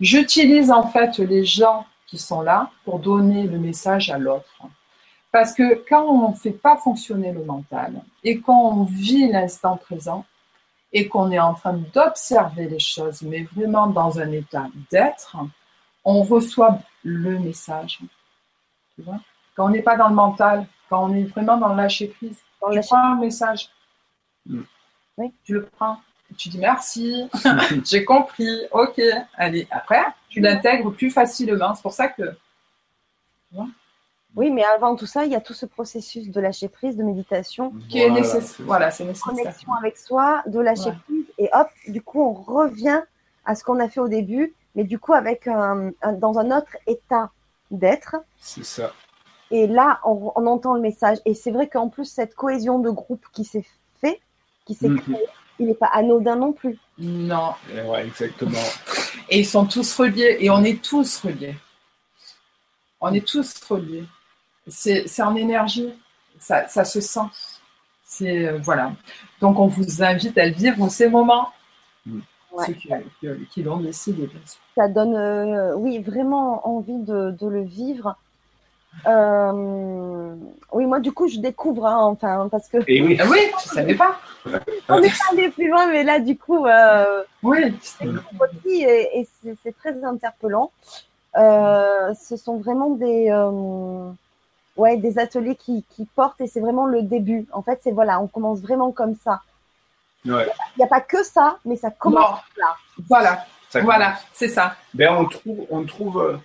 J'utilise 0.00 0.70
en 0.70 0.86
fait 0.86 1.18
les 1.18 1.44
gens 1.44 1.86
qui 2.06 2.18
sont 2.18 2.40
là 2.40 2.70
pour 2.84 2.98
donner 2.98 3.44
le 3.44 3.58
message 3.58 4.10
à 4.10 4.18
l'autre. 4.18 4.62
Parce 5.30 5.52
que 5.52 5.84
quand 5.88 6.04
on 6.04 6.30
ne 6.30 6.34
fait 6.34 6.52
pas 6.52 6.76
fonctionner 6.76 7.32
le 7.32 7.44
mental 7.44 8.00
et 8.24 8.40
quand 8.40 8.70
on 8.70 8.84
vit 8.84 9.28
l'instant 9.28 9.76
présent 9.76 10.24
et 10.92 11.06
qu'on 11.06 11.30
est 11.30 11.38
en 11.38 11.54
train 11.54 11.74
d'observer 11.74 12.66
les 12.66 12.78
choses, 12.78 13.20
mais 13.22 13.42
vraiment 13.42 13.88
dans 13.88 14.18
un 14.18 14.32
état 14.32 14.66
d'être, 14.90 15.36
on 16.04 16.22
reçoit 16.22 16.78
le 17.04 17.38
message 17.38 18.00
quand 19.54 19.66
on 19.66 19.70
n'est 19.70 19.82
pas 19.82 19.96
dans 19.96 20.08
le 20.08 20.14
mental, 20.14 20.66
quand 20.88 21.10
on 21.10 21.14
est 21.14 21.24
vraiment 21.24 21.56
dans 21.56 21.68
le 21.68 21.76
lâcher 21.76 22.08
prise, 22.08 22.38
quand 22.60 22.70
tu 22.70 22.80
prends 22.80 23.12
un 23.12 23.16
message, 23.16 23.68
oui. 24.48 25.32
tu 25.44 25.54
le 25.54 25.64
prends, 25.64 26.00
tu 26.36 26.48
dis 26.48 26.58
merci, 26.58 27.28
j'ai 27.84 28.04
compris, 28.04 28.62
ok, 28.72 29.00
allez, 29.36 29.66
après, 29.70 30.04
tu 30.28 30.40
l'intègres 30.40 30.92
plus 30.92 31.10
facilement. 31.10 31.74
C'est 31.74 31.82
pour 31.82 31.92
ça 31.92 32.08
que. 32.08 32.22
Oui, 34.36 34.50
mais 34.50 34.62
avant 34.62 34.94
tout 34.94 35.06
ça, 35.06 35.24
il 35.24 35.32
y 35.32 35.34
a 35.34 35.40
tout 35.40 35.54
ce 35.54 35.66
processus 35.66 36.28
de 36.28 36.40
lâcher 36.40 36.68
prise, 36.68 36.96
de 36.96 37.02
méditation. 37.02 37.72
Qui 37.88 38.00
est 38.00 38.10
nécessaire. 38.10 38.66
Voilà, 38.66 38.90
c'est 38.90 39.04
nécessaire. 39.04 39.34
Connexion 39.34 39.72
avec 39.72 39.96
soi, 39.96 40.42
de 40.46 40.60
lâcher 40.60 40.92
prise. 41.04 41.24
Et 41.38 41.48
hop, 41.52 41.68
du 41.88 42.02
coup, 42.02 42.22
on 42.22 42.32
revient 42.34 43.02
à 43.44 43.54
ce 43.54 43.64
qu'on 43.64 43.80
a 43.80 43.88
fait 43.88 44.00
au 44.00 44.08
début, 44.08 44.54
mais 44.74 44.84
du 44.84 44.98
coup, 44.98 45.14
avec 45.14 45.46
dans 45.46 46.38
un 46.38 46.56
autre 46.56 46.76
état 46.86 47.30
d'être. 47.70 48.16
C'est 48.38 48.64
ça. 48.64 48.92
Et 49.50 49.66
là, 49.66 50.00
on, 50.04 50.46
entend 50.46 50.74
le 50.74 50.80
message. 50.80 51.18
Et 51.24 51.34
c'est 51.34 51.50
vrai 51.50 51.68
qu'en 51.68 51.88
plus, 51.88 52.04
cette 52.04 52.34
cohésion 52.34 52.78
de 52.78 52.90
groupe 52.90 53.24
qui 53.32 53.44
s'est 53.44 53.64
fait, 54.00 54.20
qui 54.66 54.74
s'est 54.74 54.88
mhm. 54.88 55.00
créée, 55.00 55.26
il 55.58 55.66
n'est 55.66 55.74
pas 55.74 55.90
anodin 55.92 56.36
non 56.36 56.52
plus. 56.52 56.78
Non. 56.98 57.54
Ouais, 57.86 58.06
exactement. 58.06 58.58
Et 59.28 59.40
ils 59.40 59.46
sont 59.46 59.66
tous 59.66 59.94
reliés. 59.96 60.36
Et 60.40 60.50
on 60.50 60.62
est 60.64 60.82
tous 60.82 61.18
reliés. 61.18 61.56
On 63.00 63.12
est 63.12 63.26
tous 63.26 63.54
reliés. 63.68 64.04
C'est 64.66 65.22
en 65.22 65.34
énergie. 65.36 65.92
Ça, 66.38 66.68
ça 66.68 66.84
se 66.84 67.00
sent. 67.00 67.20
C'est 68.04 68.46
euh, 68.46 68.58
voilà. 68.62 68.92
Donc 69.40 69.58
on 69.58 69.66
vous 69.66 70.02
invite 70.02 70.38
à 70.38 70.48
vivre 70.48 70.88
ces 70.88 71.08
moments. 71.08 71.50
Mm. 72.06 72.20
Ceux 72.66 72.72
qui, 73.52 73.62
l'ont 73.62 73.76
décidé, 73.76 74.26
bien 74.26 74.40
sûr. 74.44 74.60
Ça 74.74 74.88
donne, 74.88 75.14
euh, 75.14 75.76
oui, 75.76 75.98
vraiment 76.00 76.66
envie 76.66 76.98
de, 76.98 77.30
de 77.30 77.46
le 77.46 77.62
vivre. 77.62 78.16
Euh, 79.06 80.34
oui, 80.72 80.86
moi, 80.86 81.00
du 81.00 81.12
coup, 81.12 81.28
je 81.28 81.38
découvre, 81.38 81.86
hein, 81.86 81.98
enfin, 82.02 82.48
parce 82.50 82.68
que. 82.68 82.78
Et 82.86 83.02
oui, 83.02 83.16
ah 83.20 83.26
oui, 83.30 83.38
je 83.64 83.68
savais 83.68 83.94
pas. 83.94 84.18
On 84.88 85.00
n'est 85.00 85.08
pas 85.08 85.32
allé 85.32 85.50
plus 85.50 85.68
loin, 85.68 85.86
mais 85.88 86.02
là, 86.04 86.20
du 86.20 86.36
coup, 86.36 86.66
euh, 86.66 87.22
oui, 87.42 87.74
aussi, 88.40 88.82
et, 88.82 89.20
et 89.20 89.28
c'est 89.42 89.76
très 89.78 90.02
interpellant. 90.04 90.72
Euh, 91.36 92.14
ce 92.14 92.36
sont 92.36 92.58
vraiment 92.58 92.90
des, 92.90 93.30
euh, 93.30 94.10
ouais, 94.76 94.96
des 94.96 95.18
ateliers 95.18 95.56
qui, 95.56 95.84
qui 95.90 96.06
portent, 96.06 96.40
et 96.40 96.46
c'est 96.46 96.60
vraiment 96.60 96.86
le 96.86 97.02
début. 97.02 97.46
En 97.52 97.62
fait, 97.62 97.80
c'est 97.82 97.92
voilà, 97.92 98.20
on 98.20 98.26
commence 98.26 98.60
vraiment 98.60 98.92
comme 98.92 99.16
ça. 99.22 99.42
Il 100.24 100.32
n'y 100.32 100.84
a, 100.84 100.88
pas 100.88 101.00
que 101.00 101.22
ça, 101.22 101.58
mais 101.64 101.76
ça 101.76 101.90
commence 101.90 102.40
là. 102.56 102.74
Voilà, 103.08 103.46
voilà, 103.82 104.18
c'est 104.32 104.48
ça. 104.48 104.74
Ben, 104.92 105.14
on 105.14 105.26
trouve, 105.26 105.66
on 105.70 105.84
trouve 105.84 106.38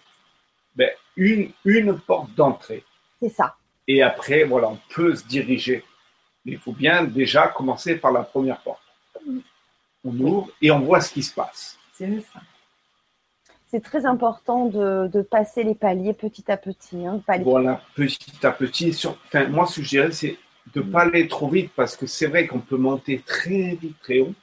ben, 0.76 0.90
une, 1.16 1.52
une 1.66 2.00
porte 2.00 2.34
d'entrée. 2.34 2.84
C'est 3.22 3.30
ça. 3.30 3.56
Et 3.88 4.02
après, 4.02 4.44
voilà, 4.44 4.70
on 4.70 4.80
peut 4.94 5.16
se 5.16 5.26
diriger. 5.26 5.84
Mais 6.46 6.54
il 6.54 6.58
faut 6.58 6.74
bien 6.74 7.04
déjà 7.04 7.48
commencer 7.48 7.96
par 7.96 8.12
la 8.12 8.24
première 8.24 8.60
porte. 8.60 8.82
On 10.06 10.20
ouvre 10.20 10.50
et 10.62 10.72
on 10.72 10.80
voit 10.80 11.02
ce 11.02 11.14
qui 11.14 11.24
se 11.24 11.34
passe. 11.34 11.78
C'est 11.94 12.20
ça. 12.22 12.42
C'est 13.68 13.82
très 13.82 14.06
important 14.06 14.66
de, 14.66 15.10
de, 15.12 15.22
passer 15.22 15.64
les 15.64 15.74
paliers 15.74 16.14
petit 16.14 16.52
à 16.52 16.58
petit. 16.58 17.08
Hein, 17.08 17.22
voilà, 17.42 17.82
petit 17.96 18.46
à 18.46 18.52
petit. 18.52 18.94
Sur, 18.94 19.18
enfin, 19.26 19.48
moi, 19.48 19.66
ce 19.66 19.78
que 19.78 19.82
je 19.82 19.90
dirais, 19.90 20.12
c'est 20.12 20.38
de 20.76 20.82
ne 20.82 20.92
pas 20.92 21.02
aller 21.02 21.28
trop 21.28 21.48
vite 21.48 21.72
parce 21.76 21.98
que 21.98 22.06
c'est 22.06 22.28
vrai 22.28 22.46
qu'on 22.46 22.60
peut 22.60 22.78
monter 22.78 23.24
très 23.26 23.76
vite, 23.82 24.00
très 24.00 24.20
haut 24.20 24.34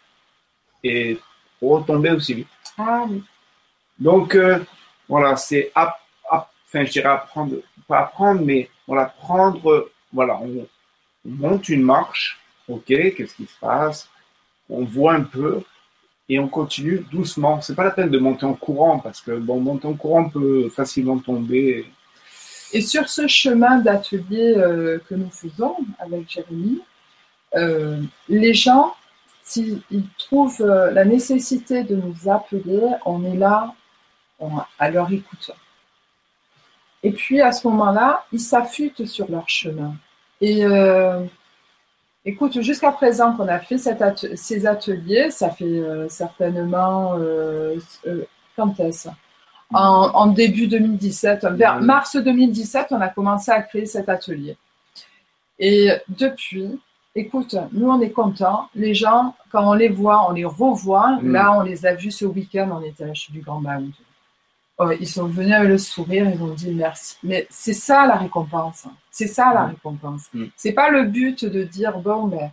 et 0.83 1.19
retomber 1.63 2.11
aussi 2.11 2.35
vite. 2.35 2.49
Ah 2.77 3.05
oui. 3.09 3.23
Donc, 3.99 4.35
euh, 4.35 4.59
voilà, 5.09 5.37
c'est 5.37 5.71
enfin, 6.71 6.85
je 6.85 6.93
dirais 6.93 7.09
apprendre, 7.09 7.57
pas 7.87 8.01
apprendre, 8.01 8.43
mais 8.45 8.71
voilà, 8.87 9.07
prendre, 9.07 9.91
voilà, 10.13 10.39
on 10.41 10.67
monte 11.25 11.69
une 11.69 11.83
marche, 11.83 12.41
ok, 12.69 12.87
qu'est-ce 12.87 13.35
qui 13.35 13.47
se 13.47 13.59
passe? 13.61 14.09
On 14.69 14.85
voit 14.85 15.15
un 15.15 15.23
peu 15.23 15.63
et 16.29 16.39
on 16.39 16.49
continue 16.49 17.05
doucement. 17.11 17.61
C'est 17.61 17.75
pas 17.75 17.85
la 17.85 17.91
peine 17.91 18.09
de 18.09 18.19
monter 18.19 18.47
en 18.47 18.55
courant 18.55 19.01
parce 19.01 19.21
que 19.21 19.33
bon, 19.33 19.61
monter 19.61 19.89
en 19.89 19.95
courant 19.95 20.29
peut 20.29 20.69
facilement 20.71 21.19
tomber. 21.19 21.87
Et 22.73 22.81
sur 22.81 23.09
ce 23.09 23.27
chemin 23.27 23.81
d'atelier 23.81 24.55
euh, 24.57 25.01
que 25.09 25.17
nous 25.17 25.31
faisons 25.31 25.77
avec 25.99 26.31
Jérémy, 26.31 26.81
euh, 27.57 28.01
les 28.29 28.55
gens, 28.55 28.95
s'ils 29.43 29.83
trouvent 30.19 30.63
euh, 30.63 30.93
la 30.93 31.05
nécessité 31.05 31.83
de 31.83 31.97
nous 31.97 32.31
appeler, 32.31 32.81
on 33.05 33.25
est 33.25 33.37
là 33.37 33.75
à 34.79 34.91
leur 34.91 35.13
écoute. 35.13 35.51
Et 37.03 37.13
puis 37.13 37.41
à 37.41 37.53
ce 37.53 37.67
moment-là, 37.69 38.25
ils 38.33 38.41
s'affûtent 38.41 39.07
sur 39.07 39.31
leur 39.31 39.49
chemin. 39.49 39.95
Et 40.41 40.65
euh, 40.65 41.25
écoute, 42.25 42.61
jusqu'à 42.61 42.93
présent 42.93 43.35
qu'on 43.35 43.49
a 43.49 43.59
fait 43.59 43.79
ces 43.79 44.67
ateliers, 44.67 45.31
ça 45.31 45.51
fait 45.51 45.65
euh, 45.65 46.09
certainement 46.09 47.17
euh, 47.19 47.77
quand 48.57 48.79
est-ce? 48.81 49.09
En, 49.73 50.27
début 50.27 50.67
2017, 50.67 51.47
vers 51.53 51.81
mars 51.81 52.17
2017, 52.17 52.89
on 52.91 53.01
a 53.01 53.09
commencé 53.09 53.53
à 53.53 53.63
créer 53.63 53.87
cet 53.87 54.09
atelier. 54.09 54.57
Et 55.61 55.91
depuis, 56.09 56.81
écoute, 57.15 57.55
nous 57.71 57.89
on 57.89 58.01
est 58.01 58.11
contents. 58.11 58.69
Les 58.75 58.95
gens, 58.95 59.37
quand 59.53 59.71
on 59.71 59.75
les 59.75 59.89
voit, 59.89 60.29
on 60.29 60.33
les 60.33 60.45
revoit. 60.45 61.21
Mm. 61.23 61.33
Là, 61.33 61.53
on 61.57 61.63
les 61.63 61.87
a 61.87 61.95
vus 61.95 62.11
ce 62.11 62.25
week-end, 62.25 62.69
on 62.73 62.83
était 62.83 63.05
à 63.05 63.13
du 63.31 63.41
Grand 63.41 63.61
Baoud. 63.61 63.93
Oh, 64.83 64.91
ils 64.99 65.07
sont 65.07 65.27
venus 65.27 65.53
avec 65.53 65.69
le 65.69 65.77
sourire, 65.77 66.27
ils 66.35 66.43
ont 66.43 66.55
dit 66.55 66.71
merci. 66.71 67.19
Mais 67.23 67.47
c'est 67.51 67.75
ça 67.75 68.07
la 68.07 68.17
récompense. 68.17 68.87
C'est 69.11 69.27
ça 69.27 69.53
la 69.53 69.67
mm. 69.67 69.71
récompense. 69.73 70.23
Ce 70.33 70.39
mm. 70.39 70.51
C'est 70.57 70.73
pas 70.73 70.89
le 70.89 71.05
but 71.05 71.45
de 71.45 71.65
dire 71.65 71.99
bon 71.99 72.29
ben 72.29 72.51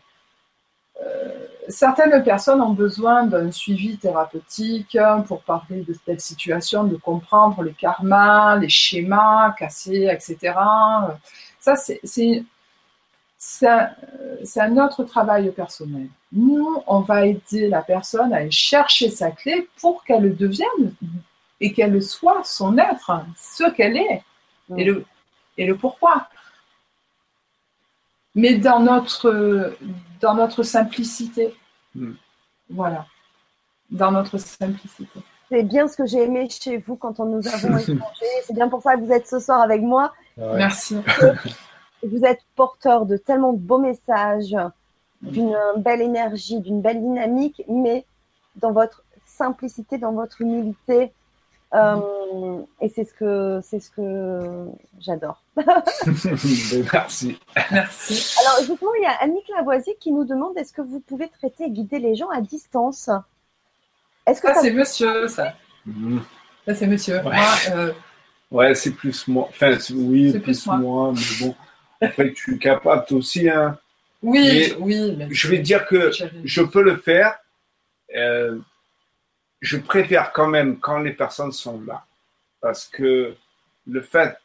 euh, 1.02 1.48
certaines 1.70 2.22
personnes 2.26 2.62
ont 2.62 2.74
besoin 2.74 3.24
d'un 3.24 3.49
suivi 3.49 3.98
thérapeutique 3.98 4.98
pour 5.26 5.41
parler 5.44 5.84
de 5.84 5.94
telle 6.06 6.20
situation, 6.20 6.84
de 6.84 6.98
comprendre 6.98 7.64
les 7.64 7.72
karmas, 7.72 8.58
les 8.58 8.68
schémas 8.68 9.54
cassés, 9.58 10.10
etc. 10.12 10.54
Ça, 11.62 11.78
c'est 11.78 12.44
un 14.58 14.78
autre 14.78 15.06
travail 15.06 15.49
personnel. 15.52 16.10
Nous, 16.34 16.84
on 16.88 16.99
va 16.99 17.26
aider 17.26 17.70
la 17.70 17.82
personne 17.82 18.34
à 18.34 18.49
chercher 18.49 19.10
sa 19.10 19.32
clé 19.32 19.70
pour 19.80 20.04
qu'elle 20.04 20.36
devienne 20.36 20.94
et 21.59 21.73
qu'elle 21.73 22.01
soit 22.01 22.43
son 22.43 22.77
être, 22.77 23.11
ce 23.35 23.69
qu'elle 23.71 23.97
est, 23.97 24.23
et, 24.75 24.84
le, 24.84 25.05
et 25.57 25.65
le 25.65 25.75
pourquoi. 25.75 26.27
Mais 28.35 28.55
dans 28.55 28.79
notre, 28.79 29.75
dans 30.21 30.35
notre 30.35 30.63
simplicité. 30.63 31.55
Hmm. 31.95 32.13
Voilà. 32.69 33.05
Dans 33.89 34.11
notre 34.11 34.38
simplicité. 34.38 35.19
C'est 35.49 35.63
bien 35.63 35.88
ce 35.88 35.95
que 35.95 36.05
j'ai 36.05 36.23
aimé 36.23 36.47
chez 36.49 36.77
vous 36.77 36.95
quand 36.95 37.19
on 37.19 37.25
nous 37.25 37.47
avons 37.53 37.77
échangé. 37.77 38.25
C'est 38.43 38.53
bien 38.53 38.69
pour 38.69 38.81
ça 38.81 38.95
que 38.95 39.01
vous 39.01 39.11
êtes 39.11 39.27
ce 39.27 39.39
soir 39.39 39.61
avec 39.61 39.81
moi. 39.81 40.13
Merci. 40.38 40.97
Vous 42.03 42.23
êtes 42.25 42.41
porteur 42.55 43.07
de 43.07 43.17
tellement 43.17 43.53
de 43.53 43.57
beaux 43.57 43.79
messages, 43.79 44.55
d'une 45.23 45.57
belle 45.77 46.01
énergie, 46.01 46.59
d'une 46.59 46.79
belle 46.79 47.01
dynamique, 47.01 47.63
mais 47.67 48.05
dans 48.57 48.71
votre 48.71 49.03
simplicité, 49.25 49.97
dans 49.97 50.11
votre 50.11 50.41
humilité, 50.41 51.11
euh, 51.73 52.61
et 52.80 52.88
c'est 52.88 53.03
ce 53.03 53.14
que 53.14 53.60
c'est 53.61 53.80
ce 53.80 53.91
que 53.91 54.68
j'adore. 54.99 55.44
Merci. 56.94 57.39
Merci. 57.72 58.35
Alors 58.39 58.60
justement, 58.60 58.94
il 58.99 59.03
y 59.03 59.06
a 59.06 59.22
Annick 59.22 59.48
Lavoisier 59.49 59.98
qui 59.99 60.11
nous 60.11 60.23
demande 60.23 60.57
est-ce 60.57 60.72
que 60.72 60.81
vous 60.81 61.02
pouvez 61.02 61.27
traiter 61.27 61.65
et 61.65 61.69
guider 61.69 61.99
les 61.99 62.15
gens 62.15 62.30
à 62.30 62.41
distance? 62.41 63.10
Est-ce 64.26 64.41
que 64.41 64.48
ça, 64.48 64.61
c'est 64.61 64.72
monsieur 64.72 65.27
ça 65.27 65.53
mmh. 65.85 66.19
Ça 66.65 66.76
c'est 66.76 66.88
monsieur. 66.88 67.22
Ouais, 67.23 67.38
euh, 67.72 67.94
ouais 68.52 68.73
c'est 68.76 68.91
plus 68.91 69.27
moi. 69.27 69.48
Enfin 69.49 69.77
oui, 69.94 70.31
c'est 70.31 70.39
plus, 70.39 70.65
moi. 70.68 71.14
mais 71.14 71.45
bon. 71.45 71.56
Après 71.99 72.31
tu 72.31 72.56
es 72.56 72.57
capable 72.60 73.06
aussi 73.11 73.49
hein. 73.49 73.77
Oui, 74.23 74.73
oui. 74.80 75.18
je 75.30 75.48
vais 75.48 75.60
dire 75.60 75.85
que 75.85 76.11
je 76.44 76.61
peux 76.61 76.81
le 76.81 76.98
faire. 76.98 77.38
Euh, 78.15 78.57
je 79.61 79.77
préfère 79.77 80.31
quand 80.34 80.47
même 80.47 80.79
quand 80.79 80.99
les 80.99 81.13
personnes 81.13 81.51
sont 81.51 81.81
là. 81.85 82.05
Parce 82.61 82.85
que 82.85 83.35
le 83.88 84.01
fait 84.01 84.38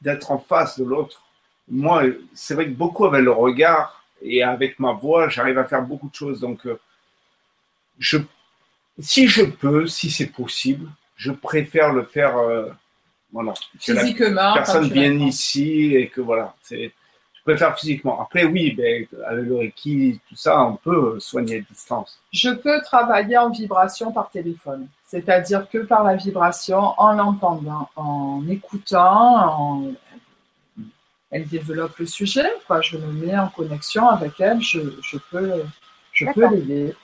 d'être 0.00 0.30
en 0.30 0.38
face 0.38 0.78
de 0.78 0.84
l'autre, 0.84 1.22
moi, 1.68 2.02
c'est 2.34 2.54
vrai 2.54 2.66
que 2.66 2.74
beaucoup 2.74 3.04
avec 3.04 3.22
le 3.22 3.32
regard 3.32 4.04
et 4.22 4.42
avec 4.42 4.78
ma 4.78 4.92
voix, 4.92 5.28
j'arrive 5.28 5.58
à 5.58 5.64
faire 5.64 5.82
beaucoup 5.82 6.08
de 6.08 6.14
choses. 6.14 6.40
Donc, 6.40 6.66
euh, 6.66 6.78
je, 7.98 8.18
si 8.98 9.28
je 9.28 9.44
peux, 9.44 9.86
si 9.86 10.10
c'est 10.10 10.26
possible, 10.26 10.88
je 11.16 11.32
préfère 11.32 11.92
le 11.92 12.04
faire. 12.04 12.36
Euh, 12.38 12.68
voilà. 13.32 13.54
Physiquement. 13.78 14.54
personne 14.54 14.88
vienne 14.88 15.20
ici 15.20 15.94
et 15.94 16.08
que 16.08 16.20
voilà. 16.20 16.54
C'est, 16.62 16.92
je 17.40 17.52
préfère 17.52 17.78
physiquement. 17.78 18.20
Après, 18.20 18.44
oui, 18.44 18.72
ben, 18.72 19.06
avec 19.26 19.46
le 19.46 19.56
Reiki, 19.56 20.20
tout 20.28 20.36
ça, 20.36 20.62
on 20.62 20.76
peut 20.76 21.18
soigner 21.18 21.58
à 21.58 21.60
distance. 21.60 22.20
Je 22.32 22.50
peux 22.50 22.82
travailler 22.82 23.38
en 23.38 23.48
vibration 23.48 24.12
par 24.12 24.30
téléphone. 24.30 24.88
C'est-à-dire 25.06 25.68
que 25.68 25.78
par 25.78 26.04
la 26.04 26.16
vibration, 26.16 26.92
en 26.98 27.12
l'entendant, 27.12 27.88
en 27.96 28.42
écoutant, 28.48 29.84
elle 31.30 31.46
développe 31.48 31.96
le 31.98 32.06
sujet. 32.06 32.52
Quoi. 32.66 32.82
Je 32.82 32.98
me 32.98 33.10
mets 33.12 33.38
en 33.38 33.48
connexion 33.48 34.06
avec 34.08 34.38
elle, 34.40 34.60
je, 34.60 34.80
peux, 34.80 34.92
je 35.02 35.18
peux 35.30 35.46
l'aider. 35.46 35.64
Je 36.12 36.26
peux 36.34 36.46
l'aider. 36.46 36.94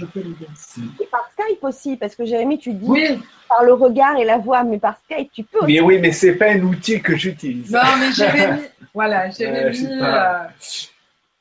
Et 0.00 1.06
par 1.06 1.28
Skype 1.32 1.62
aussi, 1.62 1.96
parce 1.96 2.14
que 2.14 2.24
Jérémy, 2.24 2.58
tu 2.58 2.72
dis 2.72 3.18
par 3.48 3.62
le 3.62 3.74
regard 3.74 4.16
et 4.16 4.24
la 4.24 4.38
voix, 4.38 4.64
mais 4.64 4.78
par 4.78 4.96
Skype, 5.04 5.30
tu 5.32 5.44
peux 5.44 5.58
aussi. 5.58 5.72
Mais 5.74 5.80
oui, 5.80 5.98
mais 5.98 6.12
c'est 6.12 6.34
pas 6.34 6.50
un 6.50 6.60
outil 6.62 7.00
que 7.02 7.14
j'utilise. 7.14 7.70
Non, 7.70 7.80
mais 7.98 8.12
Jérémy, 8.12 8.62
voilà, 8.94 9.30
Jérémy. 9.30 9.86
Euh, 9.90 10.44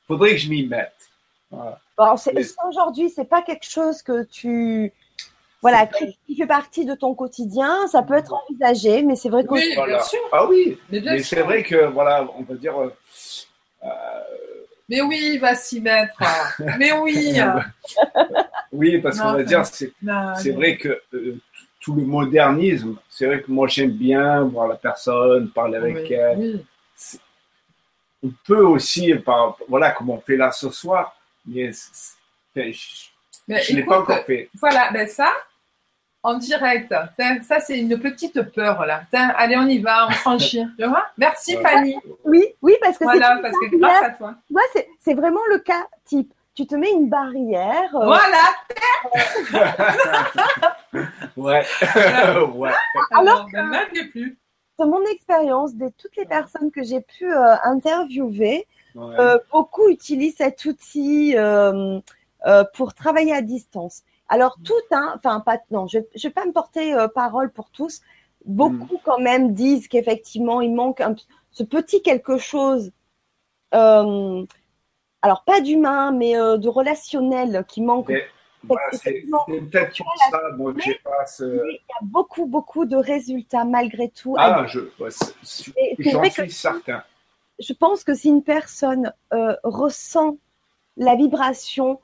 Faudrait 0.06 0.32
que 0.32 0.38
je 0.38 0.50
m'y 0.50 0.68
mette. 0.68 0.94
Bon, 1.50 2.16
Aujourd'hui, 2.68 3.10
c'est 3.10 3.30
pas 3.30 3.42
quelque 3.42 3.70
chose 3.70 4.02
que 4.02 4.24
tu. 4.24 4.92
Voilà, 5.62 5.86
qui, 5.86 6.36
fait 6.36 6.48
partie 6.48 6.86
de 6.86 6.96
ton 6.96 7.14
quotidien, 7.14 7.88
ça 7.88 8.02
peut 8.02 8.16
être 8.16 8.34
envisagé, 8.34 9.04
mais 9.04 9.16
c'est 9.16 9.30
vrai 9.30 9.44
que. 9.44 9.54
Oui, 9.54 9.74
bien 9.74 10.02
sûr. 10.02 10.20
Ah 10.32 10.48
oui, 10.48 10.78
mais, 10.90 11.22
c'est 11.22 11.42
vrai 11.42 11.64
que, 11.64 11.86
voilà, 11.88 12.28
on 12.38 12.44
va 12.44 12.56
dire. 12.56 12.78
Euh, 12.82 12.94
euh, 13.84 13.88
mais 14.92 15.02
oui, 15.02 15.32
il 15.34 15.40
va 15.40 15.56
s'y 15.56 15.82
mettre. 15.82 16.22
mais 16.78 16.92
oui. 16.92 17.34
oui, 18.72 19.00
parce 19.00 19.20
qu'on 19.20 19.34
va 19.34 19.44
dire, 19.44 19.66
c'est 19.66 20.52
vrai 20.52 20.78
que 20.78 21.02
tout 21.80 21.96
le 21.96 22.04
modernisme, 22.04 22.98
c'est 23.10 23.26
vrai 23.26 23.42
que 23.42 23.50
moi 23.50 23.68
j'aime 23.68 23.92
bien 23.92 24.44
voir 24.44 24.68
la 24.68 24.76
personne, 24.76 25.50
parler 25.50 25.78
avec 25.78 26.12
elle. 26.12 26.38
Oui 26.38 26.66
on 28.24 28.32
peut 28.46 28.64
aussi, 28.64 29.14
voilà, 29.68 29.92
comme 29.92 30.10
on 30.10 30.20
fait 30.20 30.38
là 30.38 30.52
ce 30.52 30.70
soir, 30.70 31.16
mais, 31.46 31.72
je 32.56 32.64
ne 33.48 33.76
l'ai 33.76 33.84
pas 33.84 34.00
encore 34.00 34.24
fait. 34.26 34.50
Voilà, 34.60 34.92
ben 34.92 35.08
ça, 35.08 35.34
en 36.24 36.36
direct, 36.36 36.94
ça 37.44 37.60
c'est 37.60 37.80
une 37.80 38.00
petite 38.00 38.42
peur 38.54 38.86
là. 38.86 39.04
allez, 39.14 39.58
on 39.58 39.68
y 39.68 39.80
va, 39.80 40.08
on 40.08 40.12
franchit. 40.12 40.66
tu 40.80 40.86
vois? 40.86 41.06
Merci 41.18 41.58
Fanny. 41.58 41.96
Oui, 42.26 42.46
oui, 42.62 42.74
parce 42.82 42.98
que 42.98 43.04
voilà, 43.04 43.40
parce 43.42 43.56
que 43.56 43.78
grâce 43.78 44.04
à 44.04 44.10
toi. 44.12 44.36
Moi, 44.50 44.62
c'est 45.00 45.14
vraiment 45.14 45.42
le 45.50 45.60
cas 45.60 45.88
type. 46.06 46.34
Tu 46.54 46.68
te 46.68 46.76
mets 46.76 46.92
une 46.92 47.08
barrière. 47.08 47.96
Euh, 47.96 48.06
voilà. 48.06 48.38
ouais. 51.38 51.66
ouais. 52.56 52.72
Alors, 53.12 53.46
que, 53.46 53.72
ben, 53.72 54.10
plus 54.12 54.38
mon 54.86 55.04
expérience, 55.06 55.76
de 55.76 55.90
toutes 55.98 56.16
les 56.16 56.26
personnes 56.26 56.72
que 56.72 56.84
j'ai 56.84 57.02
pu 57.02 57.32
euh, 57.32 57.56
interviewer, 57.64 58.68
euh, 58.98 59.38
beaucoup 59.52 59.90
utilisent 59.90 60.38
cet 60.38 60.66
outil 60.66 61.36
euh, 61.38 62.00
pour 62.74 62.94
travailler 62.94 63.34
à 63.34 63.42
distance. 63.42 64.04
Alors 64.32 64.58
tout, 64.64 64.74
hein, 64.92 65.14
enfin 65.18 65.42
pas, 65.42 65.60
non, 65.72 65.88
je 65.88 66.00
ne 66.00 66.22
vais 66.22 66.30
pas 66.30 66.46
me 66.46 66.52
porter 66.52 66.96
parole 67.14 67.52
pour 67.52 67.70
tous. 67.70 68.02
Beaucoup 68.46 68.96
mm. 68.96 69.02
quand 69.04 69.20
même 69.20 69.54
disent 69.54 69.88
qu'effectivement 69.88 70.62
il 70.62 70.74
manque 70.74 71.04
ce 71.52 71.64
petit 71.64 72.02
quelque 72.02 72.38
chose. 72.38 72.92
alors 73.72 75.44
pas 75.46 75.62
d'humain, 75.62 76.12
mais 76.12 76.34
de 76.34 76.68
relationnel 76.68 77.66
qui 77.68 77.82
manque 77.82 78.12
c'est 78.94 79.24
peut-être 79.48 79.98
pour 79.98 80.14
ça, 80.30 80.42
j'ai 80.78 81.00
pas 81.04 81.26
Il 81.40 81.72
y 81.72 81.94
a 81.94 82.04
beaucoup, 82.04 82.46
beaucoup 82.46 82.86
de 82.86 82.96
résultats 82.96 83.66
malgré 83.66 84.10
tout. 84.10 84.36
Ah, 84.38 84.66
je, 84.68 84.82
j'en 86.00 86.24
suis 86.30 86.52
certain. 86.52 87.04
Je 87.60 87.74
pense 87.74 88.04
que 88.04 88.16
si 88.16 88.30
une 88.30 88.44
personne 88.44 89.14
euh, 89.34 89.56
ressent 89.64 90.38
la 90.98 91.16
vibration 91.16 92.00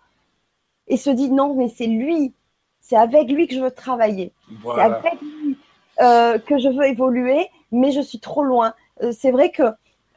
et 0.87 0.97
se 0.97 1.09
dit 1.09 1.29
non, 1.29 1.53
mais 1.55 1.69
c'est 1.69 1.87
lui, 1.87 2.33
c'est 2.81 2.95
avec 2.95 3.29
lui 3.29 3.47
que 3.47 3.55
je 3.55 3.61
veux 3.61 3.71
travailler, 3.71 4.31
c'est 4.63 4.81
avec 4.81 5.21
lui 5.21 5.57
euh, 5.99 6.37
que 6.37 6.59
je 6.59 6.69
veux 6.69 6.85
évoluer, 6.85 7.49
mais 7.71 7.91
je 7.91 8.01
suis 8.01 8.19
trop 8.19 8.43
loin. 8.43 8.73
Euh, 9.01 9.11
c'est 9.17 9.31
vrai 9.31 9.51
que 9.51 9.63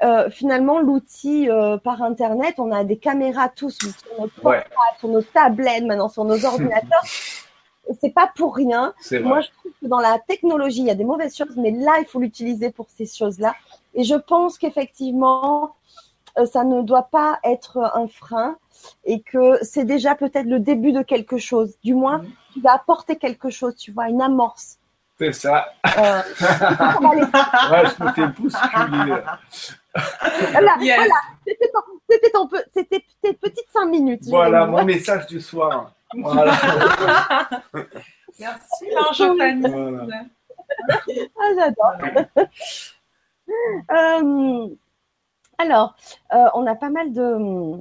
euh, 0.02 0.30
finalement, 0.30 0.78
l'outil 0.78 1.48
par 1.84 2.02
Internet, 2.02 2.54
on 2.58 2.70
a 2.70 2.84
des 2.84 2.96
caméras 2.96 3.48
tous 3.48 3.76
sur 3.78 4.28
portable, 4.42 4.64
sur 4.98 5.08
nos 5.08 5.22
tablettes, 5.22 5.84
maintenant 5.84 6.08
sur 6.08 6.24
nos 6.24 6.44
ordinateurs. 6.44 7.04
c'est 8.00 8.10
pas 8.10 8.30
pour 8.36 8.54
rien. 8.54 8.94
Moi, 9.22 9.40
je 9.40 9.48
trouve 9.58 9.72
que 9.80 9.86
dans 9.86 10.00
la 10.00 10.18
technologie, 10.18 10.80
il 10.80 10.86
y 10.86 10.90
a 10.90 10.94
des 10.94 11.04
mauvaises 11.04 11.36
choses, 11.36 11.56
mais 11.56 11.70
là, 11.70 11.96
il 11.98 12.06
faut 12.06 12.20
l'utiliser 12.20 12.70
pour 12.70 12.86
ces 12.90 13.06
choses-là. 13.06 13.54
Et 13.94 14.04
je 14.04 14.14
pense 14.14 14.58
qu'effectivement, 14.58 15.74
ça 16.46 16.64
ne 16.64 16.82
doit 16.82 17.08
pas 17.10 17.38
être 17.44 17.78
un 17.94 18.06
frein 18.08 18.56
et 19.04 19.20
que 19.20 19.58
c'est 19.62 19.84
déjà 19.84 20.14
peut-être 20.14 20.46
le 20.46 20.60
début 20.60 20.92
de 20.92 21.02
quelque 21.02 21.38
chose. 21.38 21.76
Du 21.82 21.94
moins, 21.94 22.18
mm. 22.18 22.26
tu 22.54 22.60
vas 22.60 22.74
apporter 22.74 23.16
quelque 23.16 23.50
chose, 23.50 23.76
tu 23.76 23.92
vois, 23.92 24.08
une 24.08 24.22
amorce. 24.22 24.78
C'est 25.18 25.32
ça. 25.32 25.66
Euh, 25.98 26.22
ouais, 26.40 27.84
je 27.86 28.04
me 28.04 28.12
fais 28.12 28.26
bousculer. 28.28 29.22
voilà, 30.52 30.76
voilà. 30.78 31.14
C'était 32.08 32.30
ton, 32.30 32.48
c'était 32.72 33.04
tes 33.22 33.34
petites 33.34 33.70
cinq 33.70 33.86
minutes. 33.86 34.22
Voilà, 34.28 34.64
mon 34.66 34.82
message 34.84 35.26
du 35.26 35.40
soir. 35.40 35.92
Voilà. 36.14 36.52
Merci, 38.38 38.86
Ange 38.96 39.22
Ah, 41.38 41.50
j'adore. 41.54 41.96
Euh, 43.90 44.68
alors, 45.60 45.94
euh, 46.32 46.46
on 46.54 46.66
a 46.66 46.74
pas 46.74 46.88
mal 46.88 47.12
de, 47.12 47.76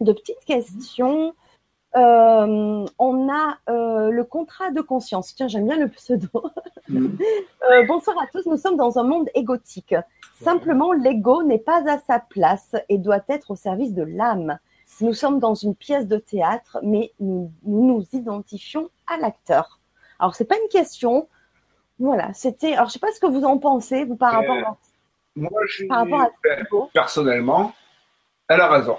de 0.00 0.12
petites 0.12 0.44
questions. 0.44 1.34
Euh, 1.96 2.86
on 2.98 3.32
a 3.32 3.58
le 3.68 4.22
contrat 4.22 4.70
de 4.70 4.82
conscience. 4.82 5.34
Tiens, 5.34 5.48
j'aime 5.48 5.66
bien 5.66 5.78
le 5.78 5.88
pseudo. 5.88 6.28
Bonsoir 7.88 8.16
à 8.20 8.26
tous. 8.26 8.44
Nous 8.46 8.58
sommes 8.58 8.76
dans 8.76 8.98
un 8.98 9.04
monde 9.04 9.30
égotique. 9.34 9.94
Simplement, 10.42 10.92
l'ego 10.92 11.42
n'est 11.42 11.58
pas 11.58 11.82
à 11.90 11.98
sa 11.98 12.20
place 12.20 12.76
et 12.90 12.98
doit 12.98 13.24
être 13.28 13.52
au 13.52 13.56
service 13.56 13.94
de 13.94 14.02
l'âme. 14.02 14.58
Nous 15.00 15.14
sommes 15.14 15.40
dans 15.40 15.54
une 15.54 15.74
pièce 15.74 16.06
de 16.06 16.18
théâtre, 16.18 16.78
mais 16.82 17.12
nous 17.20 17.50
nous, 17.64 18.04
identifions 18.12 18.90
à 19.06 19.16
l'acteur. 19.16 19.80
Alors, 20.18 20.34
c'est 20.34 20.44
pas 20.44 20.56
une 20.62 20.68
question. 20.68 21.28
Voilà, 21.98 22.32
c'était. 22.34 22.74
Alors, 22.74 22.88
je 22.88 22.94
sais 22.94 22.98
pas 22.98 23.12
ce 23.12 23.20
que 23.20 23.26
vous 23.26 23.44
en 23.44 23.56
pensez, 23.58 24.04
vous, 24.04 24.16
par 24.16 24.32
rapport 24.32 24.56
à 24.56 24.76
moi, 25.36 25.60
je 25.66 25.84
personnellement, 26.92 27.74
elle 28.48 28.60
a 28.60 28.68
raison. 28.68 28.98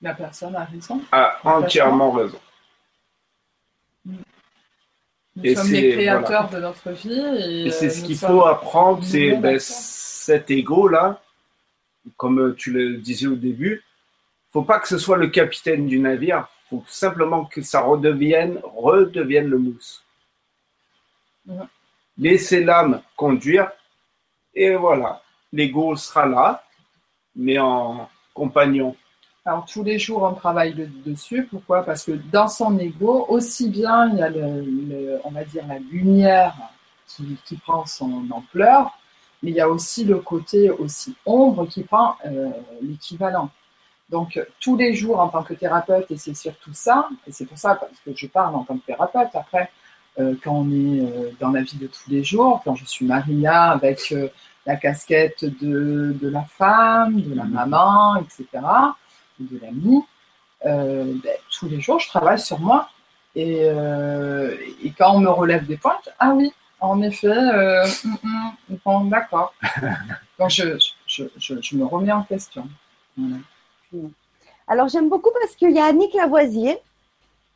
La 0.00 0.14
personne 0.14 0.54
a 0.54 0.64
raison. 0.64 1.00
A 1.10 1.38
entièrement 1.44 2.12
raison. 2.12 2.38
Nous 4.06 4.16
et 5.42 5.56
sommes 5.56 5.72
les 5.72 5.92
créateurs 5.92 6.48
de 6.50 6.60
notre 6.60 6.90
vie. 6.90 7.66
Et, 7.66 7.70
c'est 7.70 7.90
ce 7.90 8.04
qu'il 8.04 8.16
faut 8.16 8.46
apprendre, 8.46 9.02
c'est 9.02 9.36
ben, 9.36 9.58
cet 9.58 10.50
ego-là, 10.50 11.20
comme 12.16 12.54
tu 12.54 12.70
le 12.70 12.98
disais 12.98 13.26
au 13.26 13.34
début, 13.34 13.82
faut 14.52 14.62
pas 14.62 14.78
que 14.78 14.86
ce 14.86 14.98
soit 14.98 15.16
le 15.16 15.26
capitaine 15.28 15.88
du 15.88 15.98
navire, 15.98 16.46
faut 16.70 16.84
simplement 16.86 17.46
que 17.46 17.62
ça 17.62 17.80
redevienne, 17.80 18.60
redevienne 18.62 19.48
le 19.48 19.58
mousse. 19.58 20.04
Laissez 22.16 22.62
l'âme 22.62 23.02
conduire, 23.16 23.72
et 24.54 24.76
voilà 24.76 25.23
l'ego 25.54 25.94
sera 25.96 26.26
là, 26.26 26.64
mais 27.36 27.58
en 27.58 28.08
compagnon. 28.34 28.94
Alors 29.44 29.66
tous 29.66 29.84
les 29.84 29.98
jours, 29.98 30.22
on 30.22 30.34
travaille 30.34 30.74
dessus. 31.06 31.46
Pourquoi? 31.50 31.84
Parce 31.84 32.04
que 32.04 32.12
dans 32.12 32.48
son 32.48 32.78
ego, 32.78 33.26
aussi 33.28 33.68
bien 33.68 34.10
il 34.10 34.18
y 34.18 34.22
a 34.22 34.30
le, 34.30 35.20
on 35.24 35.30
va 35.30 35.44
dire 35.44 35.66
la 35.66 35.78
lumière 35.78 36.54
qui, 37.06 37.56
prend 37.56 37.86
son 37.86 38.26
ampleur, 38.30 38.98
mais 39.42 39.50
il 39.50 39.56
y 39.56 39.60
a 39.60 39.68
aussi 39.68 40.04
le 40.04 40.18
côté 40.18 40.70
aussi 40.70 41.14
ombre 41.26 41.66
qui 41.66 41.82
prend 41.82 42.16
euh, 42.26 42.50
l'équivalent. 42.82 43.50
Donc 44.10 44.40
tous 44.60 44.76
les 44.76 44.94
jours 44.94 45.20
en 45.20 45.28
tant 45.28 45.42
que 45.42 45.54
thérapeute, 45.54 46.10
et 46.10 46.16
c'est 46.16 46.34
surtout 46.34 46.72
ça, 46.72 47.08
et 47.26 47.32
c'est 47.32 47.44
pour 47.44 47.58
ça 47.58 47.78
que 48.04 48.12
je 48.16 48.26
parle 48.26 48.56
en 48.56 48.64
tant 48.64 48.76
que 48.78 48.86
thérapeute. 48.86 49.34
Après, 49.34 49.70
euh, 50.18 50.34
quand 50.42 50.52
on 50.52 50.70
est 50.70 51.00
euh, 51.00 51.30
dans 51.38 51.50
la 51.50 51.62
vie 51.62 51.76
de 51.76 51.86
tous 51.86 52.08
les 52.08 52.24
jours, 52.24 52.62
quand 52.64 52.74
je 52.74 52.86
suis 52.86 53.04
Maria 53.04 53.64
avec 53.64 54.12
la 54.66 54.76
casquette 54.76 55.44
de, 55.44 56.16
de, 56.20 56.28
la 56.28 56.42
femme, 56.42 57.20
de 57.20 57.34
la 57.34 57.44
maman, 57.44 58.16
etc., 58.16 58.46
de 59.38 59.58
l'ami. 59.60 60.02
Euh, 60.64 61.14
ben, 61.22 61.36
tous 61.50 61.68
les 61.68 61.80
jours, 61.80 61.98
je 62.00 62.08
travaille 62.08 62.38
sur 62.38 62.58
moi. 62.58 62.88
Et, 63.34 63.64
euh, 63.64 64.56
et, 64.82 64.92
quand 64.92 65.14
on 65.14 65.20
me 65.20 65.28
relève 65.28 65.66
des 65.66 65.76
pointes, 65.76 66.08
ah 66.18 66.30
oui, 66.30 66.52
en 66.80 67.02
effet, 67.02 67.26
euh, 67.26 67.84
mm, 68.04 68.76
mm, 68.86 69.10
d'accord. 69.10 69.52
Donc, 70.38 70.50
je, 70.50 70.78
je, 71.06 71.24
je, 71.36 71.76
me 71.76 71.84
remets 71.84 72.12
en 72.12 72.22
question. 72.22 72.66
Alors, 74.66 74.88
j'aime 74.88 75.08
beaucoup 75.08 75.30
parce 75.40 75.54
qu'il 75.56 75.72
y 75.72 75.78
a 75.78 75.86
Annick 75.86 76.14
Lavoisier 76.14 76.78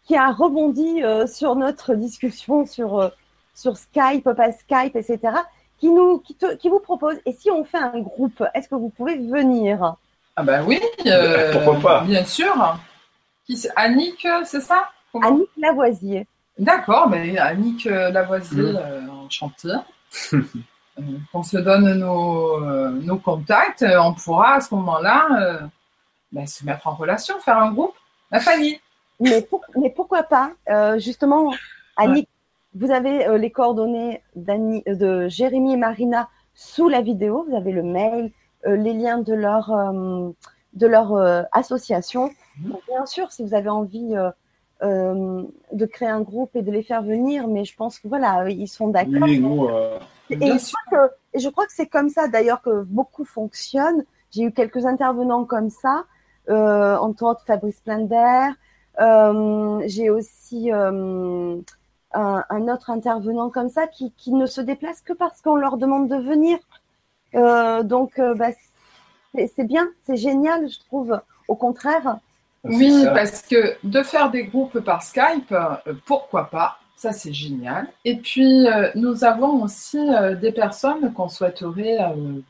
qui 0.05 0.17
a 0.17 0.31
rebondi 0.31 1.03
sur 1.27 1.55
notre 1.55 1.95
discussion 1.95 2.67
sur, 2.67 3.11
sur 3.55 3.77
Skype, 3.77 4.25
pas 4.25 4.53
Skype, 4.53 4.97
etc 4.97 5.39
qui, 5.79 5.91
nous, 5.91 6.19
qui, 6.19 6.37
qui 6.59 6.69
vous 6.69 6.81
propose, 6.81 7.17
et 7.25 7.33
si 7.33 7.51
on 7.51 7.65
fait 7.65 7.79
un 7.79 8.01
groupe, 8.01 8.43
est-ce 8.55 8.69
que 8.69 8.75
vous 8.75 8.91
pouvez 8.91 9.17
venir? 9.17 9.97
Ah 10.37 10.43
ben 10.43 10.65
oui, 10.67 10.81
euh, 11.07 11.53
pourquoi 11.53 11.81
pas? 11.81 12.05
Bien 12.05 12.25
sûr. 12.25 12.79
Qui, 13.45 13.67
Annick, 13.75 14.27
c'est 14.45 14.61
ça? 14.61 14.89
Annick 15.21 15.49
Lavoisier. 15.57 16.27
D'accord, 16.59 17.09
mais 17.09 17.37
Annick 17.39 17.87
euh, 17.87 18.11
Lavoisier, 18.11 18.63
mmh. 18.63 18.77
euh, 18.77 19.09
enchantée. 19.25 19.75
on 21.35 21.43
se 21.43 21.59
donne 21.59 21.93
nos, 21.95 22.61
nos, 22.61 23.19
contacts, 23.19 23.85
on 23.99 24.15
pourra 24.15 24.55
à 24.55 24.61
ce 24.61 24.75
moment-là 24.75 25.69
ben, 26.33 26.47
se 26.47 26.65
mettre 26.65 26.87
en 26.87 26.95
relation, 26.95 27.39
faire 27.41 27.59
un 27.59 27.73
groupe. 27.73 27.95
La 28.31 28.41
famille. 28.41 28.81
Mais, 29.21 29.47
mais 29.77 29.91
pourquoi 29.91 30.23
pas? 30.23 30.53
Justement, 30.99 31.53
Annick, 31.97 32.29
vous 32.75 32.91
avez 32.91 33.27
euh, 33.27 33.39
les 33.39 33.51
coordonnées 33.51 34.23
euh, 34.37 34.95
de 34.95 35.29
Jérémy 35.29 35.75
et 35.75 35.77
Marina 35.77 36.29
sous 36.55 36.89
la 36.89 37.01
vidéo. 37.01 37.47
Vous 37.49 37.57
avez 37.57 37.73
le 37.73 37.83
mail, 37.83 38.33
euh, 38.67 38.77
les 38.77 38.93
liens 38.93 39.19
de 39.19 39.35
leur, 39.35 39.73
de 40.75 40.87
leur 40.87 41.47
association. 41.53 42.31
Mhm. 42.61 42.77
bien 42.89 43.07
sûr, 43.07 43.31
si 43.33 43.45
vous 43.45 43.55
avez 43.55 43.69
envie 43.69 44.15
de 44.83 45.87
créer 45.87 46.09
un 46.09 46.21
groupe 46.21 46.55
et 46.57 46.63
de 46.63 46.71
les 46.71 46.83
faire 46.83 47.03
venir, 47.03 47.49
mais 47.49 47.65
je 47.65 47.75
pense 47.77 47.99
que 47.99 48.09
voilà, 48.09 48.49
ils 48.49 48.69
sont 48.69 48.89
d'accord. 48.89 49.23
Oui, 49.23 49.39
nous, 49.39 49.69
et, 50.31 50.37
je 50.37 50.73
crois 50.73 51.09
que, 51.09 51.39
je 51.39 51.49
crois 51.49 51.67
que 51.67 51.73
c'est 51.73 51.87
comme 51.87 52.11
ça 52.11 52.29
d'ailleurs 52.29 52.61
que 52.61 52.83
beaucoup 52.83 53.25
fonctionnent. 53.25 54.05
J'ai 54.31 54.43
eu 54.43 54.53
quelques 54.53 54.85
intervenants 54.85 55.45
comme 55.45 55.71
ça, 55.71 56.05
entre 56.49 57.23
autres 57.25 57.45
Fabrice 57.47 57.81
Plender. 57.81 58.51
J'ai 59.87 60.11
aussi 60.11 60.71
un, 62.19 62.69
autre 62.69 62.91
intervenant 62.91 63.51
comme 63.51 63.69
ça 63.69 63.87
qui, 63.87 64.13
qui, 64.17 64.33
ne 64.33 64.47
se 64.47 64.61
déplace 64.61 65.01
que 65.01 65.13
parce 65.13 65.41
qu'on 65.41 65.57
leur 65.57 65.77
demande 65.77 66.09
de 66.09 66.17
venir. 66.17 66.59
Euh, 67.35 67.83
donc, 67.83 68.19
euh, 68.19 68.35
bah, 68.35 68.49
c'est 69.35 69.65
bien, 69.65 69.89
c'est 70.05 70.17
génial, 70.17 70.69
je 70.69 70.79
trouve. 70.81 71.21
Au 71.47 71.55
contraire. 71.55 72.19
Oui, 72.65 73.05
parce 73.15 73.43
que 73.43 73.77
de 73.83 74.03
faire 74.03 74.31
des 74.31 74.45
groupes 74.45 74.81
par 74.81 75.03
Skype, 75.03 75.51
euh, 75.53 75.95
pourquoi 76.05 76.51
pas? 76.51 76.79
Ça, 76.97 77.13
c'est 77.13 77.33
génial. 77.33 77.89
Et 78.05 78.17
puis, 78.17 78.67
nous 78.97 79.23
avons 79.23 79.63
aussi 79.63 80.01
des 80.41 80.51
personnes 80.51 81.13
qu'on 81.13 81.29
souhaiterait 81.29 81.99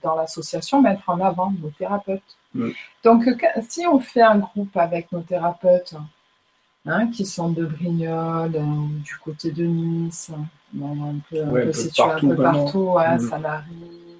dans 0.02 0.14
l'association 0.14 0.80
mettre 0.80 1.02
en 1.10 1.20
avant, 1.20 1.52
nos 1.62 1.68
thérapeutes. 1.68 2.22
Donc, 3.04 3.28
si 3.68 3.86
on 3.86 4.00
fait 4.00 4.22
un 4.22 4.38
groupe 4.38 4.74
avec 4.74 5.12
nos 5.12 5.20
thérapeutes, 5.20 5.94
Hein, 6.90 7.08
qui 7.08 7.26
sont 7.26 7.50
de 7.50 7.66
Brignoles, 7.66 8.56
euh, 8.56 8.62
du 9.04 9.14
côté 9.18 9.50
de 9.50 9.62
Nice, 9.64 10.30
un 10.74 11.16
peu, 11.28 11.42
un 11.44 11.50
peu 11.50 11.72
situé 11.72 12.02
un 12.02 12.18
peu 12.18 12.34
partout, 12.34 12.92
ouais, 12.92 13.18
mmh. 13.18 13.42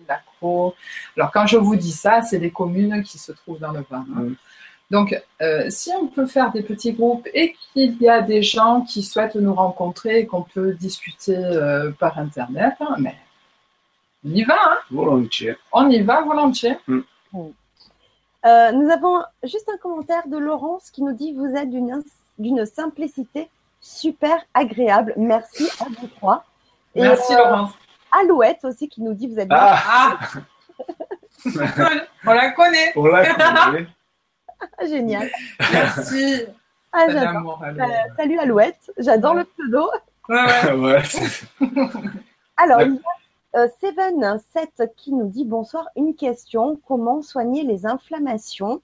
Lacro. 0.07 0.75
Alors 1.17 1.33
quand 1.33 1.47
je 1.47 1.57
vous 1.57 1.77
dis 1.77 1.93
ça, 1.93 2.21
c'est 2.21 2.39
des 2.39 2.51
communes 2.51 3.03
qui 3.03 3.17
se 3.17 3.33
trouvent 3.33 3.59
dans 3.59 3.73
le 3.73 3.85
Var. 3.89 4.01
Hein. 4.01 4.21
Mm. 4.21 4.35
Donc, 4.91 5.23
euh, 5.41 5.67
si 5.71 5.91
on 5.99 6.09
peut 6.09 6.27
faire 6.27 6.53
des 6.53 6.63
petits 6.63 6.93
groupes 6.93 7.27
et 7.33 7.55
qu'il 7.73 8.01
y 8.03 8.09
a 8.09 8.21
des 8.21 8.43
gens 8.43 8.83
qui 8.83 9.03
souhaitent 9.03 9.37
nous 9.37 9.55
rencontrer 9.55 10.21
et 10.21 10.27
qu'on 10.27 10.43
peut 10.43 10.73
discuter 10.75 11.37
euh, 11.37 11.91
par 11.93 12.19
Internet, 12.19 12.75
hein, 12.81 12.97
mais 12.99 13.17
on 14.27 14.31
y 14.31 14.45
va. 14.45 14.55
Hein 14.55 14.79
volontiers. 14.91 15.57
On 15.73 15.89
y 15.89 16.01
va 16.03 16.21
volontiers. 16.21 16.77
Mm. 16.87 17.01
nous 17.35 18.91
avons 18.91 19.23
juste 19.43 19.71
un 19.73 19.79
commentaire 19.79 20.27
de 20.29 20.37
Laurence 20.37 20.91
qui 20.91 21.03
nous 21.03 21.15
dit 21.15 21.33
Vous 21.33 21.55
êtes 21.55 21.71
d'une 21.71 21.93
d'une 22.39 22.67
simplicité 22.67 23.49
super 23.81 24.45
agréable. 24.55 25.15
Merci 25.17 25.69
à 25.81 25.85
vous 25.85 26.07
trois. 26.09 26.45
Merci 26.95 27.35
euh, 27.35 27.39
Laurence. 27.39 27.73
Alouette 28.11 28.65
aussi 28.65 28.89
qui 28.89 29.03
nous 29.03 29.15
dit 29.15 29.27
vous 29.27 29.39
êtes 29.39 29.49
ah. 29.51 30.19
On 32.27 32.33
la 32.33 32.51
connaît. 32.53 32.93
On 32.97 33.07
la 33.07 33.35
connaît. 33.35 33.87
Génial. 34.89 35.31
Merci. 35.73 36.45
Ah, 36.93 37.07
euh, 37.09 37.85
salut 38.17 38.39
Alouette, 38.39 38.91
j'adore 38.97 39.35
le 39.35 39.45
pseudo. 39.45 39.91
Ouais, 40.29 40.73
ouais. 40.73 41.03
Alors, 42.57 42.81
Euh, 43.57 43.67
Seven7 43.83 44.95
qui 44.95 45.13
nous 45.13 45.29
dit 45.29 45.45
bonsoir, 45.45 45.89
une 45.97 46.15
question, 46.15 46.79
comment 46.87 47.23
soigner 47.23 47.63
les 47.63 47.87
inflammations 47.87 48.83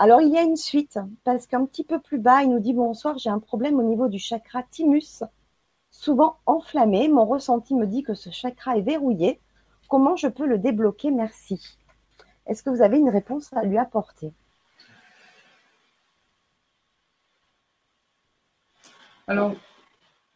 Alors 0.00 0.22
il 0.22 0.32
y 0.32 0.38
a 0.38 0.42
une 0.42 0.56
suite, 0.56 0.98
parce 1.24 1.48
qu'un 1.48 1.66
petit 1.66 1.82
peu 1.82 1.98
plus 1.98 2.18
bas, 2.18 2.44
il 2.44 2.50
nous 2.50 2.60
dit 2.60 2.72
bonsoir, 2.72 3.18
j'ai 3.18 3.30
un 3.30 3.40
problème 3.40 3.80
au 3.80 3.82
niveau 3.82 4.06
du 4.06 4.20
chakra 4.20 4.62
thymus, 4.62 5.24
souvent 5.90 6.38
enflammé, 6.46 7.08
mon 7.08 7.26
ressenti 7.26 7.74
me 7.74 7.84
dit 7.84 8.04
que 8.04 8.14
ce 8.14 8.30
chakra 8.30 8.78
est 8.78 8.82
verrouillé, 8.82 9.40
comment 9.88 10.14
je 10.14 10.28
peux 10.28 10.46
le 10.46 10.58
débloquer? 10.58 11.10
Merci. 11.10 11.76
Est-ce 12.46 12.62
que 12.62 12.70
vous 12.70 12.80
avez 12.80 12.98
une 12.98 13.08
réponse 13.08 13.52
à 13.52 13.64
lui 13.64 13.76
apporter? 13.76 14.32
Alors, 19.26 19.54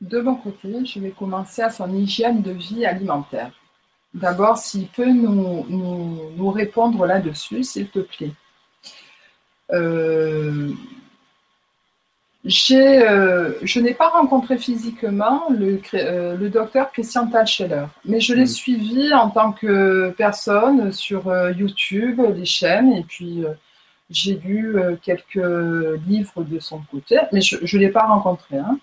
de 0.01 0.20
mon 0.20 0.34
côté, 0.34 0.84
je 0.84 0.98
vais 0.98 1.12
commencer 1.12 1.62
à 1.62 1.70
son 1.70 1.94
hygiène 1.94 2.43
de 2.43 2.51
vie 2.51 2.84
alimentaire. 2.84 3.52
D'abord, 4.12 4.59
s'il 4.59 4.89
peut 4.89 5.10
nous, 5.10 5.64
nous, 5.68 6.51
répondre 6.51 7.06
là-dessus, 7.06 7.62
s'il 7.62 7.89
te 7.89 8.01
plaît. 8.01 8.32
Euh, 9.72 10.72
euh, 12.44 13.52
je 13.62 13.80
n'ai 13.80 13.94
pas 13.94 14.08
rencontré 14.08 14.58
physiquement 14.58 15.44
le, 15.50 15.80
euh, 15.94 16.36
le 16.36 16.50
docteur 16.50 16.90
Christian 16.90 17.28
Talscheller, 17.28 17.86
mais 18.04 18.20
je 18.20 18.34
l'ai 18.34 18.44
mm. 18.44 18.46
suivi 18.46 19.14
en 19.14 19.30
tant 19.30 19.52
que 19.52 20.10
personne 20.16 20.92
sur 20.92 21.32
YouTube, 21.56 22.20
les 22.34 22.44
chaînes, 22.44 22.92
et 22.92 23.04
puis 23.04 23.44
j'ai 24.10 24.34
lu 24.34 24.76
quelques 25.02 25.36
livres 26.06 26.42
de 26.42 26.58
son 26.58 26.80
côté, 26.90 27.18
mais 27.32 27.40
je 27.40 27.56
ne 27.56 27.80
l'ai 27.80 27.90
pas 27.90 28.06
rencontré. 28.06 28.58
Hein. 28.58 28.78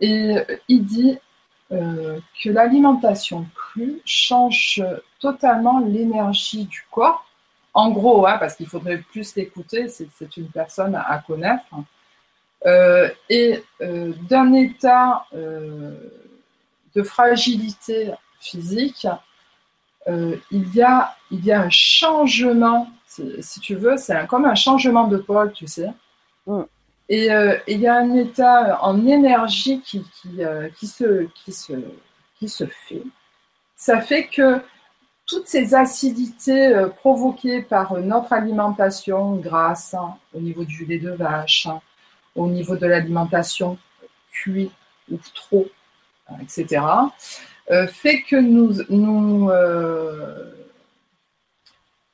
Et 0.00 0.34
il 0.68 0.84
dit 0.84 1.18
euh, 1.72 2.18
que 2.42 2.50
l'alimentation 2.50 3.46
crue 3.54 4.02
change 4.04 4.84
totalement 5.20 5.78
l'énergie 5.78 6.64
du 6.66 6.84
corps. 6.90 7.24
En 7.74 7.90
gros, 7.90 8.26
hein, 8.26 8.36
parce 8.38 8.54
qu'il 8.54 8.66
faudrait 8.66 8.98
plus 8.98 9.34
l'écouter, 9.34 9.88
c'est 9.88 10.36
une 10.36 10.48
personne 10.48 10.94
à, 10.94 11.22
connaître. 11.26 11.64
Euh, 12.66 13.08
et 13.28 13.62
euh, 13.80 14.12
d'un 14.28 14.52
état 14.52 15.26
de 15.32 17.02
fragilité 17.02 18.12
physique, 18.40 19.06
il, 20.06 20.74
y 20.74 20.82
a, 20.82 21.16
il 21.30 21.44
y 21.44 21.52
a 21.52 21.62
un 21.62 21.70
changement, 21.70 22.90
si 23.06 23.60
tu 23.60 23.74
veux, 23.74 23.96
c'est 23.96 24.26
comme 24.26 24.44
un 24.44 24.54
changement 24.54 25.08
de 25.08 25.16
pôle, 25.16 25.52
tu 25.52 25.66
sais. 25.66 25.90
Mm. 26.46 26.62
Euh, 27.12 27.58
et 27.66 27.74
il 27.74 27.80
y 27.80 27.86
a 27.86 27.96
un 27.96 28.14
état 28.14 28.78
en 28.82 29.06
énergie 29.06 29.80
qui, 29.80 30.02
qui, 30.02 30.42
euh, 30.42 30.68
qui, 30.78 30.86
se, 30.86 31.26
qui, 31.34 31.52
se, 31.52 31.72
qui 32.38 32.48
se 32.48 32.64
fait. 32.64 33.02
Ça 33.76 34.00
fait 34.00 34.28
que 34.28 34.60
toutes 35.26 35.46
ces 35.46 35.74
acidités 35.74 36.68
euh, 36.68 36.88
provoquées 36.88 37.62
par 37.62 37.98
notre 37.98 38.32
alimentation 38.32 39.36
grasse, 39.36 39.94
hein, 39.94 40.16
au 40.34 40.40
niveau 40.40 40.64
du 40.64 40.84
lait 40.84 40.98
de 40.98 41.10
vache, 41.10 41.66
hein, 41.66 41.80
au 42.34 42.48
niveau 42.48 42.76
de 42.76 42.86
l'alimentation 42.86 43.78
cuit 44.30 44.70
ou 45.10 45.18
trop, 45.34 45.68
etc., 46.40 46.82
fait 47.88 48.22
que 48.22 48.36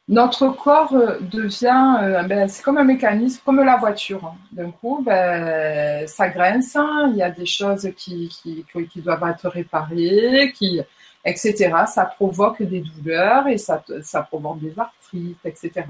notre 0.08 0.48
corps 0.48 0.94
euh, 0.94 1.18
devient, 1.20 1.98
euh, 2.02 2.22
ben, 2.22 2.48
c'est 2.48 2.62
comme 2.62 2.78
un 2.78 2.84
mécanisme, 2.84 3.42
comme 3.44 3.62
la 3.62 3.76
voiture. 3.76 4.24
Hein. 4.24 4.36
D'un 4.52 4.70
coup, 4.70 5.02
ben, 5.04 6.06
ça 6.08 6.30
grince, 6.30 6.76
hein. 6.76 7.10
il 7.12 7.18
y 7.18 7.22
a 7.22 7.30
des 7.30 7.44
choses 7.44 7.90
qui, 7.96 8.30
qui, 8.42 9.00
doivent 9.02 9.28
être 9.28 9.48
réparées, 9.48 10.52
qui, 10.56 10.80
etc. 11.24 11.72
Ça 11.86 12.04
provoque 12.04 12.62
des 12.62 12.80
douleurs 12.80 13.46
et 13.48 13.58
ça, 13.58 13.82
ça 14.02 14.22
provoque 14.22 14.60
des 14.60 14.78
arthrites, 14.78 15.38
etc. 15.44 15.84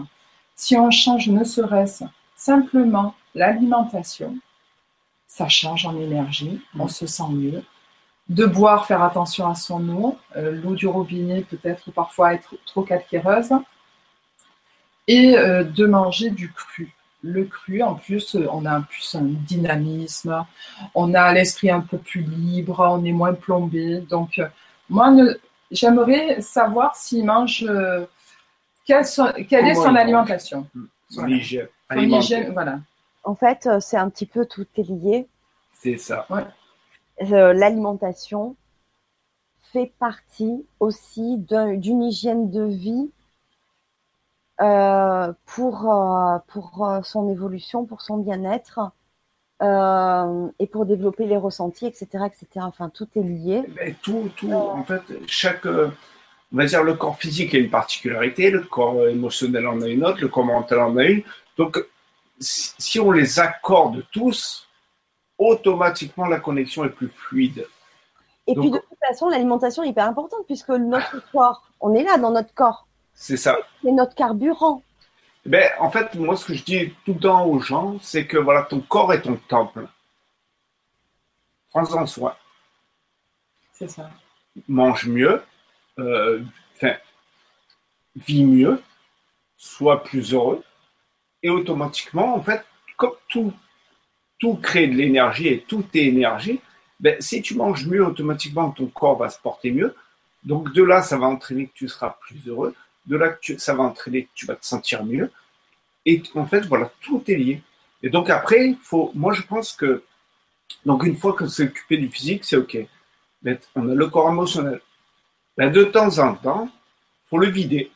Si 0.55 0.77
on 0.77 0.91
change 0.91 1.29
ne 1.29 1.45
serait-ce 1.45 2.05
simplement 2.35 3.15
l'alimentation, 3.35 4.37
ça 5.27 5.49
change 5.49 5.87
en 5.87 5.97
énergie, 5.97 6.61
on 6.79 6.87
mmh. 6.87 6.89
se 6.89 7.07
sent 7.07 7.29
mieux. 7.31 7.63
De 8.29 8.45
boire, 8.45 8.87
faire 8.87 9.03
attention 9.03 9.49
à 9.49 9.55
son 9.55 9.89
eau. 9.89 10.19
Euh, 10.37 10.51
l'eau 10.53 10.75
du 10.75 10.87
robinet 10.87 11.43
peut-être 11.43 11.91
parfois 11.93 12.35
être 12.35 12.55
trop 12.67 12.83
calcaireuse 12.83 13.53
et 15.07 15.37
euh, 15.39 15.65
de 15.65 15.87
manger 15.87 16.31
du 16.31 16.53
cru. 16.53 16.93
Le 17.23 17.45
cru, 17.45 17.83
en 17.83 17.95
plus, 17.95 18.37
euh, 18.37 18.47
on 18.53 18.67
a 18.67 18.73
un 18.73 18.83
plus 18.83 19.15
un 19.15 19.23
dynamisme, 19.23 20.45
on 20.95 21.15
a 21.15 21.33
l'esprit 21.33 21.71
un 21.71 21.81
peu 21.81 21.99
plus 21.99 22.21
libre, 22.21 22.87
on 22.91 23.05
est 23.05 23.13
moins 23.13 23.33
plombé. 23.33 24.01
Donc, 24.01 24.41
moi, 24.89 25.15
j'aimerais 25.71 26.41
savoir 26.41 26.97
s'il 26.97 27.25
mange, 27.25 27.65
quelle, 28.85 29.01
est 29.01 29.75
son 29.75 29.95
alimentation. 29.95 30.67
Son 31.11 31.27
hygiène. 31.29 31.69
Son 31.91 31.99
hygiène, 31.99 32.53
voilà. 32.53 32.81
En 33.25 33.35
fait, 33.35 33.69
c'est 33.81 33.97
un 33.97 34.09
petit 34.11 34.27
peu 34.27 34.47
tout 34.47 34.67
est 34.77 34.89
lié. 34.89 35.27
C'est 35.73 35.97
ça. 35.97 36.27
L'alimentation 37.21 38.57
fait 39.73 39.93
partie 39.99 40.67
aussi 40.81 41.37
d'une 41.39 42.03
hygiène 42.03 42.51
de 42.51 42.65
vie 42.65 43.11
euh, 44.61 45.33
pour, 45.47 45.93
euh, 45.93 46.39
pour 46.49 46.85
euh, 46.85 47.01
son 47.03 47.29
évolution, 47.31 47.85
pour 47.85 48.03
son 48.03 48.17
bien-être 48.17 48.81
et 49.61 50.67
pour 50.67 50.87
développer 50.87 51.27
les 51.27 51.37
ressentis, 51.37 51.87
etc., 51.87 52.07
etc. 52.27 52.47
Enfin, 52.57 52.89
tout 52.89 53.09
est 53.17 53.23
lié. 53.23 53.63
Mais 53.77 53.95
tout, 54.03 54.31
tout, 54.37 54.53
en 54.53 54.85
fait, 54.85 55.03
chaque, 55.27 55.67
on 55.67 55.93
va 56.53 56.65
dire, 56.65 56.83
le 56.83 56.95
corps 56.95 57.19
physique 57.19 57.55
a 57.55 57.59
une 57.59 57.71
particularité, 57.71 58.51
le 58.51 58.63
corps 58.63 59.07
émotionnel 59.09 59.67
en 59.67 59.81
a 59.83 59.89
une 59.89 60.05
autre, 60.05 60.21
le 60.21 60.29
corps 60.29 60.45
mental 60.45 60.81
en 60.81 60.97
a 60.97 61.05
une. 61.05 61.23
Donc, 61.57 61.85
si 62.41 63.01
on 63.01 63.11
les 63.11 63.41
accorde 63.41 64.05
tous, 64.13 64.69
automatiquement 65.39 66.27
la 66.27 66.41
connexion 66.41 66.85
est 66.85 66.91
plus 66.91 67.09
fluide. 67.09 67.67
Et 68.47 68.55
puis 68.55 68.71
de 68.71 68.79
toute 68.79 68.99
façon, 69.07 69.29
l'alimentation 69.29 69.83
est 69.83 69.89
hyper 69.89 70.07
importante 70.07 70.47
puisque 70.47 70.71
notre 70.71 71.23
corps, 71.33 71.63
on 71.81 71.95
est 71.95 72.03
là 72.03 72.17
dans 72.17 72.31
notre 72.31 72.55
corps. 72.55 72.87
C'est 73.13 73.37
ça. 73.37 73.59
C'est 73.83 73.93
notre 73.93 74.15
carburant. 74.15 74.83
Ben, 75.49 75.71
en 75.81 75.91
fait, 75.91 76.15
moi, 76.15 76.37
ce 76.37 76.45
que 76.45 76.53
je 76.53 76.63
dis 76.63 76.95
tout 77.07 77.15
le 77.15 77.21
temps 77.21 77.47
aux 77.47 77.59
gens, 77.59 77.99
c'est 78.03 78.27
que 78.27 78.37
voilà, 78.37 78.65
ton 78.65 78.81
corps 78.81 79.15
est 79.15 79.23
ton 79.23 79.37
temple. 79.49 79.89
Prends-en 81.71 82.05
soin. 82.05 82.37
C'est 83.73 83.89
ça. 83.89 84.11
Mange 84.69 85.07
mieux, 85.07 85.43
euh, 85.99 86.43
vis 88.15 88.45
mieux, 88.45 88.83
sois 89.57 90.03
plus 90.03 90.35
heureux. 90.35 90.63
Et 91.43 91.49
automatiquement, 91.49 92.35
en 92.35 92.43
fait, 92.43 92.63
comme 92.99 93.15
tout, 93.29 93.55
tout 94.39 94.57
crée 94.57 94.87
de 94.87 94.97
l'énergie 94.97 95.49
et 95.49 95.63
tout 95.63 95.87
est 95.95 96.05
énergie, 96.05 96.61
ben, 97.01 97.19
si 97.23 97.41
tu 97.41 97.55
manges 97.55 97.87
mieux, 97.87 98.05
automatiquement, 98.05 98.71
ton 98.71 98.89
corps 98.89 99.17
va 99.17 99.31
se 99.31 99.41
porter 99.41 99.71
mieux. 99.71 99.97
Donc 100.45 100.75
de 100.75 100.83
là, 100.83 101.01
ça 101.01 101.17
va 101.17 101.27
entraîner 101.27 101.69
que 101.69 101.75
tu 101.75 101.89
seras 101.89 102.19
plus 102.21 102.47
heureux 102.47 102.75
de 103.09 103.17
là 103.17 103.37
ça 103.57 103.75
va 103.75 103.85
entraîner 103.85 104.29
tu 104.35 104.47
vas 104.47 104.55
te 104.55 104.67
sentir 104.67 105.05
mieux. 105.05 105.33
Et 106.07 106.23
en 106.35 106.47
fait, 106.47 106.61
voilà, 106.67 106.91
tout 107.01 107.23
est 107.29 107.35
lié. 107.35 107.63
Et 108.03 108.11
donc 108.11 108.31
après, 108.31 108.75
faut, 108.83 109.11
moi 109.15 109.33
je 109.33 109.43
pense 109.43 109.73
que, 109.73 110.05
donc 110.87 111.05
une 111.05 111.17
fois 111.17 111.35
qu'on 111.35 111.49
s'est 111.49 111.65
occupé 111.65 111.97
du 111.97 112.09
physique, 112.09 112.45
c'est 112.45 112.57
OK. 112.57 112.79
Mais 113.43 113.59
on 113.75 113.89
a 113.89 113.95
le 113.95 114.07
corps 114.09 114.31
émotionnel. 114.31 114.81
De 115.57 115.85
temps 115.85 116.19
en 116.19 116.35
temps, 116.35 116.71
faut 117.29 117.39
le 117.39 117.49
vider. 117.49 117.91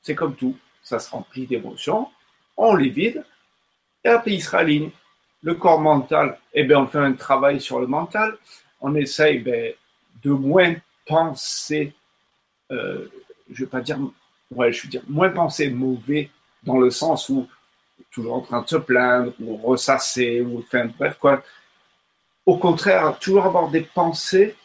C'est 0.00 0.14
comme 0.14 0.34
tout, 0.34 0.56
ça 0.82 0.98
se 0.98 1.10
remplit 1.10 1.46
d'émotions, 1.46 2.08
on 2.56 2.74
les 2.74 2.88
vide, 2.88 3.24
et 4.04 4.08
après 4.08 4.32
il 4.32 4.42
sera 4.42 4.62
ligne. 4.62 4.90
Le 5.42 5.54
corps 5.54 5.80
mental, 5.80 6.38
eh 6.54 6.64
bien, 6.64 6.80
on 6.80 6.86
fait 6.86 6.98
un 6.98 7.12
travail 7.12 7.60
sur 7.60 7.78
le 7.78 7.86
mental, 7.86 8.36
on 8.80 8.94
essaye 8.94 9.38
ben, 9.38 9.74
de 10.22 10.30
moins 10.30 10.74
penser, 11.06 11.92
euh, 12.72 13.06
je 13.50 13.62
ne 13.62 13.66
vais 13.66 13.70
pas 13.70 13.80
dire 13.80 13.98
ouais, 14.54 14.72
je 14.72 14.82
veux 14.82 14.88
dire, 14.88 15.02
moins 15.08 15.30
penser 15.30 15.70
mauvais 15.70 16.30
dans 16.64 16.78
le 16.78 16.90
sens 16.90 17.28
où 17.28 17.46
toujours 18.10 18.34
en 18.34 18.40
train 18.40 18.62
de 18.62 18.68
se 18.68 18.76
plaindre 18.76 19.32
ou 19.40 19.56
ressasser 19.56 20.40
ou 20.40 20.58
enfin 20.58 20.86
bref 20.98 21.16
quoi. 21.20 21.42
Au 22.46 22.56
contraire, 22.56 23.18
toujours 23.18 23.44
avoir 23.44 23.68
des 23.68 23.82
pensées 23.82 24.56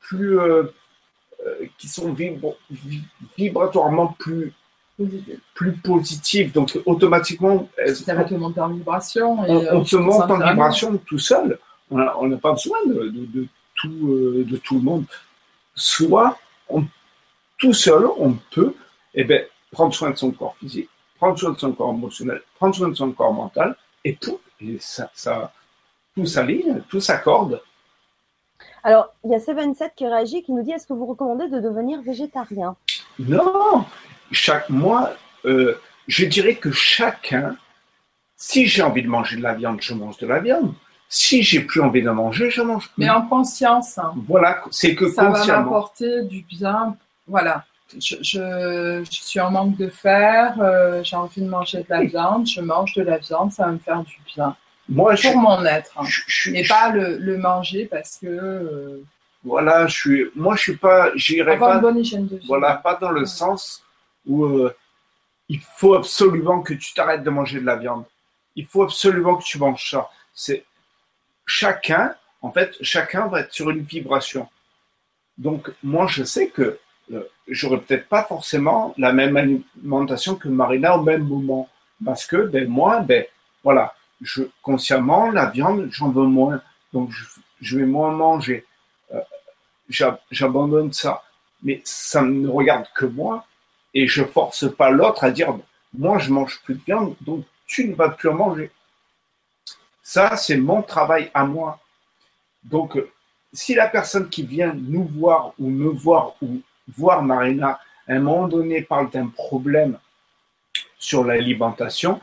plus 0.00 0.38
euh, 0.40 0.64
euh, 1.46 1.66
qui 1.78 1.88
sont 1.88 2.14
vibratoirement 3.36 4.08
plus 4.18 4.52
plus 5.54 5.72
positives. 5.74 6.50
Donc 6.50 6.76
automatiquement, 6.84 7.68
ça 7.94 8.14
va 8.14 8.24
te 8.24 8.34
monter 8.34 8.60
en 8.60 8.70
vibration. 8.70 9.44
Et, 9.44 9.50
on, 9.50 9.80
euh, 9.80 9.84
se 9.84 9.96
monte 9.96 10.28
en 10.28 10.38
vibration 10.38 10.98
tout 11.06 11.20
seul. 11.20 11.58
On 11.90 12.26
n'a 12.26 12.36
pas 12.36 12.52
besoin 12.52 12.78
de, 12.84 13.08
de, 13.08 13.46
tout, 13.76 14.44
de 14.44 14.56
tout 14.56 14.74
le 14.74 14.80
monde. 14.80 15.04
Soit 15.76 16.36
on, 16.68 16.84
tout 17.58 17.72
seul, 17.72 18.06
on 18.18 18.36
peut 18.50 18.74
eh 19.14 19.24
bien, 19.24 19.40
prendre 19.72 19.94
soin 19.94 20.10
de 20.10 20.16
son 20.16 20.30
corps 20.30 20.56
physique, 20.56 20.88
prendre 21.16 21.38
soin 21.38 21.50
de 21.50 21.58
son 21.58 21.72
corps 21.72 21.92
émotionnel, 21.92 22.42
prendre 22.56 22.74
soin 22.74 22.88
de 22.88 22.94
son 22.94 23.12
corps 23.12 23.32
mental, 23.32 23.76
et 24.04 24.14
tout, 24.16 24.40
et 24.60 24.78
ça, 24.80 25.10
ça, 25.14 25.52
tout 26.14 26.26
s'aligne, 26.26 26.82
tout 26.88 27.00
s'accorde. 27.00 27.60
Alors, 28.82 29.12
il 29.24 29.30
y 29.30 29.34
a 29.34 29.40
77 29.40 29.92
qui 29.96 30.06
réagit, 30.06 30.42
qui 30.42 30.52
nous 30.52 30.62
dit 30.62 30.72
est-ce 30.72 30.86
que 30.86 30.92
vous 30.92 31.06
recommandez 31.06 31.48
de 31.48 31.60
devenir 31.60 32.00
végétarien? 32.02 32.76
Non 33.18 33.84
Chaque 34.32 34.68
mois, 34.70 35.12
euh, 35.44 35.78
je 36.06 36.24
dirais 36.24 36.54
que 36.54 36.70
chacun, 36.70 37.56
si 38.36 38.66
j'ai 38.66 38.82
envie 38.82 39.02
de 39.02 39.08
manger 39.08 39.36
de 39.36 39.42
la 39.42 39.54
viande, 39.54 39.78
je 39.80 39.94
mange 39.94 40.16
de 40.18 40.26
la 40.26 40.38
viande. 40.40 40.72
Si 41.08 41.42
j'ai 41.42 41.60
plus 41.60 41.80
envie 41.80 42.02
de 42.02 42.10
manger, 42.10 42.50
je 42.50 42.60
mange 42.62 42.86
plus. 42.88 42.94
Mais 43.04 43.10
en 43.10 43.22
conscience. 43.26 43.98
hein. 43.98 44.12
Voilà, 44.26 44.62
c'est 44.70 44.94
que 44.94 45.08
ça 45.10 45.24
va 45.24 45.38
consciemment. 45.38 45.62
m'apporter 45.64 46.22
du 46.24 46.42
bien. 46.42 46.96
Voilà. 47.26 47.64
Je, 47.94 48.16
je- 48.20 49.02
je 49.10 49.10
suis 49.22 49.40
en 49.40 49.50
manque 49.50 49.76
de 49.78 49.88
fer, 49.88 50.60
euh, 50.60 51.02
j'ai 51.02 51.16
envie 51.16 51.40
de 51.40 51.48
manger 51.48 51.78
de 51.78 51.86
la 51.88 52.04
viande, 52.04 52.46
je 52.46 52.60
mange 52.60 52.92
de 52.94 53.02
la 53.02 53.16
viande, 53.18 53.50
ça 53.52 53.64
va 53.66 53.72
me 53.72 53.78
faire 53.78 54.02
du 54.02 54.18
bien. 54.34 54.54
Moi, 54.90 55.14
je, 55.14 55.28
Pour 55.28 55.38
mon 55.40 55.64
être. 55.64 55.92
hein. 55.98 56.04
Et 56.54 56.66
pas 56.66 56.90
le, 56.90 57.16
le 57.16 57.36
manger 57.38 57.86
parce 57.86 58.18
que. 58.18 58.26
euh, 58.26 59.02
voilà, 59.44 59.86
je 59.86 59.94
suis, 59.94 60.24
moi, 60.34 60.54
je 60.56 60.60
suis 60.62 60.76
pas, 60.76 61.10
j'irai 61.14 61.58
pas, 61.58 61.74
une 61.76 61.80
bonne 61.80 61.98
hygiène 61.98 62.26
de 62.26 62.36
vie. 62.36 62.46
voilà, 62.46 62.74
pas 62.76 62.96
dans 62.96 63.10
le 63.10 63.24
sens 63.24 63.82
où 64.26 64.44
euh, 64.44 64.74
il 65.48 65.60
faut 65.76 65.94
absolument 65.94 66.60
que 66.60 66.74
tu 66.74 66.92
t'arrêtes 66.92 67.22
de 67.22 67.30
manger 67.30 67.60
de 67.60 67.64
la 67.66 67.76
viande. 67.76 68.04
Il 68.56 68.66
faut 68.66 68.82
absolument 68.82 69.36
que 69.36 69.44
tu 69.44 69.58
manges 69.58 69.90
ça. 69.90 70.08
C'est 70.34 70.64
chacun, 71.46 72.14
en 72.42 72.50
fait, 72.50 72.74
chacun 72.82 73.28
va 73.28 73.40
être 73.40 73.52
sur 73.52 73.70
une 73.70 73.80
vibration. 73.80 74.48
Donc, 75.38 75.70
moi, 75.82 76.06
je 76.08 76.24
sais 76.24 76.48
que 76.48 76.78
j'aurais 77.48 77.80
peut-être 77.80 78.08
pas 78.08 78.24
forcément 78.24 78.94
la 78.98 79.12
même 79.12 79.36
alimentation 79.36 80.36
que 80.36 80.48
Marina 80.48 80.96
au 80.96 81.02
même 81.02 81.26
moment. 81.26 81.68
Parce 82.04 82.26
que, 82.26 82.36
ben, 82.36 82.68
moi, 82.68 83.00
ben, 83.00 83.24
voilà, 83.64 83.94
je, 84.20 84.42
consciemment, 84.62 85.30
la 85.30 85.46
viande, 85.46 85.88
j'en 85.90 86.10
veux 86.10 86.26
moins. 86.26 86.60
Donc, 86.92 87.10
je, 87.60 87.78
vais 87.78 87.86
moins 87.86 88.12
manger. 88.12 88.64
Euh, 89.14 89.20
j'ab- 89.88 90.20
J'abandonne 90.30 90.92
ça. 90.92 91.22
Mais 91.62 91.80
ça 91.84 92.22
ne 92.22 92.48
regarde 92.48 92.86
que 92.94 93.06
moi. 93.06 93.44
Et 93.94 94.06
je 94.06 94.22
force 94.24 94.70
pas 94.76 94.90
l'autre 94.90 95.24
à 95.24 95.30
dire, 95.30 95.58
moi, 95.94 96.18
je 96.18 96.30
mange 96.30 96.60
plus 96.62 96.74
de 96.74 96.80
viande, 96.84 97.16
donc 97.22 97.44
tu 97.66 97.88
ne 97.88 97.94
vas 97.94 98.10
plus 98.10 98.28
en 98.28 98.34
manger. 98.34 98.70
Ça, 100.02 100.36
c'est 100.36 100.56
mon 100.56 100.82
travail 100.82 101.30
à 101.34 101.44
moi. 101.44 101.80
Donc, 102.62 102.96
euh, 102.96 103.10
si 103.52 103.74
la 103.74 103.88
personne 103.88 104.28
qui 104.28 104.42
vient 104.44 104.74
nous 104.74 105.04
voir 105.04 105.52
ou 105.58 105.68
me 105.68 105.88
voir 105.88 106.34
ou 106.42 106.60
voir 106.96 107.22
Marina, 107.22 107.78
à 108.06 108.14
un 108.14 108.20
moment 108.20 108.48
donné, 108.48 108.82
parle 108.82 109.10
d'un 109.10 109.26
problème 109.28 109.98
sur 110.98 111.24
l'alimentation, 111.24 112.20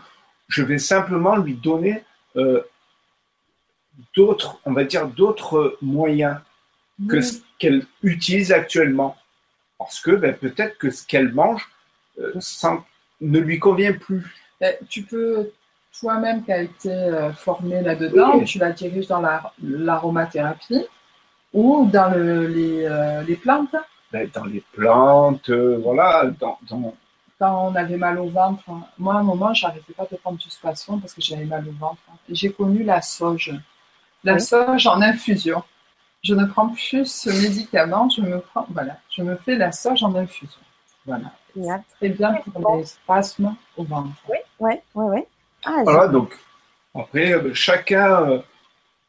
je 0.47 0.63
vais 0.63 0.77
simplement 0.79 1.35
lui 1.37 1.53
donner 1.55 2.03
euh, 2.35 2.61
d'autres, 4.15 4.59
on 4.65 4.73
va 4.73 4.83
dire, 4.83 5.07
d'autres 5.07 5.77
moyens 5.81 6.37
que 7.09 7.21
ce 7.21 7.39
qu'elle 7.59 7.85
utilise 8.03 8.51
actuellement. 8.51 9.15
Parce 9.77 9.99
que 9.99 10.11
ben, 10.11 10.33
peut-être 10.35 10.77
que 10.77 10.89
ce 10.89 11.05
qu'elle 11.05 11.33
mange 11.33 11.67
euh, 12.19 12.31
sans- 12.39 12.83
ne 13.21 13.39
lui 13.39 13.59
convient 13.59 13.93
plus. 13.93 14.23
Eh, 14.61 14.77
Tu 14.89 15.03
peux, 15.03 15.51
toi-même 15.99 16.43
qui 16.43 16.51
as 16.53 16.61
été 16.63 16.89
euh, 16.91 17.31
formé 17.33 17.81
là-dedans, 17.81 18.37
Oui. 18.37 18.45
tu 18.45 18.57
la 18.59 18.71
diriges 18.71 19.07
dans 19.07 19.19
la- 19.21 19.53
l'aromathérapie 19.61 20.85
ou 21.53 21.89
dans 21.91 22.09
le- 22.13 22.47
les, 22.47 23.23
les 23.27 23.35
plantes. 23.35 23.75
Ben, 24.11 24.29
dans 24.33 24.45
les 24.45 24.63
plantes, 24.71 25.49
euh, 25.49 25.79
voilà, 25.83 26.25
dans, 26.39 26.57
dans- 26.69 26.93
Quand 27.39 27.67
on 27.69 27.75
avait 27.75 27.97
mal 27.97 28.17
au 28.19 28.29
ventre, 28.29 28.63
hein. 28.69 28.81
moi 28.97 29.15
à 29.15 29.17
un 29.17 29.23
moment, 29.23 29.53
j'arrêtais 29.53 29.93
pas 29.93 30.05
de 30.09 30.15
prendre 30.17 30.37
du 30.37 30.49
spasson 30.49 30.99
parce 30.99 31.13
que 31.13 31.21
j'avais 31.21 31.43
mal 31.45 31.67
au 31.67 31.71
ventre. 31.73 31.99
Et 32.29 32.35
J'ai 32.35 32.51
connu 32.51 32.83
la 32.83 33.01
sauge. 33.01 33.51
La 34.23 34.33
Oui. 34.35 34.41
sauge 34.41 34.87
en 34.87 35.01
infusion. 35.01 35.63
Je 36.23 36.33
ne 36.33 36.45
prends 36.45 36.69
plus 36.69 37.05
ce 37.05 37.29
médicament, 37.29 38.09
je 38.09 38.21
me 38.21 38.39
prends, 38.39 38.65
voilà, 38.69 38.97
je 39.11 39.21
me 39.21 39.35
fais 39.35 39.55
la 39.55 39.71
sauge 39.71 40.01
en 40.03 40.15
infusion. 40.15 40.59
Voilà. 41.05 41.31
Très 41.99 42.09
bien 42.09 42.33
pour 42.53 42.77
les 42.77 42.85
spasmes 42.85 43.55
au 43.77 43.83
ventre. 43.83 44.09
Ouais, 44.27 44.43
ouais, 44.59 44.81
ouais. 44.95 45.27
Ah, 45.65 45.81
Voilà, 45.83 46.07
donc 46.07 46.35
après, 46.95 47.33
euh, 47.33 47.53
chacun, 47.53 48.23
euh, 48.29 48.39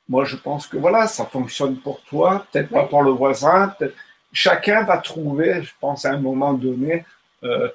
moi 0.08 0.24
je 0.24 0.36
pense 0.36 0.66
que 0.66 0.76
voilà, 0.76 1.06
ça 1.06 1.24
fonctionne 1.26 1.76
pour 1.76 2.02
toi, 2.02 2.44
peut-être 2.52 2.70
pas 2.70 2.84
pour 2.84 3.02
le 3.02 3.10
voisin, 3.12 3.68
peut-être- 3.78 3.96
chacun 4.36 4.82
va 4.84 4.98
trouver, 4.98 5.62
je 5.62 5.72
pense 5.80 6.04
à 6.04 6.10
un 6.12 6.18
moment 6.20 6.52
donné, 6.52 7.04
euh, 7.42 7.68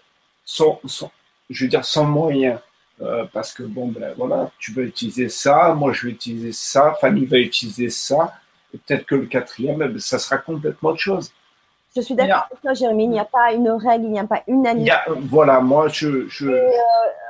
son, 0.45 0.79
son- 0.85 1.11
je 1.49 1.63
veux 1.65 1.69
dire, 1.69 1.83
son 1.85 2.05
moyen. 2.05 2.59
Euh, 3.01 3.25
parce 3.33 3.51
que 3.51 3.63
bon, 3.63 3.87
ben 3.87 4.13
voilà, 4.15 4.51
tu 4.59 4.71
vas 4.73 4.83
utiliser 4.83 5.27
ça, 5.27 5.73
moi 5.73 5.91
je 5.91 6.05
vais 6.05 6.11
utiliser 6.13 6.51
ça, 6.51 6.93
Fanny 7.01 7.25
va 7.25 7.39
utiliser 7.39 7.89
ça, 7.89 8.35
et 8.73 8.77
peut-être 8.77 9.07
que 9.07 9.15
le 9.15 9.25
quatrième, 9.25 9.81
eh 9.81 9.87
ben, 9.87 9.99
ça 9.99 10.19
sera 10.19 10.37
complètement 10.37 10.89
autre 10.89 10.99
chose. 10.99 11.31
Je 11.95 12.01
suis 12.01 12.13
d'accord 12.13 12.45
avec 12.51 12.61
toi, 12.61 12.73
Jérémy. 12.75 13.05
Il 13.05 13.09
n'y 13.09 13.19
a 13.19 13.25
pas 13.25 13.53
une 13.53 13.69
règle, 13.71 14.05
il 14.05 14.11
n'y 14.11 14.19
a 14.19 14.27
pas 14.27 14.43
une 14.47 14.67
année. 14.67 14.83
voilà, 15.23 15.59
moi 15.61 15.87
je, 15.87 16.27
je, 16.27 16.47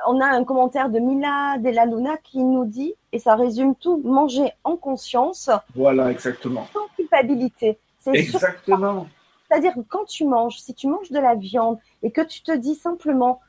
On 0.06 0.20
a 0.20 0.26
un 0.26 0.44
commentaire 0.44 0.90
de 0.90 0.98
Mila 0.98 1.56
Della 1.58 1.86
Luna 1.86 2.16
qui 2.22 2.44
nous 2.44 2.66
dit, 2.66 2.92
et 3.12 3.18
ça 3.18 3.34
résume 3.34 3.74
tout, 3.74 4.00
manger 4.04 4.52
en 4.64 4.76
conscience, 4.76 5.48
voilà, 5.74 6.10
exactement. 6.10 6.68
sans 6.74 6.86
culpabilité. 6.96 7.78
C'est 8.00 8.10
sûr- 8.12 8.34
Exactement. 8.34 9.06
C'est-à-dire 9.52 9.74
que 9.74 9.80
quand 9.86 10.06
tu 10.06 10.24
manges, 10.24 10.58
si 10.60 10.72
tu 10.72 10.86
manges 10.86 11.10
de 11.10 11.18
la 11.18 11.34
viande 11.34 11.78
et 12.02 12.10
que 12.10 12.22
tu 12.22 12.40
te 12.40 12.52
dis 12.56 12.74
simplement, 12.74 13.42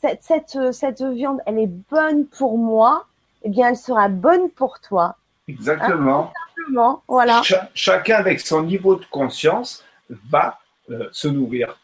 cette, 0.00 0.24
cette, 0.24 0.56
euh, 0.56 0.72
cette 0.72 1.00
viande, 1.00 1.38
elle 1.46 1.60
est 1.60 1.70
bonne 1.90 2.26
pour 2.26 2.58
moi, 2.58 3.06
eh 3.44 3.50
bien, 3.50 3.68
elle 3.68 3.76
sera 3.76 4.08
bonne 4.08 4.50
pour 4.50 4.80
toi. 4.80 5.16
Exactement. 5.46 6.32
Simplement, 6.56 7.04
voilà. 7.06 7.40
Cha- 7.42 7.70
chacun 7.72 8.16
avec 8.16 8.40
son 8.40 8.64
niveau 8.64 8.96
de 8.96 9.04
conscience 9.04 9.84
va 10.10 10.58
euh, 10.90 11.08
se 11.12 11.28
nourrir. 11.28 11.78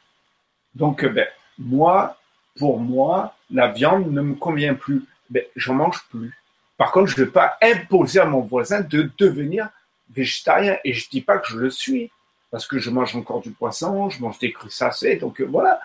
Donc, 0.74 1.04
euh, 1.04 1.08
ben, 1.08 1.28
moi, 1.56 2.16
pour 2.58 2.80
moi, 2.80 3.36
la 3.52 3.68
viande 3.68 4.10
ne 4.10 4.20
me 4.20 4.34
convient 4.34 4.74
plus. 4.74 5.04
Ben, 5.28 5.44
j'en 5.54 5.74
mange 5.74 6.02
plus. 6.10 6.36
Par 6.76 6.90
contre, 6.90 7.06
je 7.06 7.20
ne 7.20 7.26
vais 7.26 7.30
pas 7.30 7.56
imposer 7.62 8.18
à 8.18 8.24
mon 8.24 8.40
voisin 8.40 8.80
de 8.80 9.12
devenir 9.16 9.68
végétarien. 10.10 10.76
Et 10.82 10.92
je 10.92 11.08
dis 11.08 11.20
pas 11.20 11.38
que 11.38 11.46
je 11.46 11.56
le 11.58 11.70
suis, 11.70 12.10
parce 12.50 12.66
que 12.66 12.78
je 12.78 12.90
mange 12.90 13.14
encore 13.16 13.40
du 13.40 13.50
poisson, 13.52 14.08
je 14.10 14.20
mange 14.20 14.38
des 14.38 14.52
crustacés, 14.52 15.16
donc 15.16 15.40
euh, 15.40 15.44
voilà. 15.44 15.80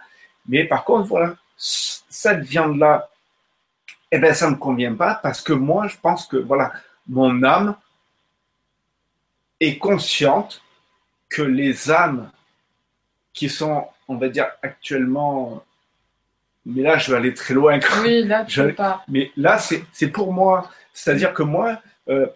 Mais 0.47 0.63
par 0.65 0.83
contre, 0.83 1.07
voilà, 1.07 1.35
cette 1.57 2.41
viande-là, 2.41 3.09
eh 4.11 4.17
ben, 4.19 4.33
ça 4.33 4.47
ne 4.47 4.51
me 4.51 4.57
convient 4.57 4.95
pas, 4.95 5.15
parce 5.15 5.41
que 5.41 5.53
moi, 5.53 5.87
je 5.87 5.97
pense 6.01 6.25
que, 6.27 6.37
voilà, 6.37 6.71
mon 7.07 7.43
âme 7.43 7.75
est 9.59 9.77
consciente 9.77 10.61
que 11.29 11.41
les 11.41 11.91
âmes 11.91 12.31
qui 13.33 13.49
sont, 13.49 13.87
on 14.07 14.15
va 14.15 14.29
dire, 14.29 14.47
actuellement, 14.61 15.63
mais 16.65 16.81
là, 16.81 16.97
je 16.97 17.11
vais 17.11 17.17
aller 17.17 17.33
très 17.33 17.53
loin. 17.53 17.79
Oui, 18.01 18.23
là, 18.23 18.45
tu 18.45 18.55
Je- 18.55 18.63
peux 18.63 18.73
pas. 18.73 19.03
mais 19.07 19.31
là, 19.37 19.59
c'est 19.59 20.07
pour 20.09 20.33
moi. 20.33 20.69
C'est-à-dire 20.93 21.33
que 21.33 21.43
moi, 21.43 21.79
euh, 22.09 22.27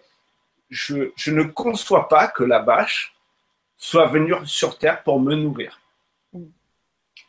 je, 0.70 1.10
je 1.16 1.30
ne 1.32 1.42
conçois 1.44 2.08
pas 2.08 2.28
que 2.28 2.44
la 2.44 2.60
vache 2.60 3.14
soit 3.80 4.06
venue 4.06 4.34
sur 4.44 4.76
Terre 4.78 5.02
pour 5.02 5.18
me 5.18 5.34
nourrir. 5.34 5.80
Mm. 6.34 6.44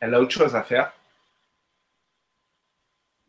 Elle 0.02 0.14
a 0.14 0.22
autre 0.22 0.32
chose 0.32 0.54
à 0.56 0.62
faire. 0.62 0.92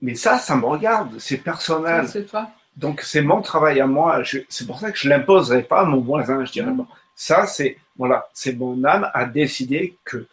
Mais 0.01 0.17
ça, 0.17 0.39
ça 0.39 0.57
me 0.57 0.67
regarde, 0.67 1.19
c'est 1.21 1.39
personnel. 1.39 2.09
c'est 2.09 2.27
toi. 2.27 2.51
Donc, 2.77 3.01
c'est 3.03 3.23
mon 3.23 3.41
travail 3.41 3.81
à 3.81 3.87
moi. 3.87 4.23
C'est 4.49 4.67
pour 4.67 4.81
ça 4.81 4.91
que 4.91 4.99
je 4.99 5.09
l'imposerai 5.09 5.63
pas 5.63 5.83
à 5.83 5.85
mon 5.85 6.01
voisin. 6.01 6.45
Je 6.45 6.51
dirais, 6.51 6.73
Mm. 6.73 6.77
bon, 6.79 6.87
ça, 7.15 7.47
c'est 7.47 7.79
voilà, 7.97 8.27
c'est 8.33 8.55
mon 8.55 8.83
âme 8.85 9.09
a 9.15 9.25
décidé 9.27 9.97
que 10.05 10.27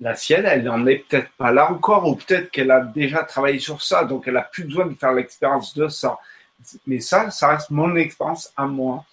la 0.00 0.14
sienne, 0.16 0.44
elle 0.44 0.64
n'en 0.64 0.84
est 0.86 0.98
peut-être 1.08 1.30
pas 1.38 1.52
là 1.52 1.70
encore, 1.70 2.06
ou 2.06 2.16
peut-être 2.16 2.50
qu'elle 2.50 2.72
a 2.72 2.80
déjà 2.80 3.22
travaillé 3.22 3.60
sur 3.60 3.80
ça, 3.80 4.04
donc 4.04 4.26
elle 4.26 4.36
a 4.36 4.42
plus 4.42 4.64
besoin 4.64 4.86
de 4.86 4.94
faire 4.94 5.12
l'expérience 5.12 5.72
de 5.74 5.88
ça. 5.88 6.18
Mais 6.86 6.98
ça, 6.98 7.30
ça 7.30 7.48
reste 7.48 7.70
mon 7.70 7.94
expérience 7.94 8.52
à 8.56 8.66
moi. 8.66 9.04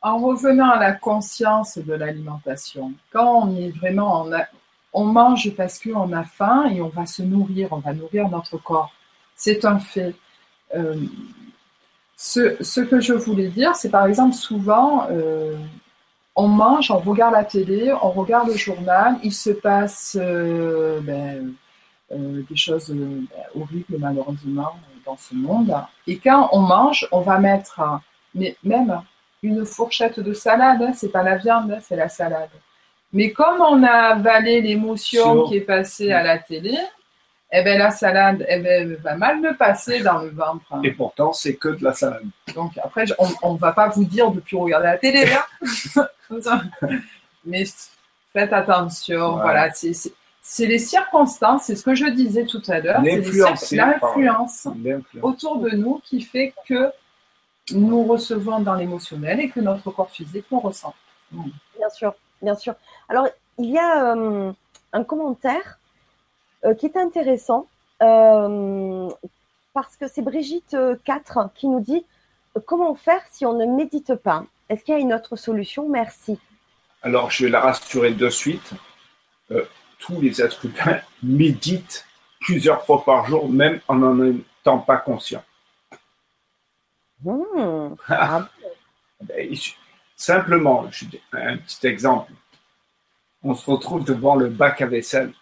En 0.00 0.18
revenant 0.18 0.70
à 0.70 0.78
la 0.78 0.92
conscience 0.92 1.76
de 1.78 1.92
l'alimentation, 1.92 2.92
quand 3.12 3.42
on 3.42 3.56
est 3.56 3.70
vraiment 3.70 4.20
en 4.20 4.32
a- 4.32 4.46
on 4.92 5.04
mange 5.04 5.50
parce 5.56 5.78
qu'on 5.78 6.12
a 6.12 6.22
faim 6.24 6.66
et 6.70 6.80
on 6.80 6.88
va 6.88 7.04
se 7.06 7.22
nourrir, 7.22 7.68
on 7.72 7.78
va 7.78 7.92
nourrir 7.92 8.28
notre 8.28 8.58
corps. 8.58 8.92
C'est 9.34 9.64
un 9.64 9.78
fait. 9.78 10.14
Euh, 10.74 10.96
ce, 12.16 12.80
que 12.80 13.00
je 13.00 13.12
voulais 13.12 13.48
dire, 13.48 13.74
c'est 13.76 13.90
par 13.90 14.06
exemple 14.06 14.34
souvent, 14.34 15.06
euh, 15.10 15.56
on 16.36 16.48
mange, 16.48 16.90
on 16.90 16.98
regarde 16.98 17.34
la 17.34 17.44
télé, 17.44 17.92
on 18.02 18.10
regarde 18.10 18.48
le 18.48 18.56
journal, 18.56 19.16
il 19.22 19.32
se 19.32 19.50
passe 19.50 20.16
euh, 20.20 21.00
ben, 21.00 21.52
des 22.10 22.56
choses 22.56 22.94
horribles 23.54 23.96
malheureusement 23.98 24.76
dans 25.04 25.16
ce 25.16 25.34
monde. 25.34 25.74
Et 26.06 26.18
quand 26.18 26.48
on 26.52 26.60
mange, 26.60 27.06
on 27.12 27.20
va 27.20 27.38
mettre, 27.38 27.80
mais 28.34 28.56
même 28.62 29.02
une 29.42 29.64
fourchette 29.64 30.20
de 30.20 30.32
salade, 30.32 30.82
hein, 30.82 30.92
c'est 30.94 31.10
pas 31.10 31.22
la 31.22 31.36
viande, 31.36 31.70
hein, 31.72 31.78
c'est 31.80 31.96
la 31.96 32.08
salade. 32.08 32.50
Mais 33.12 33.30
comme 33.32 33.60
on 33.60 33.82
a 33.84 33.90
avalé 34.14 34.60
l'émotion 34.60 35.44
qui 35.48 35.56
est 35.56 35.60
passée 35.62 36.12
à 36.12 36.22
la 36.22 36.38
télé, 36.38 36.76
eh 37.50 37.62
ben 37.62 37.78
la 37.78 37.90
salade 37.90 38.44
eh 38.48 38.58
ben, 38.58 38.94
va 39.02 39.14
mal 39.16 39.40
me 39.40 39.56
passer 39.56 40.00
dans 40.00 40.18
le 40.18 40.28
ventre. 40.28 40.64
hein. 40.70 40.80
Et 40.84 40.90
pourtant, 40.90 41.32
c'est 41.32 41.54
que 41.54 41.68
de 41.70 41.82
la 41.82 41.94
salade. 41.94 42.24
Donc 42.54 42.72
après, 42.82 43.04
on 43.42 43.54
ne 43.54 43.58
va 43.58 43.72
pas 43.72 43.88
vous 43.88 44.04
dire 44.04 44.30
de 44.30 44.40
plus 44.40 44.56
regarder 44.58 44.86
la 44.88 44.98
télé 44.98 45.24
là. 45.24 45.46
Mais 47.46 47.64
faites 48.32 48.52
attention, 48.52 49.36
Ouais. 49.36 49.40
voilà, 49.42 49.70
c'est- 49.72 50.12
les 50.66 50.78
circonstances, 50.78 51.64
c'est 51.64 51.76
ce 51.76 51.82
que 51.84 51.94
je 51.94 52.06
disais 52.06 52.44
tout 52.44 52.62
à 52.68 52.80
l'heure, 52.80 53.00
l'influence 53.02 53.72
L'influence. 53.72 54.68
autour 55.22 55.58
de 55.60 55.70
nous 55.70 56.00
qui 56.04 56.20
fait 56.22 56.52
que 56.66 56.90
nous 57.74 58.04
recevons 58.04 58.60
dans 58.60 58.74
l'émotionnel 58.74 59.40
et 59.40 59.50
que 59.50 59.60
notre 59.60 59.90
corps 59.90 60.10
physique 60.10 60.46
nous 60.50 60.60
ressent. 60.60 60.94
Bien 61.32 61.90
sûr, 61.90 62.14
bien 62.42 62.54
sûr. 62.54 62.74
Alors, 63.08 63.28
il 63.58 63.70
y 63.70 63.78
a 63.78 64.14
euh, 64.14 64.52
un 64.92 65.04
commentaire 65.04 65.78
euh, 66.64 66.74
qui 66.74 66.86
est 66.86 66.96
intéressant 66.96 67.66
euh, 68.02 69.08
parce 69.74 69.96
que 69.96 70.08
c'est 70.08 70.22
Brigitte 70.22 70.74
euh, 70.74 70.96
4 71.04 71.50
qui 71.54 71.68
nous 71.68 71.80
dit 71.80 72.04
euh, 72.56 72.60
comment 72.64 72.94
faire 72.94 73.22
si 73.30 73.46
on 73.46 73.54
ne 73.54 73.66
médite 73.66 74.14
pas? 74.14 74.44
Est-ce 74.68 74.84
qu'il 74.84 74.94
y 74.94 74.96
a 74.96 75.00
une 75.00 75.14
autre 75.14 75.36
solution? 75.36 75.88
Merci. 75.88 76.38
Alors, 77.02 77.30
je 77.30 77.44
vais 77.44 77.50
la 77.50 77.60
rassurer 77.60 78.12
de 78.12 78.28
suite. 78.28 78.72
Euh, 79.50 79.64
tous 79.98 80.20
les 80.20 80.42
êtres 80.42 80.66
humains 80.66 81.00
méditent 81.22 82.06
plusieurs 82.40 82.84
fois 82.84 83.04
par 83.04 83.26
jour, 83.26 83.48
même 83.48 83.80
en 83.88 83.96
n'en 83.96 84.24
étant 84.24 84.78
pas 84.78 84.98
conscient. 84.98 85.42
Ah, 88.08 88.48
Simplement, 90.16 90.90
un 91.32 91.56
petit 91.58 91.86
exemple. 91.86 92.32
On 93.42 93.54
se 93.54 93.70
retrouve 93.70 94.04
devant 94.04 94.34
le 94.34 94.48
bac 94.48 94.82
à 94.82 94.86
vaisselle. 94.86 95.32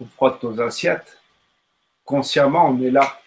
On 0.00 0.06
frotte 0.06 0.42
nos 0.42 0.60
assiettes. 0.60 1.20
Consciemment, 2.04 2.68
on 2.68 2.80
est 2.80 2.90
là. 2.90 3.20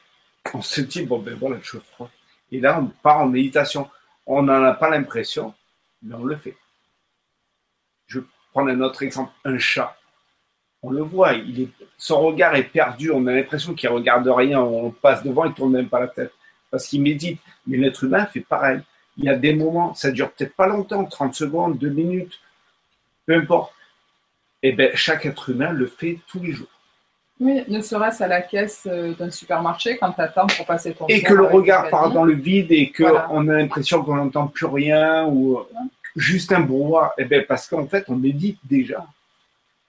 On 0.53 0.61
se 0.61 0.81
dit, 0.81 1.05
bon, 1.05 1.19
ben 1.19 1.35
voilà, 1.35 1.57
je 1.61 1.79
frotte. 1.79 2.11
Et 2.51 2.59
là, 2.59 2.79
on 2.79 2.87
part 2.87 3.19
en 3.19 3.27
méditation. 3.27 3.89
On 4.25 4.43
n'en 4.43 4.63
a 4.63 4.73
pas 4.73 4.89
l'impression, 4.89 5.53
mais 6.01 6.15
on 6.15 6.23
le 6.23 6.35
fait. 6.35 6.57
Je 8.07 8.19
prends 8.51 8.67
un 8.67 8.81
autre 8.81 9.03
exemple, 9.03 9.33
un 9.43 9.57
chat. 9.57 9.97
On 10.85 10.91
le 10.91 11.01
voit, 11.01 11.33
il 11.33 11.61
est, 11.63 11.67
son 11.97 12.19
regard 12.21 12.55
est 12.55 12.63
perdu. 12.63 13.09
On 13.11 13.25
a 13.25 13.33
l'impression 13.33 13.73
qu'il 13.73 13.89
regarde 13.89 14.27
rien. 14.27 14.59
On 14.61 14.91
passe 14.91 15.23
devant, 15.23 15.45
il 15.45 15.53
tourne 15.53 15.71
même 15.73 15.89
pas 15.89 15.99
la 15.99 16.07
tête 16.07 16.31
parce 16.69 16.85
qu'il 16.87 17.01
médite. 17.01 17.39
Mais 17.65 17.77
l'être 17.77 18.03
humain 18.03 18.25
fait 18.27 18.41
pareil. 18.41 18.79
Il 19.17 19.25
y 19.25 19.29
a 19.29 19.35
des 19.35 19.55
moments, 19.55 19.93
ça 19.95 20.11
dure 20.11 20.31
peut-être 20.31 20.53
pas 20.55 20.67
longtemps, 20.67 21.03
30 21.05 21.33
secondes, 21.33 21.77
2 21.79 21.89
minutes, 21.89 22.39
peu 23.25 23.33
importe. 23.35 23.73
Et 24.61 24.73
bien, 24.73 24.89
chaque 24.93 25.25
être 25.25 25.49
humain 25.49 25.71
le 25.71 25.87
fait 25.87 26.19
tous 26.27 26.39
les 26.39 26.51
jours. 26.51 26.67
Oui, 27.39 27.63
ne 27.67 27.81
serait-ce 27.81 28.23
à 28.23 28.27
la 28.27 28.41
caisse 28.41 28.87
euh, 28.89 29.13
d'un 29.15 29.31
supermarché 29.31 29.97
quand 29.97 30.11
tu 30.11 30.21
attends 30.21 30.47
pour 30.47 30.65
passer 30.65 30.93
ton 30.93 31.07
Et 31.07 31.21
que 31.21 31.33
le 31.33 31.45
regard 31.45 31.89
part 31.89 32.11
dans 32.11 32.23
le 32.23 32.33
vide 32.33 32.71
et 32.71 32.91
qu'on 32.91 33.09
Voilà. 33.09 33.27
a 33.29 33.41
l'impression 33.57 34.03
qu'on 34.03 34.15
n'entend 34.15 34.47
plus 34.47 34.67
rien 34.67 35.25
ou 35.25 35.59
juste 36.15 36.51
un 36.53 36.61
brouhaha. 36.61 37.13
Et 37.17 37.25
bien, 37.25 37.41
parce 37.47 37.67
qu'en 37.67 37.87
fait, 37.87 38.05
on 38.07 38.15
médite 38.15 38.59
déjà. 38.63 39.05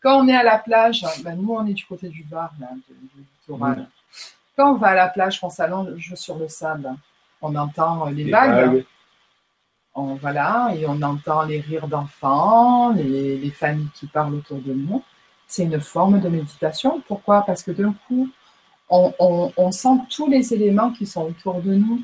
Quand 0.06 0.20
on 0.22 0.28
est 0.28 0.36
à 0.36 0.44
la 0.44 0.58
plage, 0.58 1.02
ben 1.24 1.34
nous 1.36 1.52
on 1.52 1.66
est 1.66 1.72
du 1.74 1.84
côté 1.84 2.08
du 2.08 2.22
Var, 2.30 2.52
là, 2.60 2.68
du, 2.74 2.94
littoral. 3.18 3.88
Quand 4.56 4.72
on 4.72 4.76
va 4.76 4.88
à 4.88 4.94
la 4.94 5.08
plage, 5.08 5.40
qu'on 5.40 5.50
s'allonge 5.50 6.14
sur 6.14 6.38
le 6.38 6.46
sable, 6.46 6.88
on 7.42 7.54
entend 7.56 8.04
les, 8.06 8.22
Les 8.24 8.30
vagues, 8.30 8.50
vagues. 8.70 8.84
On, 9.96 10.14
voilà, 10.14 10.72
et 10.76 10.86
on 10.86 11.02
entend 11.02 11.42
les 11.42 11.58
rires 11.60 11.88
d'enfants, 11.88 12.90
les, 12.90 13.36
les 13.36 13.50
familles 13.50 13.88
qui 13.94 14.06
parlent 14.06 14.34
autour 14.34 14.58
de 14.60 14.72
nous. 14.72 15.02
C'est 15.48 15.64
une 15.64 15.80
forme 15.80 16.20
de 16.20 16.28
méditation. 16.28 17.02
Pourquoi? 17.08 17.42
Parce 17.42 17.64
que 17.64 17.72
d'un 17.72 17.92
coup, 18.06 18.28
on, 18.88 19.12
on- 19.18 19.52
on 19.56 19.72
sent 19.72 19.96
tous 20.08 20.28
les 20.30 20.54
éléments 20.54 20.92
qui 20.92 21.04
sont 21.06 21.22
autour 21.24 21.60
de 21.62 21.74
nous. 21.74 22.00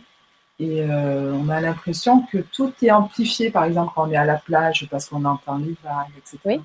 Et 0.59 0.83
euh, 0.83 1.33
on 1.35 1.49
a 1.51 1.61
l'impression 1.61 2.23
que 2.23 2.39
tout 2.39 2.73
est 2.83 2.91
amplifié, 2.91 3.51
par 3.51 3.63
exemple, 3.65 3.93
quand 3.95 4.09
on 4.09 4.11
est 4.11 4.17
à 4.17 4.25
la 4.25 4.39
plage, 4.39 4.89
parce 4.91 5.09
qu'on 5.09 5.25
entend 5.25 5.59
les 5.59 5.77
vagues, 5.85 6.13
etc. 6.19 6.39
Oui. 6.47 6.61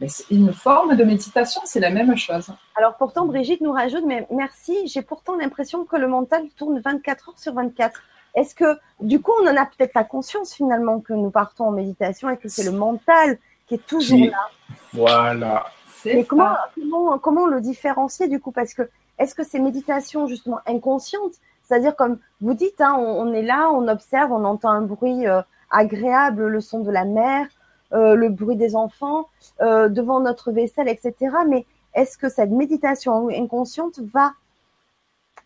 Mais 0.00 0.08
c'est 0.08 0.30
une 0.30 0.52
forme 0.52 0.96
de 0.96 1.04
méditation, 1.04 1.60
c'est 1.64 1.80
la 1.80 1.90
même 1.90 2.16
chose. 2.16 2.50
Alors 2.74 2.96
pourtant, 2.96 3.26
Brigitte 3.26 3.60
nous 3.60 3.72
rajoute, 3.72 4.04
mais 4.06 4.26
merci, 4.30 4.86
j'ai 4.86 5.02
pourtant 5.02 5.36
l'impression 5.36 5.84
que 5.84 5.96
le 5.96 6.08
mental 6.08 6.48
tourne 6.56 6.80
24 6.80 7.28
heures 7.28 7.38
sur 7.38 7.52
24. 7.52 8.02
Est-ce 8.34 8.54
que 8.54 8.78
du 9.00 9.20
coup, 9.20 9.32
on 9.42 9.46
en 9.46 9.56
a 9.56 9.66
peut-être 9.66 9.92
la 9.94 10.04
conscience 10.04 10.54
finalement 10.54 11.00
que 11.00 11.12
nous 11.12 11.30
partons 11.30 11.66
en 11.66 11.70
méditation 11.72 12.30
et 12.30 12.38
que 12.38 12.48
c'est 12.48 12.64
le 12.64 12.72
mental 12.72 13.38
qui 13.66 13.74
est 13.74 13.86
toujours 13.86 14.18
là? 14.18 14.48
Voilà. 14.94 15.66
Mais 16.06 16.24
comment, 16.24 16.56
comment, 16.74 17.18
comment 17.18 17.46
le 17.46 17.60
différencier 17.60 18.26
du 18.26 18.40
coup? 18.40 18.52
Parce 18.52 18.72
que 18.72 18.88
est-ce 19.18 19.34
que 19.34 19.44
c'est 19.44 19.58
méditation 19.58 20.26
justement 20.26 20.60
inconsciente? 20.66 21.34
C'est-à-dire 21.62 21.94
comme 21.94 22.18
vous 22.40 22.54
dites, 22.54 22.80
hein, 22.80 22.96
on, 22.98 23.28
on 23.28 23.32
est 23.34 23.42
là, 23.42 23.70
on 23.70 23.86
observe, 23.86 24.32
on 24.32 24.44
entend 24.44 24.70
un 24.70 24.80
bruit 24.80 25.26
euh, 25.26 25.42
agréable, 25.70 26.46
le 26.46 26.60
son 26.60 26.80
de 26.80 26.90
la 26.90 27.04
mer, 27.04 27.46
euh, 27.92 28.14
le 28.14 28.28
bruit 28.28 28.54
des 28.54 28.76
enfants 28.76 29.28
euh, 29.60 29.88
devant 29.88 30.20
notre 30.20 30.52
vaisselle, 30.52 30.88
etc. 30.88 31.14
Mais 31.48 31.66
est-ce 31.94 32.16
que 32.16 32.28
cette 32.28 32.50
méditation 32.50 33.28
inconsciente 33.30 33.98
va 33.98 34.32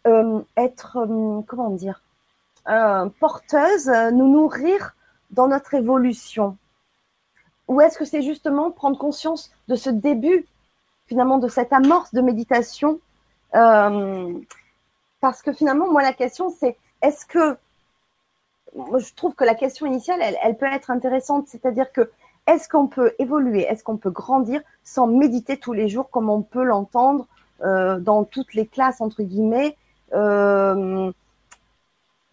euh, 0.07 0.43
être, 0.59 0.99
comment 1.47 1.71
dire, 1.71 2.03
porteuse, 3.19 3.89
nous 4.13 4.29
nourrir 4.29 4.95
dans 5.31 5.49
notre 5.49 5.73
évolution? 5.73 6.59
Ou 7.69 7.81
est-ce 7.81 7.97
que 7.97 8.05
c'est 8.05 8.21
justement 8.21 8.71
prendre 8.71 8.99
conscience 8.99 9.51
de 9.69 9.75
ce 9.75 9.89
début, 9.89 10.47
finalement, 11.07 11.39
de 11.39 11.49
cette 11.49 11.73
amorce 11.73 12.13
de 12.13 12.21
méditation 12.21 13.01
Parce 13.53 15.41
que 15.43 15.55
finalement, 15.55 15.91
moi, 15.91 16.03
la 16.03 16.13
question, 16.13 16.51
c'est 16.51 16.77
est-ce 17.01 17.25
que. 17.25 17.57
Je 18.77 19.15
trouve 19.15 19.35
que 19.35 19.45
la 19.45 19.55
question 19.55 19.87
initiale, 19.87 20.21
elle 20.21 20.57
peut 20.59 20.67
être 20.67 20.91
intéressante, 20.91 21.47
c'est-à-dire 21.47 21.93
que 21.93 22.11
est-ce 22.47 22.69
qu'on 22.69 22.87
peut 22.87 23.15
évoluer, 23.19 23.63
est-ce 23.63 23.83
qu'on 23.85 23.97
peut 23.97 24.11
grandir 24.11 24.61
sans 24.83 25.07
méditer 25.07 25.57
tous 25.57 25.73
les 25.73 25.89
jours 25.89 26.11
comme 26.11 26.29
on 26.29 26.43
peut 26.43 26.63
l'entendre 26.65 27.27
euh, 27.63 27.99
dans 27.99 28.25
toutes 28.25 28.55
les 28.55 28.67
classes, 28.67 29.01
entre 29.01 29.23
guillemets 29.23 29.77
Euh, 30.13 31.11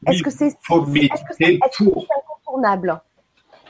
Est-ce 0.05 0.17
Oui, 0.17 0.21
que 0.23 0.29
c'est 0.29 0.57
c'est 1.37 1.59
incontournable? 1.63 3.01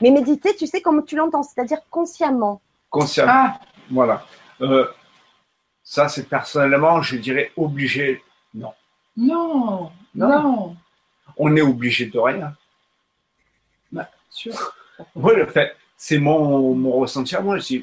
Mais 0.00 0.10
méditer, 0.10 0.56
tu 0.56 0.66
sais, 0.66 0.80
comme 0.82 1.04
tu 1.04 1.14
l'entends, 1.16 1.42
c'est-à-dire 1.44 1.78
consciemment. 1.90 2.60
consciemment. 2.90 3.32
Ah, 3.34 3.60
Voilà. 3.90 4.24
Euh, 4.60 4.86
ça, 5.84 6.08
c'est 6.08 6.28
personnellement, 6.28 7.02
je 7.02 7.16
dirais, 7.16 7.52
obligé. 7.56 8.22
Non. 8.54 8.72
non, 9.16 9.90
Non. 10.14 10.28
non. 10.42 10.76
On 11.36 11.54
est 11.56 11.62
obligé 11.62 12.06
de 12.06 12.18
rien. 12.18 12.54
Sûr. 14.30 14.54
Moi, 15.14 15.34
le 15.34 15.46
fait, 15.46 15.76
c'est 16.04 16.18
mon, 16.18 16.74
mon 16.74 16.90
ressenti 16.98 17.36
à 17.36 17.40
moi. 17.40 17.58
Je 17.58 17.76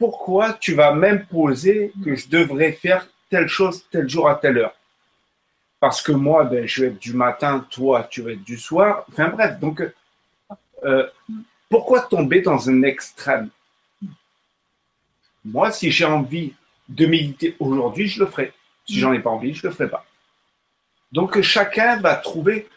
pourquoi 0.00 0.54
tu 0.54 0.74
vas 0.74 0.92
m'imposer 0.92 1.92
que 2.04 2.16
je 2.16 2.28
devrais 2.28 2.72
faire 2.72 3.06
telle 3.30 3.46
chose 3.46 3.84
tel 3.88 4.08
jour 4.08 4.28
à 4.28 4.34
telle 4.34 4.58
heure? 4.58 4.74
Parce 5.78 6.02
que 6.02 6.10
moi, 6.10 6.42
ben, 6.42 6.66
je 6.66 6.82
vais 6.82 6.88
être 6.88 6.98
du 6.98 7.12
matin, 7.12 7.64
toi, 7.70 8.08
tu 8.10 8.20
vas 8.22 8.32
être 8.32 8.42
du 8.42 8.58
soir. 8.58 9.04
Enfin 9.08 9.28
bref, 9.28 9.60
donc, 9.60 9.80
euh, 10.82 11.06
pourquoi 11.68 12.00
tomber 12.00 12.40
dans 12.40 12.68
un 12.68 12.82
extrême? 12.82 13.48
Moi, 15.44 15.70
si 15.70 15.92
j'ai 15.92 16.04
envie 16.04 16.52
de 16.88 17.06
méditer 17.06 17.54
aujourd'hui, 17.60 18.08
je 18.08 18.24
le 18.24 18.26
ferai. 18.26 18.52
Si 18.86 18.98
j'en 18.98 19.12
ai 19.12 19.20
pas 19.20 19.30
envie, 19.30 19.54
je 19.54 19.68
le 19.68 19.72
ferai 19.72 19.88
pas. 19.88 20.04
Donc, 21.12 21.40
chacun 21.42 22.00
va 22.00 22.16
trouver 22.16 22.68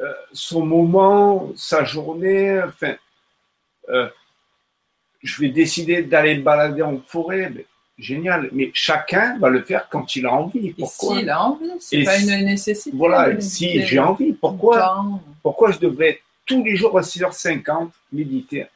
euh, 0.00 0.12
son 0.32 0.66
moment, 0.66 1.52
sa 1.54 1.84
journée, 1.84 2.60
enfin, 2.60 2.96
euh, 3.88 4.08
je 5.22 5.40
vais 5.40 5.48
décider 5.48 6.02
d'aller 6.02 6.36
me 6.38 6.42
balader 6.42 6.82
en 6.82 6.98
forêt, 6.98 7.50
mais 7.54 7.66
génial. 7.98 8.48
Mais 8.52 8.70
chacun 8.74 9.38
va 9.38 9.48
le 9.48 9.62
faire 9.62 9.88
quand 9.88 10.14
il 10.16 10.26
a 10.26 10.32
envie. 10.32 10.68
Et 10.68 10.72
Pourquoi 10.74 11.16
s'il 11.18 11.30
a 11.30 11.42
envie, 11.42 11.70
c'est 11.80 11.96
Et 12.00 12.04
pas 12.04 12.18
si- 12.18 12.24
une 12.30 12.44
nécessité. 12.44 12.96
Voilà, 12.96 13.40
si 13.40 13.82
j'ai 13.86 13.98
envie, 13.98 14.32
pourquoi, 14.32 14.78
temps. 14.80 15.22
pourquoi 15.42 15.70
je 15.72 15.78
devrais 15.78 16.20
tous 16.44 16.62
les 16.62 16.76
jours 16.76 16.96
à 16.98 17.02
6h50 17.02 17.90
méditer? 18.12 18.66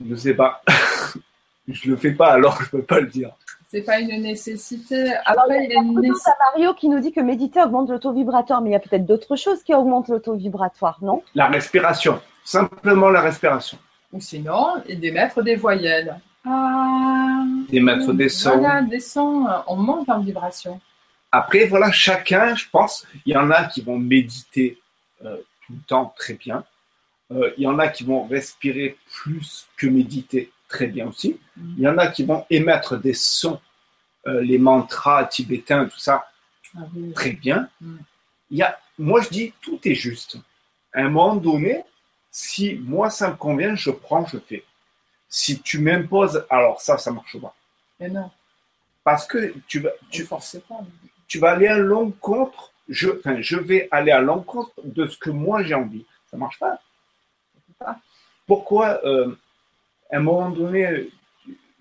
Je 0.00 0.10
ne 0.10 0.16
sais 0.16 0.34
pas. 0.34 0.62
je 1.68 1.90
le 1.90 1.96
fais 1.96 2.12
pas, 2.12 2.32
alors 2.32 2.60
je 2.62 2.70
peux 2.70 2.82
pas 2.82 3.00
le 3.00 3.06
dire. 3.06 3.30
C'est 3.74 3.82
pas 3.82 3.98
une 3.98 4.22
nécessité. 4.22 5.14
Après, 5.24 5.66
il 5.68 5.74
Beaucoup 5.74 6.00
nécessaire. 6.00 6.34
à 6.34 6.52
Mario 6.52 6.74
qui 6.74 6.88
nous 6.88 7.00
dit 7.00 7.10
que 7.10 7.20
méditer 7.20 7.60
augmente 7.60 7.98
taux 7.98 8.12
vibratoire, 8.12 8.60
mais 8.60 8.70
il 8.70 8.72
y 8.72 8.76
a 8.76 8.78
peut-être 8.78 9.04
d'autres 9.04 9.34
choses 9.34 9.64
qui 9.64 9.74
augmentent 9.74 10.22
taux 10.22 10.36
vibratoire, 10.36 10.98
non? 11.02 11.24
La 11.34 11.48
respiration, 11.48 12.20
simplement 12.44 13.10
la 13.10 13.20
respiration. 13.20 13.76
Ou 14.12 14.20
sinon, 14.20 14.76
et 14.86 14.94
d'émettre 14.94 15.42
des 15.42 15.56
voyelles. 15.56 16.16
Ah, 16.46 17.42
D'émettre 17.68 18.12
des 18.12 18.28
sons. 18.28 18.58
Voilà, 18.58 18.82
des 18.82 19.00
sons. 19.00 19.48
On 19.66 19.74
monte 19.74 20.08
en 20.08 20.20
vibration. 20.20 20.80
Après, 21.32 21.64
voilà, 21.64 21.90
chacun, 21.90 22.54
je 22.54 22.66
pense, 22.70 23.04
il 23.26 23.32
y 23.32 23.36
en 23.36 23.50
a 23.50 23.64
qui 23.64 23.82
vont 23.82 23.98
méditer 23.98 24.78
euh, 25.24 25.38
tout 25.66 25.72
le 25.72 25.82
temps 25.88 26.14
très 26.16 26.34
bien. 26.34 26.62
Euh, 27.32 27.50
il 27.58 27.64
y 27.64 27.66
en 27.66 27.80
a 27.80 27.88
qui 27.88 28.04
vont 28.04 28.22
respirer 28.22 28.96
plus 29.10 29.66
que 29.76 29.88
méditer 29.88 30.52
très 30.74 30.86
bien 30.88 31.06
aussi. 31.08 31.38
Il 31.76 31.80
y 31.84 31.88
en 31.88 31.98
a 31.98 32.08
qui 32.08 32.24
vont 32.24 32.44
émettre 32.50 32.96
des 32.98 33.14
sons, 33.14 33.60
euh, 34.26 34.40
les 34.42 34.58
mantras 34.58 35.24
tibétains, 35.26 35.84
tout 35.86 35.98
ça, 35.98 36.16
Ah 36.76 36.80
oui. 36.94 37.12
très 37.12 37.32
bien. 37.32 37.68
Mm. 37.80 37.96
Il 38.50 38.58
y 38.58 38.62
a, 38.62 38.78
moi, 38.98 39.20
je 39.22 39.28
dis, 39.28 39.52
tout 39.60 39.78
est 39.84 39.94
juste. 39.94 40.36
à 40.92 41.00
un 41.00 41.08
moment 41.10 41.36
donné, 41.36 41.84
si 42.30 42.74
moi 42.92 43.08
ça 43.10 43.30
me 43.30 43.36
convient, 43.36 43.74
je 43.76 43.90
prends, 43.90 44.26
je 44.26 44.38
fais. 44.38 44.64
Si 45.28 45.60
tu 45.62 45.78
m'imposes, 45.80 46.44
alors 46.50 46.80
ça, 46.80 46.98
ça 46.98 47.10
marche 47.12 47.36
pas. 47.40 47.54
Et 48.00 48.08
non. 48.08 48.30
Parce 49.04 49.26
que 49.26 49.54
tu 49.68 49.80
vas, 49.80 49.90
Tu 50.10 50.24
forces 50.24 50.56
pas. 50.68 50.80
tu 51.28 51.38
vas 51.38 51.50
aller 51.52 51.68
à 51.68 51.78
l'encontre, 51.78 52.72
je, 52.88 53.08
enfin, 53.18 53.36
je 53.40 53.56
vais 53.56 53.86
aller 53.92 54.12
à 54.12 54.20
l'encontre 54.20 54.72
de 54.82 55.06
ce 55.06 55.16
que 55.18 55.30
moi 55.30 55.62
j'ai 55.62 55.74
envie. 55.74 56.04
Ça 56.30 56.36
marche 56.36 56.58
pas. 56.58 56.80
pas. 57.78 57.98
Pourquoi, 58.46 59.00
euh, 59.04 59.34
à 60.10 60.16
un 60.16 60.20
moment 60.20 60.50
donné, 60.50 61.08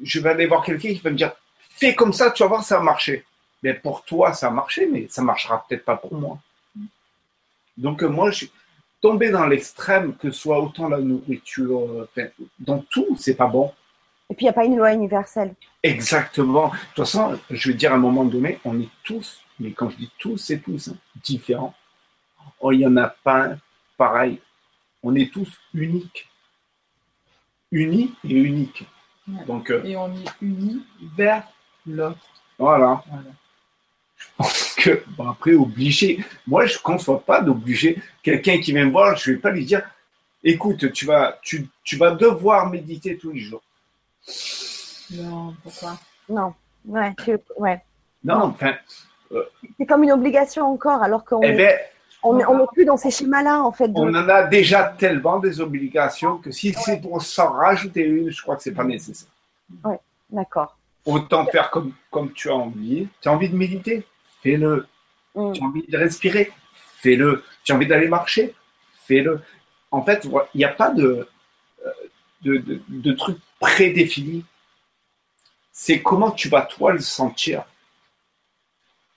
je 0.02 0.20
vais 0.20 0.30
aller 0.30 0.48
voir 0.48 0.64
quelqu'un 0.64 0.90
qui 0.90 1.00
va 1.00 1.12
me 1.12 1.16
dire 1.16 1.34
fais 1.76 1.96
comme 1.96 2.14
ça, 2.14 2.32
tu 2.32 2.44
vas 2.44 2.50
voir, 2.50 2.64
ça 2.64 2.78
va 2.78 2.84
marcher. 2.84 3.26
Mais 3.62 3.74
pour 3.74 4.04
toi, 4.04 4.34
ça 4.34 4.48
a 4.48 4.52
marché, 4.52 4.88
mais 4.92 5.08
ça 5.10 5.22
marchera 5.22 5.66
peut-être 5.68 5.86
pas 5.86 5.96
pour 5.96 6.14
moi. 6.14 6.38
Donc, 7.78 8.04
euh, 8.04 8.08
moi, 8.08 8.30
je 8.32 8.38
suis 8.38 8.52
tombé 9.02 9.32
dans 9.32 9.46
l'extrême, 9.48 10.16
que 10.16 10.32
ce 10.32 10.40
soit 10.40 10.62
autant 10.62 10.90
la 10.90 11.00
nourriture, 11.00 12.08
euh, 12.18 12.30
dans 12.60 12.80
tout, 12.80 13.16
c'est 13.18 13.36
pas 13.36 13.48
bon. 13.48 13.72
Et 14.30 14.36
puis, 14.36 14.46
il 14.46 14.48
n'y 14.48 14.50
a 14.50 14.54
pas 14.54 14.66
une 14.66 14.78
loi 14.78 14.94
universelle. 14.94 15.56
Exactement. 15.82 16.68
De 16.68 16.74
toute 16.96 17.06
façon, 17.06 17.40
je 17.50 17.70
veux 17.70 17.76
dire, 17.76 17.92
à 17.92 17.96
un 17.96 18.00
moment 18.00 18.26
donné, 18.26 18.60
on 18.64 18.80
est 18.80 18.90
tous, 19.04 19.42
mais 19.60 19.72
quand 19.72 19.90
je 19.90 19.98
dis 19.98 20.12
tous, 20.18 20.38
c'est 20.38 20.60
tous, 20.60 20.90
hein, 20.90 20.98
différents. 21.24 21.74
Oh, 22.60 22.72
il 22.72 22.80
n'y 22.80 22.88
en 22.88 22.98
a 22.98 23.08
pas 23.08 23.44
un 23.44 23.58
pareil. 23.98 24.40
On 25.02 25.16
est 25.16 25.32
tous 25.32 25.50
uniques. 25.74 26.28
Unis 27.74 28.14
et 28.24 28.34
uniques. 28.36 28.86
Ouais. 29.28 29.44
Donc, 29.46 29.70
euh, 29.72 29.84
Et 29.84 29.98
on 29.98 30.14
est 30.14 30.26
unis 30.42 30.86
vers 31.18 31.44
l'autre. 31.88 32.18
voilà. 32.58 33.04
Voilà. 33.10 33.24
Je 34.18 34.26
pense 34.38 34.76
que, 34.76 35.04
bon, 35.18 35.30
après, 35.30 35.54
obligé. 35.54 36.24
Moi, 36.48 36.66
je 36.66 36.78
ne 36.78 36.82
conçois 36.84 37.20
pas 37.26 37.42
d'obliger 37.42 38.02
quelqu'un 38.22 38.60
qui 38.60 38.72
vient 38.74 38.86
me 38.86 38.92
voir, 38.92 39.18
je 39.18 39.32
ne 39.32 39.36
vais 39.36 39.42
pas 39.42 39.52
lui 39.52 39.66
dire 39.66 39.82
écoute, 40.44 40.92
tu 40.94 41.06
vas, 41.06 41.40
tu, 41.42 41.68
tu 41.84 41.96
vas 41.98 42.12
devoir 42.12 42.70
méditer 42.70 43.18
tous 43.18 43.32
les 43.32 43.40
jours. 43.40 43.64
Non, 45.12 45.56
pourquoi? 45.64 45.98
Non. 46.30 46.54
Ouais, 46.86 47.14
tu- 47.24 47.38
ouais. 47.58 47.82
Non, 48.24 48.44
enfin, 48.44 48.76
C'est 49.78 49.86
comme 49.86 50.04
une 50.04 50.12
obligation 50.12 50.72
encore, 50.72 51.02
alors 51.02 51.26
qu'on 51.26 51.42
eh 51.42 51.54
ben, 51.54 51.78
on 52.24 52.40
est- 52.40 52.46
on 52.46 52.58
n'est 52.58 52.68
plus 52.74 52.86
dans 52.86 52.98
ces 52.98 53.12
schémas-là, 53.12 53.62
en 53.62 53.72
fait. 53.72 53.88
de- 53.88 54.00
on 54.00 54.10
en 54.14 54.30
a 54.30 54.44
déjà 54.44 54.84
tellement 54.98 55.40
des 55.40 55.60
obligations 55.62 56.38
que 56.38 56.52
si 56.52 56.74
c'est 56.74 57.00
pour 57.02 57.22
s'en 57.22 57.52
rajouter 57.52 58.02
une, 58.04 58.30
je 58.32 58.42
crois 58.42 58.56
que 58.56 58.64
c'est 58.64 58.74
pas 58.74 58.84
nécessaire. 58.84 59.30
D'accord. 60.30 60.78
Autant 61.06 61.46
faire 61.48 61.70
comme, 61.70 61.94
comme 62.10 62.32
tu 62.34 62.50
as 62.50 62.56
envie. 62.56 63.08
Tu 63.22 63.28
as 63.28 63.32
envie 63.32 63.50
de 63.50 63.56
méditer? 63.56 64.06
Fais-le. 64.42 64.88
Mm. 65.36 65.52
Tu 65.54 65.62
as 65.62 65.66
envie 65.66 65.86
de 65.88 65.98
respirer? 65.98 66.52
Fais-le. 67.02 67.44
Tu 67.64 67.72
as 67.72 67.76
envie 67.76 67.88
d'aller 67.88 68.08
marcher? 68.08 68.56
Fais-le. 69.06 69.42
En 69.92 70.02
fait, 70.04 70.26
il 70.26 70.58
n'y 70.58 70.66
a 70.66 70.70
pas 70.70 70.90
de, 70.90 71.28
euh, 71.86 71.90
de, 72.42 72.58
de, 72.58 72.82
de 72.88 73.12
truc 73.14 73.38
prédéfini. 73.60 74.44
C'est 75.72 76.02
comment 76.02 76.32
tu 76.32 76.50
vas 76.50 76.62
toi 76.62 76.94
le 76.94 77.00
sentir. 77.00 77.64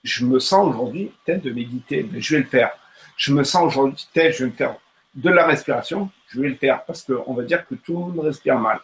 Je 0.03 0.25
me 0.25 0.39
sens 0.39 0.67
aujourd'hui 0.67 1.11
peut-être 1.25 1.43
de 1.43 1.51
méditer, 1.51 2.07
mais 2.11 2.21
je 2.21 2.35
vais 2.35 2.41
le 2.43 2.47
faire. 2.47 2.77
Je 3.17 3.33
me 3.33 3.43
sens 3.43 3.65
aujourd'hui 3.65 4.07
peut-être 4.13 4.35
je 4.37 4.45
vais 4.45 4.51
me 4.51 4.55
faire 4.55 4.75
de 5.15 5.29
la 5.29 5.45
respiration, 5.45 6.09
je 6.27 6.39
vais 6.41 6.49
le 6.49 6.55
faire 6.55 6.85
parce 6.85 7.03
qu'on 7.03 7.33
va 7.33 7.43
dire 7.43 7.67
que 7.67 7.75
tout 7.75 7.93
le 7.93 7.99
monde 7.99 8.19
respire 8.19 8.57
mal. 8.59 8.79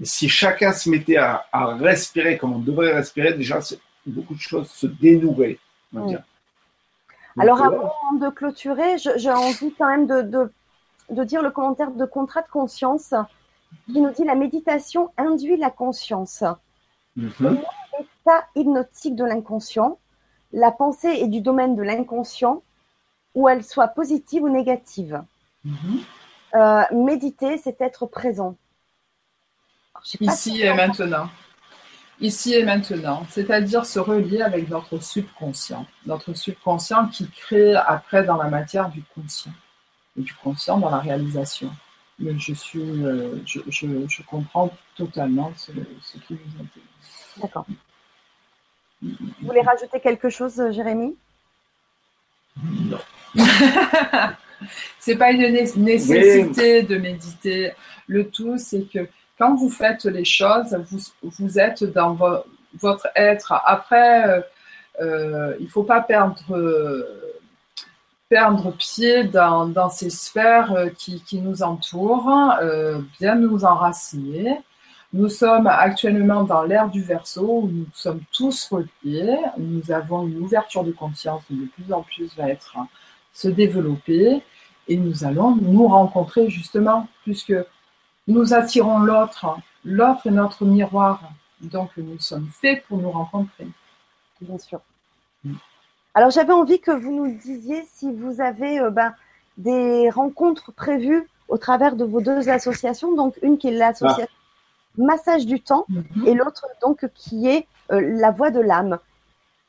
Et 0.00 0.04
si 0.04 0.28
chacun 0.28 0.72
se 0.72 0.90
mettait 0.90 1.16
à, 1.16 1.46
à 1.52 1.74
respirer 1.74 2.36
comme 2.38 2.52
on 2.52 2.58
devrait 2.58 2.92
respirer, 2.92 3.32
déjà 3.32 3.60
beaucoup 4.06 4.34
de 4.34 4.40
choses 4.40 4.68
se 4.70 4.86
dénoueraient, 4.86 5.58
on 5.94 6.00
va 6.00 6.06
dire. 6.06 6.22
Alors, 7.38 7.62
avant 7.62 8.12
de 8.20 8.28
clôturer, 8.30 8.96
j'ai 8.98 9.30
envie 9.30 9.72
quand 9.74 9.88
même 9.88 10.06
de, 10.06 10.22
de, 10.22 10.52
de 11.10 11.24
dire 11.24 11.42
le 11.42 11.50
commentaire 11.50 11.92
de 11.92 12.04
Contrat 12.04 12.42
de 12.42 12.48
conscience 12.48 13.14
qui 13.86 14.00
nous 14.00 14.10
dit 14.10 14.24
la 14.24 14.34
méditation 14.34 15.10
induit 15.16 15.56
la 15.56 15.70
conscience. 15.70 16.42
mhm. 17.16 17.60
État 18.00 18.46
hypnotique 18.54 19.16
de 19.16 19.24
l'inconscient. 19.24 19.98
La 20.52 20.70
pensée 20.70 21.08
est 21.08 21.28
du 21.28 21.40
domaine 21.40 21.76
de 21.76 21.82
l'inconscient, 21.82 22.62
où 23.38 23.48
elle 23.48 23.62
soit 23.64 23.86
positive 23.88 24.42
ou 24.42 24.48
négative. 24.48 25.22
Mhm. 25.64 26.00
Euh, 26.56 26.82
méditer, 26.92 27.56
c'est 27.58 27.80
être 27.80 28.04
présent. 28.06 28.56
Alors, 29.94 30.02
pas 30.02 30.32
Ici 30.32 30.50
si- 30.50 30.62
et 30.62 30.74
maintenant. 30.74 31.28
Ici 32.20 32.54
et 32.54 32.64
maintenant, 32.64 33.24
c'est-à-dire 33.28 33.86
se 33.86 34.00
relier 34.00 34.42
avec 34.42 34.68
notre 34.68 34.98
subconscient. 34.98 35.86
Notre 36.04 36.34
subconscient 36.34 37.06
qui 37.06 37.30
crée 37.30 37.76
après 37.76 38.24
dans 38.24 38.36
la 38.36 38.48
matière 38.50 38.88
du 38.88 39.04
conscient. 39.14 39.52
Et 40.18 40.22
du 40.22 40.34
conscient 40.34 40.78
dans 40.78 40.90
la 40.90 40.98
réalisation. 40.98 41.70
Mais 42.18 42.36
je 42.36 42.54
suis, 42.54 42.80
euh, 43.04 43.38
je, 43.46 43.60
je- 43.68 44.08
je 44.08 44.22
comprends 44.24 44.70
totalement 44.96 45.52
ce, 45.56 45.70
ce 46.02 46.18
qui 46.18 46.34
vous 46.34 46.54
intéresse. 46.64 47.36
D'accord. 47.40 47.66
Vous 49.00 49.12
voulez 49.42 49.60
rajouter 49.60 50.00
quelque 50.00 50.28
chose, 50.28 50.56
Jérémy? 50.72 51.16
Non. 52.60 52.98
C'est 54.98 55.16
pas 55.16 55.30
une 55.30 55.52
né- 55.52 55.70
nécessité 55.76 56.82
de 56.82 56.96
méditer. 56.96 57.72
Le 58.06 58.28
tout, 58.28 58.58
c'est 58.58 58.82
que 58.92 59.08
quand 59.38 59.54
vous 59.54 59.70
faites 59.70 60.04
les 60.04 60.24
choses, 60.24 60.76
vous, 60.90 60.98
vous 61.22 61.58
êtes 61.58 61.84
dans 61.84 62.14
vo- 62.14 62.42
votre 62.80 63.08
être. 63.14 63.52
Après, 63.64 64.28
euh, 64.28 64.40
euh, 65.00 65.54
il 65.60 65.68
faut 65.68 65.84
pas 65.84 66.00
perdre, 66.00 66.42
euh, 66.50 67.04
perdre 68.28 68.72
pied 68.72 69.24
dans, 69.24 69.66
dans 69.66 69.88
ces 69.90 70.10
sphères 70.10 70.72
euh, 70.72 70.88
qui, 70.88 71.22
qui 71.22 71.40
nous 71.40 71.62
entourent, 71.62 72.54
bien 73.20 73.36
nous 73.36 73.64
enraciner. 73.64 74.58
Nous 75.14 75.28
sommes 75.30 75.66
actuellement 75.68 76.42
dans 76.42 76.64
l'ère 76.64 76.88
du 76.90 77.02
verso 77.02 77.60
où 77.62 77.68
nous 77.72 77.86
sommes 77.94 78.20
tous 78.32 78.68
reliés. 78.70 79.38
Nous 79.56 79.90
avons 79.90 80.26
une 80.26 80.38
ouverture 80.38 80.84
de 80.84 80.92
conscience 80.92 81.42
qui 81.46 81.54
de 81.54 81.66
plus 81.66 81.92
en 81.92 82.02
plus 82.02 82.28
va 82.36 82.48
être 82.50 82.76
se 83.38 83.46
développer 83.46 84.42
et 84.88 84.96
nous 84.96 85.24
allons 85.24 85.54
nous 85.54 85.86
rencontrer 85.86 86.50
justement 86.50 87.06
puisque 87.22 87.54
nous 88.26 88.52
attirons 88.52 88.98
l'autre. 88.98 89.56
L'autre 89.84 90.26
est 90.26 90.32
notre 90.32 90.64
miroir. 90.64 91.22
Donc 91.60 91.90
nous 91.96 92.18
sommes 92.18 92.48
faits 92.60 92.84
pour 92.86 92.98
nous 92.98 93.12
rencontrer. 93.12 93.68
Bien 94.40 94.58
sûr. 94.58 94.80
Alors 96.14 96.30
j'avais 96.30 96.52
envie 96.52 96.80
que 96.80 96.90
vous 96.90 97.12
nous 97.12 97.32
disiez 97.36 97.84
si 97.92 98.12
vous 98.12 98.40
avez 98.40 98.80
euh, 98.80 98.90
ben, 98.90 99.14
des 99.56 100.10
rencontres 100.10 100.72
prévues 100.72 101.28
au 101.46 101.58
travers 101.58 101.94
de 101.94 102.04
vos 102.04 102.20
deux 102.20 102.48
associations, 102.48 103.14
donc 103.14 103.38
une 103.42 103.56
qui 103.56 103.68
est 103.68 103.72
l'association 103.72 104.26
Massage 104.96 105.46
du 105.46 105.60
temps 105.60 105.86
et 106.26 106.34
l'autre 106.34 106.66
donc 106.82 107.08
qui 107.14 107.46
est 107.46 107.68
euh, 107.92 108.00
La 108.00 108.32
Voix 108.32 108.50
de 108.50 108.58
l'âme. 108.58 108.98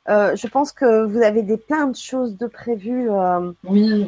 Euh, 0.10 0.36
je 0.36 0.48
pense 0.48 0.72
que 0.72 1.06
vous 1.06 1.22
avez 1.22 1.44
des 1.44 1.58
plein 1.58 1.88
de 1.88 1.96
choses 1.96 2.38
de 2.38 2.48
prévues 2.48 3.10
euh, 3.12 3.52
Oui. 3.64 4.06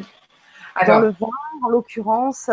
dans 0.76 0.82
Alors, 0.82 1.00
le 1.00 1.14
vent, 1.18 1.30
en 1.64 1.68
l'occurrence. 1.68 2.50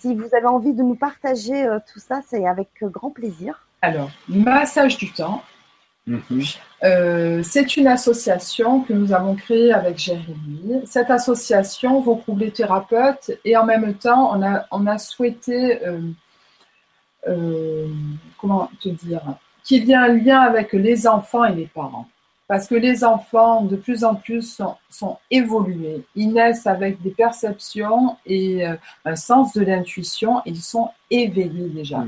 Si 0.00 0.14
vous 0.14 0.34
avez 0.34 0.46
envie 0.46 0.72
de 0.72 0.82
nous 0.82 0.94
partager 0.94 1.66
euh, 1.66 1.78
tout 1.92 1.98
ça, 1.98 2.20
c'est 2.26 2.46
avec 2.46 2.68
grand 2.82 3.10
plaisir. 3.10 3.66
alors, 3.82 4.10
massage 4.28 4.96
du 4.96 5.12
temps. 5.12 5.42
Mhm. 6.06 6.42
Euh, 6.84 7.42
c'est 7.42 7.76
une 7.78 7.86
association 7.86 8.80
que 8.82 8.92
nous 8.92 9.12
avons 9.14 9.34
créée 9.36 9.72
avec 9.72 9.98
Jérémy. 9.98 10.82
Cette 10.84 11.10
association 11.10 12.00
regroupe 12.00 12.38
les 12.38 12.50
thérapeutes 12.50 13.30
et 13.44 13.56
en 13.56 13.64
même 13.64 13.94
temps, 13.94 14.30
on 14.36 14.42
a, 14.42 14.66
on 14.70 14.86
a 14.86 14.98
souhaité, 14.98 15.82
euh, 15.86 16.00
euh, 17.26 17.88
comment 18.38 18.70
te 18.80 18.90
dire, 18.90 19.22
qu'il 19.62 19.84
y 19.86 19.92
ait 19.92 19.94
un 19.94 20.08
lien 20.08 20.40
avec 20.40 20.74
les 20.74 21.06
enfants 21.06 21.44
et 21.44 21.54
les 21.54 21.66
parents. 21.66 22.06
Parce 22.46 22.66
que 22.66 22.74
les 22.74 23.04
enfants, 23.04 23.62
de 23.62 23.76
plus 23.76 24.04
en 24.04 24.14
plus, 24.14 24.56
sont, 24.56 24.76
sont 24.90 25.18
évolués. 25.30 26.04
Ils 26.14 26.32
naissent 26.32 26.66
avec 26.66 27.00
des 27.00 27.10
perceptions 27.10 28.16
et 28.26 28.66
euh, 28.66 28.76
un 29.04 29.16
sens 29.16 29.54
de 29.54 29.62
l'intuition. 29.62 30.42
Ils 30.44 30.60
sont 30.60 30.90
éveillés 31.10 31.68
déjà. 31.68 32.04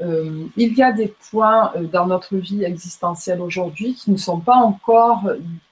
Euh, 0.00 0.46
il 0.56 0.72
y 0.74 0.82
a 0.82 0.92
des 0.92 1.14
points 1.30 1.72
euh, 1.76 1.82
dans 1.82 2.06
notre 2.06 2.36
vie 2.36 2.64
existentielle 2.64 3.42
aujourd'hui 3.42 3.94
qui 3.94 4.10
ne 4.10 4.16
sont 4.16 4.40
pas 4.40 4.56
encore 4.56 5.28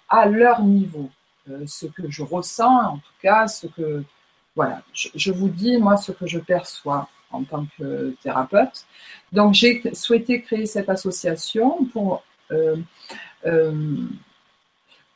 à 0.08 0.26
leur 0.26 0.62
niveau. 0.62 1.08
Ce 1.66 1.86
que 1.86 2.10
je 2.10 2.24
ressens, 2.24 2.94
en 2.94 2.96
tout 2.96 3.12
cas, 3.22 3.46
ce 3.46 3.68
que 3.68 4.02
voilà, 4.56 4.82
je, 4.92 5.08
je 5.14 5.30
vous 5.30 5.48
dis 5.48 5.76
moi 5.76 5.96
ce 5.96 6.10
que 6.10 6.26
je 6.26 6.40
perçois 6.40 7.08
en 7.30 7.44
tant 7.44 7.66
que 7.78 8.16
thérapeute. 8.22 8.84
Donc 9.32 9.54
j'ai 9.54 9.82
souhaité 9.94 10.40
créer 10.42 10.66
cette 10.66 10.88
association 10.88 11.84
pour 11.92 12.24
euh, 12.52 12.76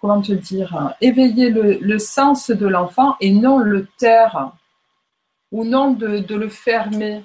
comment 0.01 0.23
te 0.23 0.32
dire 0.32 0.94
éveiller 1.01 1.51
le, 1.51 1.98
sens 1.98 2.51
de 2.51 2.66
l'enfant 2.66 3.16
et 3.20 3.32
non 3.32 3.59
le 3.59 3.86
taire 3.98 4.52
ou 5.52 5.65
non 5.65 5.93
de, 5.93 6.19
de 6.19 6.35
le 6.36 6.48
fermer. 6.48 7.24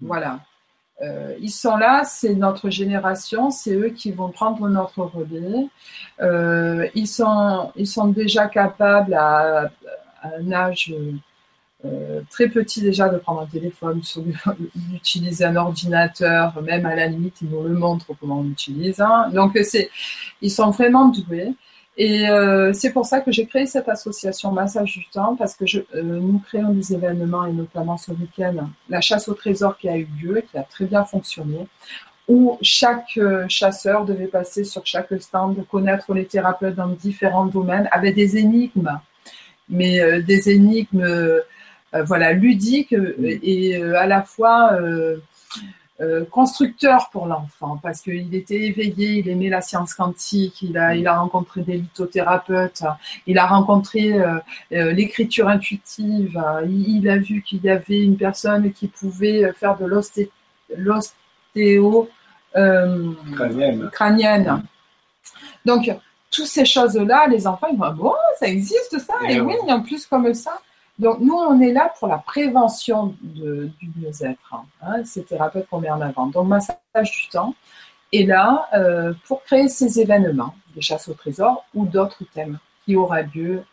Voilà. 0.00 0.40
Euh, 1.02 1.34
ils 1.40 1.50
sont 1.50 1.76
là, 1.76 2.04
c'est 2.04 2.34
notre 2.34 2.68
génération, 2.68 3.50
c'est 3.50 3.74
eux 3.74 3.88
qui 3.88 4.12
vont 4.12 4.28
prendre 4.30 4.68
notre 4.68 5.00
relais. 5.02 5.68
Euh, 6.20 6.88
ils, 6.94 7.06
sont, 7.06 7.72
ils 7.74 7.86
sont 7.86 8.08
déjà 8.08 8.48
capables 8.48 9.14
à, 9.14 9.70
un 10.22 10.52
âge 10.52 10.94
euh, 11.84 12.20
très 12.28 12.48
petit 12.48 12.82
déjà 12.82 13.08
de 13.08 13.16
prendre 13.16 13.40
un 13.40 13.46
téléphone, 13.46 14.02
d'utiliser 14.74 15.44
un 15.46 15.56
ordinateur, 15.56 16.60
même 16.62 16.84
à 16.84 16.94
la 16.94 17.06
limite, 17.06 17.36
ils 17.40 17.48
nous 17.48 17.62
le 17.62 17.74
montrent 17.74 18.12
comment 18.20 18.40
on 18.40 18.42
l'utilise. 18.42 19.00
Hein. 19.00 19.30
Donc, 19.32 19.58
c'est, 19.62 19.90
ils 20.42 20.50
sont 20.50 20.70
vraiment 20.70 21.08
doués. 21.08 21.54
Et 21.96 22.28
euh, 22.28 22.72
c'est 22.72 22.92
pour 22.92 23.04
ça 23.04 23.20
que 23.20 23.32
j'ai 23.32 23.46
créé 23.46 23.66
cette 23.66 23.88
association 23.88 24.52
Massage 24.52 24.92
du 24.92 25.06
Temps, 25.08 25.36
parce 25.36 25.54
que 25.54 25.66
je, 25.66 25.80
euh, 25.94 26.02
nous 26.02 26.38
créons 26.38 26.72
des 26.72 26.92
événements, 26.92 27.46
et 27.46 27.52
notamment 27.52 27.96
ce 27.96 28.12
week-end, 28.12 28.68
la 28.88 29.00
chasse 29.00 29.28
au 29.28 29.34
trésor 29.34 29.76
qui 29.76 29.88
a 29.88 29.96
eu 29.96 30.08
lieu 30.22 30.38
et 30.38 30.42
qui 30.42 30.58
a 30.58 30.62
très 30.62 30.84
bien 30.84 31.04
fonctionné, 31.04 31.66
où 32.28 32.58
chaque 32.62 33.18
chasseur 33.48 34.04
devait 34.04 34.28
passer 34.28 34.64
sur 34.64 34.86
chaque 34.86 35.12
stand, 35.20 35.66
connaître 35.66 36.14
les 36.14 36.26
thérapeutes 36.26 36.76
dans 36.76 36.88
différents 36.88 37.46
domaines, 37.46 37.88
avec 37.90 38.14
des 38.14 38.36
énigmes, 38.36 39.00
mais 39.68 40.22
des 40.22 40.50
énigmes 40.50 41.02
euh, 41.02 41.40
voilà, 41.92 42.32
ludique 42.32 42.92
euh, 42.92 43.38
et 43.42 43.76
euh, 43.76 43.98
à 43.98 44.06
la 44.06 44.22
fois 44.22 44.78
constructeur 46.30 47.10
pour 47.12 47.26
l'enfant 47.26 47.78
parce 47.82 48.00
qu'il 48.00 48.34
était 48.34 48.62
éveillé, 48.62 49.18
il 49.18 49.28
aimait 49.28 49.50
la 49.50 49.60
science 49.60 49.92
quantique, 49.92 50.62
il 50.62 50.78
a, 50.78 50.96
il 50.96 51.06
a 51.06 51.20
rencontré 51.20 51.60
des 51.60 51.76
lithothérapeutes, 51.76 52.84
il 53.26 53.36
a 53.36 53.44
rencontré 53.46 54.18
l'écriture 54.70 55.48
intuitive, 55.48 56.42
il, 56.66 57.06
a 57.06 57.18
vu 57.18 57.42
qu'il 57.42 57.62
y 57.62 57.68
avait 57.68 58.02
une 58.02 58.16
personne 58.16 58.72
qui 58.72 58.88
pouvait 58.88 59.52
faire 59.52 59.76
de 59.76 59.84
l'ostéo 60.74 62.08
crânienne. 62.54 63.90
crânienne. 63.92 64.62
Donc, 65.66 65.94
toutes 66.30 66.46
ces 66.46 66.64
choses-là, 66.64 67.26
les 67.28 67.46
enfants, 67.46 67.66
ils 67.70 67.78
vont, 67.78 67.92
bon, 67.92 68.14
ça 68.38 68.46
existe 68.46 68.98
ça, 69.00 69.14
et, 69.28 69.34
et 69.34 69.40
oui, 69.42 69.54
en 69.68 69.82
plus 69.82 70.06
comme 70.06 70.32
ça. 70.32 70.62
Donc, 71.00 71.20
nous, 71.20 71.34
on 71.34 71.58
est 71.62 71.72
là 71.72 71.90
pour 71.98 72.08
la 72.08 72.18
prévention 72.18 73.14
du 73.22 73.72
mieux-être. 73.96 74.52
Hein, 74.52 74.64
hein, 74.82 75.04
ces 75.06 75.24
thérapeutes 75.24 75.66
qu'on 75.70 75.80
met 75.80 75.88
en 75.90 76.02
avant. 76.02 76.26
Donc, 76.26 76.46
massage 76.46 77.10
du 77.10 77.28
temps 77.30 77.54
est 78.12 78.24
là 78.24 78.68
euh, 78.74 79.14
pour 79.26 79.42
créer 79.42 79.68
ces 79.68 79.98
événements, 79.98 80.54
des 80.74 80.82
chasses 80.82 81.08
au 81.08 81.14
trésor 81.14 81.64
ou 81.74 81.86
d'autres 81.86 82.22
thèmes 82.34 82.58
qui 82.84 82.96
aura 82.96 83.22
lieu 83.22 83.64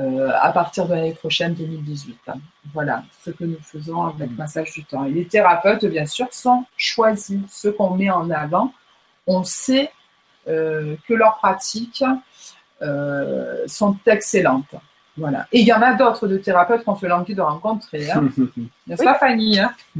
euh, 0.00 0.32
à 0.40 0.50
partir 0.50 0.86
de 0.86 0.94
l'année 0.94 1.14
prochaine, 1.14 1.54
2018. 1.54 2.18
Hein. 2.26 2.38
Voilà 2.72 3.04
ce 3.22 3.30
que 3.30 3.44
nous 3.44 3.60
faisons 3.62 4.02
avec 4.02 4.32
mmh. 4.32 4.34
Massage 4.34 4.72
du 4.72 4.84
temps. 4.84 5.04
Et 5.04 5.12
les 5.12 5.28
thérapeutes, 5.28 5.84
bien 5.84 6.06
sûr, 6.06 6.26
sont 6.32 6.64
choisis. 6.76 7.38
Ceux 7.50 7.70
qu'on 7.70 7.90
met 7.90 8.10
en 8.10 8.30
avant, 8.30 8.72
on 9.28 9.44
sait 9.44 9.92
euh, 10.48 10.96
que 11.06 11.14
leurs 11.14 11.36
pratiques 11.36 12.04
sont 13.66 13.96
excellentes. 14.06 14.74
Voilà. 15.16 15.46
Et 15.52 15.60
il 15.60 15.66
y 15.66 15.72
en 15.72 15.80
a 15.80 15.94
d'autres 15.94 16.26
de 16.26 16.38
thérapeutes 16.38 16.84
qu'on 16.84 16.96
fait 16.96 17.08
l'envie 17.08 17.34
de 17.34 17.40
rencontrer. 17.40 18.10
Hein. 18.10 18.28
N'est-ce 18.86 19.04
pas, 19.04 19.14
Fanny 19.14 19.58
hein? 19.58 19.72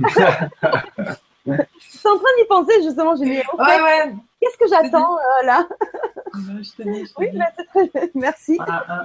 Je 1.47 1.53
suis 1.53 2.09
en 2.09 2.17
train 2.17 2.29
d'y 2.39 2.47
penser, 2.49 2.83
justement. 2.83 3.15
J'ai 3.17 3.43
Qu'est-ce 4.41 4.59
que 4.59 4.69
j'attends 4.69 5.17
euh, 5.17 5.47
là? 5.47 5.67
Oui, 7.19 7.31
très... 7.73 8.11
merci. 8.15 8.59
Ah, 8.61 8.85
ah. 8.89 9.05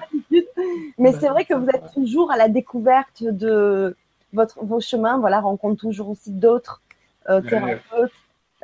Mais 0.98 1.14
c'est 1.14 1.28
vrai 1.30 1.46
que 1.46 1.54
vous 1.54 1.68
êtes 1.70 1.94
toujours 1.94 2.32
à 2.32 2.38
la 2.38 2.50
découverte 2.50 3.24
de 3.24 3.96
votre, 4.34 4.64
vos 4.64 4.80
chemins. 4.80 5.18
Voilà, 5.18 5.40
rencontre 5.40 5.80
toujours 5.82 6.10
aussi 6.10 6.32
d'autres 6.32 6.82
euh, 7.30 7.42
thérapeutes. 7.42 8.12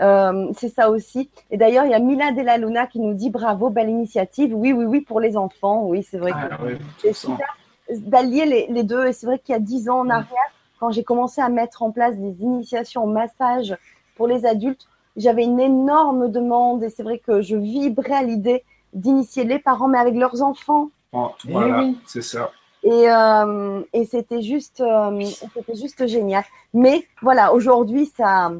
Euh, 0.01 0.51
c'est 0.57 0.69
ça 0.69 0.89
aussi. 0.89 1.29
Et 1.51 1.57
d'ailleurs, 1.57 1.85
il 1.85 1.91
y 1.91 1.93
a 1.93 1.99
Mila 1.99 2.31
Della 2.31 2.57
Luna 2.57 2.85
qui 2.87 2.99
nous 2.99 3.13
dit 3.13 3.29
bravo, 3.29 3.69
belle 3.69 3.89
initiative. 3.89 4.53
Oui, 4.53 4.73
oui, 4.73 4.85
oui, 4.85 5.01
pour 5.01 5.19
les 5.19 5.37
enfants. 5.37 5.83
Oui, 5.83 6.03
c'est 6.03 6.17
vrai 6.17 6.31
ah 6.33 6.57
que 6.57 6.77
c'est 6.99 7.13
super 7.13 7.47
d'allier 7.89 8.67
les, 8.69 8.83
deux. 8.83 9.07
Et 9.07 9.13
c'est 9.13 9.25
vrai 9.25 9.39
qu'il 9.39 9.53
y 9.53 9.55
a 9.55 9.59
dix 9.59 9.89
ans 9.89 9.99
en 9.99 10.09
arrière, 10.09 10.51
quand 10.79 10.91
j'ai 10.91 11.03
commencé 11.03 11.41
à 11.41 11.49
mettre 11.49 11.83
en 11.83 11.91
place 11.91 12.17
des 12.17 12.41
initiations 12.41 13.03
au 13.03 13.07
massage 13.07 13.75
pour 14.15 14.27
les 14.27 14.45
adultes, 14.45 14.87
j'avais 15.15 15.43
une 15.43 15.59
énorme 15.59 16.29
demande 16.29 16.83
et 16.83 16.89
c'est 16.89 17.03
vrai 17.03 17.19
que 17.19 17.41
je 17.41 17.55
vibrais 17.55 18.15
à 18.15 18.23
l'idée 18.23 18.63
d'initier 18.93 19.43
les 19.43 19.59
parents, 19.59 19.87
mais 19.87 19.97
avec 19.97 20.15
leurs 20.15 20.41
enfants. 20.41 20.89
Oh, 21.13 21.31
voilà, 21.45 21.79
oui. 21.79 21.97
c'est 22.05 22.21
ça. 22.21 22.51
Et, 22.83 23.09
euh, 23.09 23.81
et 23.93 24.05
c'était 24.05 24.41
juste, 24.41 24.81
euh, 24.81 25.25
c'était 25.53 25.75
juste 25.75 26.05
génial. 26.05 26.43
Mais 26.73 27.07
voilà, 27.21 27.53
aujourd'hui, 27.53 28.05
ça, 28.05 28.51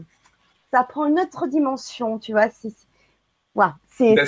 ça 0.72 0.84
prend 0.84 1.06
une 1.06 1.20
autre 1.20 1.48
dimension, 1.48 2.20
tu 2.20 2.32
vois. 2.34 2.50
C'est, 2.52 4.16
ben, 4.16 4.28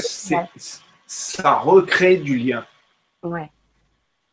ça 1.05 1.55
recrée 1.55 2.18
du 2.18 2.38
lien. 2.38 2.65
Ouais. 3.23 3.49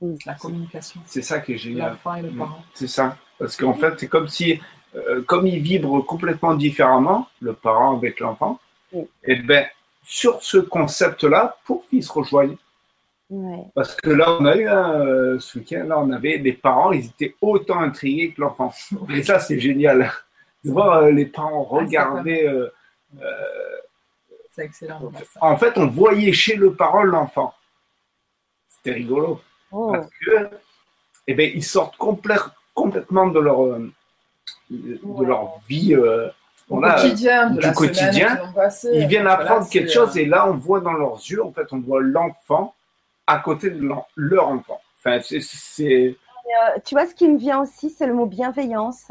Mm. 0.00 0.14
La 0.26 0.34
communication. 0.34 1.00
C'est 1.06 1.22
ça 1.22 1.40
qui 1.40 1.54
est 1.54 1.58
génial. 1.58 1.92
L'enfant 1.92 2.14
et 2.14 2.22
le 2.22 2.30
mm. 2.30 2.38
parent. 2.38 2.62
C'est 2.74 2.88
ça. 2.88 3.16
Parce 3.38 3.56
qu'en 3.56 3.74
fait, 3.74 3.94
c'est 3.98 4.08
comme 4.08 4.28
si, 4.28 4.60
euh, 4.94 5.22
comme 5.22 5.46
ils 5.46 5.60
vibrent 5.60 6.04
complètement 6.04 6.54
différemment, 6.54 7.28
le 7.40 7.52
parent 7.52 7.96
avec 7.96 8.20
l'enfant, 8.20 8.60
mm. 8.92 8.98
et 8.98 9.06
eh 9.24 9.36
ben 9.36 9.66
sur 10.06 10.42
ce 10.42 10.58
concept-là, 10.58 11.56
pour 11.64 11.88
qu'ils 11.88 12.04
se 12.04 12.12
rejoignent. 12.12 12.56
Parce 13.74 13.96
que 13.96 14.10
là, 14.10 14.36
on 14.38 14.44
a 14.44 14.54
eu 14.54 14.68
euh, 14.68 15.38
ce 15.40 15.58
week-end, 15.58 15.84
là, 15.88 15.98
on 15.98 16.10
avait 16.12 16.38
des 16.38 16.52
parents, 16.52 16.92
ils 16.92 17.06
étaient 17.06 17.34
autant 17.40 17.80
intrigués 17.80 18.32
que 18.32 18.40
l'enfant. 18.42 18.72
Et 19.10 19.22
ça, 19.22 19.40
c'est 19.40 19.58
génial 19.58 20.12
de 20.64 20.70
voir 20.70 20.98
euh, 20.98 21.10
les 21.10 21.26
parents 21.26 21.68
ah, 21.70 21.74
regarder. 21.76 22.46
Euh, 22.46 22.72
euh, 23.20 23.24
c'est 24.50 24.64
excellent. 24.64 25.00
En 25.40 25.56
fait, 25.56 25.76
on 25.76 25.86
voyait 25.86 26.32
chez 26.32 26.56
le 26.56 26.74
parent 26.74 27.02
l'enfant. 27.02 27.54
C'était 28.68 28.92
rigolo. 28.92 29.40
Oh. 29.72 29.92
Parce 29.92 30.08
que, 30.24 30.50
eh 31.26 31.34
ben, 31.34 31.50
ils 31.54 31.64
sortent 31.64 31.96
complètement 31.96 33.26
de 33.28 33.40
leur, 33.40 33.78
de 34.70 35.24
leur 35.24 35.60
vie. 35.68 35.96
quotidien, 36.68 37.50
du 37.50 37.72
quotidien. 37.72 38.52
ils 38.92 39.06
viennent 39.06 39.26
apprendre 39.26 39.68
quelque 39.68 39.90
chose 39.90 40.16
et 40.16 40.26
là, 40.26 40.48
on 40.48 40.54
voit 40.54 40.80
dans 40.80 40.92
leurs 40.92 41.16
yeux, 41.16 41.42
en 41.44 41.52
fait, 41.52 41.72
on 41.72 41.80
voit 41.80 42.00
l'enfant 42.00 42.74
à 43.26 43.38
côté 43.38 43.70
de 43.70 43.88
leur 44.16 44.48
enfant. 44.48 44.80
Enfin, 44.98 45.18
c'est. 45.20 46.16
tu 46.84 46.94
vois, 46.94 47.06
ce 47.06 47.14
qui 47.14 47.28
me 47.28 47.38
vient 47.38 47.60
aussi, 47.60 47.90
c'est 47.90 48.06
le 48.06 48.14
mot 48.14 48.26
bienveillance. 48.26 49.10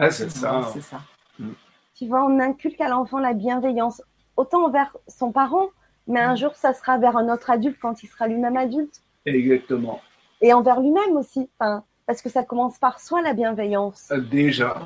Ah, 0.00 0.10
c'est 0.10 0.30
ça. 0.30 0.62
C'est 0.72 0.80
ça. 0.80 1.00
Mm. 1.38 1.50
Tu 1.94 2.06
vois, 2.06 2.24
on 2.24 2.40
inculque 2.40 2.80
à 2.80 2.88
l'enfant 2.88 3.18
la 3.18 3.34
bienveillance, 3.34 4.02
autant 4.36 4.64
envers 4.64 4.96
son 5.06 5.32
parent, 5.32 5.68
mais 6.06 6.20
un 6.20 6.32
mm. 6.32 6.38
jour, 6.38 6.54
ça 6.54 6.72
sera 6.72 6.98
vers 6.98 7.16
un 7.16 7.32
autre 7.32 7.50
adulte 7.50 7.76
quand 7.80 8.02
il 8.02 8.08
sera 8.08 8.26
lui-même 8.26 8.56
adulte. 8.56 9.02
Exactement. 9.26 10.00
Et 10.40 10.52
envers 10.54 10.80
lui-même 10.80 11.16
aussi. 11.16 11.50
Enfin, 11.58 11.84
parce 12.06 12.22
que 12.22 12.28
ça 12.28 12.42
commence 12.42 12.78
par 12.78 12.98
soi, 12.98 13.22
la 13.22 13.34
bienveillance. 13.34 14.08
Euh, 14.10 14.20
déjà. 14.20 14.82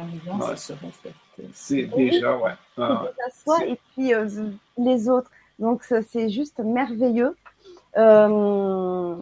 c'est 1.53 1.85
déjà, 1.85 2.36
ouais. 2.36 2.53
Ah, 2.77 3.07
soi 3.32 3.65
et 3.65 3.78
puis 3.93 4.12
euh, 4.12 4.28
les 4.77 5.09
autres. 5.09 5.31
Donc, 5.59 5.85
c'est 5.85 6.28
juste 6.28 6.59
merveilleux. 6.59 7.36
Euh, 7.97 9.16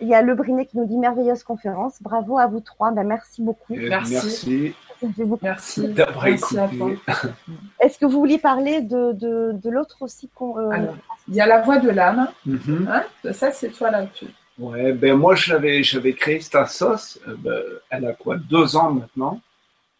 il 0.00 0.08
y 0.08 0.14
a 0.14 0.22
Le 0.22 0.34
Brinet 0.34 0.66
qui 0.66 0.76
nous 0.76 0.86
dit 0.86 0.96
merveilleuse 0.96 1.44
conférence. 1.44 2.02
Bravo 2.02 2.38
à 2.38 2.46
vous 2.46 2.60
trois. 2.60 2.90
Ben, 2.90 3.04
merci 3.04 3.42
beaucoup. 3.42 3.74
merci. 3.76 4.14
Merci 4.14 4.74
d'avoir 5.02 6.26
écouté. 6.26 6.98
Est-ce 7.80 7.98
que 7.98 8.06
vous 8.06 8.18
vouliez 8.20 8.38
parler 8.38 8.80
de, 8.80 9.12
de, 9.12 9.70
l'autre 9.70 9.96
aussi 10.00 10.30
euh, 10.40 10.86
Il 11.28 11.34
y 11.34 11.40
a 11.40 11.46
la 11.46 11.62
voix 11.62 11.78
de 11.78 11.90
l'âme. 11.90 12.28
Mhm. 12.44 12.88
Hein, 12.90 13.32
ça, 13.32 13.50
c'est 13.50 13.70
toi 13.70 13.90
là-dessus. 13.90 14.28
Ouais, 14.58 14.92
ben 14.92 15.14
moi, 15.16 15.34
j'avais, 15.34 15.82
j'avais 15.82 16.14
créé 16.14 16.40
cette 16.40 16.68
sauce. 16.68 17.20
Euh, 17.28 17.34
ben, 17.38 17.62
elle 17.90 18.06
a 18.06 18.12
quoi 18.14 18.36
Deux 18.36 18.76
ans 18.76 18.90
maintenant. 18.90 19.40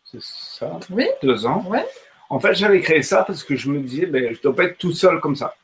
C'est 0.05 0.23
ça? 0.23 0.79
Oui. 0.91 1.07
Deux 1.23 1.45
ans. 1.45 1.65
Ouais. 1.69 1.87
En 2.31 2.41
fait, 2.41 2.55
j'avais 2.55 2.81
créé 2.81 3.03
ça 3.03 3.23
parce 3.25 3.45
que 3.45 3.55
je 3.55 3.71
me 3.71 3.81
disais, 3.81 4.07
ben, 4.07 4.33
je 4.33 4.39
ne 4.39 4.43
dois 4.43 4.57
pas 4.57 4.65
être 4.65 4.79
tout 4.79 4.93
seul 4.93 5.21
comme 5.21 5.37
ça. 5.37 5.55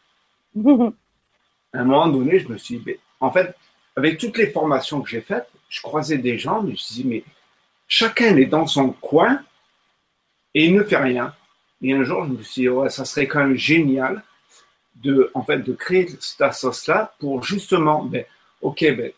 à 0.56 0.60
un 1.80 1.84
moment 1.84 2.09
donné, 2.09 2.38
je 2.38 2.48
me 2.48 2.59
suis 2.59 2.78
dit, 2.78 2.84
ben, 2.84 2.96
en 3.20 3.30
fait, 3.30 3.54
avec 3.96 4.18
toutes 4.18 4.36
les 4.36 4.48
formations 4.48 5.00
que 5.00 5.09
j'ai 5.09 5.20
faites, 5.20 5.48
je 5.68 5.80
croisais 5.80 6.18
des 6.18 6.38
gens, 6.38 6.62
mais 6.62 6.68
je 6.68 6.72
me 6.72 6.76
suis 6.76 6.94
dit, 6.94 7.04
mais 7.06 7.24
chacun 7.94 8.35
est 8.39 8.47
dans 8.47 8.66
son 8.66 8.89
coin 8.89 9.43
et 10.55 10.64
il 10.64 10.74
ne 10.74 10.82
fait 10.82 10.97
rien. 10.97 11.35
Et 11.82 11.93
un 11.93 12.05
jour, 12.05 12.24
je 12.24 12.31
me 12.31 12.43
suis 12.43 12.62
dit, 12.62 12.69
ouais, 12.70 12.89
ça 12.89 13.05
serait 13.05 13.27
quand 13.27 13.40
même 13.40 13.55
génial 13.55 14.23
de, 14.94 15.31
en 15.35 15.43
fait, 15.43 15.59
de 15.59 15.74
créer 15.74 16.09
cette 16.19 16.55
sauce-là 16.55 17.12
pour 17.19 17.43
justement, 17.43 18.02
ben, 18.05 18.24
ok, 18.62 18.81
ben, 18.97 19.12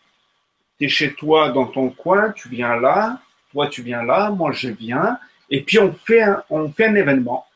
tu 0.77 0.87
es 0.87 0.89
chez 0.89 1.15
toi 1.15 1.51
dans 1.51 1.67
ton 1.67 1.91
coin, 1.91 2.33
tu 2.33 2.49
viens 2.49 2.75
là, 2.75 3.21
toi 3.53 3.69
tu 3.69 3.81
viens 3.83 4.03
là, 4.03 4.31
moi 4.31 4.51
je 4.51 4.71
viens, 4.71 5.21
et 5.51 5.63
puis 5.63 5.79
on 5.79 5.93
fait 5.93 6.23
un, 6.23 6.43
on 6.51 6.69
fait 6.69 6.87
un 6.87 6.97
événement. 6.97 7.47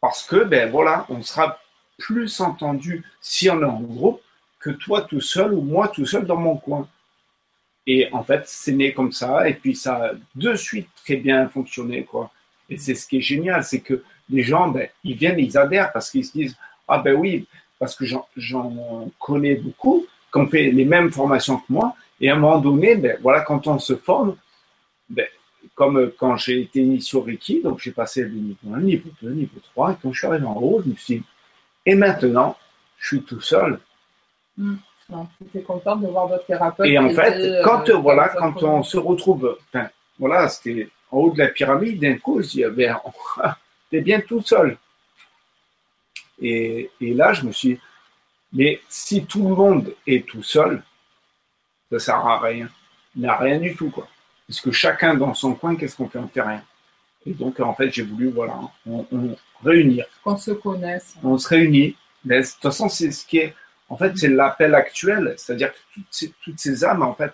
Parce 0.00 0.24
que, 0.24 0.42
ben 0.42 0.68
voilà, 0.68 1.06
on 1.10 1.22
sera 1.22 1.60
plus 1.96 2.40
entendu 2.40 3.04
si 3.20 3.48
on 3.50 3.60
est 3.62 3.64
en 3.64 3.80
groupe 3.80 4.20
que 4.58 4.70
toi 4.70 5.02
tout 5.02 5.20
seul 5.20 5.54
ou 5.54 5.60
moi 5.60 5.86
tout 5.86 6.06
seul 6.06 6.26
dans 6.26 6.36
mon 6.36 6.56
coin. 6.56 6.88
Et 7.86 8.08
en 8.12 8.22
fait, 8.22 8.42
c'est 8.46 8.72
né 8.72 8.92
comme 8.92 9.12
ça, 9.12 9.48
et 9.48 9.54
puis 9.54 9.74
ça 9.74 9.96
a 9.96 10.10
de 10.34 10.54
suite 10.54 10.88
très 11.04 11.16
bien 11.16 11.48
fonctionné, 11.48 12.04
quoi. 12.04 12.30
Et 12.70 12.78
c'est 12.78 12.94
ce 12.94 13.06
qui 13.06 13.18
est 13.18 13.20
génial, 13.20 13.62
c'est 13.62 13.80
que 13.80 14.02
les 14.30 14.42
gens, 14.42 14.68
ben, 14.68 14.88
ils 15.04 15.16
viennent, 15.16 15.38
ils 15.38 15.58
adhèrent 15.58 15.92
parce 15.92 16.10
qu'ils 16.10 16.24
se 16.24 16.32
disent, 16.32 16.56
ah 16.88 16.98
ben 16.98 17.14
oui, 17.14 17.46
parce 17.78 17.94
que 17.94 18.04
j'en 18.36 19.12
connais 19.18 19.56
beaucoup, 19.56 20.06
qui 20.32 20.38
ont 20.38 20.46
fait 20.46 20.70
les 20.70 20.84
mêmes 20.84 21.12
formations 21.12 21.58
que 21.58 21.66
moi, 21.68 21.94
Et 22.20 22.30
à 22.30 22.34
un 22.34 22.38
moment 22.38 22.58
donné, 22.58 22.96
ben, 22.96 23.18
voilà, 23.20 23.42
quand 23.42 23.66
on 23.66 23.78
se 23.78 23.96
forme, 23.96 24.36
ben, 25.10 25.26
comme 25.74 26.12
quand 26.16 26.36
j'ai 26.36 26.62
été 26.62 26.80
initié 26.80 27.18
au 27.18 27.22
Reiki, 27.22 27.60
donc 27.62 27.80
j'ai 27.80 27.90
passé 27.90 28.22
le 28.22 28.30
niveau 28.30 28.74
1, 28.74 28.80
niveau 28.80 29.10
2, 29.22 29.30
niveau 29.30 29.60
3, 29.74 29.92
et 29.92 29.94
quand 30.00 30.12
je 30.12 30.18
suis 30.18 30.26
arrivé 30.26 30.46
en 30.46 30.56
haut, 30.56 30.80
je 30.82 30.90
me 30.90 30.96
suis 30.96 31.16
dit, 31.16 31.24
et 31.84 31.94
maintenant, 31.94 32.56
je 32.98 33.08
suis 33.08 33.22
tout 33.22 33.40
seul. 33.40 33.80
Mm. 34.56 34.76
Tu 35.08 35.58
es 35.58 35.62
content 35.62 35.96
de 35.96 36.08
voir 36.08 36.28
votre 36.28 36.46
thérapeute. 36.46 36.86
Et 36.86 36.98
en 36.98 37.10
fait, 37.10 37.62
quand, 37.62 37.88
euh, 37.90 37.96
voilà, 37.96 38.28
quand 38.30 38.62
on 38.62 38.82
se 38.82 38.96
retrouve, 38.96 39.58
enfin, 39.68 39.88
voilà, 40.18 40.48
c'était 40.48 40.88
en 41.10 41.18
haut 41.18 41.30
de 41.30 41.38
la 41.38 41.48
pyramide, 41.48 42.00
d'un 42.00 42.16
coup, 42.18 42.40
je 42.42 42.48
dis, 42.48 42.64
ben, 42.72 42.98
t'es 43.90 44.00
bien 44.00 44.20
tout 44.20 44.40
seul. 44.40 44.78
Et, 46.40 46.90
et, 47.00 47.14
là, 47.14 47.32
je 47.32 47.44
me 47.44 47.52
suis 47.52 47.78
mais 48.54 48.80
si 48.88 49.24
tout 49.26 49.42
le 49.48 49.54
monde 49.54 49.94
est 50.06 50.24
tout 50.26 50.44
seul, 50.44 50.82
ça 51.90 51.98
sert 51.98 52.14
à 52.26 52.38
rien. 52.38 52.68
Il 53.16 53.22
n'y 53.22 53.28
a 53.28 53.36
rien 53.36 53.58
du 53.58 53.74
tout, 53.74 53.90
quoi. 53.90 54.06
Parce 54.46 54.60
que 54.60 54.70
chacun 54.70 55.14
dans 55.14 55.34
son 55.34 55.54
coin, 55.54 55.74
qu'est-ce 55.74 55.96
qu'on 55.96 56.08
fait? 56.08 56.20
On 56.20 56.28
fait 56.28 56.40
rien. 56.40 56.62
Et 57.26 57.32
donc, 57.32 57.58
en 57.58 57.74
fait, 57.74 57.90
j'ai 57.90 58.02
voulu, 58.02 58.28
voilà, 58.28 58.60
on, 58.86 59.04
réunir. 59.64 60.06
Qu'on 60.22 60.36
se 60.36 60.52
connaisse. 60.52 61.16
On 61.24 61.36
se 61.36 61.48
réunit. 61.48 61.96
Mais 62.24 62.40
de 62.40 62.46
toute 62.46 62.62
façon, 62.62 62.88
c'est 62.88 63.10
ce 63.10 63.26
qui 63.26 63.38
est, 63.38 63.54
en 63.88 63.96
fait, 63.96 64.16
c'est 64.16 64.28
l'appel 64.28 64.74
actuel. 64.74 65.34
C'est-à-dire 65.36 65.72
que 65.72 66.00
toutes 66.44 66.58
ces, 66.58 66.84
âmes, 66.84 67.02
en 67.02 67.14
fait, 67.14 67.32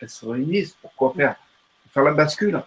elles, 0.00 0.08
se 0.08 0.26
réunissent. 0.26 0.76
Pourquoi 0.80 1.12
faire? 1.14 1.36
Faire 1.90 2.02
la 2.04 2.12
bascule. 2.12 2.60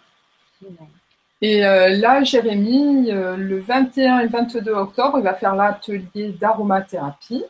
Et 1.41 1.65
euh, 1.65 1.89
là, 1.97 2.23
Jérémy, 2.23 3.11
euh, 3.11 3.35
le 3.35 3.59
21 3.59 4.19
et 4.19 4.27
22 4.27 4.71
octobre, 4.71 5.17
il 5.19 5.23
va 5.23 5.33
faire 5.33 5.55
l'atelier 5.55 6.31
d'aromathérapie. 6.39 7.43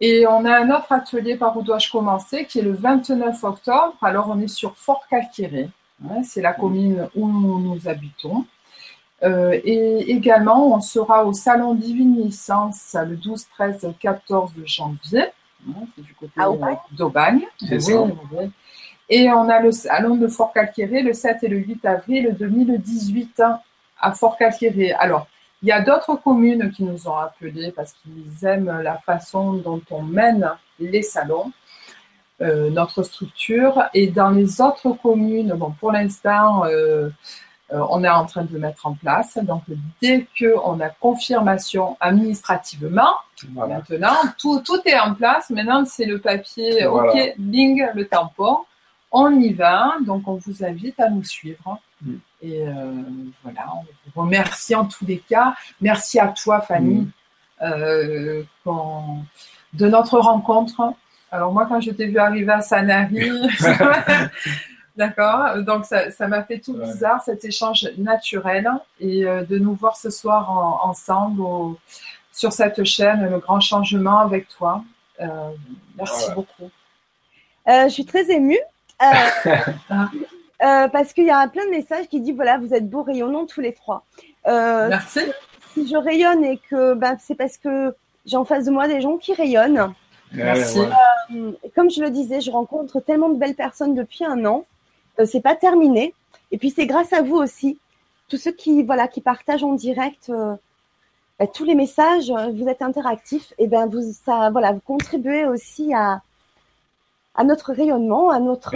Et 0.00 0.26
on 0.26 0.44
a 0.44 0.60
un 0.60 0.70
autre 0.70 0.92
atelier 0.92 1.36
par 1.36 1.56
où 1.56 1.62
dois-je 1.62 1.90
commencer 1.90 2.44
qui 2.44 2.60
est 2.60 2.62
le 2.62 2.72
29 2.72 3.42
octobre. 3.42 3.96
Alors, 4.00 4.28
on 4.30 4.40
est 4.40 4.48
sur 4.48 4.76
Fort 4.76 5.06
Calquéré. 5.10 5.70
Hein, 6.04 6.22
c'est 6.22 6.40
la 6.40 6.52
commune 6.52 7.08
où 7.16 7.26
nous 7.26 7.88
habitons. 7.88 8.46
Euh, 9.22 9.58
et 9.64 10.10
également, 10.10 10.74
on 10.74 10.80
sera 10.80 11.24
au 11.24 11.32
Salon 11.32 11.74
Divine 11.74 12.22
Licence 12.22 12.96
le 13.06 13.16
12, 13.16 13.46
13, 13.54 13.94
14 13.98 14.52
janvier. 14.64 15.26
Hein, 15.68 15.72
c'est 15.94 16.02
du 16.02 16.14
côté 16.14 16.40
d'Aubagne. 16.92 17.42
Et 19.10 19.30
on 19.30 19.48
a 19.48 19.60
le 19.60 19.72
Salon 19.72 20.16
de 20.16 20.28
Fort 20.28 20.52
Calquéré 20.52 21.02
le 21.02 21.14
7 21.14 21.42
et 21.42 21.48
le 21.48 21.58
8 21.58 21.84
avril 21.86 22.36
2018 22.38 23.42
à 24.00 24.12
Fort 24.12 24.36
Calquéré. 24.36 24.92
Alors, 24.92 25.26
il 25.62 25.68
y 25.68 25.72
a 25.72 25.80
d'autres 25.80 26.14
communes 26.14 26.70
qui 26.70 26.84
nous 26.84 27.08
ont 27.08 27.16
appelés 27.16 27.72
parce 27.72 27.94
qu'ils 27.94 28.46
aiment 28.46 28.80
la 28.82 28.98
façon 28.98 29.54
dont 29.54 29.82
on 29.90 30.02
mène 30.02 30.48
les 30.78 31.02
salons, 31.02 31.50
euh, 32.40 32.70
notre 32.70 33.02
structure. 33.02 33.82
Et 33.94 34.06
dans 34.06 34.30
les 34.30 34.60
autres 34.60 34.92
communes, 35.02 35.54
bon, 35.54 35.72
pour 35.72 35.90
l'instant, 35.90 36.64
euh, 36.66 36.68
euh, 36.68 37.10
on 37.70 38.02
est 38.02 38.08
en 38.08 38.24
train 38.24 38.44
de 38.44 38.52
le 38.52 38.58
mettre 38.58 38.86
en 38.86 38.94
place. 38.94 39.38
Donc, 39.42 39.62
dès 40.00 40.26
qu'on 40.38 40.80
a 40.80 40.88
confirmation 40.88 41.96
administrativement, 42.00 43.14
maintenant, 43.54 44.16
tout, 44.38 44.60
tout 44.60 44.80
est 44.86 44.98
en 44.98 45.14
place. 45.14 45.50
Maintenant, 45.50 45.84
c'est 45.84 46.06
le 46.06 46.18
papier, 46.18 46.86
OK, 46.86 47.16
bing, 47.38 47.86
le 47.94 48.06
tampon. 48.06 48.58
On 49.10 49.38
y 49.38 49.52
va. 49.52 49.96
Donc, 50.06 50.26
on 50.26 50.34
vous 50.36 50.64
invite 50.64 50.98
à 51.00 51.10
nous 51.10 51.24
suivre. 51.24 51.78
Mm. 52.02 52.14
Et 52.42 52.66
euh, 52.66 52.72
voilà, 53.42 53.66
on 53.74 53.84
vous 54.14 54.20
remercie 54.22 54.74
en 54.74 54.84
tous 54.84 55.04
les 55.04 55.18
cas. 55.18 55.54
Merci 55.80 56.18
à 56.18 56.28
toi, 56.28 56.60
Fanny, 56.60 57.00
mm. 57.00 57.10
euh, 57.62 58.42
de 59.74 59.88
notre 59.88 60.18
rencontre. 60.18 60.94
Alors 61.30 61.52
moi, 61.52 61.66
quand 61.66 61.80
je 61.80 61.90
t'ai 61.90 62.06
vu 62.06 62.18
arriver 62.18 62.52
à 62.52 62.60
Sanary, 62.60 63.30
d'accord, 64.98 65.62
donc 65.62 65.86
ça 65.86 66.28
m'a 66.28 66.42
fait 66.42 66.58
tout 66.58 66.74
bizarre, 66.74 67.22
cet 67.22 67.44
échange 67.44 67.88
naturel, 67.96 68.70
et 69.00 69.24
euh, 69.24 69.44
de 69.44 69.58
nous 69.58 69.74
voir 69.74 69.96
ce 69.96 70.10
soir 70.10 70.50
ensemble 70.84 71.42
sur 72.32 72.52
cette 72.52 72.84
chaîne, 72.84 73.28
le 73.30 73.38
grand 73.38 73.60
changement 73.60 74.18
avec 74.18 74.48
toi. 74.48 74.84
merci 75.96 76.30
beaucoup. 76.34 76.70
je 77.66 77.88
suis 77.88 78.04
très 78.04 78.30
émue. 78.30 78.60
Ah. 79.90 80.08
Euh, 80.60 80.88
parce 80.88 81.12
qu'il 81.12 81.24
y 81.24 81.30
a 81.30 81.46
plein 81.46 81.64
de 81.66 81.70
messages 81.70 82.08
qui 82.08 82.20
disent 82.20 82.34
voilà, 82.34 82.58
vous 82.58 82.74
êtes 82.74 82.88
beaux, 82.88 83.02
rayonnants 83.02 83.46
tous 83.46 83.60
les 83.60 83.72
trois. 83.72 84.04
Euh, 84.48 84.88
Merci. 84.88 85.20
Si, 85.72 85.86
je 85.86 85.96
rayonne 85.96 86.44
et 86.44 86.58
que 86.68 86.94
ben, 86.94 87.16
c'est 87.20 87.36
parce 87.36 87.58
que 87.58 87.94
j'ai 88.26 88.36
en 88.36 88.44
face 88.44 88.64
de 88.64 88.72
moi 88.72 88.88
des 88.88 89.00
gens 89.00 89.18
qui 89.18 89.34
rayonnent. 89.34 89.94
Merci. 90.32 90.80
Euh, 90.80 91.52
comme 91.76 91.90
je 91.90 92.02
le 92.02 92.10
disais, 92.10 92.40
je 92.40 92.50
rencontre 92.50 92.98
tellement 93.00 93.28
de 93.28 93.38
belles 93.38 93.54
personnes 93.54 93.94
depuis 93.94 94.24
un 94.24 94.44
an. 94.46 94.64
C'est 95.26 95.40
pas 95.40 95.54
terminé. 95.54 96.14
Et 96.50 96.58
puis 96.58 96.70
c'est 96.70 96.86
grâce 96.86 97.12
à 97.12 97.22
vous 97.22 97.36
aussi, 97.36 97.78
tous 98.28 98.36
ceux 98.36 98.52
qui 98.52 98.82
voilà 98.82 99.08
qui 99.08 99.20
partagent 99.20 99.64
en 99.64 99.74
direct 99.74 100.30
ben, 101.38 101.46
tous 101.52 101.64
les 101.64 101.74
messages. 101.74 102.32
Vous 102.54 102.68
êtes 102.68 102.82
interactifs 102.82 103.52
et 103.58 103.66
ben 103.66 103.86
vous 103.86 104.12
ça 104.24 104.50
voilà 104.50 104.72
vous 104.72 104.80
contribuez 104.80 105.44
aussi 105.44 105.92
à 105.94 106.22
à 107.38 107.44
notre 107.44 107.72
rayonnement, 107.72 108.30
à 108.30 108.40
notre, 108.40 108.74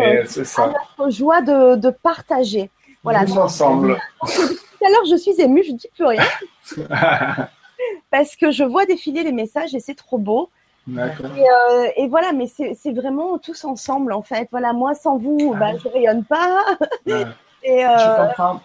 joie 1.10 1.42
de, 1.42 1.90
partager. 1.90 2.70
Voilà. 3.02 3.24
Tous 3.24 3.36
ensemble. 3.36 4.00
Tout 4.20 4.84
à 4.86 4.88
l'heure, 4.88 5.04
je 5.10 5.16
suis 5.16 5.38
émue, 5.40 5.64
je 5.64 5.72
ne 5.72 5.76
dis 5.76 5.88
plus 5.92 6.04
rien. 6.04 6.22
parce 8.10 8.36
que 8.36 8.52
je 8.52 8.62
vois 8.62 8.86
défiler 8.86 9.24
les 9.24 9.32
messages 9.32 9.74
et 9.74 9.80
c'est 9.80 9.96
trop 9.96 10.16
beau. 10.16 10.48
Et, 10.88 10.98
euh, 10.98 11.88
et, 11.96 12.08
voilà, 12.08 12.32
mais 12.32 12.46
c'est 12.46 12.92
vraiment 12.92 13.38
tous 13.38 13.64
ensemble 13.64 14.12
en 14.12 14.22
fait. 14.22 14.48
Voilà, 14.50 14.72
moi 14.72 14.94
sans 14.94 15.16
vous, 15.16 15.52
ah 15.54 15.58
bah, 15.58 15.78
je 15.78 15.88
rayonne 15.88 16.24
pas. 16.24 16.64
et, 17.06 17.14
euh, 17.14 17.98
je 17.98 18.28
comprends. 18.28 18.60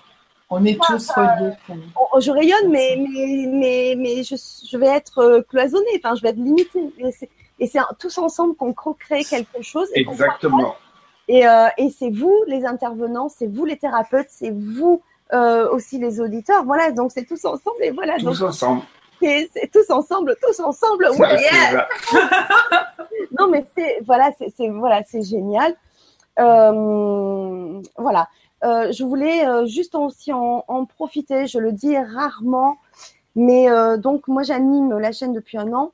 On 0.49 0.63
est 0.65 0.79
tous 0.81 1.11
reliés. 1.11 1.53
je 2.19 2.31
rayonne, 2.31 2.69
mais, 2.69 2.97
mais, 2.97 3.45
mais, 3.47 3.95
mais 3.97 4.23
je, 4.23 4.35
je, 4.35 4.77
vais 4.77 4.87
être 4.87 5.19
euh, 5.19 5.41
cloisonnée, 5.41 6.01
enfin, 6.03 6.15
je 6.15 6.21
vais 6.21 6.29
être 6.29 6.37
limitée. 6.37 6.89
Et 7.59 7.67
c'est 7.67 7.81
tous 7.99 8.17
ensemble 8.17 8.55
qu'on 8.55 8.73
crée 8.73 9.23
quelque 9.23 9.61
chose. 9.61 9.89
Exactement. 9.93 10.75
Et, 11.27 11.45
euh, 11.45 11.67
et 11.77 11.89
c'est 11.89 12.09
vous, 12.09 12.33
les 12.47 12.65
intervenants, 12.65 13.27
c'est 13.29 13.47
vous, 13.47 13.65
les 13.65 13.77
thérapeutes, 13.77 14.29
c'est 14.29 14.51
vous 14.51 15.03
aussi, 15.71 15.99
les 15.99 16.21
auditeurs. 16.21 16.63
Voilà, 16.63 16.91
donc 16.91 17.11
c'est 17.11 17.25
tous 17.25 17.43
ensemble. 17.45 17.83
Et 17.83 17.91
voilà, 17.91 18.17
tous 18.17 18.41
ensemble. 18.41 18.81
C'est 19.19 19.71
tous 19.71 19.89
ensemble, 19.89 20.35
tous 20.41 20.59
ensemble. 20.59 21.09
non, 23.39 23.47
mais 23.49 23.65
c'est 23.75 23.99
voilà, 24.05 24.31
c'est 24.37 24.69
voilà, 24.69 25.01
c'est 25.05 25.23
génial. 25.23 25.75
Euh, 26.39 27.81
voilà. 27.97 28.27
Euh, 28.63 28.91
je 28.91 29.03
voulais 29.03 29.47
euh, 29.47 29.65
juste 29.65 29.95
aussi 29.95 30.33
en, 30.33 30.63
en, 30.67 30.85
profiter. 30.85 31.47
Je 31.47 31.59
le 31.59 31.71
dis 31.71 31.97
rarement, 31.97 32.77
mais 33.35 33.69
euh, 33.69 33.97
donc 33.97 34.27
moi 34.27 34.43
j'anime 34.43 34.97
la 34.97 35.11
chaîne 35.11 35.33
depuis 35.33 35.57
un 35.57 35.73
an 35.73 35.91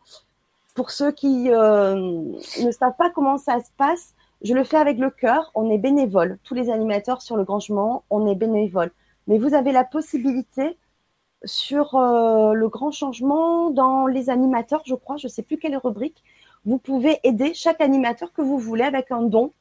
pour 0.73 0.91
ceux 0.91 1.11
qui 1.11 1.51
euh, 1.51 1.95
ne 1.95 2.71
savent 2.71 2.95
pas 2.97 3.09
comment 3.09 3.37
ça 3.37 3.59
se 3.59 3.69
passe, 3.77 4.13
je 4.41 4.53
le 4.53 4.63
fais 4.63 4.77
avec 4.77 4.97
le 4.97 5.09
cœur. 5.09 5.51
On 5.55 5.69
est 5.69 5.77
bénévole. 5.77 6.37
Tous 6.43 6.53
les 6.53 6.69
animateurs 6.69 7.21
sur 7.21 7.37
le 7.37 7.43
Grand 7.43 7.59
Changement, 7.59 8.03
on 8.09 8.27
est 8.27 8.35
bénévole. 8.35 8.91
Mais 9.27 9.37
vous 9.37 9.53
avez 9.53 9.71
la 9.71 9.83
possibilité 9.83 10.77
sur 11.43 11.95
euh, 11.95 12.53
le 12.53 12.67
Grand 12.69 12.91
Changement, 12.91 13.69
dans 13.69 14.07
les 14.07 14.29
animateurs, 14.29 14.81
je 14.85 14.95
crois, 14.95 15.17
je 15.17 15.27
ne 15.27 15.31
sais 15.31 15.43
plus 15.43 15.57
quelle 15.57 15.77
rubrique, 15.77 16.23
vous 16.65 16.77
pouvez 16.77 17.19
aider 17.23 17.53
chaque 17.53 17.81
animateur 17.81 18.31
que 18.33 18.41
vous 18.41 18.57
voulez 18.57 18.83
avec 18.83 19.11
un 19.11 19.23
don. 19.23 19.51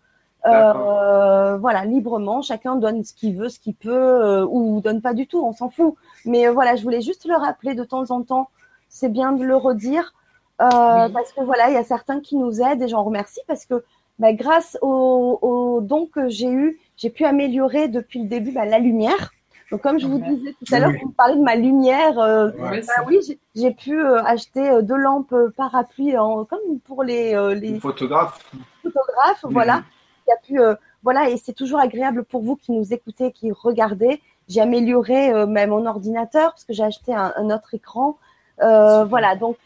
Euh, 0.44 1.56
voilà, 1.56 1.84
librement, 1.84 2.42
chacun 2.42 2.76
donne 2.76 3.04
ce 3.04 3.12
qu'il 3.12 3.36
veut, 3.36 3.48
ce 3.48 3.60
qu'il 3.60 3.74
peut, 3.74 4.46
ou 4.48 4.80
donne 4.80 5.00
pas 5.00 5.14
du 5.14 5.26
tout, 5.26 5.44
on 5.44 5.52
s'en 5.52 5.70
fout. 5.70 5.94
Mais 6.24 6.48
voilà, 6.48 6.76
je 6.76 6.82
voulais 6.82 7.00
juste 7.00 7.26
le 7.26 7.34
rappeler 7.34 7.74
de 7.74 7.84
temps 7.84 8.10
en 8.10 8.22
temps. 8.22 8.48
C'est 8.88 9.08
bien 9.08 9.32
de 9.32 9.44
le 9.44 9.56
redire. 9.56 10.12
Euh, 10.60 11.08
parce 11.08 11.32
que 11.32 11.42
voilà, 11.42 11.70
il 11.70 11.74
y 11.74 11.78
a 11.78 11.84
certains 11.84 12.20
qui 12.20 12.36
nous 12.36 12.60
aident 12.60 12.82
et 12.82 12.88
j'en 12.88 13.02
remercie 13.02 13.40
parce 13.48 13.66
que 13.66 13.82
bah, 14.18 14.32
grâce 14.32 14.78
aux, 14.80 15.80
dons 15.82 16.06
que 16.06 16.28
j'ai 16.28 16.50
eu, 16.50 16.78
j'ai 16.96 17.10
pu 17.10 17.24
améliorer 17.24 17.88
depuis 17.88 18.22
le 18.22 18.28
début 18.28 18.52
bah, 18.52 18.64
la 18.64 18.78
lumière. 18.78 19.32
Donc, 19.72 19.80
comme 19.80 19.98
je 19.98 20.06
vous 20.06 20.18
disais 20.18 20.52
tout 20.52 20.74
à 20.74 20.78
l'heure, 20.78 20.92
vous 21.00 21.08
me 21.08 21.14
parlez 21.14 21.34
de 21.34 21.42
ma 21.42 21.56
lumière. 21.56 22.18
Euh, 22.18 22.50
bah 22.60 23.04
oui, 23.06 23.18
j'ai 23.54 23.70
pu 23.70 23.98
euh, 23.98 24.22
acheter 24.22 24.82
deux 24.82 24.96
lampes 24.96 25.34
parapluie, 25.56 26.16
en, 26.16 26.44
comme 26.44 26.78
pour 26.84 27.02
les, 27.02 27.34
les 27.54 27.80
photographes. 27.80 28.38
Photographes, 28.82 29.44
voilà. 29.44 29.82
Qui 30.24 30.30
a 30.30 30.36
pu, 30.36 30.76
voilà, 31.02 31.30
et 31.30 31.36
c'est 31.36 31.54
toujours 31.54 31.80
agréable 31.80 32.22
pour 32.24 32.42
vous 32.42 32.54
qui 32.54 32.70
nous 32.70 32.92
écoutez, 32.92 33.32
qui 33.32 33.50
regardez. 33.50 34.20
J'ai 34.46 34.60
amélioré 34.60 35.46
même 35.46 35.70
mon 35.70 35.86
ordinateur 35.86 36.50
parce 36.50 36.64
que 36.64 36.72
j'ai 36.72 36.84
acheté 36.84 37.14
un, 37.14 37.32
un, 37.34 37.50
autre 37.50 37.74
écran. 37.74 38.18
voilà, 38.58 39.36
donc 39.36 39.56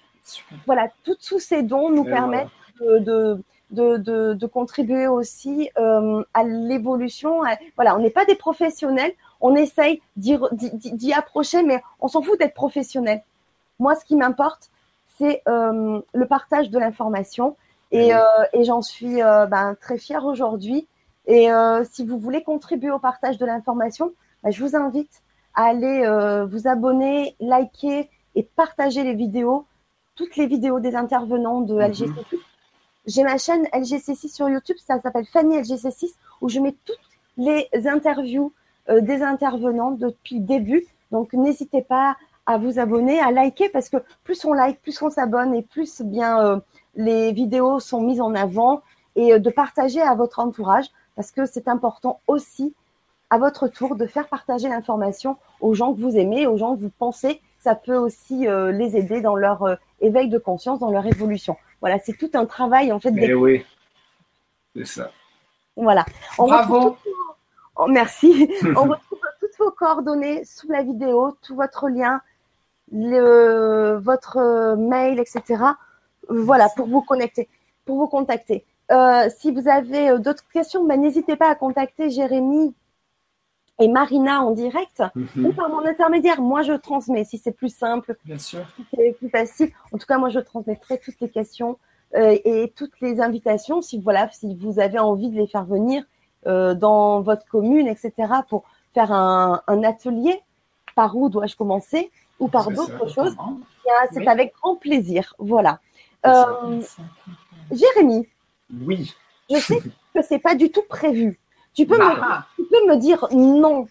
voilà, 0.67 0.89
tous 1.03 1.39
ces 1.41 1.63
dons 1.63 1.91
nous 1.91 2.05
permettent 2.05 2.49
de, 2.81 3.39
de, 3.71 4.47
contribuer 4.47 5.09
aussi 5.09 5.71
euh, 5.79 6.23
à 6.35 6.45
l'évolution. 6.45 7.43
Voilà, 7.77 7.97
on 7.97 8.01
n'est 8.01 8.11
pas 8.11 8.25
des 8.25 8.35
professionnels, 8.37 9.13
on 9.41 9.55
essaye 9.55 10.01
d'y 10.17 11.13
approcher, 11.13 11.63
mais 11.63 11.83
on 12.01 12.09
s'en 12.09 12.23
fout 12.23 12.39
d'être 12.39 12.55
professionnel. 12.55 13.23
Moi, 13.79 13.95
ce 13.95 14.05
qui 14.05 14.17
m'importe, 14.17 14.71
c'est 15.19 15.43
euh, 15.49 16.01
le 16.13 16.27
partage 16.27 16.71
de 16.71 16.79
l'information 16.79 17.57
Et, 17.93 18.07
Oui. 18.07 18.13
euh, 18.13 18.45
et 18.53 18.65
j'en 18.65 18.83
suis 18.83 19.23
euh, 19.23 19.47
ben, 19.47 19.77
très 19.81 19.99
fière 19.99 20.25
aujourd'hui. 20.25 20.87
Et 21.29 21.49
si 21.91 22.07
vous 22.07 22.19
voulez 22.19 22.43
contribuer 22.45 22.91
au 22.93 23.01
partage 23.01 23.37
de 23.37 23.45
l'information, 23.47 24.13
ben, 24.43 24.51
je 24.53 24.63
vous 24.65 24.77
invite 24.77 25.23
à 25.55 25.65
aller 25.65 26.07
vous 26.49 26.69
abonner, 26.69 27.35
liker 27.41 28.09
et 28.37 28.43
partager 28.45 29.03
les 29.03 29.15
vidéos, 29.15 29.67
toutes 30.15 30.37
les 30.37 30.47
vidéos 30.47 30.79
des 30.81 30.95
intervenants 30.95 31.63
de 31.63 31.75
Mhm. 31.75 31.83
LGC6. 31.83 32.41
J'ai 33.07 33.23
ma 33.23 33.39
chaîne 33.39 33.67
LGC6 33.73 34.29
sur 34.35 34.49
YouTube, 34.49 34.77
ça 34.79 35.01
s'appelle 35.01 35.27
Fanny 35.27 35.57
LGC6, 35.59 36.15
où 36.41 36.49
je 36.49 36.61
mets 36.61 36.75
toutes 36.85 36.99
les 37.37 37.69
interviews 37.87 38.53
des 38.89 39.23
intervenants 39.23 39.91
depuis 39.93 40.37
le 40.39 40.45
début. 40.45 40.85
Donc 41.11 41.33
n'hésitez 41.33 41.83
pas 41.83 42.17
à 42.47 42.59
vous 42.59 42.79
abonner, 42.79 43.19
à 43.21 43.33
liker, 43.33 43.69
parce 43.69 43.89
que 43.89 43.97
plus 44.23 44.45
on 44.45 44.53
like, 44.53 44.81
plus 44.81 45.01
on 45.03 45.11
s'abonne 45.11 45.55
et 45.55 45.63
plus 45.63 46.03
bien 46.03 46.41
euh, 46.45 46.61
les 46.95 47.33
vidéos 47.33 47.81
sont 47.81 48.01
mises 48.01 48.21
en 48.21 48.35
avant 48.35 48.83
et 49.17 49.33
euh, 49.33 49.39
de 49.39 49.51
partager 49.51 50.01
à 50.01 50.15
votre 50.15 50.39
entourage, 50.39 50.87
parce 51.17 51.33
que 51.33 51.45
c'est 51.47 51.67
important 51.69 52.21
aussi 52.29 52.75
à 53.31 53.39
votre 53.39 53.67
tour 53.67 53.97
de 53.97 54.07
faire 54.07 54.29
partager 54.29 54.69
l'information 54.69 55.37
aux 55.61 55.75
gens 55.75 55.93
que 55.93 56.01
vous 56.01 56.17
aimez, 56.17 56.47
aux 56.47 56.57
gens 56.57 56.77
que 56.77 56.83
vous 56.83 56.93
pensez. 56.97 57.41
Ça 57.59 57.75
peut 57.75 57.97
aussi 57.97 58.47
euh, 58.47 58.71
les 58.71 58.97
aider 58.97 59.21
dans 59.21 59.35
leur 59.35 59.65
euh, 59.65 59.75
éveil 60.01 60.29
de 60.29 60.39
conscience, 60.39 60.79
dans 60.79 60.93
leur 60.93 61.07
évolution. 61.07 61.57
Voilà, 61.81 61.99
c'est 61.99 62.17
tout 62.17 62.31
un 62.35 62.47
travail 62.47 62.93
en 62.93 63.01
fait. 63.01 63.09
Eh 63.17 63.27
des- 63.27 63.35
oui, 63.35 63.65
c'est 64.77 64.85
ça. 64.87 65.11
Voilà. 65.77 66.05
On 66.39 66.45
retrouve 66.45 66.69
Bravo. 66.69 66.97
Oh, 67.77 67.87
merci. 67.89 68.51
On 68.77 68.83
retrouve 68.83 69.19
toutes 69.41 69.57
vos 69.59 69.71
coordonnées 69.71 70.45
sous 70.45 70.71
la 70.71 70.83
vidéo, 70.83 71.37
tout 71.43 71.55
votre 71.55 71.89
lien, 71.89 72.21
le, 72.93 73.99
votre 74.03 74.75
mail, 74.77 75.19
etc. 75.19 75.63
Voilà, 76.29 76.69
pour 76.77 76.87
vous 76.89 77.03
connecter, 77.03 77.49
pour 77.85 77.99
vous 77.99 78.09
contacter. 78.09 78.65
Euh, 78.93 79.29
si 79.37 79.51
vous 79.53 79.69
avez 79.69 80.11
euh, 80.11 80.19
d'autres 80.19 80.45
questions, 80.53 80.85
ben, 80.85 81.01
n'hésitez 81.01 81.37
pas 81.37 81.51
à 81.51 81.55
contacter 81.55 82.09
Jérémy 82.11 82.75
et 83.79 83.89
Marina 83.89 84.43
en 84.43 84.53
direct 84.53 85.03
Mhm. 85.15 85.47
ou 85.47 85.53
par 85.53 85.69
mon 85.69 85.85
intermédiaire. 85.85 86.41
Moi, 86.41 86.63
je 86.63 86.73
transmets 86.73 87.25
si 87.25 87.37
c'est 87.39 87.53
plus 87.53 87.75
simple, 87.75 88.17
Bien 88.25 88.39
sûr. 88.39 88.61
si 88.77 88.85
c'est 88.95 89.13
plus 89.19 89.29
facile. 89.29 89.71
En 89.93 89.99
tout 89.99 90.07
cas, 90.07 90.19
moi, 90.19 90.29
je 90.31 90.39
transmettrai 90.41 90.99
toutes 90.99 91.21
les 91.21 91.29
questions 91.29 91.79
euh, 92.15 92.39
et 92.45 92.73
toutes 92.77 92.99
les 93.01 93.21
invitations 93.21 93.83
si 93.83 94.01
voilà, 94.01 94.31
si 94.31 94.55
vous 94.55 94.79
avez 94.79 94.99
envie 95.01 95.29
de 95.31 95.37
les 95.37 95.47
faire 95.49 95.65
venir 95.65 96.05
dans 96.47 97.21
votre 97.21 97.47
commune, 97.47 97.87
etc. 97.89 98.13
pour 98.49 98.65
faire 98.95 99.13
un, 99.13 99.61
un 99.67 99.83
atelier. 99.83 100.41
Par 100.95 101.15
où 101.15 101.29
dois-je 101.29 101.55
commencer 101.57 102.11
ou 102.41 102.49
par 102.49 102.71
d'autres 102.71 103.07
choses 103.09 103.37
Eh 103.85 103.91
C'est 104.13 104.21
Oui. 104.21 104.29
avec 104.29 104.55
grand 104.55 104.77
plaisir. 104.77 105.35
Voilà. 105.39 105.79
Euh, 106.25 106.81
Jérémy, 107.71 108.27
Oui. 108.85 109.15
je 109.51 109.57
sais 109.59 109.79
que 110.15 110.23
c'est 110.23 110.39
pas 110.39 110.55
du 110.55 110.71
tout 110.71 110.85
prévu. 110.89 111.39
Tu 111.75 111.85
peux, 111.87 111.99
me, 111.99 112.05
Ah, 112.23 112.47
tu 112.57 112.63
peux 112.65 112.87
me 112.89 112.97
dire 112.97 113.27
non. 113.33 113.87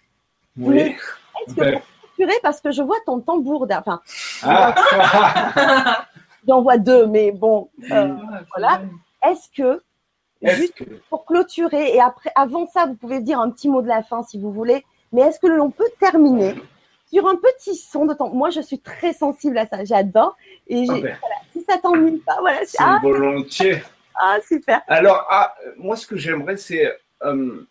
Oui. 0.57 0.79
Est-ce 0.79 1.53
que 1.53 1.59
Ben, 1.61 1.81
pour 2.17 2.27
parce 2.41 2.59
que 2.61 2.71
je 2.71 2.81
vois 2.81 2.97
ton 3.05 3.19
tambour, 3.19 3.67
enfin, 3.69 4.01
ah, 4.41 4.73
j'en 6.47 6.61
vois 6.63 6.77
deux, 6.79 7.05
mais 7.05 7.31
bon, 7.31 7.69
euh, 7.91 8.15
voilà. 8.55 8.81
est-ce 9.29 9.47
que 9.55 9.83
juste 10.53 10.73
que 10.75 10.83
pour 11.09 11.25
clôturer 11.25 11.95
et 11.95 11.99
après, 12.01 12.31
avant 12.35 12.67
ça, 12.67 12.85
vous 12.85 12.95
pouvez 12.95 13.19
dire 13.21 13.39
un 13.39 13.49
petit 13.49 13.69
mot 13.69 13.81
de 13.81 13.87
la 13.87 14.03
fin 14.03 14.21
si 14.23 14.39
vous 14.39 14.51
voulez, 14.51 14.85
mais 15.11 15.21
est-ce 15.21 15.39
que 15.39 15.47
l'on 15.47 15.71
peut 15.71 15.89
terminer 15.99 16.55
sur 17.11 17.27
un 17.27 17.35
petit 17.35 17.75
son 17.75 18.05
de 18.05 18.13
temps? 18.13 18.29
Moi, 18.29 18.49
je 18.49 18.61
suis 18.61 18.79
très 18.79 19.13
sensible 19.13 19.57
à 19.57 19.65
ça, 19.67 19.83
j'adore. 19.83 20.35
Et 20.67 20.85
Ah 20.89 20.93
ben, 20.93 21.17
voilà, 21.19 21.35
si 21.53 21.61
ça 21.63 21.77
t'ennuie 21.77 22.17
pas, 22.25 22.37
voilà, 22.41 22.59
c'est- 22.65 22.77
ah, 22.81 22.99
volontiers. 23.01 23.81
ah, 24.21 24.37
super. 24.47 24.81
Alors, 24.87 25.25
ah, 25.29 25.55
moi, 25.77 25.95
ce 25.95 26.05
que 26.05 26.17
j'aimerais, 26.17 26.57
c'est, 26.57 26.85
euh, 27.23 27.65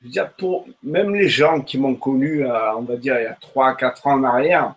je 0.00 0.06
veux 0.06 0.10
dire, 0.10 0.32
pour 0.34 0.66
même 0.82 1.14
les 1.14 1.28
gens 1.28 1.60
qui 1.60 1.78
m'ont 1.78 1.96
connu, 1.96 2.44
euh, 2.46 2.74
on 2.76 2.82
va 2.82 2.96
dire, 2.96 3.18
il 3.18 3.24
y 3.24 3.26
a 3.26 3.34
3-4 3.40 4.06
ans 4.06 4.12
en 4.14 4.24
arrière, 4.24 4.74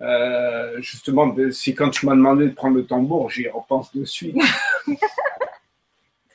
euh, 0.00 0.80
justement, 0.80 1.26
de- 1.26 1.50
c'est 1.50 1.74
quand 1.74 1.90
tu 1.90 2.06
m'as 2.06 2.14
demandé 2.14 2.46
de 2.48 2.54
prendre 2.54 2.76
le 2.76 2.86
tambour, 2.86 3.30
j'y 3.30 3.48
repense 3.48 3.94
de 3.94 4.04
suite. 4.04 4.36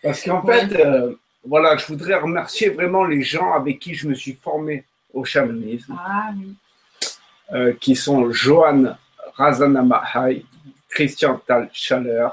Parce 0.04 0.22
qu'en 0.24 0.42
fait, 0.42 0.76
euh, 0.76 1.16
voilà, 1.46 1.78
je 1.78 1.86
voudrais 1.88 2.16
remercier 2.16 2.70
vraiment 2.70 3.06
les 3.06 3.22
gens 3.24 3.54
avec 3.54 3.80
qui 3.80 3.94
je 3.94 4.08
me 4.08 4.14
suis 4.14 4.34
formé 4.34 4.84
au 5.14 5.24
chamanisme. 5.26 5.96
Ah 5.98 6.30
oui. 6.36 6.56
euh, 7.54 7.74
qui 7.80 7.96
sont 7.96 8.32
Johan 8.32 8.96
Razanamahai, 9.36 10.46
Christian 10.90 11.40
Tal 11.46 11.70
Schaller, 11.74 12.28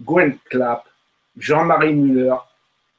Gwen 0.00 0.36
Clapp, 0.48 0.84
Jean-Marie 1.36 1.94
Muller. 1.94 2.34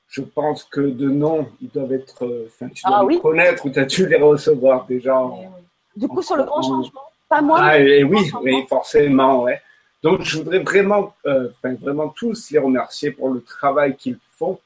Je 0.10 0.22
pense 0.22 0.64
que 0.64 0.82
de 0.82 1.10
nom, 1.10 1.50
ils 1.62 1.70
doivent 1.70 1.94
être. 1.94 2.26
euh, 2.26 2.48
Enfin, 2.48 2.70
tu 2.74 2.84
dois 2.86 2.98
Ah 2.98 3.02
les 3.02 3.08
oui. 3.08 3.22
connaître 3.22 3.66
ou 3.66 3.70
tu 3.70 3.80
as 3.80 3.86
dû 3.86 4.08
les 4.08 4.18
recevoir 4.18 4.86
déjà. 4.86 5.18
en- 5.18 5.40
Eh 5.44 5.48
oui. 5.48 5.64
Du 5.98 6.08
coup, 6.08 6.22
sur 6.22 6.36
le 6.36 6.44
grand 6.44 6.60
en- 6.60 6.62
changement, 6.62 7.02
pas 7.28 7.42
moi. 7.42 7.58
Ah, 7.62 7.80
et 7.80 8.04
oui, 8.04 8.32
oui, 8.42 8.66
forcément, 8.70 9.44
ouais. 9.44 9.62
Donc, 10.06 10.22
je 10.22 10.38
voudrais 10.38 10.60
vraiment, 10.60 11.16
euh, 11.26 11.50
enfin, 11.50 11.74
vraiment 11.74 12.10
tous 12.10 12.52
les 12.52 12.60
remercier 12.60 13.10
pour 13.10 13.32
le 13.32 13.42
travail 13.42 13.96
qu'ils 13.98 14.20
font. 14.38 14.60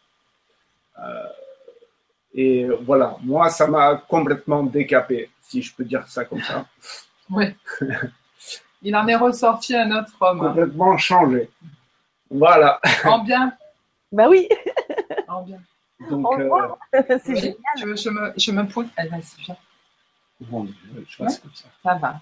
Euh, 1.01 1.23
et 2.33 2.67
voilà, 2.81 3.15
moi, 3.21 3.49
ça 3.49 3.65
m'a 3.67 3.95
complètement 3.95 4.63
décapé, 4.63 5.29
si 5.41 5.61
je 5.61 5.73
peux 5.73 5.85
dire 5.85 6.05
ça 6.09 6.25
comme 6.25 6.41
ça. 6.41 6.65
Oui. 7.29 7.45
Il 8.81 8.93
en 8.97 9.07
est 9.07 9.15
ressorti 9.15 9.77
un 9.77 9.89
autre 9.97 10.11
homme. 10.19 10.39
Complètement 10.39 10.97
changé. 10.97 11.49
Voilà. 12.29 12.81
En 13.05 13.19
bien. 13.23 13.53
Bah 14.11 14.27
oui, 14.27 14.49
En 15.29 15.41
bien. 15.43 15.61
Donc, 16.09 16.27
Au 16.27 16.33
euh, 16.37 16.43
revoir. 16.43 16.77
c'est 16.91 17.29
Oui. 17.29 17.39
génial. 17.39 17.75
Je, 17.77 17.95
je 17.95 18.09
me, 18.09 18.33
je 18.35 18.51
me 18.51 18.67
pose. 18.67 18.87
Elle 18.97 19.09
va 19.09 19.21
se 19.21 19.39
faire. 19.39 19.55
bon, 20.41 20.67
je, 21.07 21.17
comme 21.17 21.29
ça. 21.29 21.69
Ça 21.81 21.93
va. 21.95 22.19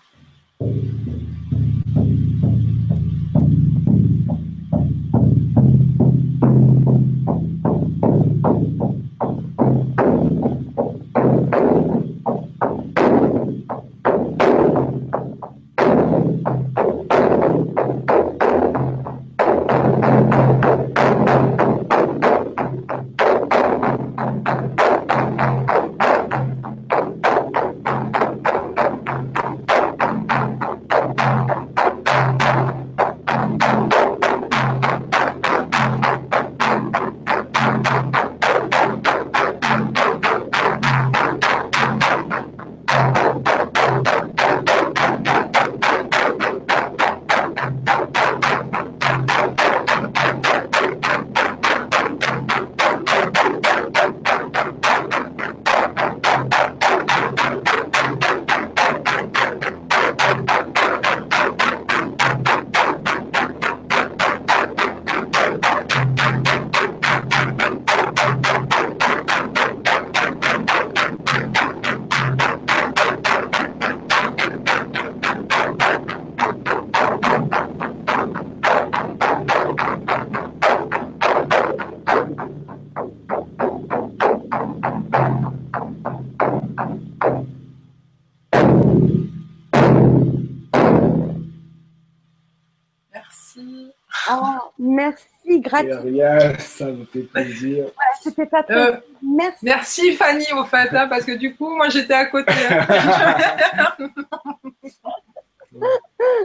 Gratuit. 95.67 95.93
rien, 95.93 96.57
ça 96.59 96.85
me 96.85 97.05
fait 97.05 97.21
plaisir. 97.21 97.85
C'était 98.21 98.45
pas 98.45 98.63
très. 98.63 98.75
Euh, 98.75 98.95
Merci. 99.21 99.65
merci 99.65 100.13
Fanny 100.15 100.45
au 100.55 100.63
fait, 100.65 100.89
hein, 100.95 101.07
parce 101.07 101.25
que 101.25 101.33
du 101.33 101.55
coup, 101.55 101.75
moi 101.75 101.89
j'étais 101.89 102.13
à 102.13 102.25
côté. 102.27 102.53
hein. 102.69 103.97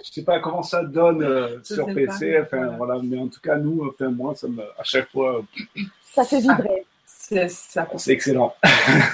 Je 0.05 0.11
sais 0.11 0.23
pas 0.25 0.41
comment 0.41 0.63
ça 0.63 0.83
donne 0.85 1.23
euh, 1.23 1.59
sur 1.63 1.87
PC, 1.87 2.33
pas. 2.35 2.43
enfin 2.43 2.75
Voilà. 2.77 3.01
mais 3.03 3.19
en 3.19 3.29
tout 3.29 3.41
cas 3.41 3.57
nous, 3.57 3.89
enfin 3.89 4.11
moi, 4.11 4.35
ça 4.35 4.49
me, 4.49 4.63
à 4.63 4.83
chaque 4.83 5.09
fois, 5.11 5.43
Ça 6.13 6.25
fait 6.25 6.41
vibrer. 6.41 6.85
C'est 7.07 7.47
excellent. 8.13 8.55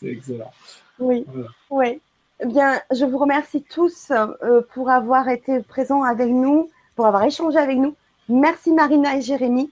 c'est 0.00 0.06
excellent. 0.08 0.52
Oui, 0.98 1.24
Voilà. 1.28 1.48
oui. 1.70 2.00
Eh 2.42 2.46
bien, 2.46 2.80
je 2.90 3.04
vous 3.04 3.18
remercie 3.18 3.62
tous 3.62 4.10
euh, 4.10 4.60
pour 4.74 4.90
avoir 4.90 5.28
été 5.28 5.60
présents 5.60 6.02
avec 6.02 6.28
nous, 6.28 6.70
pour 6.96 7.06
avoir 7.06 7.22
échangé 7.24 7.58
avec 7.58 7.76
nous. 7.78 7.94
Merci 8.30 8.72
Marina 8.72 9.16
et 9.16 9.22
Jérémy. 9.22 9.70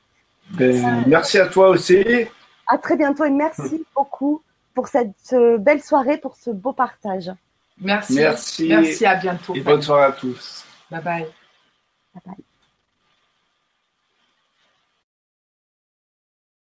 Ben, 0.50 1.04
merci 1.06 1.38
à 1.38 1.46
toi 1.46 1.68
aussi. 1.70 2.04
À 2.66 2.78
très 2.78 2.96
bientôt 2.96 3.24
et 3.24 3.30
merci 3.30 3.84
beaucoup 3.94 4.42
pour 4.74 4.88
cette 4.88 5.34
belle 5.58 5.82
soirée, 5.82 6.18
pour 6.18 6.36
ce 6.36 6.50
beau 6.50 6.72
partage. 6.72 7.30
Merci. 7.80 8.14
Merci. 8.14 8.68
Merci, 8.68 9.06
à 9.06 9.14
bientôt. 9.14 9.54
Et 9.54 9.60
bonne 9.60 9.82
soirée 9.82 10.04
à 10.04 10.12
tous. 10.12 10.64
Bye 10.90 11.02
bye. 11.02 11.26
Bye 12.14 12.22
bye. 12.26 12.47